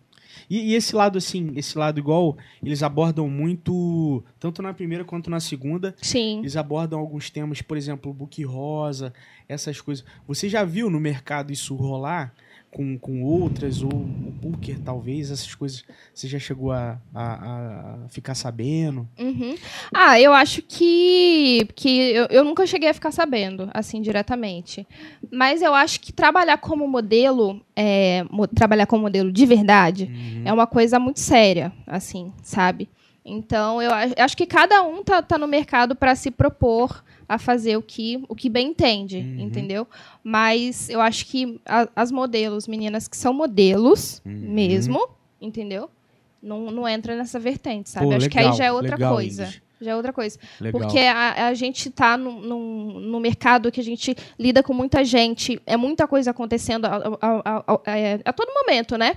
E, 0.53 0.73
e 0.73 0.75
esse 0.75 0.95
lado, 0.95 1.17
assim, 1.17 1.51
esse 1.57 1.79
lado 1.79 1.99
igual, 1.99 2.37
eles 2.63 2.83
abordam 2.83 3.27
muito, 3.27 4.23
tanto 4.39 4.61
na 4.61 4.75
primeira 4.75 5.03
quanto 5.03 5.31
na 5.31 5.41
segunda, 5.41 5.95
Sim. 6.03 6.41
eles 6.41 6.59
abordam 6.59 6.99
alguns 7.01 7.31
temas, 7.31 7.63
por 7.63 7.75
exemplo, 7.75 8.13
book 8.13 8.45
rosa, 8.45 9.15
essas 9.49 9.81
coisas. 9.81 10.05
Você 10.29 10.51
já 10.51 10.63
viu 10.63 10.91
no 10.91 11.01
mercado 11.01 11.51
isso 11.55 11.75
rolar 11.75 12.35
com, 12.75 12.99
com 12.99 13.23
outras, 13.23 13.83
ou 13.83 13.91
o 13.93 14.33
booker, 14.43 14.79
talvez, 14.81 15.31
essas 15.31 15.55
coisas, 15.55 15.85
você 16.15 16.27
já 16.27 16.39
chegou 16.39 16.73
a, 16.73 16.99
a, 17.15 18.05
a 18.05 18.09
ficar 18.09 18.35
sabendo? 18.35 19.07
Uhum. 19.19 19.55
Ah, 19.95 20.19
eu 20.19 20.33
acho 20.33 20.63
que, 20.63 21.69
que 21.77 21.91
eu, 22.13 22.27
eu 22.31 22.45
nunca 22.45 22.67
cheguei 22.67 22.89
a 22.89 22.95
ficar 22.95 23.13
sabendo, 23.13 23.69
assim, 23.75 24.01
diretamente. 24.01 24.87
Mas 25.31 25.61
eu 25.63 25.75
acho 25.75 26.01
que 26.01 26.13
trabalhar 26.13 26.57
como 26.59 26.89
modelo, 26.89 27.61
é, 27.77 28.25
mo- 28.31 28.47
trabalhar 28.49 28.87
como 28.87 29.03
modelo 29.03 29.31
de 29.31 29.47
verdade, 29.47 30.11
Uhum. 30.13 30.43
é 30.47 30.53
uma 30.53 30.67
coisa 30.67 30.99
muito 30.99 31.21
séria, 31.21 31.73
assim, 31.87 32.33
sabe? 32.43 32.89
Então, 33.25 33.81
eu 33.81 33.91
acho 34.19 34.37
que 34.37 34.47
cada 34.47 34.83
um 34.83 35.05
tá, 35.05 35.23
tá 35.23 35.39
no 35.39 35.47
mercado 35.47 35.95
para 35.95 36.15
se 36.17 36.31
propor 36.31 37.05
a 37.35 37.39
fazer 37.39 37.77
o 37.77 37.83
que, 37.83 38.23
o 38.29 38.35
que 38.35 38.49
bem 38.49 38.69
entende, 38.69 39.19
Uhum. 39.19 39.41
entendeu? 39.41 39.87
Mas 40.23 40.89
eu 40.89 41.01
acho 41.01 41.27
que 41.27 41.61
a- 41.67 41.89
as 41.95 42.11
modelos, 42.13 42.67
meninas 42.69 43.09
que 43.09 43.17
são 43.17 43.33
modelos 43.33 44.21
Uhum. 44.25 44.33
mesmo, 44.33 45.09
entendeu? 45.41 45.89
Não, 46.43 46.71
não 46.71 46.89
entra 46.89 47.15
nessa 47.17 47.39
vertente, 47.39 47.89
sabe? 47.91 48.07
Pô, 48.07 48.13
acho 48.15 48.29
que 48.29 48.37
legal, 48.37 48.53
aí 48.53 48.59
já 48.59 48.65
é 48.65 48.73
outra 48.73 48.97
legal, 48.97 49.15
coisa. 49.15 49.55
Já 49.81 49.91
é 49.93 49.97
outra 49.97 50.13
coisa. 50.13 50.39
Legal. 50.61 50.81
Porque 50.81 50.99
a, 50.99 51.49
a 51.49 51.55
gente 51.55 51.91
tá 51.91 52.17
num, 52.17 52.41
num, 52.41 53.01
num 53.01 53.21
mercado 53.21 53.71
que 53.73 53.81
a 53.81 53.85
gente 53.85 54.15
lida 54.39 54.63
com 54.63 54.73
muita 54.73 55.05
gente, 55.05 55.61
é 55.67 55.77
muita 55.77 56.07
coisa 56.07 56.31
acontecendo 56.31 56.85
a, 56.85 57.19
a- 57.21 57.75
a 58.25 58.33
todo 58.33 58.53
momento, 58.55 58.97
né? 58.97 59.17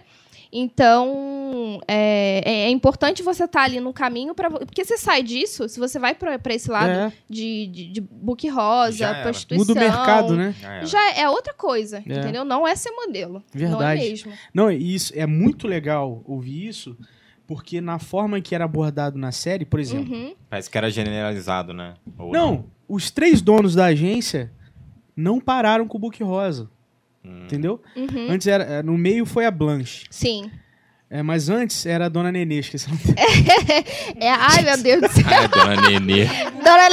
Então, 0.57 1.81
é, 1.87 2.41
é- 2.45 2.59
é 2.65 2.69
importante 2.69 3.21
você 3.21 3.43
estar 3.43 3.63
ali 3.63 3.79
no 3.79 3.91
caminho 3.93 4.33
para 4.33 4.49
porque 4.49 4.83
você 4.85 4.97
sai 4.97 5.21
disso, 5.23 5.67
se 5.67 5.79
você 5.79 5.99
vai 5.99 6.15
para 6.15 6.39
esse 6.53 6.69
lado 6.69 6.89
É, 6.89 7.13
de, 7.29 7.67
de, 7.67 7.87
de 7.91 8.01
book 8.01 8.47
rosa, 8.49 9.13
prostituição, 9.21 9.67
muda 9.67 9.79
o 9.79 9.83
mercado, 9.83 10.35
né? 10.35 10.55
Já 10.61 10.85
já 10.85 11.13
é 11.15 11.29
outra 11.29 11.53
coisa, 11.53 11.97
É. 11.97 12.19
entendeu? 12.19 12.45
Não 12.45 12.67
é 12.67 12.75
ser 12.75 12.91
modelo, 12.91 13.43
não 13.53 13.61
é 13.63 13.67
Verdade. 13.67 14.01
mesmo. 14.01 14.31
Não, 14.53 14.71
e 14.71 14.95
isso 14.95 15.11
é 15.15 15.25
muito 15.25 15.67
legal 15.67 16.21
ouvir 16.25 16.67
isso, 16.67 16.97
porque 17.45 17.81
na 17.81 17.99
forma 17.99 18.39
que 18.41 18.55
era 18.55 18.63
abordado 18.65 19.17
na 19.19 19.31
série, 19.31 19.65
por 19.65 19.79
exemplo, 19.79 20.13
Uhum. 20.15 20.33
Parece 20.49 20.69
que 20.69 20.77
era 20.77 20.89
generalizado, 20.89 21.73
né? 21.73 21.95
Ou 22.17 22.31
não, 22.31 22.65
os 22.87 23.11
três 23.11 23.41
donos 23.41 23.75
da 23.75 23.85
agência 23.85 24.51
não 25.15 25.39
pararam 25.39 25.87
com 25.87 25.97
o 25.97 26.01
book 26.01 26.23
rosa, 26.23 26.69
Hum. 27.25 27.43
entendeu? 27.43 27.81
Uhum. 27.95 28.27
Antes 28.29 28.47
era, 28.47 28.63
é, 28.63 28.83
no 28.83 28.97
meio 28.97 29.25
foi 29.25 29.45
a 29.45 29.51
Blanche, 29.51 30.05
Sim. 30.09 30.51
é, 31.09 31.23
mas 31.23 31.49
antes 31.49 31.85
era 31.85 32.05
a 32.05 32.09
Dona 32.09 32.31
Nenê, 32.31 32.59
esqueci 32.59 32.87
o 32.87 32.89
nome 32.91 33.01
É, 34.19 34.29
ai, 34.29 34.61
meu 34.63 34.77
Deus 34.77 35.01
do 35.01 35.09
céu. 35.09 35.23
É 35.29 35.47
dona 35.47 35.89
Nenê. 35.89 36.25
Dona 36.63 36.89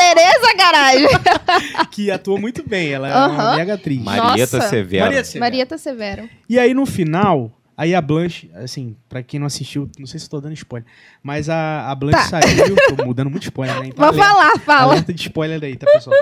caralho. 0.57 1.09
dela, 1.09 1.87
que 1.91 2.11
atuou 2.11 2.39
muito 2.39 2.67
bem, 2.67 2.93
ela 2.93 3.09
é 3.09 3.27
uma 3.27 3.57
mega 3.57 3.75
atriz. 3.75 4.03
Marieta 4.03 4.61
Severo. 4.63 5.15
Marieta 5.39 5.79
Severo. 5.79 6.29
E 6.49 6.59
aí 6.59 6.73
no 6.75 6.87
final, 6.87 7.51
aí 7.77 7.95
a 7.95 8.01
Blanche, 8.01 8.51
assim, 8.55 8.97
pra 9.09 9.23
quem 9.23 9.41
não 9.41 9.47
assistiu, 9.47 9.91
não 9.99 10.07
sei 10.07 10.19
se 10.21 10.27
eu 10.27 10.31
tô 10.31 10.41
dando 10.41 10.55
spoiler, 10.55 10.87
mas 11.23 11.49
a, 11.49 11.91
a 11.91 11.95
Blanche 11.95 12.31
Tá. 12.31 12.41
saiu, 12.43 12.75
tô 12.97 13.05
mudando 13.05 13.31
muito 13.31 13.45
spoiler, 13.45 13.79
né? 13.81 13.87
Então, 13.93 14.13
Vou 14.13 14.23
alerta- 14.23 14.35
falar, 14.35 14.59
fala. 14.61 14.93
Alerta 14.93 15.13
de 15.13 15.21
spoiler 15.23 15.63
aí, 15.63 15.77
tá, 15.77 15.87
pessoal? 15.91 16.17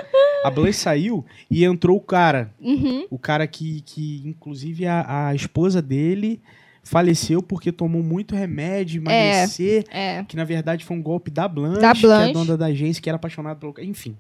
A 0.45 0.51
Blanche 0.51 0.75
saiu 0.79 1.25
e 1.51 1.65
entrou 1.65 1.97
o 1.97 2.01
cara. 2.01 2.51
Uhum. 2.61 3.07
O 3.11 3.19
cara 3.19 3.47
que, 3.47 3.83
que 3.83 4.23
inclusive, 4.25 4.87
a, 4.87 5.29
a 5.29 5.35
esposa 5.35 5.83
dele 5.83 6.41
faleceu 6.83 7.43
porque 7.43 7.71
tomou 7.71 8.03
muito 8.03 8.35
remédio, 8.35 9.03
emagrecer. 9.03 9.85
É. 9.91 10.25
Que, 10.25 10.35
na 10.37 10.45
verdade, 10.45 10.85
foi 10.85 10.97
um 10.97 11.03
golpe 11.03 11.31
da 11.31 11.47
Blanche, 11.47 11.81
Da 11.81 11.93
que 11.93 11.99
é 11.99 12.09
Blanche. 12.09 12.31
a 12.31 12.33
dona 12.33 12.57
da 12.57 12.67
agência, 12.67 13.03
que 13.03 13.09
era 13.11 13.17
apaixonada 13.17 13.57
pelo... 13.61 13.75
Enfim. 13.81 14.17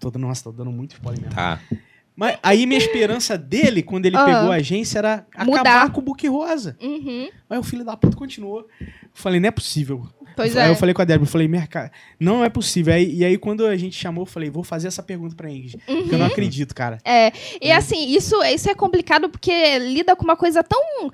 Tô 0.00 0.10
dando, 0.10 0.22
nossa, 0.26 0.42
tô 0.44 0.52
dando 0.52 0.72
muito 0.72 0.92
spoiler 0.92 1.20
mesmo. 1.20 1.34
Tá. 1.34 1.60
Mas 2.16 2.38
aí 2.42 2.64
minha 2.66 2.78
esperança 2.78 3.36
dele, 3.36 3.82
quando 3.82 4.06
ele 4.06 4.16
Ah. 4.16 4.24
pegou 4.24 4.50
a 4.50 4.54
agência, 4.56 4.98
era 4.98 5.14
acabar 5.32 5.44
Mudar. 5.58 5.92
com 5.92 6.00
o 6.00 6.04
Book 6.04 6.26
Rosa. 6.26 6.76
Uhum. 6.80 7.28
Mas 7.48 7.58
o 7.58 7.62
filho 7.62 7.84
da 7.84 7.96
puta 7.96 8.16
continuou. 8.16 8.66
Eu 8.80 8.86
falei, 9.12 9.38
não 9.38 9.48
é 9.48 9.50
possível. 9.50 10.06
Pois 10.34 10.56
aí 10.56 10.68
é. 10.68 10.70
eu 10.70 10.76
falei 10.76 10.94
com 10.94 11.00
a 11.00 11.04
Débora, 11.04 11.26
eu 11.26 11.30
falei, 11.32 11.48
mercado, 11.48 11.90
não 12.20 12.44
é 12.44 12.48
possível. 12.50 12.92
Aí, 12.94 13.10
e 13.14 13.24
aí 13.24 13.38
quando 13.38 13.66
a 13.66 13.76
gente 13.76 13.96
chamou, 13.96 14.22
eu 14.22 14.26
falei, 14.26 14.50
vou 14.50 14.62
fazer 14.64 14.88
essa 14.88 15.02
pergunta 15.02 15.34
pra 15.36 15.50
Ingrid. 15.50 15.78
Porque 15.86 16.14
eu 16.14 16.18
não 16.18 16.26
acredito, 16.26 16.74
cara. 16.74 16.98
É, 17.04 17.32
e 17.60 17.70
assim, 17.70 18.08
isso, 18.14 18.34
isso 18.44 18.68
é 18.70 18.74
complicado 18.74 19.28
porque 19.28 19.78
lida 19.78 20.14
com 20.16 20.24
uma 20.24 20.36
coisa 20.36 20.62
tão 20.62 21.10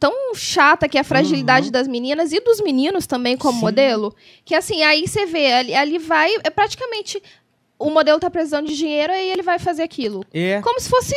tão 0.00 0.34
chata 0.34 0.88
que 0.88 0.98
é 0.98 1.00
a 1.00 1.04
fragilidade 1.04 1.66
Uhum. 1.66 1.72
das 1.72 1.86
meninas 1.86 2.32
e 2.32 2.40
dos 2.40 2.60
meninos 2.60 3.06
também 3.06 3.36
como 3.36 3.54
Sim. 3.54 3.60
modelo, 3.60 4.14
que 4.44 4.52
assim, 4.54 4.82
aí 4.82 5.06
você 5.06 5.24
vê, 5.26 5.52
ali, 5.52 5.74
ali 5.74 5.96
vai, 5.98 6.28
é 6.42 6.50
praticamente 6.50 7.22
o 7.78 7.90
modelo 7.90 8.18
tá 8.20 8.30
precisando 8.30 8.66
de 8.68 8.76
dinheiro 8.76 9.12
e 9.12 9.30
ele 9.30 9.42
vai 9.42 9.58
fazer 9.58 9.82
aquilo. 9.82 10.24
É. 10.32 10.60
Como 10.62 10.80
se 10.80 10.88
fosse 10.88 11.14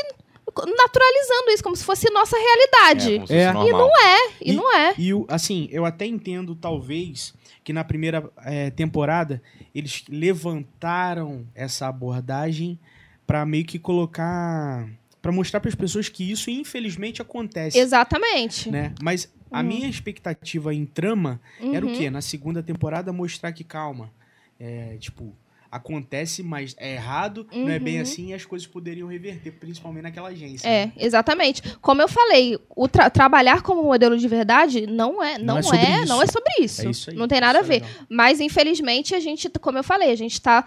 naturalizando 0.78 1.52
isso, 1.52 1.64
como 1.64 1.76
se 1.76 1.84
fosse 1.84 2.10
nossa 2.12 2.36
realidade. 2.38 3.16
É. 3.34 3.52
fosse 3.54 3.70
E 3.70 3.72
normal. 3.72 4.18
E, 4.42 4.52
E- 4.52 4.56
não 4.56 4.76
é. 4.76 4.94
E 4.98 5.10
assim, 5.28 5.70
eu 5.72 5.86
até 5.86 6.06
entendo, 6.06 6.56
talvez, 6.56 7.34
que 7.64 7.72
na 7.72 7.84
primeira 7.84 8.30
eh, 8.46 8.72
temporada 8.72 9.42
eles 9.74 10.04
levantaram 10.10 11.46
essa 11.56 11.88
abordagem 11.88 12.80
pra 13.26 13.46
meio 13.46 13.66
que 13.66 13.80
colocar. 13.80 14.88
Pra 15.22 15.32
mostrar 15.34 15.60
para 15.60 15.68
as 15.70 15.76
pessoas 15.76 16.08
que 16.08 16.30
isso, 16.32 16.50
infelizmente, 16.50 17.22
acontece. 17.22 17.78
Exatamente. 17.78 18.72
Né? 18.72 18.94
Mas 19.02 19.32
a 19.52 19.60
Hum. 19.60 19.64
minha 19.64 19.88
expectativa 19.90 20.74
em 20.74 20.86
trama 20.86 21.42
era 21.74 21.86
o 21.86 21.90
Uhum. 21.90 21.96
quê? 21.96 22.10
Na 22.10 22.22
segunda 22.22 22.64
temporada 22.64 23.12
mostrar 23.12 23.52
que, 23.52 23.64
calma, 23.66 24.12
é, 24.58 24.96
tipo, 24.98 25.36
acontece, 25.72 26.42
mas 26.44 26.76
é 26.78 26.94
errado, 26.94 27.46
não 27.52 27.70
é 27.70 27.78
bem 27.80 27.98
Uhum. 27.98 28.02
assim 28.02 28.28
e 28.30 28.34
as 28.34 28.44
coisas 28.46 28.68
poderiam 28.68 29.08
reverter, 29.08 29.52
principalmente 29.52 30.04
naquela 30.04 30.30
agência. 30.30 30.68
É, 30.68 30.92
exatamente. 30.98 31.62
Como 31.82 32.02
eu 32.02 32.08
falei, 32.08 32.58
o 32.76 32.88
tra- 32.88 33.10
trabalhar 33.10 33.62
como 33.62 33.84
modelo 33.84 34.18
de 34.18 34.28
verdade 34.28 34.88
não 34.88 35.22
é, 35.24 35.38
não, 35.38 35.56
Não 35.56 35.58
é 35.58 35.60
é, 35.60 35.64
sobre 35.64 35.80
isso. 36.02 36.08
não 36.08 36.22
é 36.22 36.28
sobre 36.28 36.54
isso. 36.60 36.82
É 36.88 36.90
isso 36.92 37.10
aí. 37.12 37.16
não 37.16 37.28
tem 37.28 37.40
nada 37.40 37.60
a 37.60 37.62
é 37.62 37.64
ver. 37.64 37.74
legal. 37.84 37.90
Mas 38.10 38.40
infelizmente 38.40 39.14
a 39.14 39.20
gente, 39.20 39.50
como 39.62 39.78
eu 39.78 39.84
falei, 39.84 40.12
a 40.12 40.16
gente 40.16 40.34
está 40.34 40.66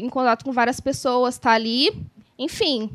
em 0.00 0.08
contato 0.08 0.44
com 0.44 0.52
várias 0.52 0.80
pessoas, 0.80 1.38
tá 1.38 1.52
ali, 1.52 1.90
enfim. 2.38 2.90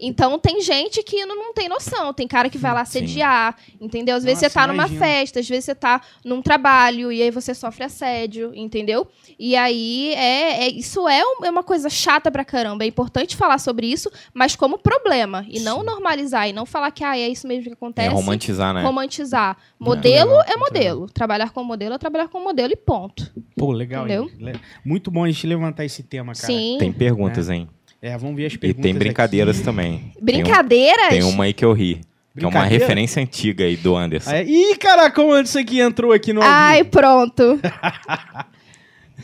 Então 0.00 0.38
tem 0.38 0.60
gente 0.62 1.02
que 1.02 1.24
não, 1.26 1.36
não 1.36 1.52
tem 1.54 1.68
noção. 1.68 2.12
Tem 2.14 2.26
cara 2.26 2.48
que 2.48 2.56
vai 2.58 2.72
lá 2.72 2.84
Sim. 2.84 2.98
assediar, 3.00 3.56
entendeu? 3.80 4.16
Às 4.16 4.24
vezes 4.24 4.42
Nossa, 4.42 4.52
você 4.52 4.54
tá 4.58 4.66
numa 4.66 4.74
imagino. 4.86 4.98
festa, 5.00 5.40
às 5.40 5.48
vezes 5.48 5.64
você 5.66 5.74
tá 5.74 6.00
num 6.24 6.40
trabalho 6.40 7.12
e 7.12 7.22
aí 7.22 7.30
você 7.30 7.54
sofre 7.54 7.84
assédio, 7.84 8.52
entendeu? 8.54 9.06
E 9.38 9.54
aí 9.56 10.14
é, 10.14 10.64
é- 10.64 10.70
isso 10.70 11.06
é, 11.08 11.22
um- 11.24 11.44
é 11.44 11.50
uma 11.50 11.62
coisa 11.62 11.88
chata 11.90 12.30
pra 12.30 12.44
caramba. 12.44 12.84
É 12.84 12.86
importante 12.86 13.36
falar 13.36 13.58
sobre 13.58 13.86
isso, 13.86 14.10
mas 14.32 14.56
como 14.56 14.78
problema 14.78 15.44
e 15.48 15.60
não 15.60 15.82
normalizar 15.82 16.48
e 16.48 16.52
não 16.52 16.64
falar 16.66 16.90
que 16.90 17.04
ah, 17.04 17.18
é 17.18 17.28
isso 17.28 17.46
mesmo 17.46 17.64
que 17.64 17.70
É 17.70 17.72
acontece. 17.74 18.14
romantizar, 18.14 18.72
né? 18.74 18.82
Romantizar. 18.82 19.56
Modelo 19.78 20.30
legal, 20.30 20.42
é 20.44 20.56
muito 20.56 20.60
modelo. 20.72 21.06
Trabalhar 21.10 21.50
com 21.50 21.62
modelo 21.64 21.94
é 21.94 21.98
trabalhar 21.98 22.28
com 22.28 22.40
modelo 22.40 22.72
e 22.72 22.76
ponto. 22.76 23.30
Pô, 23.56 23.72
legal. 23.72 24.04
Entendeu? 24.06 24.30
hein? 24.48 24.54
Muito 24.84 25.10
bom 25.10 25.24
a 25.24 25.26
gente 25.30 25.46
levantar 25.46 25.84
esse 25.84 26.02
tema, 26.02 26.32
cara. 26.34 26.46
Sim. 26.46 26.76
Tem 26.78 26.92
perguntas, 26.92 27.50
hein? 27.50 27.68
É, 28.02 28.16
vamos 28.16 28.36
ver 28.36 28.46
as 28.46 28.54
E 28.54 28.58
perguntas. 28.58 28.82
tem 28.82 28.94
brincadeiras 28.94 29.56
aqui. 29.56 29.64
também. 29.64 29.98
Tem 29.98 30.12
um- 30.20 30.24
Brincadeiras? 30.24 31.08
Tem, 31.08 31.22
uma 31.22 31.44
aí 31.44 31.52
que 31.52 31.64
eu 31.64 31.72
ri. 31.72 32.00
Que 32.38 32.44
é 32.44 32.48
uma 32.48 32.64
referência 32.64 33.20
antiga 33.22 33.64
aí 33.64 33.76
do 33.76 33.96
Anderson. 33.96 34.30
Ah, 34.30 34.36
é? 34.38 34.44
Ih, 34.44 34.76
caraca, 34.76 35.20
o 35.20 35.32
Anderson 35.32 35.58
aqui 35.58 35.80
entrou 35.80 36.12
aqui 36.12 36.32
no. 36.32 36.40
Ai, 36.42 36.78
vivo. 36.78 36.90
pronto. 36.90 37.60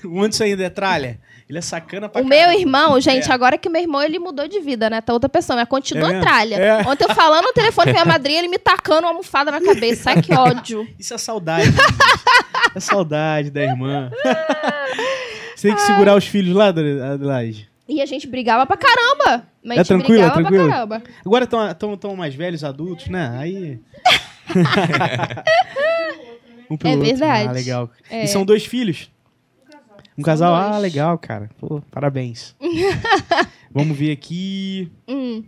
O 0.04 0.18
Anderson 0.20 0.44
ainda 0.44 0.62
é 0.64 0.68
tralha. 0.68 1.18
Ele 1.48 1.58
é 1.58 1.60
sacana 1.62 2.08
pra 2.08 2.20
O 2.20 2.24
meu 2.24 2.38
caramba. 2.38 2.58
irmão, 2.60 3.00
gente, 3.00 3.30
É. 3.30 3.32
agora 3.32 3.56
que 3.56 3.68
meu 3.68 3.80
irmão 3.80 4.02
ele 4.02 4.18
mudou 4.18 4.46
de 4.46 4.60
vida, 4.60 4.90
né? 4.90 5.00
Tá 5.00 5.12
outra 5.12 5.28
pessoa, 5.28 5.56
mas 5.56 5.68
continua 5.68 6.12
É 6.14 6.20
tralha. 6.20 6.56
É. 6.56 6.80
Ontem 6.86 7.04
eu 7.08 7.14
falando 7.14 7.44
no 7.46 7.52
telefone 7.52 7.92
com 7.92 7.98
a 7.98 8.02
minha 8.04 8.12
madrinha, 8.12 8.40
ele 8.40 8.48
me 8.48 8.58
tacando 8.58 9.00
uma 9.02 9.08
almofada 9.08 9.50
na 9.50 9.60
cabeça. 9.60 10.02
Sai 10.04 10.20
que 10.20 10.34
ódio. 10.34 10.86
Isso 10.98 11.14
é 11.14 11.18
saudade. 11.18 11.64
gente. 11.66 11.76
é 12.74 12.80
saudade 12.80 13.50
da 13.50 13.62
irmã. 13.62 14.10
Você 15.54 15.68
tem 15.68 15.76
que 15.76 15.82
segurar 15.82 16.14
os 16.14 16.26
filhos 16.26 16.54
lá, 16.54 16.68
Adelaide? 16.68 17.68
E 17.89 18.03
a 18.03 18.07
gente 18.07 18.26
brigava 18.26 18.66
pra 18.66 18.76
caramba. 18.76 19.47
Mas 19.64 19.78
É 19.78 19.80
a 19.80 19.84
gente 19.84 19.89
tranquilo, 19.89 20.14
é 20.14 20.18
brigava 20.22 20.34
tranquilo? 20.41 20.64
pra 20.64 20.72
caramba. 20.74 21.03
Agora 21.24 21.45
estão 21.72 21.97
tão 21.97 22.16
mais 22.16 22.34
velhos, 22.34 22.64
adultos, 22.64 23.07
né? 23.09 23.34
Aí. 23.39 23.78
um 26.70 26.76
pelo 26.76 26.95
É 26.95 26.97
outro. 26.97 27.11
verdade. 27.11 27.49
Ah, 27.49 27.53
legal. 27.53 27.91
É. 28.11 28.24
E 28.24 28.28
são 28.28 28.45
dois 28.45 28.64
filhos? 28.64 29.11
Um 30.18 30.22
casal? 30.22 30.55
Ah, 30.55 30.78
legal, 30.78 31.18
cara. 31.18 31.51
Pô, 31.61 31.82
parabéns. 31.91 32.57
Vamos 33.70 33.97
ver 33.97 34.12
aqui. 34.12 34.91
Hum. 35.07 35.45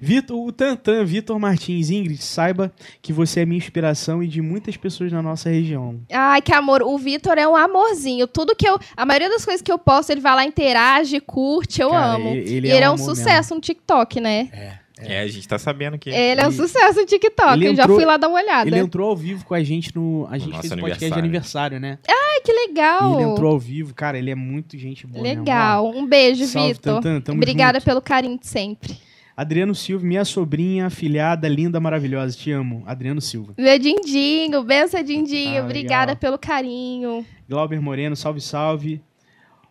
Vitor, 0.00 0.36
o 0.46 0.52
Tantan, 0.52 1.04
Vitor 1.04 1.38
Martins, 1.38 1.90
Ingrid, 1.90 2.22
saiba 2.22 2.72
que 3.02 3.12
você 3.12 3.40
é 3.40 3.46
minha 3.46 3.58
inspiração 3.58 4.22
e 4.22 4.26
de 4.28 4.40
muitas 4.40 4.76
pessoas 4.76 5.10
na 5.12 5.22
nossa 5.22 5.48
região. 5.50 6.00
Ai, 6.12 6.40
que 6.42 6.52
amor. 6.52 6.82
O 6.82 6.96
Vitor 6.98 7.38
é 7.38 7.46
um 7.48 7.56
amorzinho. 7.56 8.26
Tudo 8.26 8.54
que 8.56 8.68
eu. 8.68 8.78
A 8.96 9.04
maioria 9.06 9.28
das 9.28 9.44
coisas 9.44 9.62
que 9.62 9.70
eu 9.72 9.78
posto, 9.78 10.10
ele 10.10 10.20
vai 10.20 10.34
lá, 10.34 10.44
interage, 10.44 11.20
curte, 11.20 11.80
eu 11.80 11.90
Cara, 11.90 12.14
amo. 12.14 12.28
ele- 12.30 12.50
ele 12.50 12.68
e 12.68 12.70
é 12.70 12.74
ele 12.76 12.84
é 12.84 12.90
um 12.90 12.94
um 12.94 12.98
sucesso 12.98 13.54
no 13.54 13.60
TikTok, 13.60 14.20
né? 14.20 14.48
É, 14.96 15.20
a 15.20 15.26
gente 15.26 15.46
tá 15.48 15.58
sabendo 15.58 15.98
que. 15.98 16.08
Ele 16.08 16.40
é 16.40 16.46
um 16.46 16.52
sucesso 16.52 17.00
no 17.00 17.04
TikTok. 17.06 17.54
ele 17.54 17.68
eu 17.68 17.74
já 17.74 17.86
fui 17.86 18.04
lá 18.04 18.16
dar 18.16 18.28
uma 18.28 18.38
olhada. 18.40 18.68
Ele 18.70 18.78
entrou 18.78 19.10
ao 19.10 19.16
vivo 19.16 19.44
com 19.44 19.52
a 19.52 19.62
gente 19.62 19.94
no. 19.94 20.26
A 20.30 20.38
gente 20.38 20.50
nosso 20.50 20.60
fez 20.68 20.72
um 20.72 20.76
podcast 20.80 21.12
de 21.12 21.18
aniversário. 21.18 21.80
né? 21.80 21.98
Ai, 22.08 22.40
que 22.44 22.52
legal. 22.52 23.10
E 23.18 23.22
ele 23.22 23.30
entrou 23.32 23.52
ao 23.52 23.58
vivo, 23.58 23.92
cara, 23.92 24.16
ele 24.16 24.30
é 24.30 24.34
muito 24.36 24.78
gente 24.78 25.04
boa. 25.06 25.20
mesmo. 25.22 25.40
Legal. 25.40 25.90
Um 25.90 26.06
beijo, 26.06 26.46
Salve, 26.46 26.74
Vitor. 26.74 27.02
Obrigada 27.30 27.78
junto. 27.80 27.84
pelo 27.86 28.00
carinho 28.00 28.38
de 28.38 28.46
sempre. 28.46 28.96
Adriano 29.36 29.74
Silva, 29.74 30.04
minha 30.06 30.24
sobrinha, 30.24 30.86
afilhada, 30.86 31.48
linda, 31.48 31.80
maravilhosa. 31.80 32.36
Te 32.36 32.52
amo. 32.52 32.84
Adriano 32.86 33.20
Silva. 33.20 33.54
Meu 33.58 33.78
Dindinho, 33.78 34.62
benção, 34.62 35.02
Dindinho. 35.02 35.60
Ah, 35.60 35.64
Obrigada 35.64 36.12
legal. 36.12 36.16
pelo 36.16 36.38
carinho. 36.38 37.26
Glauber 37.48 37.80
Moreno, 37.80 38.14
salve, 38.14 38.40
salve. 38.40 39.00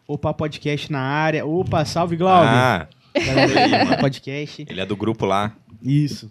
Opa 0.06 0.34
Podcast 0.34 0.92
na 0.92 1.00
área. 1.00 1.46
Opa, 1.46 1.86
salve, 1.86 2.18
Glauber. 2.18 2.48
Ah, 2.50 2.88
Galera 3.16 3.94
aí, 3.94 3.98
podcast. 4.02 4.66
ele 4.70 4.82
é 4.82 4.86
do 4.86 4.98
grupo 4.98 5.26
lá. 5.26 5.56
Isso. 5.82 6.30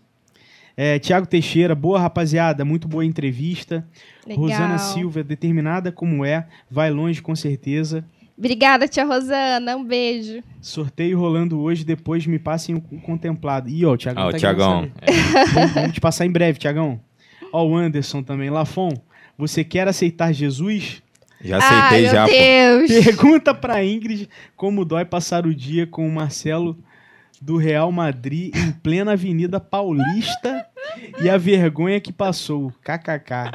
É, 0.76 0.98
Tiago 0.98 1.26
Teixeira, 1.26 1.74
boa 1.74 1.98
rapaziada, 2.00 2.64
muito 2.64 2.86
boa 2.86 3.04
entrevista. 3.04 3.86
Legal. 4.26 4.42
Rosana 4.44 4.78
Silva, 4.78 5.22
determinada 5.22 5.90
como 5.90 6.24
é, 6.24 6.46
vai 6.70 6.90
longe 6.90 7.22
com 7.22 7.34
certeza. 7.34 8.04
Obrigada, 8.42 8.88
tia 8.88 9.04
Rosana. 9.04 9.76
Um 9.76 9.84
beijo. 9.84 10.42
Sorteio 10.60 11.16
rolando 11.16 11.60
hoje, 11.60 11.84
depois 11.84 12.26
me 12.26 12.40
passem 12.40 12.74
o 12.74 12.80
contemplado. 13.00 13.68
Ih, 13.68 13.84
ó, 13.86 13.92
o 13.92 13.96
Tiagão 13.96 14.24
Ah, 14.24 14.26
o 14.26 14.32
tá 14.32 14.38
Tiagão. 14.38 14.90
saber. 15.06 15.52
vamos, 15.54 15.72
vamos 15.74 15.92
te 15.92 16.00
passar 16.00 16.26
em 16.26 16.30
breve, 16.32 16.58
Tiagão. 16.58 17.00
Ó, 17.52 17.64
o 17.64 17.76
Anderson 17.76 18.20
também. 18.20 18.50
Lafon, 18.50 18.90
você 19.38 19.62
quer 19.62 19.86
aceitar 19.86 20.32
Jesus? 20.32 21.00
Já 21.40 21.58
aceitei 21.58 22.06
Ai, 22.08 22.12
já, 22.12 22.26
meu 22.26 22.34
pô. 22.34 22.86
Deus. 22.88 23.04
Pergunta 23.04 23.54
pra 23.54 23.84
Ingrid 23.84 24.28
como 24.56 24.84
dói 24.84 25.04
passar 25.04 25.46
o 25.46 25.54
dia 25.54 25.86
com 25.86 26.04
o 26.04 26.10
Marcelo 26.12 26.76
do 27.40 27.56
Real 27.56 27.92
Madrid 27.92 28.52
em 28.56 28.72
plena 28.72 29.12
Avenida 29.12 29.60
Paulista 29.60 30.66
e 31.20 31.30
a 31.30 31.36
vergonha 31.38 32.00
que 32.00 32.12
passou. 32.12 32.72
KKK. 32.82 33.52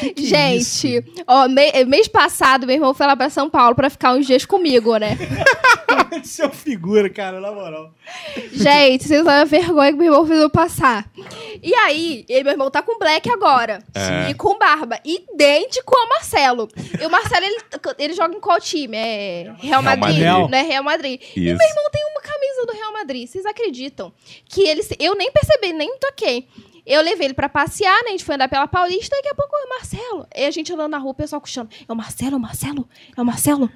Que 0.00 0.10
que 0.14 0.34
é 0.34 0.56
isso? 0.56 0.86
Gente, 0.88 1.22
ó, 1.26 1.46
me- 1.48 1.84
mês 1.84 2.08
passado, 2.08 2.66
meu 2.66 2.74
irmão 2.76 2.92
foi 2.94 3.06
lá 3.06 3.14
pra 3.16 3.30
São 3.30 3.48
Paulo 3.48 3.74
pra 3.74 3.88
ficar 3.90 4.14
uns 4.14 4.26
dias 4.26 4.44
comigo, 4.44 4.96
né? 4.96 5.16
Seu 6.24 6.50
figura, 6.50 7.08
cara, 7.08 7.40
na 7.40 7.52
moral. 7.52 7.92
Gente, 8.52 9.06
vocês 9.06 9.24
sabem 9.24 9.40
a 9.42 9.44
vergonha 9.44 9.92
que 9.92 9.98
meu 9.98 10.06
irmão 10.06 10.26
fez 10.26 10.40
eu 10.40 10.50
passar. 10.50 11.08
E 11.62 11.74
aí, 11.74 12.24
e 12.28 12.42
meu 12.42 12.52
irmão 12.52 12.70
tá 12.70 12.82
com 12.82 12.98
black 12.98 13.30
agora. 13.30 13.78
É. 13.94 14.30
E 14.30 14.34
com 14.34 14.58
barba. 14.58 14.98
Idêntico 15.04 15.96
ao 15.96 16.08
Marcelo. 16.08 16.68
E 17.00 17.06
o 17.06 17.10
Marcelo, 17.10 17.44
ele, 17.46 17.58
ele 17.98 18.14
joga 18.14 18.34
em 18.34 18.40
qual 18.40 18.60
time? 18.60 18.96
É 18.96 19.52
Real 19.58 19.82
Madrid, 19.82 20.24
Madrid. 20.24 20.50
né? 20.50 20.62
Real 20.62 20.82
Madrid. 20.84 21.20
Isso. 21.20 21.34
Meu 21.36 21.68
irmão 21.68 21.90
tem 21.92 22.04
uma 22.12 22.20
camisa 22.20 22.66
do 22.66 22.72
Real 22.72 22.92
Madrid. 22.92 23.28
Vocês 23.28 23.46
acreditam? 23.46 24.12
Que 24.48 24.62
ele. 24.62 24.82
Eu 24.98 25.14
nem 25.14 25.30
percebi, 25.30 25.72
nem 25.72 25.96
toquei. 25.98 26.46
Eu 26.90 27.02
levei 27.02 27.26
ele 27.28 27.34
pra 27.34 27.48
passear, 27.48 27.94
né? 28.02 28.08
A 28.08 28.10
gente 28.10 28.24
foi 28.24 28.34
andar 28.34 28.48
pela 28.48 28.66
Paulista, 28.66 29.14
daqui 29.16 29.28
a 29.28 29.34
pouco 29.34 29.54
é 29.56 29.64
o 29.64 29.68
Marcelo. 29.68 30.26
E 30.36 30.44
a 30.44 30.50
gente 30.50 30.72
andando 30.72 30.90
na 30.90 30.98
rua, 30.98 31.12
o 31.12 31.14
pessoal 31.14 31.40
puxando. 31.40 31.68
É 31.88 31.92
o 31.92 31.96
Marcelo, 31.96 32.34
é 32.34 32.36
o 32.36 32.40
Marcelo, 32.40 32.88
é 33.16 33.20
o 33.22 33.24
Marcelo. 33.24 33.70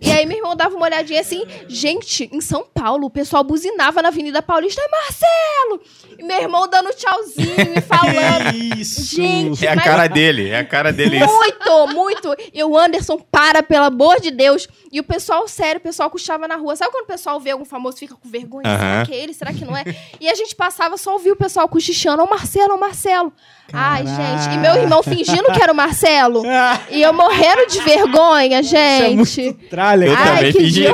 E 0.00 0.10
aí 0.10 0.24
meu 0.26 0.36
irmão 0.38 0.56
dava 0.56 0.74
uma 0.76 0.86
olhadinha 0.86 1.20
assim. 1.20 1.42
Gente, 1.68 2.28
em 2.32 2.40
São 2.40 2.64
Paulo, 2.64 3.06
o 3.06 3.10
pessoal 3.10 3.44
buzinava 3.44 4.00
na 4.02 4.08
Avenida 4.08 4.40
Paulista, 4.42 4.80
é 4.80 4.88
Marcelo! 4.88 5.80
E 6.18 6.22
meu 6.22 6.40
irmão 6.40 6.68
dando 6.68 6.90
tchauzinho 6.94 7.74
e 7.76 7.80
falando. 7.82 8.52
Que 8.52 8.80
isso? 8.80 9.14
Gente, 9.16 9.66
É 9.66 9.72
a 9.72 9.76
mas- 9.76 9.84
cara 9.84 10.06
dele, 10.06 10.48
é 10.50 10.58
a 10.58 10.64
cara 10.64 10.92
dele 10.92 11.18
isso. 11.18 11.26
Muito, 11.34 11.86
muito. 11.94 12.36
E 12.52 12.62
o 12.64 12.78
Anderson, 12.78 13.18
para, 13.18 13.62
pelo 13.62 13.84
amor 13.84 14.20
de 14.20 14.30
Deus. 14.30 14.66
E 14.92 15.00
o 15.00 15.04
pessoal, 15.04 15.46
sério, 15.48 15.78
o 15.80 15.82
pessoal 15.82 16.08
cochava 16.08 16.46
na 16.46 16.54
rua. 16.56 16.76
Sabe 16.76 16.92
quando 16.92 17.04
o 17.04 17.08
pessoal 17.08 17.40
vê 17.40 17.50
algum 17.50 17.64
famoso 17.64 17.96
e 17.96 18.00
fica 18.00 18.14
com 18.14 18.28
vergonha? 18.28 18.64
Será 18.64 19.04
que 19.06 19.12
é 19.12 19.16
ele? 19.18 19.34
Será 19.34 19.52
que 19.52 19.64
não 19.64 19.76
é? 19.76 19.82
E 20.20 20.28
a 20.28 20.34
gente 20.34 20.54
passava, 20.54 20.96
só 20.96 21.12
ouvia 21.14 21.32
o 21.32 21.36
pessoal 21.36 21.68
cochichando. 21.68 22.22
Ô 22.22 22.26
Marcelo, 22.26 22.53
Marcelo. 22.78 23.32
Ai, 23.72 24.04
Caraca. 24.04 24.22
gente. 24.38 24.54
E 24.54 24.58
meu 24.58 24.74
irmão 24.76 25.02
fingindo 25.02 25.50
que 25.52 25.62
era 25.62 25.72
o 25.72 25.76
Marcelo. 25.76 26.42
E 26.90 27.02
eu 27.02 27.12
morrendo 27.12 27.66
de 27.66 27.80
vergonha, 27.80 28.60
isso 28.60 28.76
é 28.76 28.98
gente. 29.08 29.42
muito 29.42 29.68
tralha, 29.68 30.06
Eu. 30.06 30.14
Ai, 30.16 30.36
também 30.36 30.52
que 30.52 30.58
fingiria. 30.58 30.92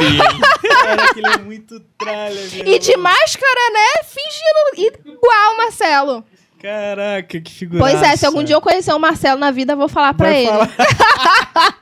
Cara, 0.82 1.05
aquilo 1.05 1.27
é 1.27 1.39
muito 1.39 1.81
tralha. 1.99 2.41
E 2.65 2.78
de 2.78 2.97
máscara, 2.97 3.70
né? 3.73 4.03
Fingindo 4.05 4.93
igual 5.07 5.55
o 5.55 5.57
Marcelo. 5.57 6.24
Caraca, 6.61 7.41
que 7.41 7.51
figuraça. 7.53 7.91
Pois 7.99 8.03
é, 8.03 8.16
se 8.16 8.27
algum 8.27 8.45
dia 8.45 8.55
eu 8.55 8.61
conhecer 8.61 8.93
o 8.93 8.99
Marcelo 8.99 9.41
na 9.41 9.51
vida, 9.51 9.73
eu 9.73 9.77
vou 9.78 9.89
falar 9.89 10.12
pra 10.15 10.28
Vai 10.28 10.41
ele. 10.41 10.47
falar. 10.49 10.69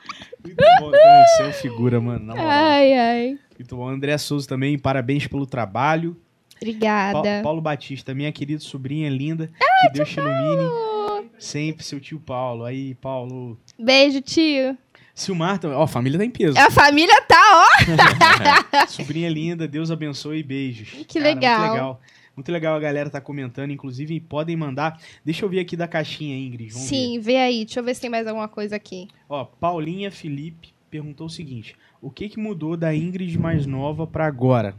muito 0.43 0.55
bom, 0.79 0.91
cara. 0.91 1.25
Você 1.35 1.41
é 1.41 1.45
uma 1.45 1.53
figura, 1.53 2.01
mano. 2.01 2.25
Na 2.25 2.35
moral. 2.35 2.49
Ai, 2.49 2.93
ai. 2.93 3.37
Muito 3.57 3.75
bom. 3.75 3.87
André 3.89 4.17
Souza 4.17 4.47
também, 4.47 4.77
parabéns 4.79 5.27
pelo 5.27 5.45
trabalho. 5.45 6.15
Pa- 6.59 6.65
Obrigada. 6.65 7.41
Paulo 7.43 7.61
Batista, 7.61 8.13
minha 8.13 8.31
querida 8.31 8.59
sobrinha 8.61 9.09
linda. 9.09 9.49
que 9.81 9.89
Deus 9.93 10.09
te 10.09 10.19
ilumine. 10.19 11.29
Sempre 11.37 11.83
seu 11.85 11.99
tio 11.99 12.19
Paulo. 12.19 12.65
Aí, 12.65 12.95
Paulo. 12.95 13.57
Beijo, 13.77 14.21
tio. 14.21 14.77
Silmar. 15.15 15.59
Ó, 15.65 15.83
a 15.83 15.87
família 15.87 16.17
tá 16.19 16.25
em 16.25 16.29
peso. 16.29 16.57
A 16.57 16.69
família 16.71 17.21
tá, 17.27 17.65
ó. 17.65 18.85
Sobrinha 18.87 19.29
linda, 19.29 19.67
Deus 19.67 19.91
abençoe 19.91 20.39
e 20.39 20.43
beijos. 20.43 20.89
Que 21.07 21.19
Cara, 21.19 21.25
legal. 21.33 21.59
Muito 21.59 21.71
legal. 21.73 22.01
Muito 22.35 22.51
legal 22.53 22.75
a 22.75 22.79
galera 22.79 23.09
tá 23.09 23.19
comentando, 23.19 23.71
inclusive 23.71 24.17
podem 24.21 24.55
mandar. 24.55 24.97
Deixa 25.25 25.43
eu 25.43 25.49
ver 25.49 25.59
aqui 25.59 25.75
da 25.75 25.89
caixinha, 25.89 26.37
Ingrid. 26.37 26.71
Vamos 26.71 26.89
ver. 26.89 26.95
Sim, 26.95 27.19
vê 27.19 27.35
aí. 27.35 27.65
Deixa 27.65 27.81
eu 27.81 27.83
ver 27.83 27.93
se 27.95 28.01
tem 28.01 28.09
mais 28.09 28.25
alguma 28.27 28.47
coisa 28.47 28.77
aqui. 28.77 29.09
Ó, 29.27 29.43
Paulinha 29.43 30.09
Felipe 30.09 30.69
perguntou 30.89 31.27
o 31.27 31.29
seguinte: 31.29 31.75
o 32.01 32.09
que 32.09 32.29
que 32.29 32.39
mudou 32.39 32.77
da 32.77 32.95
Ingrid 32.95 33.37
mais 33.37 33.65
nova 33.65 34.07
pra 34.07 34.25
agora? 34.25 34.75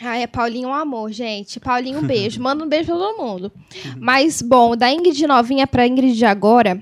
Ah, 0.00 0.16
é 0.16 0.26
Paulinho 0.26 0.68
um 0.68 0.74
amor, 0.74 1.10
gente. 1.12 1.58
Paulinho, 1.58 2.00
um 2.00 2.02
beijo. 2.06 2.40
Manda 2.40 2.64
um 2.64 2.68
beijo 2.68 2.86
pra 2.86 2.96
todo 2.96 3.16
mundo. 3.18 3.52
Mas, 3.98 4.42
bom, 4.42 4.76
da 4.76 4.90
Ingrid 4.92 5.26
novinha 5.26 5.66
pra 5.66 5.86
Ingrid 5.86 6.14
de 6.16 6.24
agora, 6.24 6.80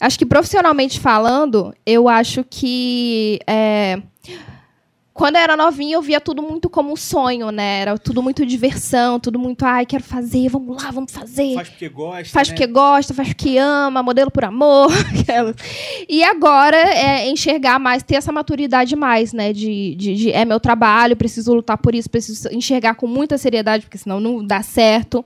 acho 0.00 0.18
que 0.18 0.26
profissionalmente 0.26 0.98
falando, 0.98 1.74
eu 1.84 2.08
acho 2.08 2.44
que. 2.48 3.38
é, 3.46 4.00
Quando 5.14 5.36
eu 5.36 5.42
era 5.42 5.56
novinha, 5.56 5.94
eu 5.94 6.02
via 6.02 6.20
tudo 6.20 6.42
muito 6.42 6.68
como 6.68 6.92
um 6.92 6.96
sonho, 6.96 7.52
né? 7.52 7.82
Era 7.82 7.96
tudo 7.96 8.20
muito 8.20 8.44
diversão, 8.44 9.20
tudo 9.20 9.38
muito, 9.38 9.64
ai, 9.64 9.86
quero 9.86 10.02
fazer, 10.02 10.48
vamos 10.48 10.82
lá, 10.82 10.90
vamos 10.90 11.12
fazer. 11.12 11.54
Faz 11.54 11.68
porque 11.68 11.88
gosta. 11.88 12.32
Faz 12.32 12.48
né? 12.48 12.54
porque 12.54 12.66
gosta, 12.66 13.14
faz 13.14 13.28
porque 13.28 13.56
ama, 13.56 14.02
modelo 14.02 14.28
por 14.28 14.44
amor. 14.44 14.90
e 16.08 16.24
agora 16.24 16.76
é 16.76 17.28
enxergar 17.28 17.78
mais, 17.78 18.02
ter 18.02 18.16
essa 18.16 18.32
maturidade 18.32 18.96
mais, 18.96 19.32
né? 19.32 19.52
De, 19.52 19.94
de, 19.94 20.16
de, 20.16 20.32
é 20.32 20.44
meu 20.44 20.58
trabalho, 20.58 21.16
preciso 21.16 21.54
lutar 21.54 21.78
por 21.78 21.94
isso, 21.94 22.10
preciso 22.10 22.48
enxergar 22.52 22.96
com 22.96 23.06
muita 23.06 23.38
seriedade, 23.38 23.84
porque 23.84 23.98
senão 23.98 24.18
não 24.18 24.44
dá 24.44 24.64
certo. 24.64 25.24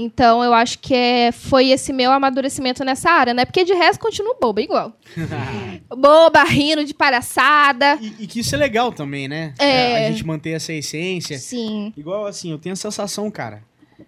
Então, 0.00 0.42
eu 0.42 0.52
acho 0.54 0.78
que 0.78 0.94
é, 0.94 1.32
foi 1.32 1.68
esse 1.70 1.92
meu 1.92 2.10
amadurecimento 2.12 2.84
nessa 2.84 3.10
área, 3.10 3.34
né? 3.34 3.44
Porque 3.44 3.64
de 3.64 3.72
resto, 3.74 4.00
continuo 4.00 4.36
boba, 4.40 4.60
igual. 4.60 4.92
boba, 5.88 6.42
rindo 6.44 6.84
de 6.84 6.94
palhaçada. 6.94 7.98
E, 8.00 8.14
e 8.20 8.26
que 8.26 8.40
isso 8.40 8.54
é 8.54 8.58
legal 8.58 8.92
também, 8.92 9.28
né? 9.28 9.54
É. 9.58 10.06
A 10.06 10.10
gente 10.10 10.26
manter 10.26 10.50
essa 10.50 10.72
essência. 10.72 11.38
Sim. 11.38 11.92
Igual 11.96 12.26
assim, 12.26 12.50
eu 12.50 12.58
tenho 12.58 12.72
a 12.72 12.76
sensação, 12.76 13.30
cara, 13.30 13.62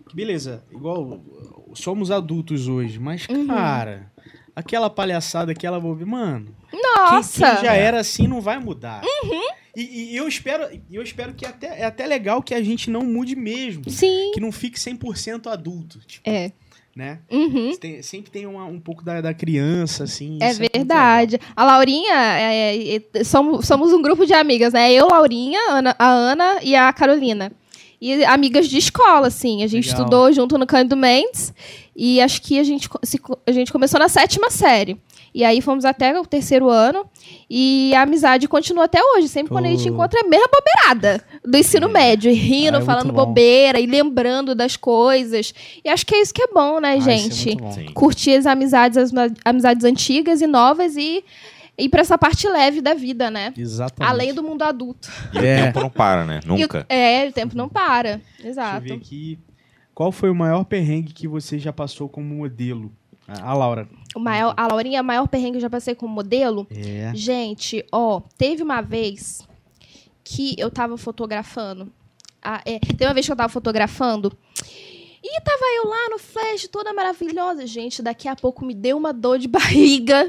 que 0.09 0.15
beleza, 0.15 0.63
igual 0.73 1.21
somos 1.75 2.11
adultos 2.11 2.69
hoje, 2.69 2.99
mas, 2.99 3.27
Uhum. 3.29 3.47
cara, 3.47 4.12
aquela 4.55 4.89
palhaçada, 4.91 5.53
aquela 5.53 5.81
bobe, 5.81 6.05
mano, 6.05 6.55
quem, 6.71 6.81
Nossa! 6.81 7.55
quem 7.57 7.65
já 7.65 7.75
era 7.75 8.01
assim 8.01 8.27
não 8.27 8.41
vai 8.41 8.59
mudar. 8.59 9.03
E, 9.75 10.13
e 10.13 10.17
eu 10.17 10.29
espero, 10.29 10.69
eu 10.91 11.03
espero 11.03 11.33
que 11.35 11.47
até, 11.47 11.81
é 11.81 11.85
até 11.85 12.07
legal 12.07 12.43
que 12.43 12.55
a 12.55 12.63
gente 12.63 12.91
não 12.91 13.03
mude 13.03 13.35
mesmo. 13.35 13.89
Sim. 13.89 14.31
Que 14.35 14.41
não 14.41 14.53
fique 14.53 14.79
100% 14.79 15.47
adulto, 15.51 15.99
tipo, 16.01 16.29
É. 16.29 16.53
né? 16.95 17.21
Uhum. 17.31 17.75
Tem- 17.79 18.03
sempre 18.03 18.31
tem 18.31 18.47
uma- 18.47 18.67
um 18.67 18.79
pouco 18.79 19.03
da, 19.03 19.23
da 19.23 19.33
criança, 19.33 20.05
assim. 20.05 20.39
É 20.43 20.49
muito 20.55 20.73
verdade. 20.77 21.39
A 21.57 21.65
Laurinha, 21.65 22.13
é, 22.15 22.97
é, 22.97 23.25
somos, 23.25 23.67
somos 23.67 23.95
um 23.95 24.03
grupo 24.03 24.27
de 24.27 24.35
amigas, 24.35 24.75
né? 24.75 24.93
Eu, 24.93 25.09
Laurinha, 25.09 25.59
Ana- 25.71 25.97
a 25.99 26.07
Ana 26.09 26.59
e 26.63 26.77
a 26.77 26.93
Carolina. 26.93 27.51
E 28.05 28.25
amigas 28.25 28.67
de 28.69 28.79
escola, 28.79 29.29
assim. 29.29 29.63
A 29.63 29.69
gente 29.69 29.87
Legal. 29.89 30.01
estudou 30.01 30.33
junto 30.33 30.59
no 30.59 30.67
Cândido 30.67 30.97
Mendes. 30.97 31.55
E 31.95 32.21
acho 32.21 32.43
que 32.43 32.59
a 32.59 32.65
gente, 32.65 32.89
a 33.47 33.53
gente 33.53 33.71
começou 33.73 34.01
na 34.01 34.09
sétima 34.09 34.51
série. 34.51 34.97
E 35.33 35.45
aí 35.45 35.61
fomos 35.63 35.85
até 35.85 36.19
o 36.19 36.27
terceiro 36.27 36.69
ano. 36.69 37.07
E 37.49 37.95
a 37.95 38.03
amizade 38.03 38.49
continua 38.49 38.85
até 38.87 38.99
hoje. 39.01 39.29
Sempre 39.29 39.53
quando 39.53 39.67
a 39.67 39.69
gente 39.69 39.85
Pô. 39.85 39.91
encontra 39.95 40.19
é 40.19 40.25
a 40.25 40.29
mesma 40.29 40.49
bobeirada 40.49 41.25
do 41.45 41.57
ensino 41.57 41.89
médio. 41.89 42.29
e 42.29 42.35
Rindo, 42.35 42.79
Ah, 42.79 42.81
é 42.81 42.85
falando 42.85 43.13
bobeira 43.13 43.79
e 43.79 43.87
lembrando 43.87 44.53
das 44.53 44.77
coisas. 44.77 45.55
E 45.85 45.89
acho 45.89 46.05
que 46.05 46.17
é 46.17 46.23
isso 46.23 46.35
que 46.35 46.43
é 46.43 46.49
bom, 46.49 46.81
né, 46.81 46.95
Ah, 46.95 46.97
é 46.97 47.01
gente? 47.01 47.57
muito 47.57 47.63
bom. 47.87 47.93
Curtir 47.95 48.35
as 48.35 48.47
amizades, 48.47 48.99
as 48.99 49.13
amizades 49.45 49.85
antigas 49.85 50.43
e 50.43 50.47
novas 50.49 50.97
e 50.97 51.23
ir 51.79 51.89
pra 51.89 52.01
essa 52.01 52.17
parte 52.19 52.49
leve 52.49 52.81
da 52.81 52.95
vida, 52.95 53.31
né? 53.31 53.53
Exatamente. 53.57 54.11
Além 54.11 54.35
do 54.35 54.43
mundo 54.43 54.63
adulto. 54.63 55.09
E 55.33 55.39
É. 55.39 55.61
o 55.61 55.65
tempo 55.67 55.81
não 55.81 55.91
para, 55.91 56.25
né? 56.25 56.41
E 56.45 56.49
o- 56.49 56.59
Nunca. 56.59 56.87
é, 56.89 57.29
o 57.29 57.33
tempo 57.33 57.57
não 57.57 57.69
para. 57.69 58.17
Deixa 58.19 58.43
eu 58.45 58.51
Exato. 58.51 58.81
ver 58.83 58.93
aqui. 58.95 59.39
Qual 59.95 60.11
foi 60.13 60.31
o 60.31 60.35
maior 60.35 60.65
perrengue 60.65 61.13
que 61.13 61.29
você 61.29 61.59
já 61.59 61.73
passou 61.73 62.09
como 62.09 62.35
modelo? 62.35 62.91
A 63.29 63.51
a 63.51 63.55
Laura. 63.55 63.89
O 64.15 64.19
maior, 64.21 64.53
a 64.57 64.67
Laurinha, 64.67 65.01
o 65.01 65.05
maior 65.05 65.27
perrengue 65.29 65.53
que 65.53 65.57
eu 65.59 65.63
já 65.63 65.71
passei 65.71 65.95
como 65.95 66.13
modelo. 66.15 66.67
É. 66.71 67.13
Gente, 67.15 67.85
ó, 67.93 68.21
teve 68.37 68.63
uma 68.63 68.81
vez 68.81 69.47
que 70.25 70.55
eu 70.59 70.71
tava 70.71 70.97
fotografando. 70.97 71.93
Ah, 72.43 72.61
é, 72.67 72.79
teve 72.81 73.05
uma 73.07 73.15
vez 73.15 73.25
que 73.27 73.33
eu 73.33 73.37
tava 73.37 73.49
fotografando. 73.49 74.33
E 75.25 75.41
tava 75.41 75.65
eu 75.77 75.89
lá 75.89 76.09
no 76.11 76.19
flash, 76.19 76.67
toda 76.67 76.93
maravilhosa. 76.93 77.65
Gente, 77.67 78.03
daqui 78.03 78.27
a 78.27 78.35
pouco 78.35 78.65
me 78.65 78.75
deu 78.75 78.97
uma 78.97 79.13
dor 79.13 79.39
de 79.39 79.47
barriga. 79.49 80.27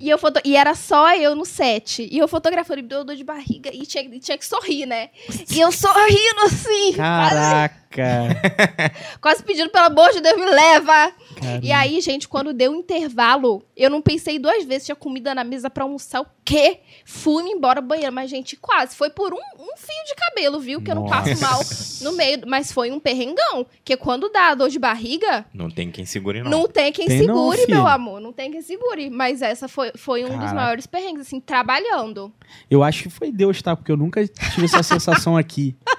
E, 0.00 0.08
eu 0.08 0.16
foto... 0.18 0.40
e 0.44 0.56
era 0.56 0.74
só 0.74 1.14
eu 1.16 1.34
no 1.34 1.44
set. 1.44 2.08
E 2.10 2.16
eu 2.16 2.28
fotografando, 2.28 2.82
me 2.82 2.88
deu 2.88 3.04
dor 3.04 3.16
de 3.16 3.24
barriga. 3.24 3.70
E 3.74 3.84
tinha, 3.84 4.04
e 4.04 4.20
tinha 4.20 4.38
que 4.38 4.46
sorrir, 4.46 4.86
né? 4.86 5.10
E 5.50 5.60
eu 5.60 5.72
sorrindo 5.72 6.40
assim. 6.44 6.92
Caraca. 6.94 7.87
Quase 9.20 9.42
pedindo, 9.42 9.70
pelo 9.70 9.86
amor 9.86 10.12
de 10.12 10.20
Deus, 10.20 10.36
me 10.36 10.46
leva. 10.46 11.12
Cara. 11.40 11.60
E 11.62 11.72
aí, 11.72 12.00
gente, 12.00 12.28
quando 12.28 12.52
deu 12.52 12.72
o 12.72 12.76
intervalo, 12.76 13.62
eu 13.76 13.88
não 13.90 14.02
pensei 14.02 14.38
duas 14.38 14.64
vezes. 14.64 14.86
Tinha 14.86 14.96
comida 14.96 15.34
na 15.34 15.44
mesa 15.44 15.70
pra 15.70 15.84
almoçar 15.84 16.20
o 16.20 16.26
quê? 16.44 16.80
Fui 17.04 17.44
embora 17.44 17.80
banheiro. 17.80 18.12
Mas, 18.12 18.30
gente, 18.30 18.56
quase. 18.56 18.96
Foi 18.96 19.10
por 19.10 19.32
um, 19.32 19.36
um 19.36 19.76
fio 19.76 20.04
de 20.06 20.14
cabelo, 20.16 20.60
viu? 20.60 20.80
Que 20.80 20.90
eu 20.90 20.94
não 20.94 21.06
passo 21.06 21.40
mal 21.40 21.60
no 22.02 22.16
meio. 22.16 22.40
Mas 22.46 22.72
foi 22.72 22.90
um 22.90 23.00
perrengão. 23.00 23.66
Que 23.84 23.96
quando 23.96 24.28
dá 24.30 24.54
dor 24.54 24.68
de 24.68 24.78
barriga, 24.78 25.46
Não 25.52 25.70
tem 25.70 25.90
quem 25.90 26.04
segure, 26.04 26.42
não. 26.42 26.50
Não 26.50 26.68
tem 26.68 26.92
quem 26.92 27.06
Tem 27.06 27.26
não, 27.26 27.26
segure, 27.26 27.58
filho. 27.58 27.76
meu 27.76 27.86
amor. 27.86 28.20
Não 28.20 28.32
tem 28.32 28.50
quem 28.50 28.62
segure. 28.62 29.10
Mas 29.10 29.42
essa 29.42 29.68
foi, 29.68 29.92
foi 29.96 30.24
um 30.24 30.38
dos 30.38 30.52
maiores 30.52 30.86
perrengues, 30.86 31.26
assim, 31.26 31.40
trabalhando. 31.40 32.32
Eu 32.70 32.82
acho 32.82 33.04
que 33.04 33.10
foi 33.10 33.30
Deus, 33.30 33.60
tá? 33.62 33.76
Porque 33.76 33.92
eu 33.92 33.96
nunca 33.96 34.26
tive 34.26 34.64
essa 34.64 34.82
sensação 34.82 35.36
aqui. 35.36 35.76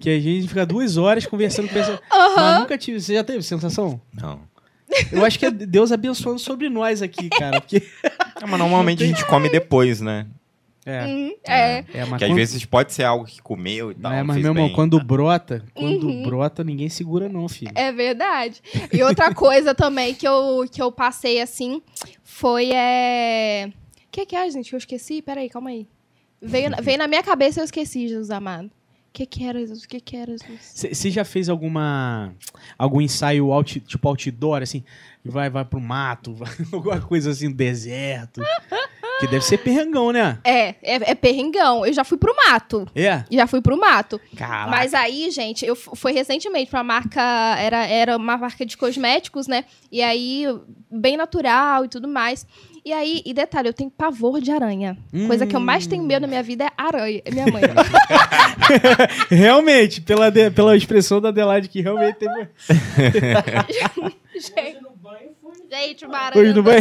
Que 0.00 0.10
a 0.10 0.20
gente 0.20 0.46
fica 0.48 0.64
duas 0.64 0.96
horas 0.96 1.26
conversando 1.26 1.68
com 1.68 1.74
pessoas. 1.74 1.98
Mas 2.36 2.60
nunca 2.60 2.78
tive. 2.78 3.00
Você 3.00 3.14
já 3.14 3.24
teve 3.24 3.42
sensação? 3.42 4.00
Não. 4.12 4.40
Eu 5.12 5.24
acho 5.24 5.38
que 5.38 5.46
é 5.46 5.50
Deus 5.50 5.92
abençoando 5.92 6.38
sobre 6.38 6.68
nós 6.68 7.02
aqui, 7.02 7.28
cara. 7.28 7.60
Porque. 7.60 7.82
É, 8.40 8.46
mas 8.46 8.58
normalmente 8.58 9.02
a 9.02 9.06
gente 9.06 9.24
come 9.26 9.48
depois, 9.50 10.00
né? 10.00 10.26
É. 10.86 11.04
Hum, 11.04 11.34
é. 11.46 11.78
É, 11.78 11.84
mas 12.00 12.08
Porque 12.10 12.24
às 12.24 12.30
quando- 12.30 12.36
vezes 12.36 12.64
pode 12.64 12.92
ser 12.94 13.02
algo 13.02 13.26
que 13.26 13.42
comeu 13.42 13.90
e 13.90 13.94
tal. 13.94 14.10
É, 14.12 14.22
mas, 14.22 14.36
meu 14.38 14.52
irmão, 14.52 14.66
bem. 14.68 14.74
quando 14.74 14.98
brota, 15.02 15.62
quando 15.74 16.06
Uhum. 16.06 16.22
brota, 16.22 16.64
ninguém 16.64 16.88
segura, 16.88 17.28
não, 17.28 17.46
filho. 17.48 17.72
É 17.74 17.92
verdade. 17.92 18.62
E 18.90 19.02
outra 19.02 19.34
coisa 19.34 19.74
também 19.74 20.14
que 20.14 20.26
eu, 20.26 20.64
que 20.70 20.80
eu 20.80 20.90
passei 20.90 21.42
assim 21.42 21.82
foi. 22.24 22.70
É... 22.72 23.68
O 24.06 24.10
que, 24.10 24.24
que 24.24 24.34
é, 24.36 24.50
gente? 24.50 24.70
que 24.70 24.74
Eu 24.76 24.78
esqueci? 24.78 25.20
Peraí, 25.20 25.50
calma 25.50 25.68
aí. 25.70 25.86
Veio, 26.40 26.70
na- 26.70 26.80
veio 26.80 26.96
na 26.96 27.06
minha 27.06 27.22
cabeça 27.22 27.58
e 27.58 27.60
eu 27.60 27.64
esqueci, 27.66 28.08
Jesus 28.08 28.30
amado. 28.30 28.70
Que, 29.12 29.26
que 29.26 29.44
era, 29.44 29.58
Jesus? 29.58 29.84
O 29.84 29.88
que, 29.88 30.00
que 30.00 30.16
era, 30.16 30.32
Jesus? 30.32 30.88
Você 30.92 31.10
já 31.10 31.24
fez 31.24 31.48
alguma 31.48 32.34
algum 32.76 33.00
ensaio 33.00 33.50
out, 33.50 33.80
tipo 33.80 34.08
outdoor, 34.08 34.62
assim? 34.62 34.84
Vai, 35.24 35.50
vai 35.50 35.64
pro 35.64 35.80
mato, 35.80 36.34
vai, 36.34 36.50
alguma 36.72 37.00
coisa 37.00 37.30
assim, 37.30 37.50
deserto. 37.50 38.40
Que 39.20 39.26
deve 39.26 39.44
ser 39.44 39.58
perrangão, 39.58 40.12
né? 40.12 40.38
É, 40.44 40.68
é, 40.82 41.10
é 41.10 41.14
perrengão. 41.14 41.84
Eu 41.84 41.92
já 41.92 42.04
fui 42.04 42.16
pro 42.18 42.34
mato. 42.34 42.86
É? 42.94 43.24
Já 43.30 43.46
fui 43.46 43.60
pro 43.60 43.76
mato. 43.78 44.20
Caraca. 44.36 44.70
Mas 44.70 44.94
aí, 44.94 45.30
gente, 45.30 45.66
eu 45.66 45.74
f- 45.74 45.90
foi 45.94 46.12
recentemente 46.12 46.70
pra 46.70 46.84
marca. 46.84 47.20
Era, 47.58 47.84
era 47.86 48.16
uma 48.16 48.36
marca 48.36 48.64
de 48.64 48.76
cosméticos, 48.76 49.46
né? 49.48 49.64
E 49.90 50.02
aí, 50.02 50.44
bem 50.90 51.16
natural 51.16 51.84
e 51.84 51.88
tudo 51.88 52.06
mais. 52.06 52.46
E 52.84 52.92
aí, 52.92 53.20
e 53.26 53.34
detalhe, 53.34 53.68
eu 53.68 53.74
tenho 53.74 53.90
pavor 53.90 54.40
de 54.40 54.50
aranha. 54.50 54.96
Coisa 55.26 55.46
que 55.46 55.54
eu 55.54 55.60
mais 55.60 55.86
tenho 55.86 56.02
medo 56.04 56.22
na 56.22 56.28
minha 56.28 56.42
vida 56.42 56.64
é 56.64 56.70
aranha. 56.76 57.20
É 57.24 57.30
minha 57.30 57.46
mãe. 57.46 57.62
Realmente, 59.28 60.00
pela, 60.00 60.30
de- 60.30 60.50
pela 60.50 60.76
expressão 60.76 61.20
da 61.20 61.28
Adelaide, 61.28 61.68
que 61.68 61.80
realmente 61.82 62.16
teve. 62.16 62.48
gente, 64.40 64.80
no 64.80 64.90
banho 64.96 65.30
foi. 65.42 65.52
gente, 65.70 66.06
uma 66.06 66.18
aranha. 66.18 66.42
Hoje 66.44 66.54
não 66.54 66.62
vai. 66.62 66.78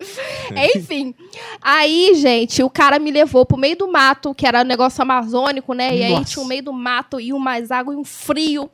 Enfim. 0.74 1.14
Aí, 1.60 2.14
gente, 2.14 2.62
o 2.62 2.70
cara 2.70 2.98
me 2.98 3.10
levou 3.10 3.44
pro 3.44 3.58
meio 3.58 3.76
do 3.76 3.90
mato, 3.90 4.34
que 4.34 4.46
era 4.46 4.62
um 4.62 4.64
negócio 4.64 5.02
amazônico, 5.02 5.74
né? 5.74 5.96
E 5.96 6.02
aí 6.02 6.12
Nossa. 6.12 6.24
tinha 6.24 6.42
um 6.42 6.48
meio 6.48 6.62
do 6.62 6.72
mato 6.72 7.20
e 7.20 7.32
um 7.32 7.38
mais 7.38 7.70
água 7.70 7.94
e 7.94 7.96
um 7.96 8.04
frio. 8.04 8.70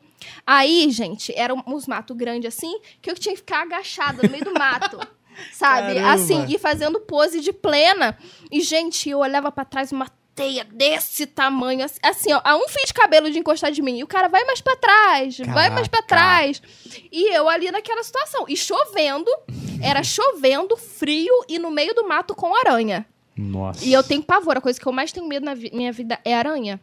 Aí, 0.47 0.90
gente, 0.90 1.32
eram 1.36 1.62
uns 1.66 1.86
matos 1.86 2.16
grandes 2.16 2.55
assim, 2.55 2.81
que 3.03 3.11
eu 3.11 3.15
tinha 3.15 3.32
que 3.35 3.40
ficar 3.40 3.62
agachada 3.62 4.23
no 4.23 4.31
meio 4.31 4.44
do 4.44 4.55
mato. 4.55 4.98
Sabe? 5.53 5.94
Caramba. 5.97 6.12
Assim, 6.12 6.47
e 6.48 6.59
fazendo 6.59 7.01
pose 7.01 7.40
de 7.40 7.53
plena. 7.53 8.16
E, 8.51 8.62
gente, 8.62 9.11
eu 9.11 9.19
olhava 9.19 9.53
pra 9.53 9.66
trás, 9.66 9.93
uma 9.93 10.09
teia 10.37 10.65
desse 10.65 11.25
tamanho, 11.27 11.83
assim, 11.85 11.99
assim, 12.03 12.33
ó, 12.33 12.41
a 12.45 12.55
um 12.57 12.69
fio 12.69 12.85
de 12.87 12.93
cabelo 12.95 13.31
de 13.31 13.39
encostar 13.39 13.73
de 13.73 13.81
mim. 13.83 13.99
E 13.99 14.05
o 14.05 14.07
cara 14.07 14.29
vai 14.29 14.45
mais 14.45 14.61
pra 14.61 14.77
trás, 14.77 15.39
vai 15.39 15.71
mais 15.71 15.89
pra 15.89 16.03
Caraca. 16.03 16.07
trás. 16.53 16.63
E 17.11 17.35
eu 17.35 17.49
ali 17.49 17.71
naquela 17.71 18.03
situação. 18.05 18.45
E 18.47 18.55
chovendo, 18.57 19.31
era 19.83 20.05
chovendo, 20.05 20.77
frio 20.77 21.33
e 21.49 21.59
no 21.59 21.71
meio 21.71 21.95
do 21.95 22.07
mato 22.07 22.35
com 22.35 22.55
aranha. 22.55 23.07
Nossa. 23.37 23.83
E 23.85 23.93
eu 23.93 24.03
tenho 24.03 24.23
pavor, 24.23 24.59
a 24.59 24.61
coisa 24.61 24.79
que 24.79 24.87
eu 24.87 24.93
mais 24.93 25.11
tenho 25.11 25.27
medo 25.27 25.45
na 25.45 25.55
vi- 25.55 25.71
minha 25.73 25.91
vida 25.91 26.21
é 26.25 26.35
aranha. 26.35 26.79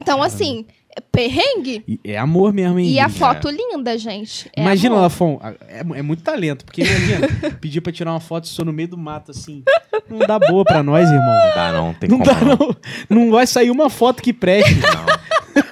Então, 0.00 0.22
assim, 0.22 0.66
é 0.87 0.87
perrengue 1.00 1.82
E 1.86 2.00
É 2.04 2.18
amor 2.18 2.52
mesmo, 2.52 2.78
hein? 2.78 2.88
e 2.90 2.98
a 2.98 3.04
Ingrid? 3.04 3.18
foto 3.18 3.48
linda, 3.50 3.96
gente. 3.98 4.50
É 4.56 4.60
Imagina, 4.62 4.94
amor. 4.94 5.02
Lafon, 5.02 5.40
é, 5.68 5.80
é 5.98 6.02
muito 6.02 6.22
talento, 6.22 6.64
porque 6.64 6.82
imagina, 6.82 7.28
pedir 7.60 7.80
pra 7.80 7.92
tirar 7.92 8.12
uma 8.12 8.20
foto 8.20 8.46
sua 8.46 8.64
no 8.64 8.72
meio 8.72 8.88
do 8.88 8.98
mato, 8.98 9.30
assim. 9.30 9.62
Não 10.08 10.18
dá 10.18 10.38
boa 10.38 10.64
pra 10.64 10.82
nós, 10.82 11.08
irmão. 11.08 11.26
Não 11.26 11.54
dá, 11.54 11.72
não. 11.72 11.94
Tem 11.94 12.08
Não 12.08 12.18
como 12.18 12.30
dá, 12.30 12.40
não. 12.44 12.76
Não 13.08 13.30
vai 13.30 13.46
sair 13.46 13.70
uma 13.70 13.90
foto 13.90 14.22
que 14.22 14.32
preste. 14.32 14.74
Não. 14.80 15.18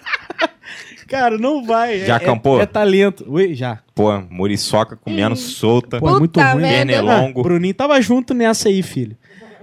Cara, 1.09 1.39
não 1.39 1.65
vai. 1.65 2.01
Já 2.01 2.15
é, 2.15 2.17
acampou? 2.17 2.59
É, 2.59 2.65
é 2.65 2.67
talento. 2.67 3.25
Oi, 3.29 3.55
já. 3.55 3.79
Pô, 3.95 4.21
muriçoca 4.29 4.97
comendo 4.97 5.37
solta. 5.37 6.01
Pô, 6.01 6.09
é 6.09 6.19
muito 6.19 6.33
Puta 6.33 6.53
ruim. 6.53 6.63
Pernilongo. 6.63 7.41
Ah, 7.41 7.43
Bruninho 7.45 7.75
tava 7.75 8.01
junto 8.01 8.35
nessa 8.35 8.69
aí, 8.69 8.83
filho. 8.83 9.17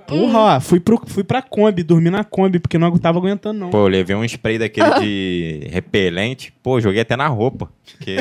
Porra, 0.08 0.58
Hum. 0.58 0.62
fui, 0.62 0.80
pro, 0.80 1.02
fui 1.08 1.24
pra 1.24 1.42
Kombi, 1.42 1.84
dormi 1.84 2.10
na 2.10 2.24
Kombi, 2.24 2.60
porque 2.60 2.78
não 2.78 2.98
tava 2.98 3.20
aguentando, 3.20 3.60
não. 3.60 3.70
Pô, 3.70 3.80
eu 3.80 3.88
levei 3.88 4.16
um 4.16 4.24
spray 4.24 4.58
daquele 4.58 5.00
de 5.00 5.68
repelente. 5.72 6.54
Pô, 6.64 6.80
joguei 6.80 7.02
até 7.02 7.16
na 7.16 7.28
roupa. 7.28 7.70
Porque 7.86 8.18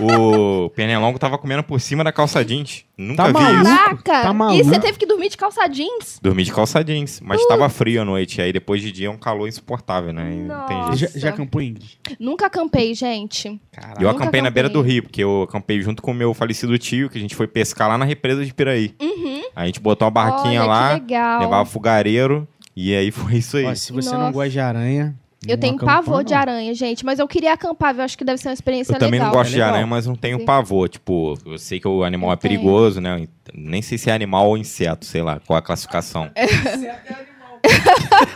o 0.00 0.70
pernilongo 0.70 1.18
tava 1.18 1.36
comendo 1.38 1.62
por 1.62 1.80
cima 1.80 2.02
da 2.04 2.12
calça 2.12 2.44
jeans. 2.44 2.84
Nunca 2.96 3.24
Tá 3.24 3.28
vi 3.28 3.32
maluco? 3.44 3.62
isso. 3.62 3.76
Caraca! 3.76 4.02
Tá 4.22 4.30
e 4.30 4.34
maluco? 4.34 4.64
você 4.64 4.78
teve 4.80 4.98
que 4.98 5.06
dormir 5.06 5.28
de 5.28 5.36
calça 5.36 5.66
jeans? 5.68 6.18
Dormi 6.22 6.44
de 6.44 6.52
calça 6.52 6.82
jeans, 6.84 7.20
mas 7.20 7.44
tava 7.46 7.68
frio 7.68 8.02
à 8.02 8.04
noite. 8.04 8.40
Aí 8.40 8.52
depois 8.52 8.80
de 8.82 8.92
dia 8.92 9.08
é 9.08 9.10
um 9.10 9.16
calor 9.16 9.48
insuportável, 9.48 10.12
né? 10.12 10.32
E 10.32 10.36
Não 10.38 10.66
tem 10.66 10.96
jeito. 10.96 11.12
Já, 11.14 11.20
já 11.20 11.28
acampou, 11.30 11.60
Ingrid? 11.62 11.98
Nunca 12.18 12.46
acampei, 12.46 12.94
gente. 12.94 13.60
Caralho. 13.72 14.00
E 14.00 14.04
eu 14.04 14.08
Nunca 14.12 14.22
acampei 14.24 14.42
na 14.42 14.50
beira 14.50 14.68
do 14.68 14.78
acampei. 14.80 14.92
rio, 14.94 15.02
porque 15.04 15.22
eu 15.22 15.42
acampei 15.42 15.80
junto 15.82 16.02
com 16.02 16.10
o 16.10 16.14
meu 16.14 16.32
falecido 16.34 16.78
tio, 16.78 17.08
que 17.10 17.18
a 17.18 17.20
gente 17.20 17.34
foi 17.34 17.46
pescar 17.46 17.88
lá 17.88 17.98
na 17.98 18.04
represa 18.04 18.44
de 18.44 18.52
Piraí. 18.54 18.94
Uhum. 19.00 19.42
A 19.56 19.66
gente 19.66 19.80
botou 19.80 20.06
uma 20.06 20.10
barraquinha 20.12 20.60
Olha, 20.60 20.68
lá, 20.68 20.88
que 20.94 21.00
legal. 21.00 21.40
levava 21.40 21.64
fogareiro, 21.66 22.46
e 22.76 22.94
aí 22.94 23.10
foi 23.10 23.34
isso 23.36 23.56
aí. 23.56 23.64
Ó, 23.66 23.74
se 23.74 23.92
você 23.92 24.10
Nossa. 24.10 24.22
não 24.24 24.32
gosta 24.32 24.50
de 24.50 24.60
aranha. 24.60 25.14
Eu 25.46 25.56
tenho 25.56 25.74
acampa, 25.76 25.92
pavor 25.94 26.22
de 26.22 26.34
não. 26.34 26.40
aranha, 26.40 26.74
gente. 26.74 27.04
Mas 27.04 27.18
eu 27.18 27.26
queria 27.26 27.54
acampar, 27.54 27.96
eu 27.96 28.02
acho 28.02 28.16
que 28.18 28.24
deve 28.24 28.38
ser 28.38 28.48
uma 28.48 28.54
experiência 28.54 28.92
Eu 28.92 28.98
também 28.98 29.12
legal. 29.18 29.28
não 29.28 29.34
gosto 29.38 29.52
É 29.52 29.54
de 29.54 29.62
aranha, 29.62 29.86
mas 29.86 30.06
não 30.06 30.14
tenho 30.14 30.38
Sim. 30.38 30.44
pavor. 30.44 30.88
Tipo, 30.88 31.38
eu 31.46 31.56
sei 31.56 31.80
que 31.80 31.88
o 31.88 32.04
animal 32.04 32.30
Eu 32.30 32.34
é 32.34 32.36
tenho. 32.36 32.54
perigoso, 32.60 33.00
né? 33.00 33.26
Nem 33.54 33.80
sei 33.80 33.96
se 33.96 34.10
é 34.10 34.12
animal 34.12 34.48
ou 34.48 34.58
inseto, 34.58 35.06
sei 35.06 35.22
lá, 35.22 35.40
qual 35.46 35.58
a 35.58 35.62
classificação. 35.62 36.30
É 36.36 36.42
animal. 36.44 37.60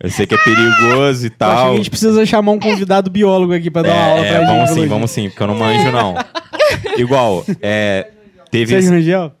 Eu 0.00 0.10
sei 0.10 0.26
que 0.28 0.34
é 0.34 0.38
perigoso 0.38 1.26
e 1.26 1.28
Eu 1.28 1.28
acho 1.28 1.30
que 1.30 1.36
tal. 1.38 1.72
a 1.72 1.76
gente 1.76 1.90
precisa 1.90 2.24
chamar 2.24 2.52
um 2.52 2.58
convidado 2.60 3.10
biólogo 3.10 3.52
aqui 3.52 3.68
pra 3.68 3.82
dar 3.82 3.92
uma 3.94 4.04
aula 4.04 4.26
É, 4.26 4.28
pra 4.28 4.36
é, 4.36 4.46
gente. 4.46 4.54
vamos 4.56 4.70
sim, 4.70 4.86
vamos 4.86 5.10
sim, 5.10 5.28
porque 5.28 5.42
eu 5.42 5.46
não 5.48 5.54
manjo, 5.56 5.90
não. 5.90 6.14
Igual, 6.96 7.44
é, 7.60 8.08
teve, 8.50 8.76
esse, 8.76 8.90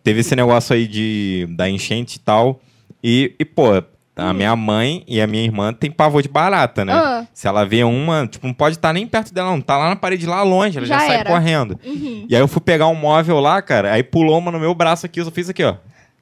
teve 0.02 0.20
esse 0.20 0.34
negócio 0.34 0.74
aí 0.74 0.88
de, 0.88 1.46
da 1.50 1.70
enchente 1.70 2.16
e 2.16 2.18
tal. 2.18 2.60
E, 3.04 3.36
e, 3.38 3.44
pô, 3.44 3.80
a 4.18 4.32
minha 4.32 4.54
mãe 4.56 5.04
e 5.06 5.20
a 5.20 5.26
minha 5.26 5.44
irmã 5.44 5.72
tem 5.72 5.90
pavor 5.90 6.20
de 6.22 6.28
barata, 6.28 6.84
né? 6.84 6.92
Ah. 6.92 7.24
Se 7.32 7.46
ela 7.46 7.64
vê 7.64 7.84
uma, 7.84 8.26
tipo, 8.26 8.46
não 8.46 8.52
pode 8.52 8.76
estar 8.76 8.92
nem 8.92 9.06
perto 9.06 9.32
dela, 9.32 9.50
não. 9.50 9.60
Tá 9.60 9.76
lá 9.78 9.88
na 9.88 9.96
parede, 9.96 10.26
lá 10.26 10.42
longe, 10.42 10.76
ela 10.76 10.86
já, 10.86 10.98
Já 10.98 11.06
sai 11.06 11.24
correndo. 11.24 11.78
Uhum. 11.84 12.26
E 12.28 12.34
aí 12.34 12.42
eu 12.42 12.48
fui 12.48 12.60
pegar 12.60 12.88
um 12.88 12.94
móvel 12.94 13.38
lá, 13.40 13.62
cara, 13.62 13.92
aí 13.92 14.02
pulou 14.02 14.36
uma 14.38 14.50
no 14.50 14.58
meu 14.60 14.74
braço 14.74 15.06
aqui, 15.06 15.20
eu 15.20 15.24
só 15.24 15.30
fiz 15.30 15.48
aqui, 15.48 15.62
ó. 15.64 15.76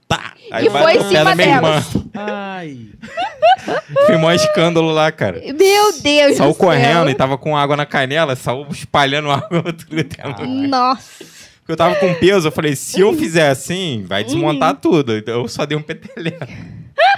Tá! 0.08 0.34
Aí 0.52 0.66
E 0.66 0.70
foi 0.70 0.94
em 0.96 1.02
cima 1.08 1.24
da 1.24 1.34
minha 1.34 1.48
irmã. 1.56 1.84
Ai. 2.14 2.78
Foi 4.06 4.16
mó 4.16 4.30
escândalo 4.30 4.92
lá, 4.92 5.10
cara. 5.10 5.40
Meu 5.40 6.00
Deus 6.00 6.36
Saiu 6.36 6.52
do 6.52 6.54
correndo 6.54 7.04
céu. 7.04 7.08
e 7.10 7.14
tava 7.14 7.36
com 7.36 7.56
água 7.56 7.76
na 7.76 7.84
canela, 7.86 8.36
saiu 8.36 8.66
espalhando 8.70 9.30
água 9.30 9.62
tudo 9.72 9.96
lugar. 9.96 10.46
Nossa. 10.46 11.24
Porque 11.58 11.72
eu 11.72 11.76
tava 11.76 11.96
com 11.96 12.14
peso, 12.14 12.46
eu 12.46 12.52
falei, 12.52 12.76
se 12.76 13.00
eu 13.00 13.12
fizer 13.14 13.48
assim, 13.48 14.04
vai 14.06 14.22
desmontar 14.22 14.74
Uhum. 14.74 14.80
tudo. 14.80 15.16
Então 15.16 15.40
eu 15.42 15.48
só 15.48 15.66
dei 15.66 15.76
um 15.76 15.82
peteleco. 15.82 16.46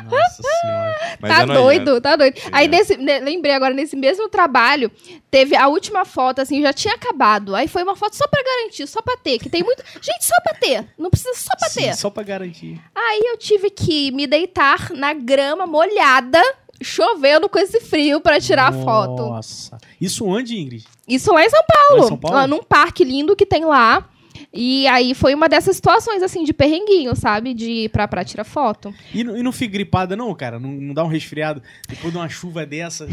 Nossa 0.04 0.42
senhora. 0.42 1.16
Mas 1.20 1.36
tá 1.36 1.42
é 1.42 1.46
doido, 1.46 2.00
tá 2.00 2.16
doido. 2.16 2.40
Aí, 2.52 2.68
nesse, 2.68 2.96
ne- 2.96 3.20
lembrei 3.20 3.52
agora, 3.54 3.74
nesse 3.74 3.94
mesmo 3.96 4.28
trabalho, 4.28 4.90
teve 5.30 5.54
a 5.56 5.68
última 5.68 6.04
foto, 6.04 6.40
assim, 6.40 6.62
já 6.62 6.72
tinha 6.72 6.94
acabado. 6.94 7.54
Aí 7.54 7.68
foi 7.68 7.82
uma 7.82 7.96
foto 7.96 8.14
só 8.16 8.26
pra 8.26 8.42
garantir, 8.42 8.86
só 8.86 9.02
pra 9.02 9.16
ter, 9.16 9.38
que 9.38 9.48
tem 9.50 9.62
muito... 9.62 9.82
Gente, 10.00 10.24
só 10.24 10.34
pra 10.42 10.54
ter. 10.54 10.86
Não 10.98 11.10
precisa 11.10 11.34
só 11.34 11.54
pra 11.58 11.68
Sim, 11.68 11.80
ter. 11.82 11.94
só 11.96 12.10
pra 12.10 12.22
garantir. 12.22 12.80
Aí 12.94 13.20
eu 13.24 13.36
tive 13.36 13.70
que 13.70 14.10
me 14.12 14.26
deitar 14.26 14.90
na 14.92 15.12
grama 15.12 15.66
molhada, 15.66 16.40
chovendo 16.80 17.48
com 17.48 17.58
esse 17.58 17.80
frio 17.80 18.20
pra 18.20 18.40
tirar 18.40 18.68
a 18.68 18.72
foto. 18.72 19.22
Nossa. 19.26 19.78
Isso 20.00 20.24
onde, 20.24 20.56
Ingrid? 20.58 20.84
Isso 21.08 21.32
lá 21.32 21.44
em 21.44 21.50
São 21.50 21.58
Lá 21.60 21.66
Paulo. 21.88 22.04
em 22.04 22.08
São 22.08 22.16
Paulo? 22.18 22.36
Lá 22.36 22.46
num 22.46 22.62
parque 22.62 23.02
lindo 23.04 23.34
que 23.34 23.44
tem 23.46 23.64
lá. 23.64 24.08
E 24.52 24.86
aí 24.88 25.14
foi 25.14 25.34
uma 25.34 25.46
dessas 25.46 25.76
situações, 25.76 26.22
assim, 26.22 26.42
de 26.42 26.54
perrenguinho, 26.54 27.14
sabe? 27.14 27.52
De 27.52 27.88
pra, 27.90 28.08
pra 28.08 28.24
tirar 28.24 28.44
foto. 28.44 28.94
E, 29.12 29.22
não- 29.22 29.36
e 29.36 29.42
não 29.42 29.52
fica 29.52 29.72
gripada, 29.74 30.16
não, 30.16 30.34
cara? 30.34 30.58
Não, 30.58 30.70
não 30.70 30.94
dá 30.94 31.04
um 31.04 31.08
resfriado 31.08 31.62
depois 31.86 32.10
de 32.12 32.18
uma 32.18 32.28
chuva 32.30 32.64
dessa? 32.64 33.06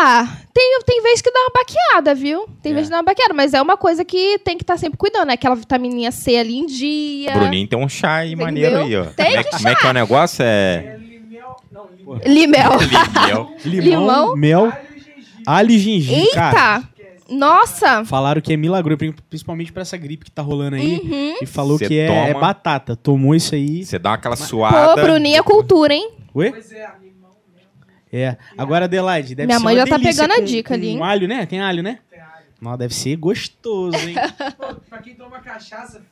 Ah, 0.00 0.26
tem, 0.52 0.78
tem 0.84 1.00
vez 1.00 1.22
que 1.22 1.30
dá 1.30 1.38
uma 1.40 1.50
baqueada, 1.54 2.14
viu? 2.14 2.48
Tem 2.60 2.72
É. 2.72 2.74
vez 2.74 2.86
que 2.88 2.90
dá 2.90 2.96
uma 2.96 3.04
baqueada, 3.04 3.32
mas 3.32 3.54
é 3.54 3.62
uma 3.62 3.76
coisa 3.76 4.04
que 4.04 4.38
tem 4.40 4.56
que 4.56 4.64
estar 4.64 4.76
sempre 4.78 4.98
cuidando, 4.98 5.28
né? 5.28 5.34
Aquela 5.34 5.54
vitamininha 5.54 6.10
C 6.10 6.36
ali 6.36 6.56
em 6.58 6.66
dia. 6.66 7.32
Bruninho 7.34 7.68
tem 7.68 7.78
um 7.78 7.88
chá 7.88 8.16
aí 8.16 8.30
Entendeu? 8.32 8.46
maneiro 8.46 8.76
aí, 8.78 8.96
ó. 8.96 9.04
Tem 9.04 9.26
como, 9.26 9.38
é, 9.38 9.44
como 9.44 9.68
é 9.68 9.74
que 9.76 9.86
é 9.86 9.90
o 9.90 9.92
negócio? 9.94 10.42
É. 10.42 10.96
É 10.96 10.96
limel. 10.98 11.56
Não, 11.70 11.88
limel. 11.96 12.20
Limel. 12.26 12.70
Limel. 12.80 13.56
Limão, 13.64 14.00
Limão? 14.34 14.36
mel, 14.36 14.72
Alho 14.72 14.90
e 14.90 14.98
gengibre. 14.98 15.46
alho 15.46 15.70
e 15.70 15.78
gengibre. 15.78 16.30
Cara, 16.32 16.76
Eita! 16.78 16.88
Nossa! 17.30 18.04
falaram 18.04 18.40
que 18.40 18.52
é 18.52 18.56
milagroso, 18.56 18.98
principalmente 19.28 19.72
pra 19.72 19.82
essa 19.82 19.96
gripe 19.96 20.24
que 20.24 20.30
tá 20.30 20.42
rolando 20.42 20.76
aí. 20.76 20.98
Uhum. 20.98 21.34
E 21.42 21.46
falou 21.46 21.78
Cê 21.78 21.88
que 21.88 21.98
é, 21.98 22.06
é 22.06 22.32
toma. 22.32 22.40
batata. 22.40 22.96
Tomou 22.96 23.34
isso 23.34 23.54
aí. 23.54 23.84
Você 23.84 23.98
dá 23.98 24.14
aquela 24.14 24.36
Pô, 24.36 24.42
suada. 24.44 25.02
Bruninho 25.02 25.36
é 25.38 25.42
cultura, 25.42 25.94
hein? 25.94 26.10
Oi? 26.34 26.50
Pois 26.50 26.72
é, 26.72 26.88
limão. 27.02 27.30
É. 28.12 28.36
Agora, 28.58 28.86
Adelaide, 28.86 29.34
deve 29.36 29.46
Minha 29.46 29.58
ser 29.58 29.64
mãe 29.64 29.74
uma 29.76 29.86
já 29.86 29.86
tá 29.90 29.96
delícia 29.96 30.22
pegando 30.24 30.36
a 30.36 30.40
com- 30.40 30.44
dica 30.44 30.68
com 30.68 30.74
ali, 30.74 30.88
hein? 30.88 31.02
alho, 31.02 31.28
né? 31.28 31.46
Tem 31.46 31.60
alho, 31.60 31.82
né? 31.82 31.98
Nossa, 32.60 32.76
deve 32.78 32.94
ser 32.94 33.16
gostoso, 33.16 33.96
hein? 33.96 34.14
Pô, 34.58 34.74
pra 34.88 34.98
quem 34.98 35.14
toma 35.14 35.40
cachaça, 35.40 36.02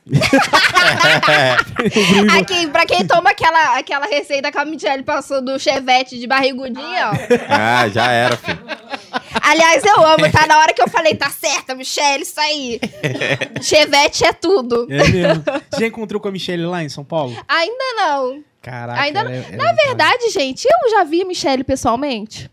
Aqui, 2.37 2.67
pra 2.71 2.85
quem 2.85 3.05
toma 3.05 3.29
aquela, 3.29 3.77
aquela 3.77 4.05
receita 4.07 4.51
que 4.51 4.57
a 4.57 4.65
Michelle 4.65 5.03
passou 5.03 5.41
do 5.43 5.59
chevette 5.59 6.17
de 6.19 6.25
barrigudinha, 6.25 7.11
ó. 7.11 7.13
Ah, 7.47 7.87
já 7.89 8.11
era, 8.11 8.35
filho. 8.35 8.59
Aliás, 9.41 9.83
eu 9.83 10.03
amo, 10.03 10.31
tá? 10.31 10.47
Na 10.47 10.57
hora 10.59 10.73
que 10.73 10.81
eu 10.81 10.87
falei, 10.89 11.15
tá 11.15 11.29
certa, 11.29 11.75
Michelle, 11.75 12.23
isso 12.23 12.39
aí. 12.39 12.79
chevette 13.61 14.25
é 14.25 14.33
tudo. 14.33 14.87
É 14.89 15.07
mesmo. 15.07 15.43
Você 15.69 15.79
já 15.81 15.87
encontrou 15.87 16.19
com 16.19 16.27
a 16.27 16.31
Michelle 16.31 16.65
lá 16.65 16.83
em 16.83 16.89
São 16.89 17.03
Paulo? 17.03 17.35
Ainda 17.47 17.93
não. 17.95 18.43
Caraca. 18.61 19.01
Ainda 19.01 19.19
ela 19.21 19.31
é- 19.31 19.45
ela 19.51 19.63
Na 19.63 19.69
é 19.71 19.73
verdade, 19.73 20.29
gente, 20.31 20.65
eu 20.65 20.89
já 20.91 21.03
vi 21.03 21.21
a 21.21 21.25
Michelle 21.25 21.63
pessoalmente. 21.63 22.49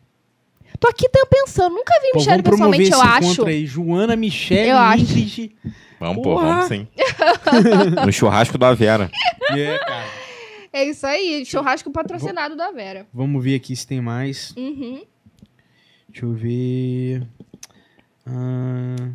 Tô 0.79 0.89
aqui 0.89 1.09
tão 1.09 1.27
pensando, 1.27 1.75
nunca 1.75 1.93
vi 2.03 2.11
Pô, 2.13 2.19
Michelle 2.19 2.43
pessoalmente, 2.43 2.91
eu 2.91 3.01
acho. 3.01 3.47
aí. 3.47 3.67
Joana, 3.67 4.17
Michelle, 4.17 4.71
Eu 4.71 4.77
acho. 4.79 5.03
Ingrid. 5.03 5.57
Vamos, 5.99 6.17
pô, 6.17 6.35
Porra. 6.35 6.47
vamos 6.47 6.67
sim. 6.69 6.87
No 8.05 8.13
churrasco 8.13 8.59
da 8.59 8.75
Vera. 8.75 9.11
É, 9.51 9.79
cara. 9.79 10.05
É 10.73 10.85
isso 10.85 11.07
aí, 11.07 11.45
churrasco 11.47 11.91
patrocinado 11.91 12.55
da 12.55 12.71
Vera. 12.71 13.07
Vamos 13.13 13.43
ver 13.43 13.55
aqui 13.55 13.75
se 13.75 13.87
tem 13.87 14.01
mais. 14.01 14.53
Uhum. 14.57 15.03
Deixa 16.11 16.27
eu 16.27 16.33
ver. 16.35 17.27
Ah, 18.27 19.11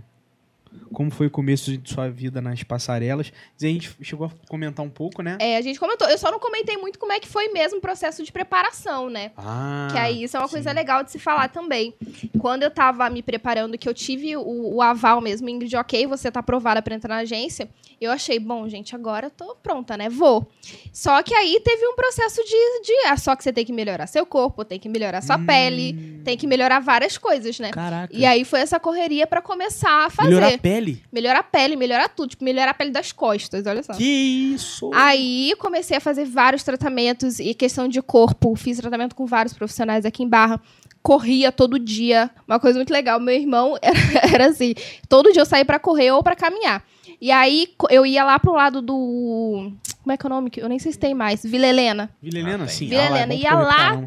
como 0.94 1.12
foi 1.12 1.28
o 1.28 1.32
começo 1.32 1.78
de 1.78 1.90
sua 1.94 2.10
vida 2.10 2.42
nas 2.42 2.64
passarelas? 2.64 3.32
A 3.62 3.66
gente 3.66 3.92
chegou 4.02 4.28
a 4.28 4.32
comentar 4.48 4.86
um 4.86 4.90
pouco, 4.90 5.22
né? 5.22 5.38
É, 5.40 5.58
a 5.58 5.62
gente 5.62 5.80
comentou. 5.80 6.08
Eu 6.10 6.18
só 6.18 6.32
não 6.32 6.40
comentei 6.40 6.78
muito 6.78 6.98
como 7.00 7.12
é 7.12 7.20
que 7.20 7.28
foi 7.28 7.50
mesmo 7.50 7.78
o 7.78 7.82
processo 7.82 8.24
de 8.24 8.32
preparação, 8.32 9.10
né? 9.10 9.32
Ah, 9.38 9.88
Que 9.92 9.98
aí 9.98 10.24
isso 10.24 10.38
é 10.38 10.40
uma 10.40 10.48
sim. 10.48 10.54
coisa 10.56 10.72
legal 10.72 11.04
de 11.04 11.12
se 11.12 11.20
falar 11.20 11.50
também. 11.50 11.94
Quando 12.40 12.64
eu 12.64 12.72
tava 12.72 13.10
me 13.10 13.22
preparando, 13.22 13.78
que 13.78 13.88
eu 13.88 13.94
tive 13.94 14.36
o, 14.38 14.76
o 14.76 14.82
aval 14.82 15.22
mesmo, 15.22 15.50
Ingrid, 15.50 15.76
ok, 15.76 16.06
você 16.08 16.32
tá 16.32 16.40
aprovada 16.42 16.82
pra 16.82 16.96
entrar 16.96 17.16
na 17.16 17.22
agência, 17.22 17.70
eu 18.00 18.12
achei, 18.12 18.40
bom, 18.40 18.68
gente, 18.68 18.96
agora 18.96 19.28
eu 19.28 19.32
tô 19.32 19.56
pronta, 19.56 19.96
né? 19.96 20.10
Vou. 20.10 20.48
Só 20.92 21.22
que 21.24 21.34
aí 21.34 21.60
teve 21.64 21.86
um 21.88 21.96
processo 21.96 22.44
de, 22.44 22.82
de. 22.86 22.94
Ah, 23.08 23.18
só 23.18 23.36
que 23.36 23.44
você 23.44 23.54
tem 23.54 23.66
que 23.66 23.72
melhorar 23.74 24.08
seu 24.08 24.26
corpo, 24.26 24.66
tem 24.66 24.80
que 24.80 24.90
melhorar 24.90 25.22
sua 25.22 25.38
Hum. 25.38 25.46
pele, 25.46 26.22
tem 26.24 26.38
que 26.38 26.46
melhorar 26.48 26.80
várias 26.80 27.18
coisas, 27.18 27.60
né? 27.60 27.72
Caraca. 27.72 28.14
E 28.16 28.26
aí 28.26 28.44
foi 28.44 28.60
essa 28.62 28.80
correria 28.80 29.26
pra 29.28 29.42
começar 29.42 30.06
a 30.06 30.10
fazer. 30.10 30.30
Melhorar 30.30 30.54
a 30.54 30.58
pele? 30.58 30.81
Melhorar 31.12 31.40
a 31.40 31.44
pele, 31.44 31.76
melhorar 31.76 32.10
tudo. 32.10 32.30
Tipo, 32.32 32.44
melhorar 32.44 32.72
a 32.72 32.74
pele 32.74 32.92
das 32.92 33.12
costas, 33.12 33.66
olha 33.66 33.84
só. 33.84 33.94
Que 33.94 34.04
isso? 34.04 34.90
Aí 34.94 35.54
comecei 35.60 35.98
a 35.98 36.00
fazer 36.02 36.26
vários 36.26 36.64
tratamentos 36.64 37.40
e 37.40 37.54
questão 37.54 37.88
de 37.88 38.02
corpo. 38.02 38.56
Fiz 38.56 38.78
tratamento 38.78 39.16
com 39.16 39.26
vários 39.26 39.54
profissionais 39.54 40.06
aqui 40.06 40.24
em 40.24 40.28
Barra. 40.30 40.60
Corria 41.04 41.52
todo 41.52 41.80
dia. 41.80 42.30
Uma 42.48 42.60
coisa 42.60 42.78
muito 42.78 42.92
legal. 42.94 43.20
Meu 43.20 43.34
irmão 43.36 43.76
era, 43.82 43.98
era 44.34 44.46
assim: 44.48 44.74
todo 45.10 45.32
dia 45.32 45.42
eu 45.42 45.46
saía 45.46 45.66
pra 45.66 45.80
correr 45.80 46.12
ou 46.12 46.22
pra 46.24 46.36
caminhar. 46.36 46.84
E 47.20 47.32
aí 47.32 47.68
eu 47.90 48.06
ia 48.06 48.24
lá 48.24 48.38
pro 48.40 48.54
lado 48.54 48.82
do. 48.82 49.72
Como 50.02 50.12
é 50.12 50.18
que 50.18 50.26
é 50.26 50.28
o 50.28 50.30
nome? 50.30 50.50
Que 50.50 50.62
Eu 50.62 50.68
nem 50.70 50.80
sei 50.80 50.92
se 50.92 50.98
tem 51.00 51.14
mais. 51.14 51.44
Vila 51.44 51.68
Helena. 51.68 52.10
Vila 52.22 52.40
Helena, 52.40 52.64
Ah, 52.64 52.68
sim. 52.68 52.88
Vila 52.88 53.04
Ah, 53.06 53.10
lá 53.10 53.20
é 53.20 53.24
Helena. 53.24 53.34
Ia 53.36 53.54
lá. 53.56 54.04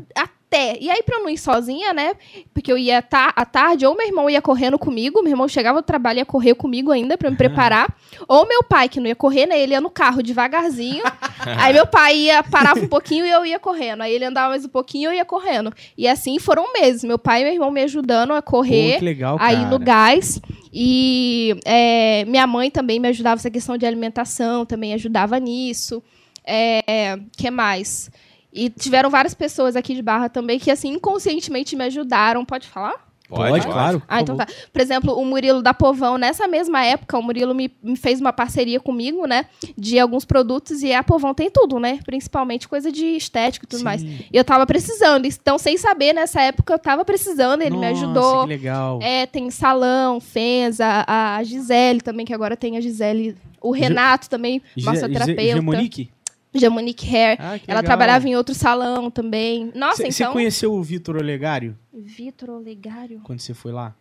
Até. 0.55 0.78
E 0.81 0.89
aí, 0.89 1.02
pra 1.02 1.16
eu 1.16 1.22
não 1.22 1.28
ir 1.28 1.36
sozinha, 1.36 1.93
né? 1.93 2.14
Porque 2.52 2.70
eu 2.70 2.78
ia 2.78 3.02
ta 3.02 3.32
à 3.35 3.44
tarde, 3.44 3.85
ou 3.85 3.97
meu 3.97 4.06
irmão 4.06 4.31
ia 4.31 4.40
correndo 4.40 4.78
comigo, 4.78 5.20
meu 5.20 5.32
irmão 5.32 5.48
chegava 5.48 5.82
do 5.82 5.85
trabalho 5.85 6.18
e 6.18 6.20
ia 6.20 6.24
correr 6.24 6.55
comigo 6.55 6.93
ainda 6.93 7.18
pra 7.18 7.31
me 7.31 7.36
preparar. 7.36 7.94
Ou 8.28 8.47
meu 8.47 8.62
pai, 8.62 8.89
que 8.89 9.01
não 9.01 9.06
ia 9.09 9.16
correr, 9.16 9.47
né? 9.47 9.60
Ele 9.60 9.72
ia 9.72 9.81
no 9.81 9.90
carro 9.90 10.22
devagarzinho. 10.22 11.02
aí 11.59 11.72
meu 11.72 11.86
pai 11.86 12.16
ia, 12.16 12.43
parava 12.43 12.81
um 12.81 12.89
pouquinho 12.89 13.26
e 13.26 13.31
eu 13.31 13.44
ia 13.44 13.59
correndo. 13.59 14.02
Aí 14.02 14.14
ele 14.14 14.24
andava 14.24 14.51
mais 14.51 14.64
um 14.64 14.68
pouquinho 14.68 15.10
e 15.10 15.14
eu 15.14 15.18
ia 15.18 15.24
correndo. 15.24 15.72
E 15.98 16.06
assim 16.06 16.39
foram 16.39 16.72
meses. 16.72 17.02
Meu 17.02 17.18
pai 17.18 17.43
e 17.43 17.44
meu 17.44 17.52
irmão 17.52 17.70
me 17.70 17.82
ajudando 17.82 18.32
a 18.32 18.40
correr 18.40 18.98
Pô, 18.98 19.05
legal, 19.05 19.36
aí 19.40 19.56
cara. 19.56 19.68
no 19.68 19.78
gás. 19.78 20.40
E 20.72 21.56
é, 21.64 22.24
minha 22.26 22.47
mãe 22.47 22.70
também 22.70 22.98
me 23.01 23.09
ajudava 23.09 23.36
nessa 23.36 23.51
questão 23.51 23.76
de 23.76 23.86
alimentação, 23.86 24.64
também 24.64 24.94
ajudava 24.94 25.39
nisso. 25.39 26.02
É, 26.47 27.18
que 27.36 27.51
mais? 27.51 28.10
E 28.55 28.70
tiveram 28.70 29.10
várias 29.10 29.35
pessoas 29.35 29.74
aqui 29.74 29.94
de 29.94 30.01
Barra 30.02 30.28
também 30.28 30.59
que, 30.60 30.70
assim, 30.70 30.93
inconscientemente 30.93 31.74
me 31.74 31.85
ajudaram. 31.85 32.44
Pode 32.44 32.68
falar? 32.68 33.05
Pode, 33.26 33.66
claro. 33.66 34.02
Ah, 34.06 34.20
então 34.20 34.36
tá. 34.36 34.47
Por 34.70 34.81
exemplo, 34.82 35.18
o 35.18 35.24
Murilo 35.24 35.60
da 35.62 35.72
Povão, 35.74 36.16
nessa 36.18 36.47
mesma 36.47 36.85
época, 36.85 37.18
o 37.18 37.22
Murilo 37.22 37.55
me, 37.55 37.72
me 37.82 37.97
fez 37.97 38.20
uma 38.20 38.32
parceria 38.35 38.78
comigo, 38.78 39.26
né? 39.26 39.47
De 39.76 39.98
alguns 39.98 40.24
produtos 40.26 40.82
e 40.82 40.93
a 40.93 41.02
Povão 41.02 41.35
tem 41.35 41.51
tudo, 41.51 41.81
né? 41.81 41.98
Principalmente 42.05 42.68
coisa 42.68 42.93
de 42.93 43.05
estética 43.16 43.64
e 43.64 43.68
tudo 43.68 43.78
Sim. 43.78 43.85
mais. 43.85 44.02
E 44.02 44.28
eu 44.31 44.44
tava 44.44 44.64
precisando. 44.66 45.24
Então, 45.24 45.59
sem 45.59 45.76
saber, 45.78 46.12
nessa 46.12 46.43
época 46.43 46.74
eu 46.74 46.78
tava 46.78 47.05
precisando, 47.05 47.62
ele 47.62 47.76
me 47.76 47.90
Nossa, 47.90 48.05
ajudou. 48.05 48.43
que 48.43 48.48
legal. 48.51 48.98
É, 49.02 49.26
tem 49.26 49.51
salão, 49.51 50.20
Fenza, 50.20 51.05
a 51.09 51.43
Gisele 51.43 52.02
também, 52.02 52.26
que 52.26 52.35
agora 52.35 52.56
tem 52.56 52.76
a 52.76 52.81
Gisele. 52.81 53.35
O 53.60 53.72
Renato 53.72 54.28
também, 54.28 54.60
Ge- 54.76 54.85
massoterapeuta. 54.85 55.43
Ge- 55.43 55.52
Gemonique? 55.55 56.10
Gemonique 56.59 57.06
Hair. 57.14 57.36
Ah, 57.40 57.44
Ela 57.44 57.56
legal. 57.81 57.82
trabalhava 57.85 58.28
em 58.28 58.36
outro 58.36 58.55
salão 58.55 59.10
também. 59.10 59.70
Nossa, 59.74 60.05
Você 60.10 60.22
então. 60.22 60.32
conheceu 60.32 60.72
o 60.72 60.82
Vitor 60.82 61.16
Olegário 61.16 61.76
Vitor 61.93 62.51
Olegário. 62.51 63.20
quando 63.24 63.40
você 63.40 63.55
foi 63.55 63.72
lá? 63.72 63.94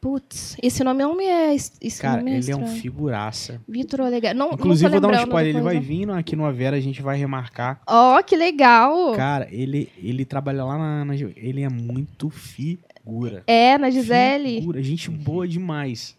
Putz, 0.00 0.54
esse 0.62 0.84
nome 0.84 1.02
não 1.02 1.16
me 1.16 1.24
é. 1.24 1.54
Esse 1.54 1.98
Cara, 2.02 2.20
é 2.20 2.34
ele 2.36 2.50
é 2.50 2.54
um 2.54 2.60
estranho. 2.60 2.82
figuraça. 2.82 3.58
Vitor 3.66 4.02
Olegário. 4.02 4.38
Não, 4.38 4.52
Inclusive, 4.52 4.84
não 4.96 5.00
vou 5.00 5.10
dar 5.10 5.18
um 5.20 5.22
spoiler. 5.22 5.54
Ele 5.56 5.62
vai 5.62 5.80
vindo 5.80 6.12
aqui 6.12 6.36
no 6.36 6.44
Avera, 6.44 6.76
a 6.76 6.80
gente 6.80 7.00
vai 7.00 7.16
remarcar. 7.16 7.80
Ó, 7.86 8.22
que 8.22 8.36
legal. 8.36 9.14
Cara, 9.14 9.48
ele, 9.50 9.88
ele 9.96 10.26
trabalha 10.26 10.62
lá 10.62 10.76
na, 10.76 11.04
na- 11.06 11.14
Ele 11.14 11.62
é 11.62 11.70
muito 11.70 12.28
figura. 12.28 13.42
É, 13.46 13.78
na 13.78 13.88
Gisele. 13.88 14.56
Figura, 14.60 14.82
gente 14.82 15.10
boa 15.10 15.48
demais. 15.48 16.14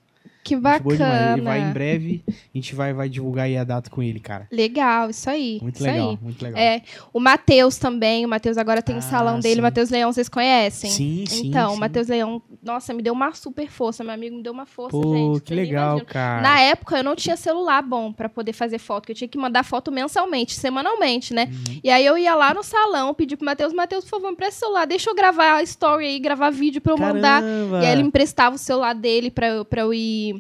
Que 0.46 0.56
bacana. 0.56 1.34
Ele 1.34 1.42
vai 1.42 1.60
em 1.60 1.74
breve, 1.74 2.24
a 2.28 2.32
gente 2.54 2.76
vai, 2.76 2.94
vai 2.94 3.10
divulgar 3.10 3.46
aí 3.46 3.58
a 3.58 3.64
data 3.64 3.90
com 3.90 4.04
ele, 4.04 4.20
cara. 4.20 4.48
Legal, 4.52 5.10
isso 5.10 5.28
aí. 5.28 5.58
Muito 5.60 5.76
isso 5.78 5.84
legal, 5.84 6.10
aí. 6.12 6.20
muito 6.22 6.40
legal. 6.44 6.62
É, 6.62 6.84
o 7.12 7.20
Matheus 7.20 7.80
também. 7.80 8.24
O 8.24 8.30
Matheus 8.30 8.56
agora 8.56 8.80
tem 8.80 8.96
Ah, 8.96 9.00
o 9.00 9.02
salão 9.02 9.40
dele. 9.40 9.56
sim. 9.56 9.60
O 9.60 9.64
Matheus 9.64 9.90
Leão, 9.90 10.14
vocês 10.14 10.30
conhecem? 10.30 10.92
Sim, 10.92 11.24
sim. 11.28 11.48
Então, 11.48 11.72
sim. 11.72 11.76
o 11.78 11.80
Matheus 11.80 12.08
Leão, 12.10 12.40
nossa, 12.62 12.94
me 12.94 13.02
deu 13.02 13.12
uma 13.14 13.34
super 13.34 13.68
força. 13.68 14.04
Meu 14.04 14.14
amigo 14.14 14.36
me 14.38 14.44
deu 14.44 14.54
uma 14.54 14.68
força, 14.68 14.96
Pô, 14.96 15.16
gente. 15.34 15.42
que 15.42 15.56
legal, 15.56 16.00
cara. 16.06 16.44
Na 16.44 16.60
época, 16.62 16.98
eu 17.00 17.04
não 17.04 17.16
tinha 17.16 17.36
celular 17.36 17.82
bom 17.82 18.14
pra 18.14 18.30
poder 18.30 18.54
fazer 18.54 18.78
foto, 18.78 19.08
que 19.08 19.14
eu 19.14 19.16
tinha 19.16 19.28
que 19.28 19.40
mandar 19.40 19.64
foto 19.64 19.92
mensalmente, 19.92 20.54
semanalmente, 20.54 21.34
né? 21.34 21.50
Uhum. 21.52 21.80
E 21.84 21.90
aí 21.90 22.06
eu 22.06 22.16
ia 22.20 22.36
lá 22.36 22.54
no 22.54 22.62
salão, 22.62 23.16
pedir 23.16 23.36
pro 23.36 23.46
Matheus, 23.46 23.74
Matheus, 23.74 24.04
por 24.04 24.12
favor, 24.12 24.30
me 24.30 24.38
presta 24.38 24.58
o 24.58 24.60
celular, 24.68 24.86
deixa 24.86 25.10
eu 25.10 25.16
gravar 25.16 25.56
a 25.56 25.64
story 25.64 26.06
aí, 26.06 26.20
gravar 26.20 26.52
vídeo 26.52 26.82
pra 26.82 26.94
eu 26.94 26.98
mandar. 27.00 27.42
Caramba. 27.42 27.82
E 27.84 27.86
aí 27.88 27.92
ele 27.94 28.04
emprestava 28.04 28.56
o 28.56 28.60
celular 28.60 28.94
dele 28.94 29.32
pra 29.32 29.66
pra 29.66 29.82
eu 29.82 29.92
ir. 29.92 30.35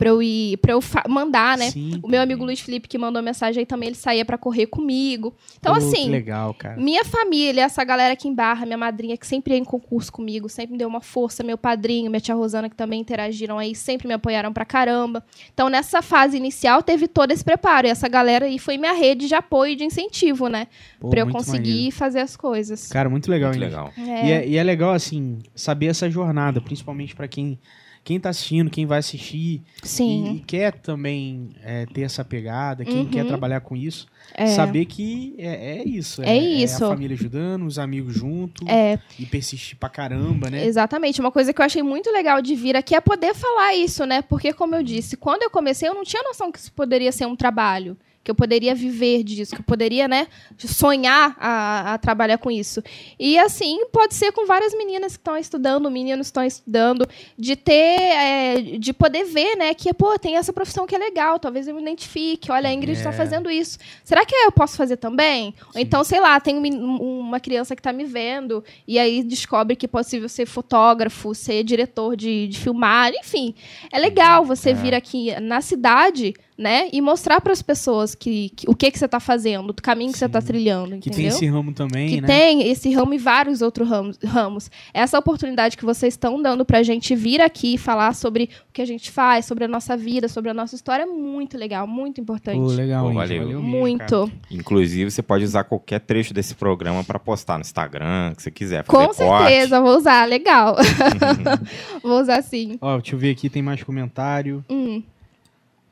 Pra 0.00 0.08
eu 0.08 0.22
ir. 0.22 0.56
Pra 0.56 0.72
eu 0.72 0.80
mandar, 1.06 1.58
né? 1.58 1.70
Sim. 1.70 2.00
O 2.02 2.08
meu 2.08 2.22
amigo 2.22 2.42
Luiz 2.42 2.58
Felipe, 2.58 2.88
que 2.88 2.96
mandou 2.96 3.22
mensagem 3.22 3.60
aí 3.60 3.66
também, 3.66 3.88
ele 3.90 3.96
saía 3.96 4.24
pra 4.24 4.38
correr 4.38 4.64
comigo. 4.66 5.34
Então, 5.58 5.74
Pô, 5.74 5.78
assim, 5.78 6.04
Que 6.04 6.08
legal, 6.08 6.54
cara. 6.54 6.80
minha 6.80 7.04
família, 7.04 7.64
essa 7.64 7.84
galera 7.84 8.14
aqui 8.14 8.26
em 8.26 8.34
Barra, 8.34 8.64
minha 8.64 8.78
madrinha 8.78 9.14
que 9.18 9.26
sempre 9.26 9.52
ia 9.52 9.58
em 9.58 9.64
concurso 9.64 10.10
comigo, 10.10 10.48
sempre 10.48 10.72
me 10.72 10.78
deu 10.78 10.88
uma 10.88 11.02
força, 11.02 11.42
meu 11.44 11.58
padrinho, 11.58 12.10
minha 12.10 12.18
tia 12.20 12.34
Rosana 12.34 12.70
que 12.70 12.74
também 12.74 12.98
interagiram 12.98 13.58
aí, 13.58 13.74
sempre 13.74 14.08
me 14.08 14.14
apoiaram 14.14 14.54
pra 14.54 14.64
caramba. 14.64 15.22
Então 15.52 15.68
nessa 15.68 16.00
fase 16.00 16.34
inicial 16.38 16.82
teve 16.82 17.06
todo 17.06 17.32
esse 17.32 17.44
preparo 17.44 17.86
e 17.86 17.90
essa 17.90 18.08
galera 18.08 18.46
aí 18.46 18.58
foi 18.58 18.78
minha 18.78 18.94
rede 18.94 19.28
de 19.28 19.34
apoio 19.34 19.72
e 19.74 19.76
de 19.76 19.84
incentivo, 19.84 20.48
né, 20.48 20.66
Pô, 20.98 21.10
Pra 21.10 21.20
eu 21.20 21.28
conseguir 21.28 21.70
maneiro. 21.72 21.96
fazer 21.96 22.20
as 22.20 22.36
coisas. 22.38 22.88
Cara, 22.88 23.10
muito 23.10 23.30
legal, 23.30 23.50
Muito 23.50 23.62
hein? 23.62 23.68
legal. 23.68 23.92
É. 23.98 24.26
E, 24.26 24.32
é, 24.32 24.48
e 24.48 24.56
é 24.56 24.62
legal, 24.62 24.92
assim, 24.92 25.40
saber 25.54 25.86
essa 25.88 26.08
jornada, 26.08 26.58
principalmente 26.58 27.14
pra 27.14 27.28
quem, 27.28 27.58
quem 28.02 28.18
tá 28.18 28.30
assistindo, 28.30 28.70
quem 28.70 28.86
vai 28.86 28.98
assistir 28.98 29.62
e, 29.84 29.86
Sim. 29.88 30.36
e 30.36 30.40
quer 30.40 30.72
também 30.72 31.50
é, 31.62 31.86
ter 31.86 32.02
essa 32.02 32.24
pegada, 32.24 32.84
quem 32.84 33.00
Uhum. 33.00 33.06
quer 33.10 33.26
trabalhar 33.26 33.60
com 33.60 33.76
isso, 33.76 34.06
É. 34.34 34.46
saber 34.46 34.86
que 34.86 35.34
é, 35.38 35.78
é 35.78 35.84
isso. 35.88 36.22
É 36.22 36.36
isso. 36.36 36.84
a 36.84 36.88
família 36.88 37.14
ajudando, 37.14 37.66
os 37.66 37.78
amigos 37.78 38.14
junto 38.14 38.66
É, 38.68 38.98
e 39.18 39.26
persistir 39.26 39.76
pra 39.78 39.88
caramba, 39.88 40.50
né? 40.50 40.64
exatamente. 40.64 41.20
Uma 41.20 41.30
coisa 41.30 41.52
que 41.52 41.60
eu 41.60 41.64
achei 41.66 41.82
muito 41.82 42.10
legal 42.10 42.40
de 42.40 42.54
vir 42.54 42.74
aqui 42.76 42.94
é 42.94 43.00
poder 43.00 43.34
falar 43.34 43.74
isso, 43.74 44.04
né? 44.06 44.22
Porque, 44.22 44.52
como 44.52 44.74
eu 44.74 44.82
disse, 44.82 45.16
quando 45.16 45.42
eu 45.42 45.50
comecei, 45.50 45.88
eu 45.88 45.94
não 45.94 46.02
tinha 46.04 46.22
noção 46.22 46.50
que 46.50 46.58
isso 46.58 46.72
poderia 46.72 47.12
ser 47.12 47.26
um 47.26 47.36
trabalho. 47.36 47.96
Que 48.22 48.30
eu 48.30 48.34
poderia 48.34 48.74
viver 48.74 49.22
disso, 49.24 49.54
que 49.54 49.60
eu 49.62 49.64
poderia, 49.64 50.06
né, 50.06 50.26
sonhar 50.58 51.34
a, 51.40 51.94
a 51.94 51.98
trabalhar 51.98 52.36
com 52.38 52.50
isso. 52.50 52.82
E 53.18 53.38
assim, 53.38 53.86
pode 53.86 54.14
ser 54.14 54.30
com 54.32 54.46
várias 54.46 54.74
meninas 54.74 55.12
que 55.16 55.20
estão 55.20 55.36
estudando, 55.38 55.90
meninos 55.90 56.26
que 56.26 56.30
estão 56.30 56.44
estudando, 56.44 57.08
de 57.38 57.56
ter, 57.56 57.72
é, 58.00 58.60
de 58.78 58.92
poder 58.92 59.24
ver, 59.24 59.56
né, 59.56 59.72
que, 59.72 59.92
pô, 59.94 60.18
tem 60.18 60.36
essa 60.36 60.52
profissão 60.52 60.86
que 60.86 60.94
é 60.94 60.98
legal, 60.98 61.38
talvez 61.38 61.66
eu 61.66 61.74
me 61.74 61.80
identifique, 61.80 62.52
olha, 62.52 62.68
a 62.68 62.72
Ingrid 62.74 62.98
está 62.98 63.10
É. 63.10 63.12
fazendo 63.12 63.50
isso. 63.50 63.78
Será 64.04 64.24
que 64.24 64.34
eu 64.34 64.52
posso 64.52 64.76
fazer 64.76 64.98
também? 64.98 65.54
Ou 65.74 65.80
então, 65.80 66.04
sei 66.04 66.20
lá, 66.20 66.38
tem 66.40 66.56
um 66.56 66.60
um- 66.70 67.20
uma 67.20 67.40
criança 67.40 67.74
que 67.74 67.80
está 67.80 67.92
me 67.92 68.04
vendo 68.04 68.62
e 68.86 68.98
aí 68.98 69.22
descobre 69.22 69.74
que 69.76 69.86
é 69.86 69.88
possível 69.88 70.28
ser 70.28 70.46
fotógrafo, 70.46 71.34
ser 71.34 71.64
diretor 71.64 72.16
de, 72.16 72.48
de 72.48 72.58
filmagem, 72.58 73.18
enfim. 73.20 73.54
É 73.90 73.98
legal 73.98 74.44
você 74.44 74.74
vir 74.74 74.94
aqui 74.94 75.34
na 75.40 75.60
cidade, 75.60 76.34
né, 76.60 76.90
e 76.92 77.00
mostrar 77.00 77.40
para 77.40 77.54
as 77.54 77.62
pessoas 77.62 78.14
que, 78.14 78.50
que- 78.50 78.68
o 78.68 78.74
que 78.74 78.90
que 78.90 78.98
você 78.98 79.06
está 79.06 79.18
fazendo, 79.18 79.72
do 79.72 79.82
caminho 79.82 80.12
que 80.12 80.18
você 80.18 80.26
está 80.26 80.42
trilhando, 80.42 80.90
Que 80.98 81.08
entendeu? 81.08 81.14
tem 81.16 81.26
esse 81.28 81.46
ramo 81.46 81.72
também, 81.72 82.08
que 82.10 82.20
né? 82.20 82.26
tem 82.28 82.68
esse 82.70 82.92
ramo 82.92 83.14
e 83.14 83.18
vários 83.18 83.62
outros 83.62 83.88
ramos, 83.88 84.18
ramos. 84.22 84.70
Essa 84.92 85.18
oportunidade 85.18 85.74
que 85.78 85.84
vocês 85.86 86.12
estão 86.12 86.40
dando 86.42 86.62
pra 86.62 86.82
gente 86.82 87.16
vir 87.16 87.40
aqui 87.40 87.74
e 87.74 87.78
falar 87.78 88.14
sobre 88.14 88.50
o 88.68 88.72
que 88.74 88.82
a 88.82 88.84
gente 88.84 89.10
faz, 89.10 89.46
sobre 89.46 89.64
a 89.64 89.68
nossa 89.68 89.96
vida, 89.96 90.28
sobre 90.28 90.50
a 90.50 90.54
nossa 90.54 90.74
história, 90.74 91.04
é 91.04 91.06
muito 91.06 91.56
legal, 91.56 91.86
muito 91.86 92.20
importante. 92.20 92.58
Pô, 92.58 92.66
legal, 92.66 93.04
Pô, 93.04 93.10
Índio, 93.10 93.20
valeu. 93.22 93.46
mesmo, 93.46 93.62
cara. 93.62 93.78
muito. 93.80 94.32
Inclusive, 94.50 95.10
você 95.10 95.22
pode 95.22 95.44
usar 95.44 95.64
qualquer 95.64 96.00
trecho 96.00 96.34
desse 96.34 96.54
programa 96.54 97.02
pra 97.02 97.18
postar 97.18 97.54
no 97.56 97.62
Instagram, 97.62 98.34
que 98.36 98.42
você 98.42 98.50
quiser. 98.50 98.84
Com 98.84 98.98
corte. 98.98 99.16
certeza, 99.16 99.80
vou 99.80 99.96
usar, 99.96 100.28
legal. 100.28 100.76
vou 102.02 102.20
usar 102.20 102.42
sim. 102.42 102.76
Ó, 102.80 102.98
deixa 102.98 103.14
eu 103.14 103.18
ver 103.18 103.30
aqui, 103.30 103.48
tem 103.48 103.62
mais 103.62 103.82
comentário. 103.82 104.62
Hum. 104.68 105.02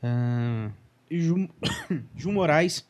Ah, 0.02 0.70
Ju, 1.10 1.48
Ju 2.16 2.32
Moraes, 2.32 2.84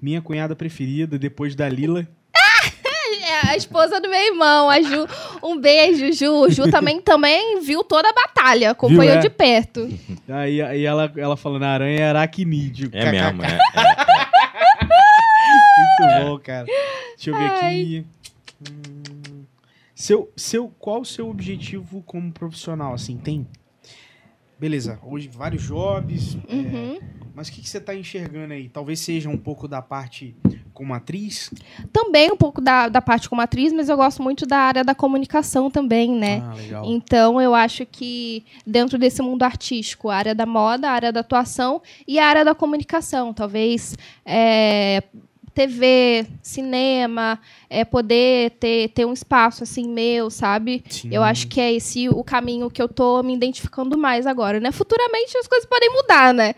minha 0.00 0.20
cunhada 0.20 0.54
preferida, 0.56 1.18
depois 1.18 1.54
da 1.54 1.68
Lila. 1.68 2.06
É 3.26 3.48
a 3.48 3.56
esposa 3.56 4.00
do 4.00 4.08
meu 4.08 4.20
irmão, 4.20 4.68
a 4.68 4.82
Ju. 4.82 5.06
Um 5.42 5.58
beijo, 5.58 6.12
Ju. 6.12 6.50
Ju 6.50 6.70
também, 6.70 7.00
também 7.00 7.58
viu 7.60 7.82
toda 7.82 8.08
a 8.08 8.12
batalha, 8.12 8.70
acompanhou 8.72 9.12
Viu, 9.12 9.14
é? 9.14 9.18
de 9.18 9.30
perto. 9.30 9.88
Aí, 10.28 10.60
aí 10.60 10.84
ela, 10.84 11.10
ela 11.16 11.36
falando, 11.36 11.62
a 11.62 11.68
aranha 11.68 12.00
é 12.00 12.08
aracnídeo. 12.10 12.90
É 12.92 13.10
mesmo, 13.10 13.40
né? 13.40 13.58
Muito 16.00 16.24
bom, 16.24 16.38
cara. 16.38 16.66
Deixa 17.16 17.30
eu 17.30 17.38
ver 17.38 17.46
aqui. 17.46 18.06
Hum, 18.70 19.44
seu, 19.94 20.30
seu, 20.36 20.68
qual 20.78 21.00
o 21.00 21.04
seu 21.04 21.28
objetivo 21.28 22.02
como 22.02 22.32
profissional? 22.32 22.92
Assim, 22.94 23.16
tem? 23.16 23.46
Beleza, 24.64 24.98
hoje 25.02 25.28
vários 25.28 25.62
jobs, 25.64 26.38
é, 26.48 26.54
Uhum. 26.54 26.98
mas 27.34 27.48
o 27.48 27.52
que, 27.52 27.60
que 27.60 27.68
você 27.68 27.78
tá 27.78 27.94
enxergando 27.94 28.54
aí? 28.54 28.66
Talvez 28.66 28.98
seja 28.98 29.28
um 29.28 29.36
pouco 29.36 29.68
da 29.68 29.82
parte 29.82 30.34
como 30.72 30.94
atriz? 30.94 31.50
Também 31.92 32.32
um 32.32 32.36
pouco 32.38 32.62
da, 32.62 32.88
da 32.88 33.02
parte 33.02 33.28
como 33.28 33.42
atriz, 33.42 33.74
mas 33.74 33.90
eu 33.90 33.96
gosto 33.98 34.22
muito 34.22 34.46
da 34.46 34.56
área 34.56 34.82
da 34.82 34.94
comunicação 34.94 35.70
também, 35.70 36.12
né? 36.14 36.40
Ah, 36.42 36.54
legal. 36.54 36.84
Então, 36.86 37.38
eu 37.38 37.54
acho 37.54 37.84
que 37.84 38.42
dentro 38.66 38.96
desse 38.96 39.20
mundo 39.20 39.42
artístico, 39.42 40.08
a 40.08 40.16
área 40.16 40.34
da 40.34 40.46
moda, 40.46 40.88
a 40.88 40.92
área 40.92 41.12
da 41.12 41.20
atuação 41.20 41.82
e 42.08 42.18
a 42.18 42.26
área 42.26 42.42
da 42.42 42.54
comunicação, 42.54 43.34
talvez 43.34 43.98
é, 44.24 45.02
TV, 45.54 46.26
cinema, 46.42 47.38
é, 47.70 47.84
poder 47.84 48.50
ter, 48.58 48.88
ter 48.88 49.04
um 49.04 49.12
espaço 49.12 49.62
assim 49.62 49.88
meu, 49.88 50.28
sabe? 50.30 50.82
Sim. 50.88 51.08
Eu 51.12 51.22
acho 51.22 51.46
que 51.46 51.60
é 51.60 51.72
esse 51.72 52.08
o 52.08 52.24
caminho 52.24 52.68
que 52.70 52.82
eu 52.82 52.88
tô 52.88 53.22
me 53.22 53.34
identificando 53.34 53.96
mais 53.96 54.26
agora, 54.26 54.58
né? 54.58 54.72
Futuramente 54.72 55.36
as 55.38 55.46
coisas 55.46 55.68
podem 55.68 55.90
mudar, 55.92 56.34
né? 56.34 56.54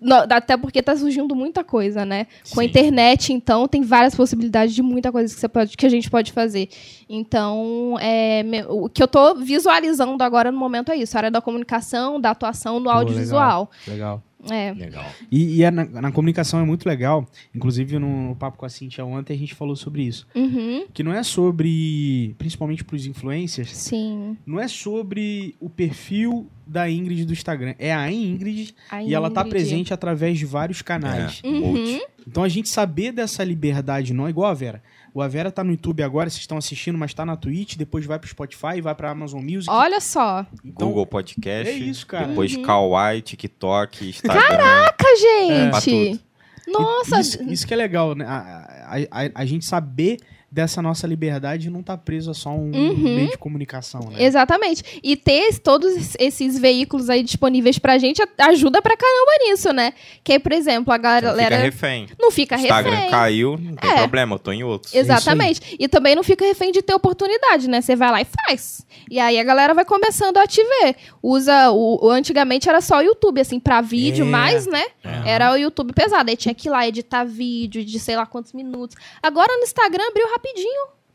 No- 0.00 0.24
Até 0.30 0.56
porque 0.56 0.82
tá 0.82 0.96
surgindo 0.96 1.34
muita 1.34 1.62
coisa, 1.62 2.04
né? 2.04 2.26
Com 2.52 2.60
a 2.60 2.62
Sim. 2.62 2.68
internet, 2.68 3.32
então, 3.32 3.68
tem 3.68 3.82
várias 3.82 4.14
possibilidades 4.14 4.74
de 4.74 4.82
muita 4.82 5.12
coisa 5.12 5.32
que, 5.32 5.38
você 5.40 5.48
pode, 5.48 5.76
que 5.76 5.86
a 5.86 5.90
gente 5.90 6.10
pode 6.10 6.32
fazer. 6.32 6.68
Então, 7.08 7.96
é, 8.00 8.42
o 8.68 8.88
que 8.88 9.02
eu 9.02 9.08
tô 9.08 9.34
visualizando 9.34 10.22
agora 10.24 10.50
no 10.52 10.58
momento 10.58 10.90
é 10.92 10.96
isso: 10.96 11.16
a 11.16 11.20
área 11.20 11.30
da 11.30 11.40
comunicação, 11.40 12.20
da 12.20 12.30
atuação 12.30 12.78
no 12.80 12.84
Pô, 12.86 12.90
audiovisual. 12.90 13.70
Legal. 13.86 14.22
É. 14.50 14.72
Legal. 14.72 15.04
E, 15.30 15.56
e 15.56 15.62
é 15.62 15.70
na, 15.70 15.84
na 15.84 16.12
comunicação 16.12 16.60
é 16.60 16.64
muito 16.64 16.86
legal. 16.86 17.26
Inclusive, 17.54 17.98
no, 17.98 18.36
papo 18.36 18.58
com 18.58 18.66
a 18.66 18.68
Cintia 18.68 19.04
ontem, 19.04 19.34
a 19.34 19.38
gente 19.38 19.54
falou 19.54 19.74
sobre 19.74 20.02
isso. 20.02 20.26
Uhum. 20.34 20.86
Que 20.92 21.02
não 21.02 21.12
é 21.12 21.22
sobre, 21.22 22.34
principalmente 22.38 22.84
pros 22.84 23.06
influencers, 23.06 23.70
Sim. 23.70 24.36
não 24.46 24.60
é 24.60 24.68
sobre 24.68 25.56
o 25.60 25.68
perfil 25.68 26.48
da 26.68 26.88
Ingrid 26.90 27.24
do 27.24 27.32
Instagram. 27.32 27.74
É 27.78 27.92
a 27.94 28.10
Ingrid 28.12 28.74
A 28.90 29.02
e 29.02 29.14
ela 29.14 29.30
tá 29.30 29.44
presente 29.44 29.92
através 29.94 30.38
de 30.38 30.44
vários 30.46 30.82
canais. 30.82 31.40
É, 31.42 31.48
Uhum. 31.48 32.00
Então 32.26 32.42
a 32.44 32.48
gente 32.48 32.68
saber 32.68 33.10
dessa 33.12 33.42
liberdade 33.42 34.12
não 34.12 34.26
é 34.26 34.30
igual 34.30 34.50
a 34.50 34.54
Vera. 34.54 34.82
O 35.14 35.22
a 35.22 35.26
Vera 35.28 35.50
tá 35.50 35.64
no 35.64 35.70
YouTube 35.70 36.02
agora, 36.02 36.28
vocês 36.28 36.40
estão 36.42 36.58
assistindo, 36.58 36.98
mas 36.98 37.14
tá 37.14 37.24
na 37.24 37.34
Twitch, 37.36 37.76
depois 37.76 38.04
vai 38.04 38.18
pro 38.18 38.28
Spotify, 38.28 38.80
vai 38.82 38.94
pra 38.94 39.10
Amazon 39.10 39.42
Music. 39.42 39.70
Olha 39.70 39.98
só. 40.00 40.46
então, 40.62 40.88
Google 40.88 41.06
Podcast. 41.06 41.72
é 41.72 41.76
isso, 41.76 42.06
cara. 42.06 42.26
Depois 42.28 42.54
Uhum. 42.54 42.62
Kawaii, 42.62 43.22
TikTok, 43.22 44.10
Instagram. 44.10 44.40
Caraca, 44.42 44.94
Pra 44.98 45.80
gente! 45.80 46.20
Nossa, 46.68 47.20
Isso, 47.20 47.42
isso 47.44 47.66
que 47.66 47.72
é 47.72 47.76
legal, 47.76 48.14
né? 48.14 48.26
A, 48.26 48.98
a, 49.10 49.24
a- 49.24 49.30
a 49.36 49.44
gente 49.46 49.64
saber 49.64 50.18
dessa 50.50 50.80
nossa 50.80 51.06
liberdade 51.06 51.68
não 51.68 51.82
tá 51.82 51.96
preso 51.96 52.30
a 52.30 52.34
só 52.34 52.50
um 52.50 52.70
Uhum. 52.74 52.96
meio 52.96 53.30
de 53.30 53.36
comunicação, 53.38 54.00
né? 54.10 54.22
Exatamente. 54.22 54.82
E 55.02 55.14
ter 55.14 55.58
todos 55.58 56.14
esses 56.18 56.58
veículos 56.58 57.10
aí 57.10 57.22
disponíveis 57.22 57.78
pra 57.78 57.98
gente 57.98 58.22
a- 58.22 58.28
ajuda 58.48 58.80
pra 58.80 58.96
caramba 58.96 59.30
nisso, 59.44 59.72
né? 59.72 59.92
Que 60.24 60.38
por 60.38 60.52
exemplo, 60.52 60.92
a 60.92 60.96
Não 60.96 61.02
galera 61.02 61.56
fica 61.56 61.56
refém. 61.64 62.06
não 62.18 62.30
fica 62.30 62.56
Instagram 62.56 62.90
refém. 62.94 63.10
caiu, 63.10 63.58
não 63.58 63.74
tem 63.76 63.90
É. 63.90 63.94
problema, 63.98 64.34
eu 64.36 64.38
tô 64.38 64.50
em 64.52 64.62
outros. 64.64 64.94
Exatamente. 64.94 65.76
E 65.78 65.86
também 65.86 66.14
não 66.14 66.22
fica 66.22 66.44
refém 66.44 66.72
de 66.72 66.80
ter 66.80 66.94
oportunidade, 66.94 67.68
né? 67.68 67.80
Você 67.82 67.94
vai 67.94 68.10
lá 68.10 68.20
e 68.22 68.26
faz. 68.46 68.86
E 69.10 69.20
aí 69.20 69.38
a 69.38 69.44
galera 69.44 69.74
vai 69.74 69.84
começando 69.84 70.38
a 70.38 70.46
te 70.46 70.62
ver. 70.64 70.96
Usa 71.22 71.70
o, 71.70 72.06
o- 72.06 72.10
antigamente 72.10 72.68
era 72.70 72.80
só 72.80 72.98
o 72.98 73.02
YouTube 73.02 73.40
assim 73.40 73.60
pra 73.60 73.80
vídeo, 73.82 74.24
É. 74.24 74.28
mas, 74.28 74.66
né? 74.66 74.82
É. 75.04 75.30
Era 75.32 75.52
o 75.52 75.56
YouTube 75.56 75.92
pesado. 75.92 76.30
Aí 76.30 76.36
tinha 76.36 76.54
que 76.54 76.68
ir 76.68 76.70
lá 76.70 76.88
editar 76.88 77.22
vídeo 77.24 77.84
de 77.84 77.98
sei 78.00 78.16
lá 78.16 78.24
quantos 78.24 78.54
minutos. 78.54 78.96
Agora 79.22 79.54
no 79.58 79.62
Instagram 79.62 80.04
abriu 80.08 80.24
rapidinho. 80.24 80.37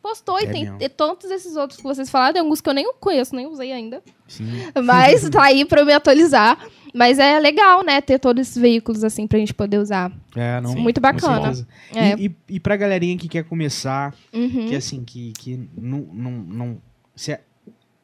Postou 0.02 0.38
e 0.38 0.44
É 0.44 0.52
tem 0.52 0.64
mesmo. 0.66 0.78
e 0.82 0.90
todos 0.90 1.32
esses 1.32 1.56
outros 1.56 1.78
que 1.78 1.84
vocês 1.84 2.10
falaram, 2.10 2.34
tem 2.34 2.42
alguns 2.42 2.60
que 2.60 2.68
eu 2.70 2.74
nem 2.74 2.92
conheço, 3.00 3.34
nem 3.34 3.48
usei 3.48 3.72
ainda. 3.72 4.04
Sim. 4.28 4.44
Mas 4.84 5.30
tá 5.30 5.44
aí 5.44 5.64
pra 5.64 5.80
eu 5.80 5.86
me 5.86 5.94
atualizar. 5.94 6.60
Mas 6.94 7.18
é 7.20 7.40
legal, 7.40 7.84
né, 7.84 8.02
ter 8.02 8.20
todos 8.20 8.42
esses 8.42 8.62
veículos 8.62 9.04
assim 9.04 9.26
pra 9.26 9.40
gente 9.40 9.54
poder 9.54 9.78
usar. 9.80 10.12
É, 10.36 10.60
não. 10.60 10.72
Sim, 10.72 10.80
Muito 10.80 11.00
bacana. 11.00 11.54
É. 11.96 12.16
E, 12.20 12.26
e, 12.28 12.36
e 12.56 12.60
pra 12.60 12.76
galerinha 12.76 13.18
que 13.18 13.28
quer 13.30 13.44
começar, 13.46 14.14
Uhum. 14.34 14.68
que 14.68 14.76
assim, 14.76 15.04
que, 15.06 15.32
que 15.40 15.70
não. 15.76 16.00
não, 16.14 16.32
não 16.32 16.82
se- 17.16 17.40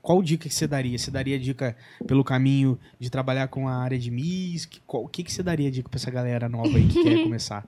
qual 0.02 0.24
dica 0.24 0.48
que 0.48 0.56
você 0.56 0.66
daria? 0.66 0.98
Você 0.98 1.12
daria 1.12 1.38
dica 1.38 1.76
pelo 2.08 2.24
caminho 2.24 2.80
de 2.98 3.10
trabalhar 3.12 3.48
com 3.50 3.68
a 3.68 3.76
área 3.76 4.00
de 4.00 4.10
MIS? 4.10 4.68
O 4.88 5.08
que, 5.10 5.22
que 5.24 5.32
você 5.32 5.44
daria 5.44 5.70
dica 5.70 5.90
pra 5.90 5.98
essa 5.98 6.10
galera 6.10 6.48
nova 6.48 6.78
aí 6.78 6.88
que 6.88 7.04
quer 7.04 7.22
começar? 7.24 7.68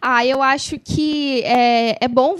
Ah, 0.00 0.24
eu 0.24 0.42
acho 0.42 0.78
que 0.78 1.42
é, 1.44 1.96
é 2.04 2.08
bom, 2.08 2.36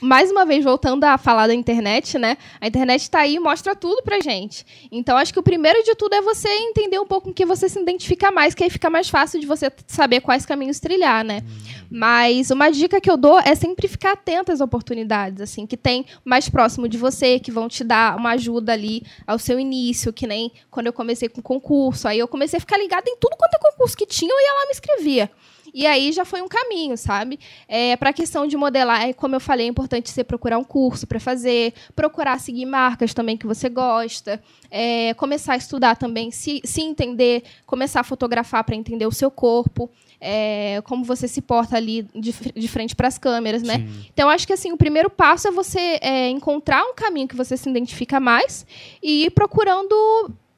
mais 0.00 0.30
uma 0.30 0.44
vez, 0.44 0.64
voltando 0.64 1.04
a 1.04 1.16
falar 1.16 1.46
da 1.46 1.54
internet, 1.54 2.18
né? 2.18 2.36
A 2.60 2.66
internet 2.66 3.10
tá 3.10 3.20
aí 3.20 3.36
e 3.36 3.40
mostra 3.40 3.74
tudo 3.74 4.02
pra 4.02 4.20
gente. 4.20 4.66
Então, 4.90 5.16
acho 5.16 5.32
que 5.32 5.38
o 5.38 5.42
primeiro 5.42 5.82
de 5.82 5.94
tudo 5.94 6.14
é 6.14 6.20
você 6.20 6.48
entender 6.48 6.98
um 6.98 7.06
pouco 7.06 7.28
com 7.28 7.34
que 7.34 7.46
você 7.46 7.68
se 7.68 7.80
identifica 7.80 8.30
mais, 8.30 8.54
que 8.54 8.62
aí 8.62 8.70
fica 8.70 8.90
mais 8.90 9.08
fácil 9.08 9.40
de 9.40 9.46
você 9.46 9.72
saber 9.86 10.20
quais 10.20 10.44
caminhos 10.44 10.78
trilhar, 10.80 11.24
né? 11.24 11.42
Mas 11.90 12.50
uma 12.50 12.70
dica 12.70 13.00
que 13.00 13.10
eu 13.10 13.16
dou 13.16 13.38
é 13.38 13.54
sempre 13.54 13.88
ficar 13.88 14.12
atento 14.12 14.52
às 14.52 14.60
oportunidades, 14.60 15.40
assim, 15.40 15.66
que 15.66 15.76
tem 15.76 16.04
mais 16.24 16.48
próximo 16.48 16.88
de 16.88 16.98
você, 16.98 17.38
que 17.38 17.50
vão 17.50 17.68
te 17.68 17.84
dar 17.84 18.16
uma 18.16 18.32
ajuda 18.32 18.72
ali 18.72 19.02
ao 19.26 19.38
seu 19.38 19.58
início, 19.58 20.12
que 20.12 20.26
nem 20.26 20.52
quando 20.70 20.86
eu 20.86 20.92
comecei 20.92 21.28
com 21.28 21.40
concurso. 21.40 22.08
Aí 22.08 22.18
eu 22.18 22.28
comecei 22.28 22.56
a 22.58 22.60
ficar 22.60 22.78
ligada 22.78 23.08
em 23.08 23.16
tudo 23.16 23.36
quanto 23.36 23.54
é 23.54 23.70
concurso 23.70 23.96
que 23.96 24.06
tinha, 24.06 24.30
e 24.30 24.66
me 24.66 24.72
inscrevia. 24.72 25.30
E 25.74 25.86
aí 25.86 26.12
já 26.12 26.24
foi 26.24 26.40
um 26.40 26.46
caminho, 26.46 26.96
sabe? 26.96 27.40
É, 27.66 27.96
para 27.96 28.10
a 28.10 28.12
questão 28.12 28.46
de 28.46 28.56
modelar, 28.56 29.02
é, 29.02 29.12
como 29.12 29.34
eu 29.34 29.40
falei, 29.40 29.66
é 29.66 29.68
importante 29.68 30.08
você 30.08 30.22
procurar 30.22 30.56
um 30.56 30.62
curso 30.62 31.04
para 31.04 31.18
fazer, 31.18 31.74
procurar 31.96 32.38
seguir 32.38 32.64
marcas 32.64 33.12
também 33.12 33.36
que 33.36 33.44
você 33.44 33.68
gosta, 33.68 34.40
é, 34.70 35.12
começar 35.14 35.54
a 35.54 35.56
estudar 35.56 35.96
também, 35.96 36.30
se, 36.30 36.60
se 36.64 36.80
entender, 36.80 37.42
começar 37.66 38.00
a 38.00 38.04
fotografar 38.04 38.62
para 38.62 38.76
entender 38.76 39.06
o 39.06 39.12
seu 39.12 39.32
corpo, 39.32 39.90
é, 40.20 40.80
como 40.84 41.04
você 41.04 41.26
se 41.26 41.42
porta 41.42 41.76
ali 41.76 42.08
de, 42.14 42.32
de 42.54 42.68
frente 42.68 42.94
para 42.94 43.08
as 43.08 43.18
câmeras, 43.18 43.62
né? 43.62 43.78
Sim. 43.78 44.06
Então, 44.12 44.30
acho 44.30 44.46
que 44.46 44.52
assim, 44.52 44.70
o 44.70 44.76
primeiro 44.76 45.10
passo 45.10 45.48
é 45.48 45.50
você 45.50 45.98
é, 46.00 46.28
encontrar 46.28 46.84
um 46.84 46.94
caminho 46.94 47.26
que 47.26 47.36
você 47.36 47.56
se 47.56 47.68
identifica 47.68 48.20
mais 48.20 48.64
e 49.02 49.24
ir 49.24 49.30
procurando 49.30 49.94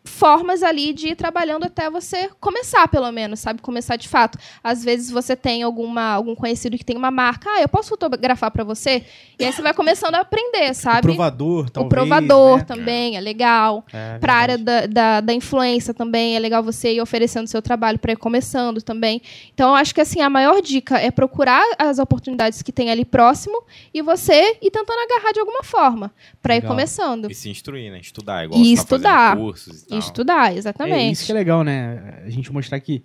formas 0.07 0.63
ali 0.63 0.93
de 0.93 1.09
ir 1.09 1.17
trabalhando 1.17 1.65
até 1.65 1.91
você 1.91 2.31
começar, 2.41 2.87
pelo 2.89 3.11
menos, 3.13 3.41
sabe? 3.41 3.61
Começar 3.61 3.97
de 3.97 4.09
fato. 4.09 4.39
Às 4.63 4.83
vezes 4.85 5.11
você 5.11 5.35
tem 5.37 5.63
alguma, 5.63 6.13
algum 6.15 6.35
conhecido 6.35 6.77
que 6.79 6.85
tem 6.85 6.97
uma 6.97 7.11
marca, 7.11 7.49
ah, 7.51 7.61
eu 7.61 7.69
posso 7.69 7.89
fotografar 7.91 8.51
para 8.51 8.65
você? 8.65 9.05
E 9.39 9.45
aí 9.45 9.53
você 9.53 9.61
vai 9.63 9.75
começando 9.75 10.15
a 10.15 10.21
aprender, 10.21 10.71
O 10.71 10.75
sabe? 10.75 11.03
provador, 11.03 11.67
o 11.67 11.71
talvez. 11.71 11.91
provador 11.91 12.59
né? 12.59 12.65
também 12.65 13.17
é 13.17 13.21
legal. 13.21 13.85
É, 13.93 14.19
Para 14.19 14.33
a 14.33 14.37
área 14.37 14.59
da, 14.59 14.87
da, 14.87 15.21
da 15.21 15.33
influência 15.35 15.93
também, 15.93 16.37
é 16.37 16.39
legal 16.39 16.63
você 16.63 16.95
ir 16.95 17.01
oferecendo 17.01 17.47
seu 17.47 17.61
trabalho 17.61 17.99
para 17.99 18.13
ir 18.13 18.17
começando 18.17 18.81
também. 18.81 19.21
Então, 19.53 19.71
eu 19.71 19.75
acho 19.75 19.95
que 19.95 20.01
assim, 20.01 20.21
a 20.21 20.31
maior 20.31 20.61
dica 20.63 20.99
é 20.99 21.11
procurar 21.11 21.63
as 21.79 21.99
oportunidades 21.99 22.63
que 22.63 22.73
tem 22.73 22.91
ali 22.91 23.05
próximo 23.05 23.63
e 23.93 24.01
você 24.03 24.57
ir 24.63 24.71
tentando 24.71 24.99
agarrar 25.01 25.33
de 25.33 25.41
alguma 25.41 25.63
forma 25.63 26.13
para 26.43 26.57
ir 26.57 26.63
começando. 26.63 27.31
E 27.31 27.35
se 27.35 27.49
instruir, 27.51 27.91
né? 27.91 27.99
Estudar, 28.01 28.45
igual 28.45 28.61
E 28.61 28.65
você 28.71 28.77
tá 28.77 28.83
estudar. 28.83 29.31
fazendo 29.31 29.45
cursos 29.45 29.83
e 29.83 29.87
tal. 29.89 29.96
Estudar, 29.99 30.53
É 30.53 30.57
exatamente. 30.59 31.13
isso 31.13 31.27
que 31.27 31.33
é 31.33 31.35
legal, 31.35 31.63
né? 31.65 32.23
A 32.25 32.31
gente 32.31 32.53
mostrar 32.53 32.79
que 32.81 33.03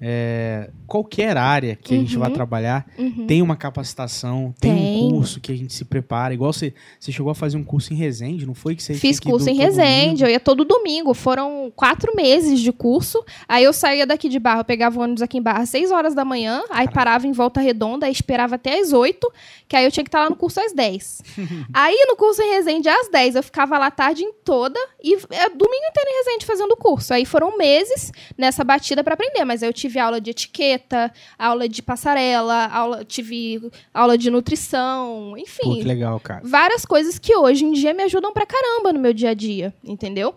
é, 0.00 0.70
qualquer 0.86 1.36
área 1.36 1.76
que 1.76 1.94
a 1.94 1.98
gente 1.98 2.14
Uhum. 2.14 2.20
vai 2.22 2.30
trabalhar 2.32 2.86
Uhum. 2.98 3.26
tem 3.26 3.42
uma 3.42 3.54
capacitação, 3.56 4.54
tem, 4.60 4.72
Tem. 4.74 5.04
um 5.06 5.10
curso 5.10 5.40
que 5.40 5.52
a 5.52 5.56
gente 5.56 5.72
se 5.74 5.84
prepara. 5.84 6.32
Igual 6.32 6.52
você, 6.52 6.72
você 6.98 7.12
chegou 7.12 7.30
a 7.30 7.34
fazer 7.34 7.56
um 7.56 7.64
curso 7.64 7.92
em 7.92 7.96
Resende, 7.96 8.46
não 8.46 8.54
foi? 8.54 8.74
Que 8.74 8.82
você 8.82 8.94
Fiz 8.94 9.20
curso 9.20 9.48
em 9.50 9.54
Resende, 9.54 10.06
domingo? 10.06 10.24
eu 10.24 10.30
ia 10.30 10.40
todo 10.40 10.64
domingo. 10.64 11.12
Foram 11.14 11.72
quatro 11.74 12.14
meses 12.16 12.60
de 12.60 12.72
curso. 12.72 13.22
Aí 13.48 13.64
eu 13.64 13.72
saía 13.72 14.06
daqui 14.06 14.28
de 14.28 14.38
Barra, 14.38 14.60
eu 14.60 14.64
pegava 14.64 14.98
o 14.98 15.02
ônibus 15.02 15.22
aqui 15.22 15.38
em 15.38 15.42
Barra 15.42 15.60
às 15.62 15.70
6 15.70 15.90
horas 15.90 16.14
da 16.14 16.24
manhã, 16.24 16.62
aí 16.70 16.88
parava 16.88 17.26
em 17.26 17.32
Volta 17.32 17.60
Redonda, 17.60 18.06
aí 18.06 18.12
esperava 18.12 18.54
até 18.54 18.78
às 18.80 18.92
8, 18.92 19.30
que 19.68 19.76
aí 19.76 19.84
eu 19.84 19.90
tinha 19.90 20.04
que 20.04 20.08
estar 20.08 20.20
lá 20.22 20.30
no 20.30 20.36
curso 20.36 20.60
às 20.60 20.72
10. 20.72 21.22
aí 21.74 22.04
no 22.08 22.16
curso 22.16 22.40
em 22.42 22.50
Resende 22.54 22.88
às 22.88 23.08
10, 23.10 23.36
eu 23.36 23.42
ficava 23.42 23.78
lá 23.78 23.86
a 23.86 23.90
tarde 23.90 24.22
em 24.22 24.32
toda 24.44 24.78
e 25.02 25.14
é, 25.14 25.48
domingo 25.48 25.86
inteiro 25.90 26.08
em 26.10 26.16
Resende 26.24 26.46
fazendo 26.46 26.72
o 26.72 26.76
curso. 26.76 27.12
Aí 27.12 27.24
foram 27.24 27.56
meses 27.58 28.12
nessa 28.38 28.64
batida 28.64 29.02
para 29.04 29.14
aprender, 29.14 29.44
mas 29.44 29.62
aí 29.62 29.68
eu 29.68 29.72
tive 29.72 29.89
aula 29.98 30.20
de 30.20 30.30
etiqueta, 30.30 31.12
aula 31.38 31.68
de 31.68 31.82
passarela, 31.82 32.66
aula, 32.66 33.04
tive 33.04 33.70
aula 33.92 34.16
de 34.16 34.30
nutrição, 34.30 35.36
enfim 35.36 35.62
Pô, 35.62 35.74
que 35.76 35.82
legal, 35.82 36.20
cara. 36.20 36.42
várias 36.44 36.84
coisas 36.84 37.18
que 37.18 37.34
hoje 37.34 37.64
em 37.64 37.72
dia 37.72 37.92
me 37.94 38.02
ajudam 38.04 38.32
pra 38.32 38.46
caramba 38.46 38.92
no 38.92 39.00
meu 39.00 39.12
dia 39.12 39.30
a 39.30 39.34
dia, 39.34 39.74
entendeu? 39.84 40.34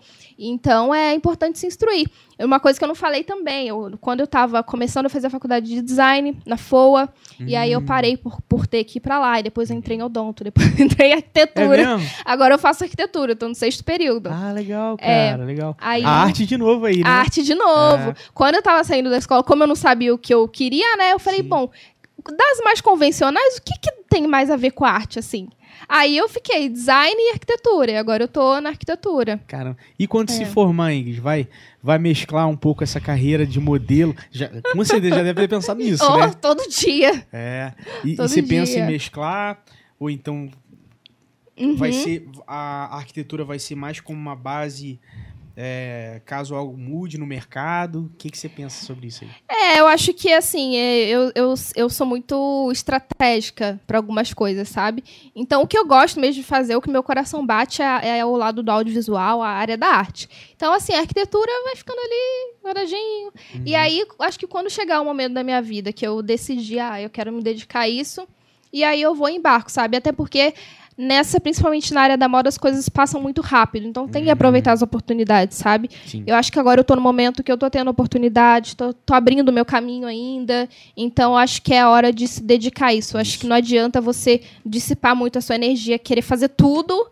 Então 0.49 0.93
é 0.93 1.13
importante 1.13 1.57
se 1.59 1.67
instruir. 1.67 2.09
Uma 2.39 2.59
coisa 2.59 2.77
que 2.77 2.83
eu 2.83 2.87
não 2.87 2.95
falei 2.95 3.23
também, 3.23 3.67
eu, 3.67 3.97
quando 4.01 4.19
eu 4.19 4.27
tava 4.27 4.61
começando 4.63 5.05
a 5.05 5.09
fazer 5.09 5.27
a 5.27 5.29
faculdade 5.29 5.67
de 5.67 5.81
design 5.81 6.37
na 6.45 6.57
FOA, 6.57 7.07
e 7.39 7.55
aí 7.55 7.71
eu 7.71 7.79
Hum. 7.79 7.85
parei 7.85 8.17
por, 8.17 8.41
por 8.41 8.65
ter 8.67 8.83
que 8.83 8.97
ir 8.97 9.01
pra 9.01 9.19
lá, 9.19 9.39
e 9.39 9.43
depois 9.43 9.69
eu 9.69 9.77
entrei 9.77 9.97
em 9.97 10.01
odonto, 10.01 10.43
depois 10.43 10.77
entrei 10.79 11.09
em 11.09 11.11
É 11.11 11.15
arquitetura. 11.17 11.95
mesmo? 11.97 12.09
Agora 12.25 12.55
eu 12.55 12.59
faço 12.59 12.83
arquitetura, 12.83 13.35
tô 13.35 13.47
no 13.47 13.55
sexto 13.55 13.83
período. 13.83 14.29
Ah, 14.31 14.51
legal, 14.51 14.97
É, 14.99 15.29
cara, 15.31 15.45
legal. 15.45 15.77
aí- 15.79 16.03
A 16.03 16.09
arte 16.09 16.45
de 16.45 16.57
novo 16.57 16.85
aí, 16.85 16.97
né? 17.03 17.09
A 17.09 17.13
arte 17.13 17.43
de 17.43 17.53
novo. 17.55 18.09
É. 18.09 18.15
Quando 18.33 18.55
eu 18.55 18.61
tava 18.63 18.83
saindo 18.83 19.09
da 19.09 19.17
escola, 19.17 19.43
como 19.43 19.63
eu 19.63 19.67
não 19.67 19.75
sabia 19.75 20.13
o 20.13 20.17
que 20.17 20.33
eu 20.33 20.47
queria, 20.47 20.97
né? 20.97 21.13
Eu 21.13 21.19
falei, 21.19 21.41
Sim. 21.41 21.47
bom, 21.47 21.69
das 22.25 22.59
mais 22.63 22.81
convencionais, 22.81 23.57
o 23.57 23.61
que, 23.61 23.73
que 23.79 23.91
tem 24.09 24.27
mais 24.27 24.49
a 24.49 24.55
ver 24.55 24.71
com 24.71 24.85
a 24.85 24.89
arte, 24.89 25.19
assim? 25.19 25.47
Aí 25.87 26.17
eu 26.17 26.27
fiquei 26.29 26.69
design 26.69 27.15
e 27.17 27.31
arquitetura, 27.31 27.91
e 27.91 27.97
agora 27.97 28.23
eu 28.23 28.27
tô 28.27 28.59
na 28.61 28.69
arquitetura. 28.69 29.39
Caramba. 29.47 29.77
E 29.97 30.07
quando 30.07 30.29
se 30.31 30.43
É. 30.43 30.45
formar, 30.45 30.93
Ingrid, 30.93 31.19
vai, 31.19 31.47
vai 31.81 31.97
mesclar 31.99 32.47
um 32.47 32.55
pouco 32.55 32.83
essa 32.83 32.99
carreira 33.01 33.45
de 33.45 33.59
modelo? 33.59 34.15
Já, 34.31 34.49
com 34.71 34.83
certeza 34.85 35.15
já 35.17 35.23
deve 35.23 35.41
ter 35.41 35.47
pensado 35.47 35.79
nisso, 35.83 36.03
oh, 36.09 36.17
né? 36.17 36.31
todo 36.41 36.67
dia. 36.69 37.25
É. 37.31 37.73
E, 38.03 38.11
e 38.11 38.15
todo 38.15 38.27
você 38.27 38.41
pensa 38.41 38.71
em 38.73 38.75
dia. 38.75 38.85
mesclar? 38.85 39.63
Ou 39.99 40.09
então 40.09 40.49
Uhum. 41.55 41.75
vai 41.75 41.91
ser 41.91 42.27
a 42.47 42.95
arquitetura 42.97 43.45
vai 43.45 43.59
ser 43.59 43.75
mais 43.75 43.99
como 43.99 44.17
uma 44.19 44.35
base 44.35 44.99
é, 45.55 46.21
caso 46.25 46.55
algo 46.55 46.75
mude 46.77 47.17
no 47.17 47.25
mercado? 47.25 48.05
O 48.05 48.17
que, 48.17 48.29
que 48.29 48.37
você 48.37 48.49
pensa 48.49 48.83
sobre 48.85 49.07
isso 49.07 49.23
aí? 49.23 49.29
É, 49.47 49.79
eu 49.79 49.87
acho 49.87 50.13
que 50.13 50.31
assim, 50.31 50.75
é, 50.75 51.07
eu, 51.07 51.31
eu, 51.35 51.53
eu 51.75 51.89
sou 51.89 52.07
muito 52.07 52.69
estratégica 52.71 53.79
para 53.85 53.97
algumas 53.97 54.33
coisas, 54.33 54.67
sabe? 54.67 55.03
Então, 55.35 55.61
o 55.61 55.67
que 55.67 55.77
eu 55.77 55.85
gosto 55.85 56.19
mesmo 56.19 56.41
de 56.41 56.47
fazer, 56.47 56.75
o 56.75 56.81
que 56.81 56.89
meu 56.89 57.03
coração 57.03 57.45
bate 57.45 57.81
é, 57.81 58.19
é 58.19 58.25
o 58.25 58.35
lado 58.35 58.63
do 58.63 58.71
audiovisual, 58.71 59.41
a 59.41 59.49
área 59.49 59.77
da 59.77 59.87
arte. 59.87 60.27
Então, 60.55 60.73
assim, 60.73 60.93
a 60.93 60.99
arquitetura 60.99 61.51
vai 61.65 61.75
ficando 61.75 61.99
ali, 61.99 62.55
guardadinho. 62.63 63.31
E 63.65 63.75
aí, 63.75 64.05
acho 64.19 64.39
que 64.39 64.47
quando 64.47 64.69
chegar 64.69 65.01
o 65.01 65.05
momento 65.05 65.33
da 65.33 65.43
minha 65.43 65.61
vida 65.61 65.93
que 65.93 66.05
eu 66.05 66.21
decidi, 66.21 66.79
ah, 66.79 67.01
eu 67.01 67.09
quero 67.09 67.31
me 67.31 67.41
dedicar 67.43 67.81
a 67.81 67.89
isso, 67.89 68.27
e 68.73 68.83
aí 68.83 68.99
eu 68.99 69.13
vou 69.13 69.29
em 69.29 69.39
barco, 69.39 69.71
sabe? 69.71 69.97
Até 69.97 70.11
porque 70.11 70.55
nessa, 70.97 71.39
principalmente 71.39 71.93
na 71.93 72.01
área 72.01 72.17
da 72.17 72.27
moda, 72.27 72.49
as 72.49 72.57
coisas 72.57 72.87
passam 72.89 73.21
muito 73.21 73.41
rápido. 73.41 73.87
Então 73.87 74.07
tem 74.07 74.23
que 74.23 74.29
aproveitar 74.29 74.71
as 74.71 74.81
oportunidades, 74.81 75.57
sabe? 75.57 75.89
Sim. 76.05 76.23
Eu 76.25 76.35
acho 76.35 76.51
que 76.51 76.59
agora 76.59 76.79
eu 76.79 76.83
tô 76.83 76.95
no 76.95 77.01
momento 77.01 77.43
que 77.43 77.51
eu 77.51 77.57
tô 77.57 77.69
tendo 77.69 77.89
oportunidade, 77.89 78.75
tô, 78.75 78.93
tô 78.93 79.13
abrindo 79.13 79.49
o 79.49 79.53
meu 79.53 79.65
caminho 79.65 80.07
ainda. 80.07 80.69
Então 80.95 81.37
acho 81.37 81.61
que 81.61 81.73
é 81.73 81.81
a 81.81 81.89
hora 81.89 82.11
de 82.11 82.27
se 82.27 82.43
dedicar 82.43 82.87
a 82.87 82.93
isso. 82.93 83.17
Eu 83.17 83.21
Acho 83.21 83.39
que 83.39 83.47
não 83.47 83.55
adianta 83.55 84.01
você 84.01 84.41
dissipar 84.65 85.15
muito 85.15 85.37
a 85.37 85.41
sua 85.41 85.55
energia, 85.55 85.97
querer 85.97 86.21
fazer 86.21 86.49
tudo. 86.49 87.07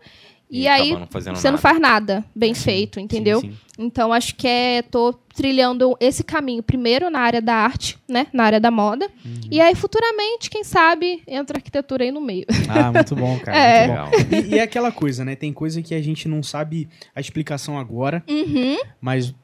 E, 0.50 0.68
aí 0.68 0.92
acaba 0.92 1.00
não 1.00 1.34
você 1.34 1.48
não 1.48 1.52
nada. 1.52 1.58
faz 1.58 1.80
nada 1.80 2.24
bem 2.36 2.52
feito, 2.52 3.00
entendeu? 3.00 3.40
Sim, 3.40 3.52
sim. 3.52 3.56
Então 3.78 4.12
acho 4.12 4.34
que 4.34 4.46
é 4.46 4.82
tô 4.82 5.14
trilhando 5.34 5.96
esse 6.00 6.22
caminho 6.22 6.62
primeiro 6.62 7.08
na 7.10 7.20
área 7.20 7.40
da 7.40 7.54
arte, 7.54 7.98
né, 8.08 8.26
na 8.32 8.44
área 8.44 8.60
da 8.60 8.70
moda. 8.70 9.08
Uhum. 9.24 9.40
E 9.50 9.60
aí 9.60 9.74
futuramente, 9.74 10.48
quem 10.50 10.62
sabe, 10.64 11.22
entra 11.26 11.56
a 11.56 11.58
arquitetura 11.58 12.04
aí 12.04 12.10
no 12.12 12.20
meio. 12.20 12.46
Ah, 12.68 12.92
muito 12.92 13.14
bom, 13.16 13.38
cara. 13.40 13.52
É. 13.62 13.86
Muito 13.86 13.98
bom. 13.98 14.10
Legal. 14.10 14.44
E, 14.50 14.54
e 14.54 14.58
é 14.58 14.62
aquela 14.62 14.90
coisa, 14.92 15.24
né? 15.24 15.34
Tem 15.36 15.52
coisa 15.52 15.80
que 15.82 15.94
a 15.94 16.02
gente 16.02 16.28
não 16.28 16.42
sabe 16.42 16.88
a 17.14 17.20
explicação 17.20 17.78
agora, 17.78 18.22
Uhum. 18.28 18.76
mas 19.00 19.34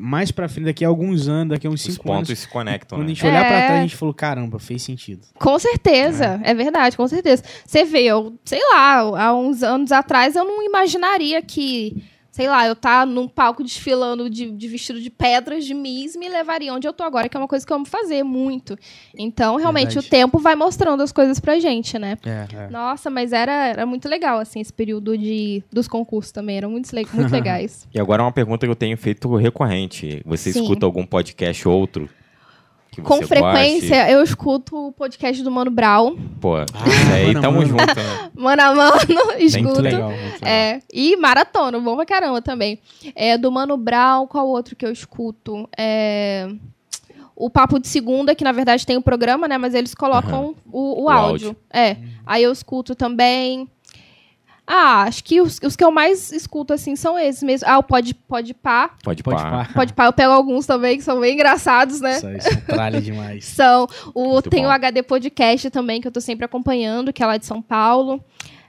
mais 0.00 0.30
pra 0.32 0.48
frente, 0.48 0.66
daqui 0.66 0.84
a 0.84 0.88
alguns 0.88 1.28
anos, 1.28 1.50
daqui 1.54 1.66
a 1.66 1.70
uns 1.70 1.86
Os 1.86 1.94
cinco 1.94 2.10
anos, 2.12 2.28
pontos 2.28 2.38
se 2.40 2.48
conectam, 2.48 2.98
quando 2.98 3.06
a 3.06 3.08
né? 3.08 3.14
gente 3.14 3.26
olhar 3.26 3.46
pra 3.46 3.56
É. 3.56 3.66
trás, 3.66 3.78
a 3.78 3.82
gente 3.82 3.96
falou, 3.96 4.12
caramba, 4.14 4.58
fez 4.58 4.82
sentido. 4.82 5.22
Com 5.38 5.58
certeza, 5.58 6.40
é. 6.44 6.52
verdade, 6.54 6.96
com 6.96 7.06
certeza. 7.06 7.42
Você 7.64 7.84
vê, 7.84 8.02
eu, 8.04 8.34
sei 8.44 8.60
lá, 8.72 8.98
há 9.24 9.34
uns 9.34 9.62
anos 9.62 9.92
atrás 9.92 10.34
eu 10.36 10.44
não 10.44 10.62
imaginaria 10.64 11.40
que, 11.42 12.02
sei 12.32 12.48
lá, 12.48 12.66
eu 12.66 12.74
tá 12.74 13.04
num 13.04 13.28
palco 13.28 13.62
desfilando 13.62 14.28
de, 14.30 14.50
de 14.50 14.66
vestido 14.66 14.98
de 15.00 15.10
pedras 15.10 15.66
de 15.66 15.74
Miss 15.74 16.16
me 16.16 16.30
levaria 16.30 16.72
onde 16.72 16.88
eu 16.88 16.92
tô 16.92 17.04
agora, 17.04 17.28
que 17.28 17.36
é 17.36 17.40
uma 17.40 17.46
coisa 17.46 17.64
que 17.64 17.70
eu 17.70 17.76
amo 17.76 17.84
fazer 17.84 18.22
muito. 18.22 18.76
Então, 19.16 19.56
realmente, 19.56 19.94
Verdade. 19.94 20.06
o 20.06 20.10
tempo 20.10 20.38
vai 20.38 20.56
mostrando 20.56 21.02
as 21.02 21.12
coisas 21.12 21.38
pra 21.38 21.60
gente, 21.60 21.98
né? 21.98 22.16
É, 22.24 22.46
é. 22.56 22.70
Nossa, 22.70 23.10
mas 23.10 23.34
era, 23.34 23.68
era 23.68 23.84
muito 23.84 24.08
legal, 24.08 24.38
assim, 24.38 24.60
esse 24.60 24.72
período 24.72 25.16
de, 25.16 25.62
dos 25.70 25.86
concursos 25.86 26.32
também. 26.32 26.56
Eram 26.56 26.70
muito, 26.70 26.88
muito 27.12 27.30
legais. 27.30 27.86
E 27.94 28.00
agora 28.00 28.22
uma 28.22 28.32
pergunta 28.32 28.66
que 28.66 28.70
eu 28.70 28.76
tenho 28.76 28.96
feito 28.96 29.36
recorrente. 29.36 30.22
Você 30.24 30.52
Sim. 30.54 30.62
escuta 30.62 30.86
algum 30.86 31.04
podcast 31.04 31.68
ou 31.68 31.78
outro? 31.78 32.08
Que 32.92 33.00
Com 33.00 33.22
frequência, 33.22 34.10
eu 34.10 34.22
escuto 34.22 34.88
o 34.88 34.92
podcast 34.92 35.42
do 35.42 35.50
Mano 35.50 35.70
Brown. 35.70 36.10
goste? 36.14 36.28
Pô, 36.42 36.56
Ah, 36.58 36.66
aí 37.14 37.28
mano, 37.28 37.40
tamo 37.40 37.56
mano. 37.56 37.68
junto, 37.70 37.86
né? 37.86 38.30
Mano 38.34 38.62
a 38.62 38.74
mano, 38.74 38.92
escuto. 39.38 39.64
Muito 39.64 39.80
legal. 39.80 40.12
É, 40.42 40.78
e 40.92 41.16
maratona, 41.16 41.80
bom 41.80 41.96
pra 41.96 42.04
caramba 42.04 42.42
também. 42.42 42.78
É, 43.16 43.38
do 43.38 43.50
Mano 43.50 43.78
Brown, 43.78 44.26
qual 44.26 44.46
outro 44.46 44.76
que 44.76 44.84
eu 44.84 44.92
escuto? 44.92 45.66
É, 45.76 46.48
o 47.34 47.48
Papo 47.48 47.78
de 47.80 47.88
Segunda, 47.88 48.34
que 48.34 48.44
na 48.44 48.52
verdade 48.52 48.86
tem 48.86 48.98
o 48.98 49.02
programa, 49.02 49.48
né? 49.48 49.56
Mas 49.56 49.72
eles 49.74 49.94
colocam 49.94 50.54
o, 50.70 51.00
o 51.00 51.04
O 51.04 51.08
áudio. 51.08 51.48
áudio. 51.48 51.56
É, 51.72 51.96
aí 52.26 52.42
eu 52.42 52.52
escuto 52.52 52.94
também. 52.94 53.66
Ah, 54.66 55.02
acho 55.02 55.24
que 55.24 55.40
os, 55.40 55.58
os 55.62 55.74
que 55.76 55.84
eu 55.84 55.90
mais 55.90 56.30
escuto, 56.32 56.72
assim, 56.72 56.94
são 56.94 57.18
esses 57.18 57.42
mesmo. 57.42 57.68
Ah, 57.68 57.78
o 57.78 57.82
Pode, 57.82 58.14
pode 58.14 58.54
Pá. 58.54 58.90
Pode, 59.02 59.22
Pode 59.22 59.42
pá. 59.42 59.68
Pode 59.74 59.92
Pá, 59.92 60.06
eu 60.06 60.12
pego 60.12 60.32
alguns 60.32 60.66
também, 60.66 60.96
que 60.96 61.02
são 61.04 61.20
bem 61.20 61.34
engraçados, 61.34 62.00
né? 62.00 62.16
Isso, 62.16 62.30
isso 62.30 62.48
é 62.48 62.56
tralha 62.56 63.00
demais. 63.02 63.44
São. 63.44 63.86
O, 64.14 64.34
Muito 64.34 64.50
tem 64.50 64.62
bom. 64.62 64.68
o 64.68 64.72
HD 64.72 65.02
Podcast 65.02 65.68
também, 65.70 66.00
que 66.00 66.06
eu 66.08 66.12
tô 66.12 66.20
sempre 66.20 66.44
acompanhando, 66.44 67.12
que 67.12 67.22
é 67.22 67.26
lá 67.26 67.36
de 67.36 67.44
São 67.46 67.60
Paulo. 67.60 68.22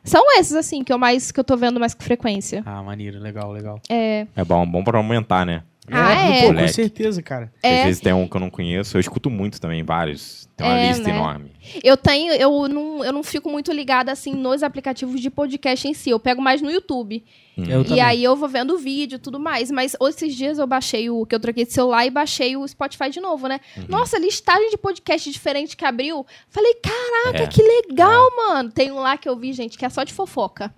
São 0.03 0.21
esses, 0.37 0.53
assim, 0.53 0.83
que 0.83 0.91
eu 0.91 0.97
mais 0.97 1.31
que 1.31 1.39
eu 1.39 1.43
tô 1.43 1.55
vendo 1.55 1.79
mais 1.79 1.93
com 1.93 2.03
frequência. 2.03 2.61
Ah, 2.65 2.83
maneiro, 2.83 3.19
legal, 3.19 3.51
legal. 3.51 3.79
É. 3.89 4.27
É 4.35 4.43
bom, 4.43 4.65
bom 4.65 4.83
pra 4.83 4.97
aumentar, 4.97 5.45
né? 5.45 5.63
Ah, 5.89 6.13
é? 6.13 6.47
Pô, 6.47 6.53
com 6.53 6.67
certeza, 6.67 7.21
cara. 7.21 7.51
É. 7.61 7.79
Às 7.79 7.85
vezes 7.85 8.01
tem 8.01 8.13
um 8.13 8.27
que 8.27 8.35
eu 8.35 8.39
não 8.41 8.49
conheço. 8.49 8.95
Eu 8.95 9.01
escuto 9.01 9.29
muito 9.29 9.59
também, 9.59 9.83
vários. 9.83 10.49
Tem 10.55 10.67
uma 10.67 10.77
É, 10.77 10.87
lista 10.89 11.03
né? 11.09 11.15
enorme. 11.15 11.51
Eu 11.83 11.95
tenho, 11.97 12.33
eu 12.33 12.67
não, 12.67 13.03
eu 13.03 13.11
não 13.13 13.23
fico 13.23 13.49
muito 13.49 13.71
ligada 13.71 14.11
assim 14.11 14.33
nos 14.33 14.61
aplicativos 14.61 15.19
de 15.19 15.29
podcast 15.29 15.87
em 15.87 15.93
si. 15.93 16.09
Eu 16.11 16.19
pego 16.19 16.41
mais 16.41 16.61
no 16.61 16.69
YouTube. 16.69 17.23
Eu 17.57 17.81
e 17.81 17.85
também. 17.85 18.01
aí 18.01 18.23
eu 18.23 18.35
vou 18.35 18.49
vendo 18.49 18.73
o 18.73 18.77
vídeo 18.77 19.15
e 19.15 19.19
tudo 19.19 19.39
mais. 19.39 19.71
Mas 19.71 19.95
esses 20.09 20.35
dias 20.35 20.59
eu 20.59 20.67
baixei 20.67 21.09
o 21.09 21.25
que 21.25 21.33
eu 21.33 21.39
troquei 21.39 21.65
de 21.65 21.71
celular 21.73 22.05
e 22.05 22.09
baixei 22.11 22.55
o 22.57 22.67
Spotify 22.67 23.09
de 23.09 23.19
novo, 23.21 23.47
né? 23.47 23.59
Uhum. 23.77 23.85
Nossa, 23.87 24.19
listagem 24.19 24.69
de 24.69 24.77
podcast 24.77 25.31
diferente 25.31 25.75
que 25.77 25.85
abriu. 25.85 26.25
Falei, 26.49 26.73
caraca, 26.75 27.43
É. 27.43 27.47
que 27.47 27.61
legal, 27.63 28.29
mano. 28.35 28.69
Tem 28.71 28.91
um 28.91 28.99
lá 28.99 29.17
que 29.17 29.27
eu 29.29 29.35
vi, 29.37 29.53
gente, 29.53 29.77
que 29.77 29.85
é 29.85 29.89
só 29.89 30.03
de 30.03 30.13
fofoca. 30.13 30.73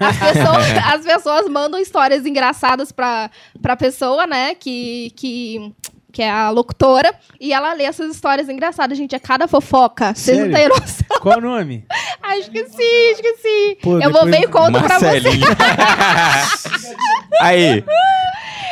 As 0.00 0.16
pessoas, 0.18 0.66
as 0.94 1.04
pessoas 1.04 1.48
mandam 1.48 1.78
histórias 1.78 2.24
engraçadas 2.26 2.90
pra, 2.90 3.30
pra 3.60 3.76
pessoa, 3.76 4.26
né? 4.26 4.54
Que. 4.54 5.12
que 5.14 5.72
que 6.10 6.22
é 6.22 6.30
a 6.30 6.50
locutora, 6.50 7.14
e 7.40 7.52
ela 7.52 7.72
lê 7.72 7.84
essas 7.84 8.14
histórias 8.14 8.48
engraçadas, 8.48 8.96
gente. 8.98 9.14
É 9.14 9.18
cada 9.18 9.46
fofoca. 9.48 10.12
Vocês 10.14 10.38
não 10.38 10.50
têm 10.50 10.68
noção. 10.68 11.06
Qual 11.20 11.38
o 11.38 11.40
nome? 11.40 11.84
Ah, 12.22 12.36
esqueci, 12.38 12.82
esqueci. 13.12 13.78
Pô, 13.82 13.98
eu 13.98 14.10
vou 14.12 14.24
ver 14.26 14.42
e 14.42 14.46
conto 14.46 14.78
pra 14.80 14.98
você. 15.00 15.04
Marcelinho. 15.06 15.46
Aí. 17.40 17.84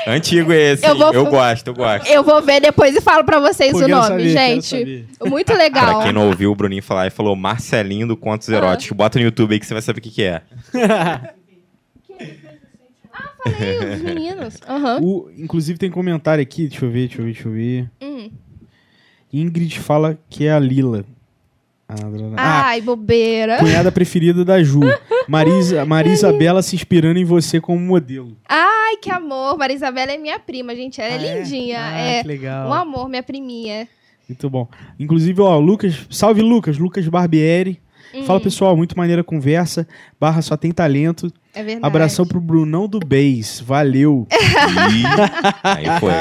Antigo 0.06 0.52
esse. 0.52 0.86
Eu 0.86 0.96
vou- 0.96 1.12
Eu 1.12 1.26
gosto, 1.26 1.66
eu 1.68 1.74
gosto. 1.74 2.06
Eu 2.06 2.22
vou 2.22 2.40
ver 2.40 2.60
depois 2.60 2.94
e 2.94 3.00
falo 3.00 3.24
pra 3.24 3.40
vocês 3.40 3.72
Pô, 3.72 3.78
o 3.78 3.88
nome, 3.88 4.08
quero 4.08 4.28
gente. 4.28 5.06
Muito 5.26 5.52
legal. 5.54 5.96
Pra 5.96 6.02
quem 6.04 6.12
não 6.12 6.28
ouviu 6.28 6.50
o 6.52 6.54
Bruninho 6.54 6.82
falar, 6.82 7.02
ele 7.02 7.10
falou 7.10 7.34
Marcelinho 7.36 8.06
do 8.06 8.16
Contos 8.16 8.48
Eróticos. 8.48 8.96
Bota 8.96 9.18
no 9.18 9.24
YouTube 9.24 9.52
aí 9.52 9.60
que 9.60 9.66
você 9.66 9.74
vai 9.74 9.82
saber 9.82 9.98
o 9.98 10.02
que, 10.02 10.10
que 10.10 10.22
é. 10.22 10.42
Falei, 13.42 13.94
os 13.94 14.00
meninos. 14.02 14.54
Aham. 14.68 15.00
O- 15.02 15.30
inclusive 15.36 15.78
tem 15.78 15.90
comentário 15.90 16.42
aqui, 16.42 16.68
deixa 16.68 16.84
eu 16.84 16.90
ver, 16.90 17.08
deixa 17.08 17.20
eu 17.20 17.24
ver, 17.26 17.32
deixa 17.32 17.48
eu 17.48 17.52
ver. 17.52 17.90
Hum. 18.02 18.30
Ingrid 19.32 19.78
fala 19.78 20.18
que 20.28 20.46
é 20.46 20.52
a 20.52 20.58
Lila. 20.58 21.04
Ah, 21.90 21.94
ah, 22.36 22.66
Ai, 22.66 22.80
bobeira. 22.82 23.56
cunhada 23.58 23.90
preferida 23.90 24.44
da 24.44 24.62
Ju. 24.62 24.80
Marisa, 25.26 25.86
Marisabela 25.86 26.60
se 26.62 26.76
inspirando 26.76 27.18
em 27.18 27.24
você 27.24 27.60
como 27.62 27.78
modelo. 27.80 28.36
Ai, 28.46 28.96
que 28.96 29.10
amor. 29.10 29.56
Marisabela 29.56 30.12
é 30.12 30.18
minha 30.18 30.38
prima, 30.38 30.74
gente. 30.74 31.00
Ela 31.00 31.14
é 31.14 31.16
Ah, 31.32 31.36
lindinha. 31.38 31.78
Ah, 31.80 31.98
É, 31.98 32.22
que 32.22 32.28
legal. 32.28 32.68
um 32.68 32.74
amor, 32.74 33.08
minha 33.08 33.22
priminha. 33.22 33.88
Muito 34.28 34.50
bom. 34.50 34.68
Inclusive, 35.00 35.40
ó, 35.40 35.58
Lucas, 35.58 36.06
salve 36.10 36.42
Lucas, 36.42 36.76
Lucas 36.76 37.08
Barbieri. 37.08 37.80
Hum. 38.14 38.24
Fala 38.24 38.40
pessoal, 38.40 38.76
muito 38.76 38.96
maneira 38.96 39.20
a 39.20 39.24
conversa. 39.24 39.86
Barra 40.18 40.40
só 40.42 40.56
tem 40.56 40.72
talento. 40.72 41.32
É 41.54 41.62
verdade. 41.62 41.86
Abração 41.86 42.26
pro 42.26 42.40
Brunão 42.40 42.88
do 42.88 42.98
Beis. 43.00 43.60
Valeu. 43.60 44.26
Ih, 44.32 45.04
aí 45.62 46.00
foi. 46.00 46.12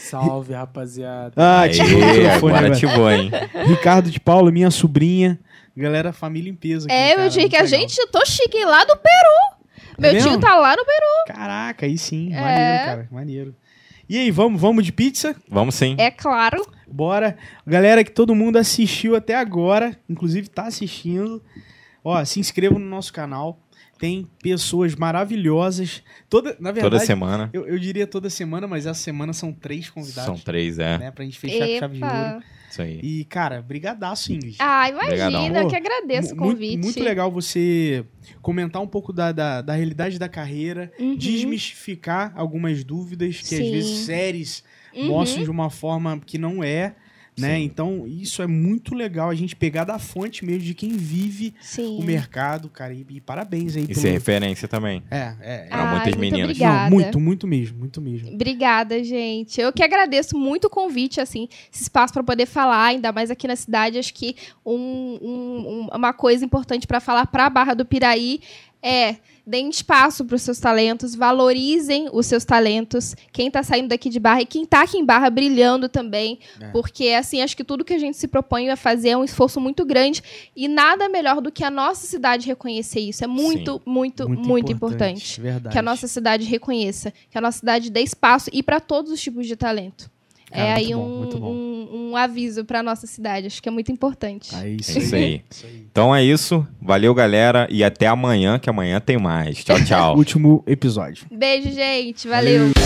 Salve, 0.00 0.54
rapaziada. 0.54 1.32
Ah, 1.36 1.60
Aí, 1.62 1.70
ativou 1.70 2.00
o 2.00 2.06
microfone 2.06 2.54
agora 2.54 2.72
ativou, 2.72 3.10
hein? 3.10 3.30
Ricardo 3.66 4.10
de 4.10 4.18
Paula, 4.18 4.50
minha 4.50 4.70
sobrinha. 4.70 5.38
Galera, 5.76 6.12
família 6.12 6.50
em 6.50 6.54
peso 6.54 6.86
aqui. 6.86 6.94
É, 6.94 7.10
cara, 7.10 7.20
meu 7.20 7.30
tio, 7.30 7.48
que 7.48 7.56
a 7.56 7.62
legal. 7.62 7.78
gente, 7.78 7.98
eu 7.98 8.08
tô 8.08 8.24
chique 8.24 8.64
lá 8.64 8.84
do 8.84 8.96
Peru. 8.96 9.58
Meu 9.98 10.12
mesmo? 10.12 10.30
tio 10.30 10.40
tá 10.40 10.56
lá 10.56 10.74
no 10.76 10.84
Peru. 10.84 11.36
Caraca, 11.38 11.86
aí 11.86 11.98
sim. 11.98 12.32
É. 12.32 12.40
Maneiro, 12.40 12.84
cara. 12.84 13.08
Maneiro. 13.12 13.54
E 14.08 14.16
aí, 14.16 14.30
vamos, 14.30 14.58
vamos 14.58 14.84
de 14.84 14.92
pizza? 14.92 15.36
Vamos 15.48 15.74
sim. 15.74 15.94
É 15.98 16.10
claro. 16.10 16.66
Bora. 16.86 17.36
Galera 17.66 18.02
que 18.02 18.10
todo 18.10 18.34
mundo 18.34 18.56
assistiu 18.56 19.14
até 19.14 19.34
agora, 19.34 19.98
inclusive 20.08 20.48
tá 20.48 20.66
assistindo. 20.66 21.42
Ó, 22.02 22.24
se 22.24 22.40
inscreva 22.40 22.78
no 22.78 22.86
nosso 22.86 23.12
canal. 23.12 23.60
Tem 23.98 24.26
pessoas 24.42 24.94
maravilhosas. 24.94 26.02
Toda, 26.30 26.56
na 26.58 26.72
verdade, 26.72 26.94
Toda 26.94 27.04
semana. 27.04 27.50
Eu, 27.52 27.66
eu 27.66 27.78
diria 27.78 28.06
toda 28.06 28.30
semana, 28.30 28.66
mas 28.66 28.86
essa 28.86 29.00
semana 29.00 29.32
são 29.32 29.52
três 29.52 29.90
convidados. 29.90 30.24
São 30.24 30.38
três, 30.38 30.78
é. 30.78 30.98
Né, 30.98 31.10
pra 31.10 31.24
gente 31.24 31.38
fechar 31.38 31.66
com 31.66 31.78
chave 31.78 31.98
de 31.98 32.04
ouro. 32.04 32.42
Isso 32.70 32.82
aí. 32.82 33.00
E, 33.02 33.24
cara, 33.24 33.62
brigadaço, 33.62 34.32
Ingrid. 34.32 34.56
Ah, 34.58 34.88
imagina, 34.88 35.60
eu 35.62 35.68
que 35.68 35.76
agradeço 35.76 36.34
o 36.34 36.36
Mu- 36.36 36.44
muito- 36.46 36.56
convite. 36.58 36.78
Muito, 36.84 37.02
legal 37.02 37.30
você 37.32 38.04
comentar 38.42 38.82
um 38.82 38.86
pouco 38.86 39.12
da, 39.12 39.32
da, 39.32 39.62
da 39.62 39.74
realidade 39.74 40.18
da 40.18 40.28
carreira, 40.28 40.92
Uhum. 40.98 41.16
desmistificar 41.16 42.32
algumas 42.36 42.84
dúvidas 42.84 43.36
que 43.38 43.54
às 43.54 43.60
Sim. 43.62 43.72
vezes 43.72 43.98
séries 44.06 44.64
Uhum. 44.94 45.06
mostram 45.08 45.44
de 45.44 45.50
uma 45.50 45.70
forma 45.70 46.20
que 46.24 46.38
não 46.38 46.62
é. 46.62 46.94
Né? 47.38 47.56
Sim. 47.56 47.62
Então, 47.64 48.04
isso 48.06 48.42
é 48.42 48.46
muito 48.46 48.94
legal 48.94 49.30
a 49.30 49.34
gente 49.34 49.54
pegar 49.56 49.84
da 49.84 49.98
fonte 49.98 50.44
mesmo 50.44 50.62
de 50.64 50.74
quem 50.74 50.90
vive 50.90 51.54
Sim. 51.60 51.98
o 51.98 52.02
mercado, 52.02 52.68
cara. 52.68 52.92
E, 52.92 53.06
e 53.08 53.20
parabéns 53.20 53.76
aí 53.76 53.86
Isso 53.88 54.06
é 54.06 54.10
referência 54.10 54.66
também. 54.68 55.02
É, 55.10 55.34
é. 55.40 55.58
Pra 55.68 55.78
Ai, 55.78 55.90
muitas 55.90 56.06
muito 56.14 56.20
meninas. 56.20 56.44
Obrigada. 56.50 56.82
Não, 56.84 56.90
muito, 56.90 57.20
muito 57.20 57.46
mesmo, 57.46 57.78
muito 57.78 58.00
mesmo. 58.00 58.32
Obrigada, 58.32 59.02
gente. 59.04 59.60
Eu 59.60 59.72
que 59.72 59.82
agradeço 59.82 60.36
muito 60.36 60.66
o 60.66 60.70
convite, 60.70 61.20
assim, 61.20 61.48
esse 61.72 61.82
espaço 61.84 62.12
para 62.12 62.22
poder 62.24 62.46
falar, 62.46 62.84
ainda 62.86 63.12
mais 63.12 63.30
aqui 63.30 63.46
na 63.46 63.56
cidade. 63.56 63.98
Acho 63.98 64.12
que 64.14 64.34
um- 64.64 65.18
um- 65.22 65.88
uma 65.94 66.12
coisa 66.12 66.44
importante 66.44 66.86
para 66.86 67.00
falar 67.00 67.26
para 67.26 67.46
a 67.46 67.50
Barra 67.50 67.74
do 67.74 67.84
Piraí 67.84 68.40
é 68.82 69.16
deem 69.48 69.70
espaço 69.70 70.24
para 70.24 70.36
os 70.36 70.42
seus 70.42 70.58
talentos, 70.58 71.14
valorizem 71.14 72.08
os 72.12 72.26
seus 72.26 72.44
talentos. 72.44 73.16
Quem 73.32 73.46
está 73.48 73.62
saindo 73.62 73.88
daqui 73.88 74.10
de 74.10 74.20
Barra 74.20 74.42
e 74.42 74.46
quem 74.46 74.64
está 74.64 74.82
aqui 74.82 74.98
em 74.98 75.04
Barra 75.04 75.30
brilhando 75.30 75.88
também, 75.88 76.38
É. 76.60 76.68
porque 76.68 77.08
assim 77.08 77.40
acho 77.40 77.56
que 77.56 77.64
tudo 77.64 77.84
que 77.84 77.94
a 77.94 77.98
gente 77.98 78.16
se 78.16 78.28
propõe 78.28 78.68
a 78.68 78.76
fazer 78.76 79.10
é 79.10 79.16
um 79.16 79.24
esforço 79.24 79.58
muito 79.60 79.84
grande 79.86 80.22
e 80.54 80.68
nada 80.68 81.08
melhor 81.08 81.40
do 81.40 81.50
que 81.50 81.64
a 81.64 81.70
nossa 81.70 82.06
cidade 82.06 82.46
reconhecer 82.46 83.00
isso. 83.00 83.24
É 83.24 83.26
muito, 83.26 83.80
muito, 83.86 84.28
muito, 84.28 84.70
importante 84.70 85.40
Verdade. 85.40 85.72
que 85.72 85.78
a 85.78 85.82
nossa 85.82 86.06
cidade 86.06 86.44
reconheça, 86.44 87.12
que 87.30 87.38
a 87.38 87.40
nossa 87.40 87.58
cidade 87.60 87.90
dê 87.90 88.00
espaço 88.02 88.50
e 88.52 88.62
para 88.62 88.80
todos 88.80 89.10
os 89.10 89.20
tipos 89.20 89.46
de 89.46 89.56
talento. 89.56 90.10
Cara, 90.50 90.68
é 90.68 90.72
aí 90.74 90.94
bom, 90.94 91.28
um, 91.34 91.44
um, 91.44 92.10
um 92.10 92.16
aviso 92.16 92.64
pra 92.64 92.82
nossa 92.82 93.06
cidade. 93.06 93.46
Acho 93.46 93.62
que 93.62 93.68
é 93.68 93.72
muito 93.72 93.92
importante. 93.92 94.54
É 94.54 94.68
isso, 94.70 94.98
É 94.98 95.02
isso 95.02 95.14
aí. 95.14 95.42
Isso 95.50 95.66
aí. 95.66 95.86
Então 95.90 96.14
é 96.14 96.24
isso. 96.24 96.66
Valeu, 96.80 97.14
galera. 97.14 97.66
E 97.70 97.84
até 97.84 98.06
amanhã, 98.06 98.58
que 98.58 98.70
amanhã 98.70 99.00
tem 99.00 99.18
mais. 99.18 99.62
Tchau, 99.62 99.76
tchau. 99.84 100.16
Último 100.16 100.62
episódio. 100.66 101.26
Beijo, 101.30 101.70
gente. 101.72 102.26
Valeu. 102.28 102.77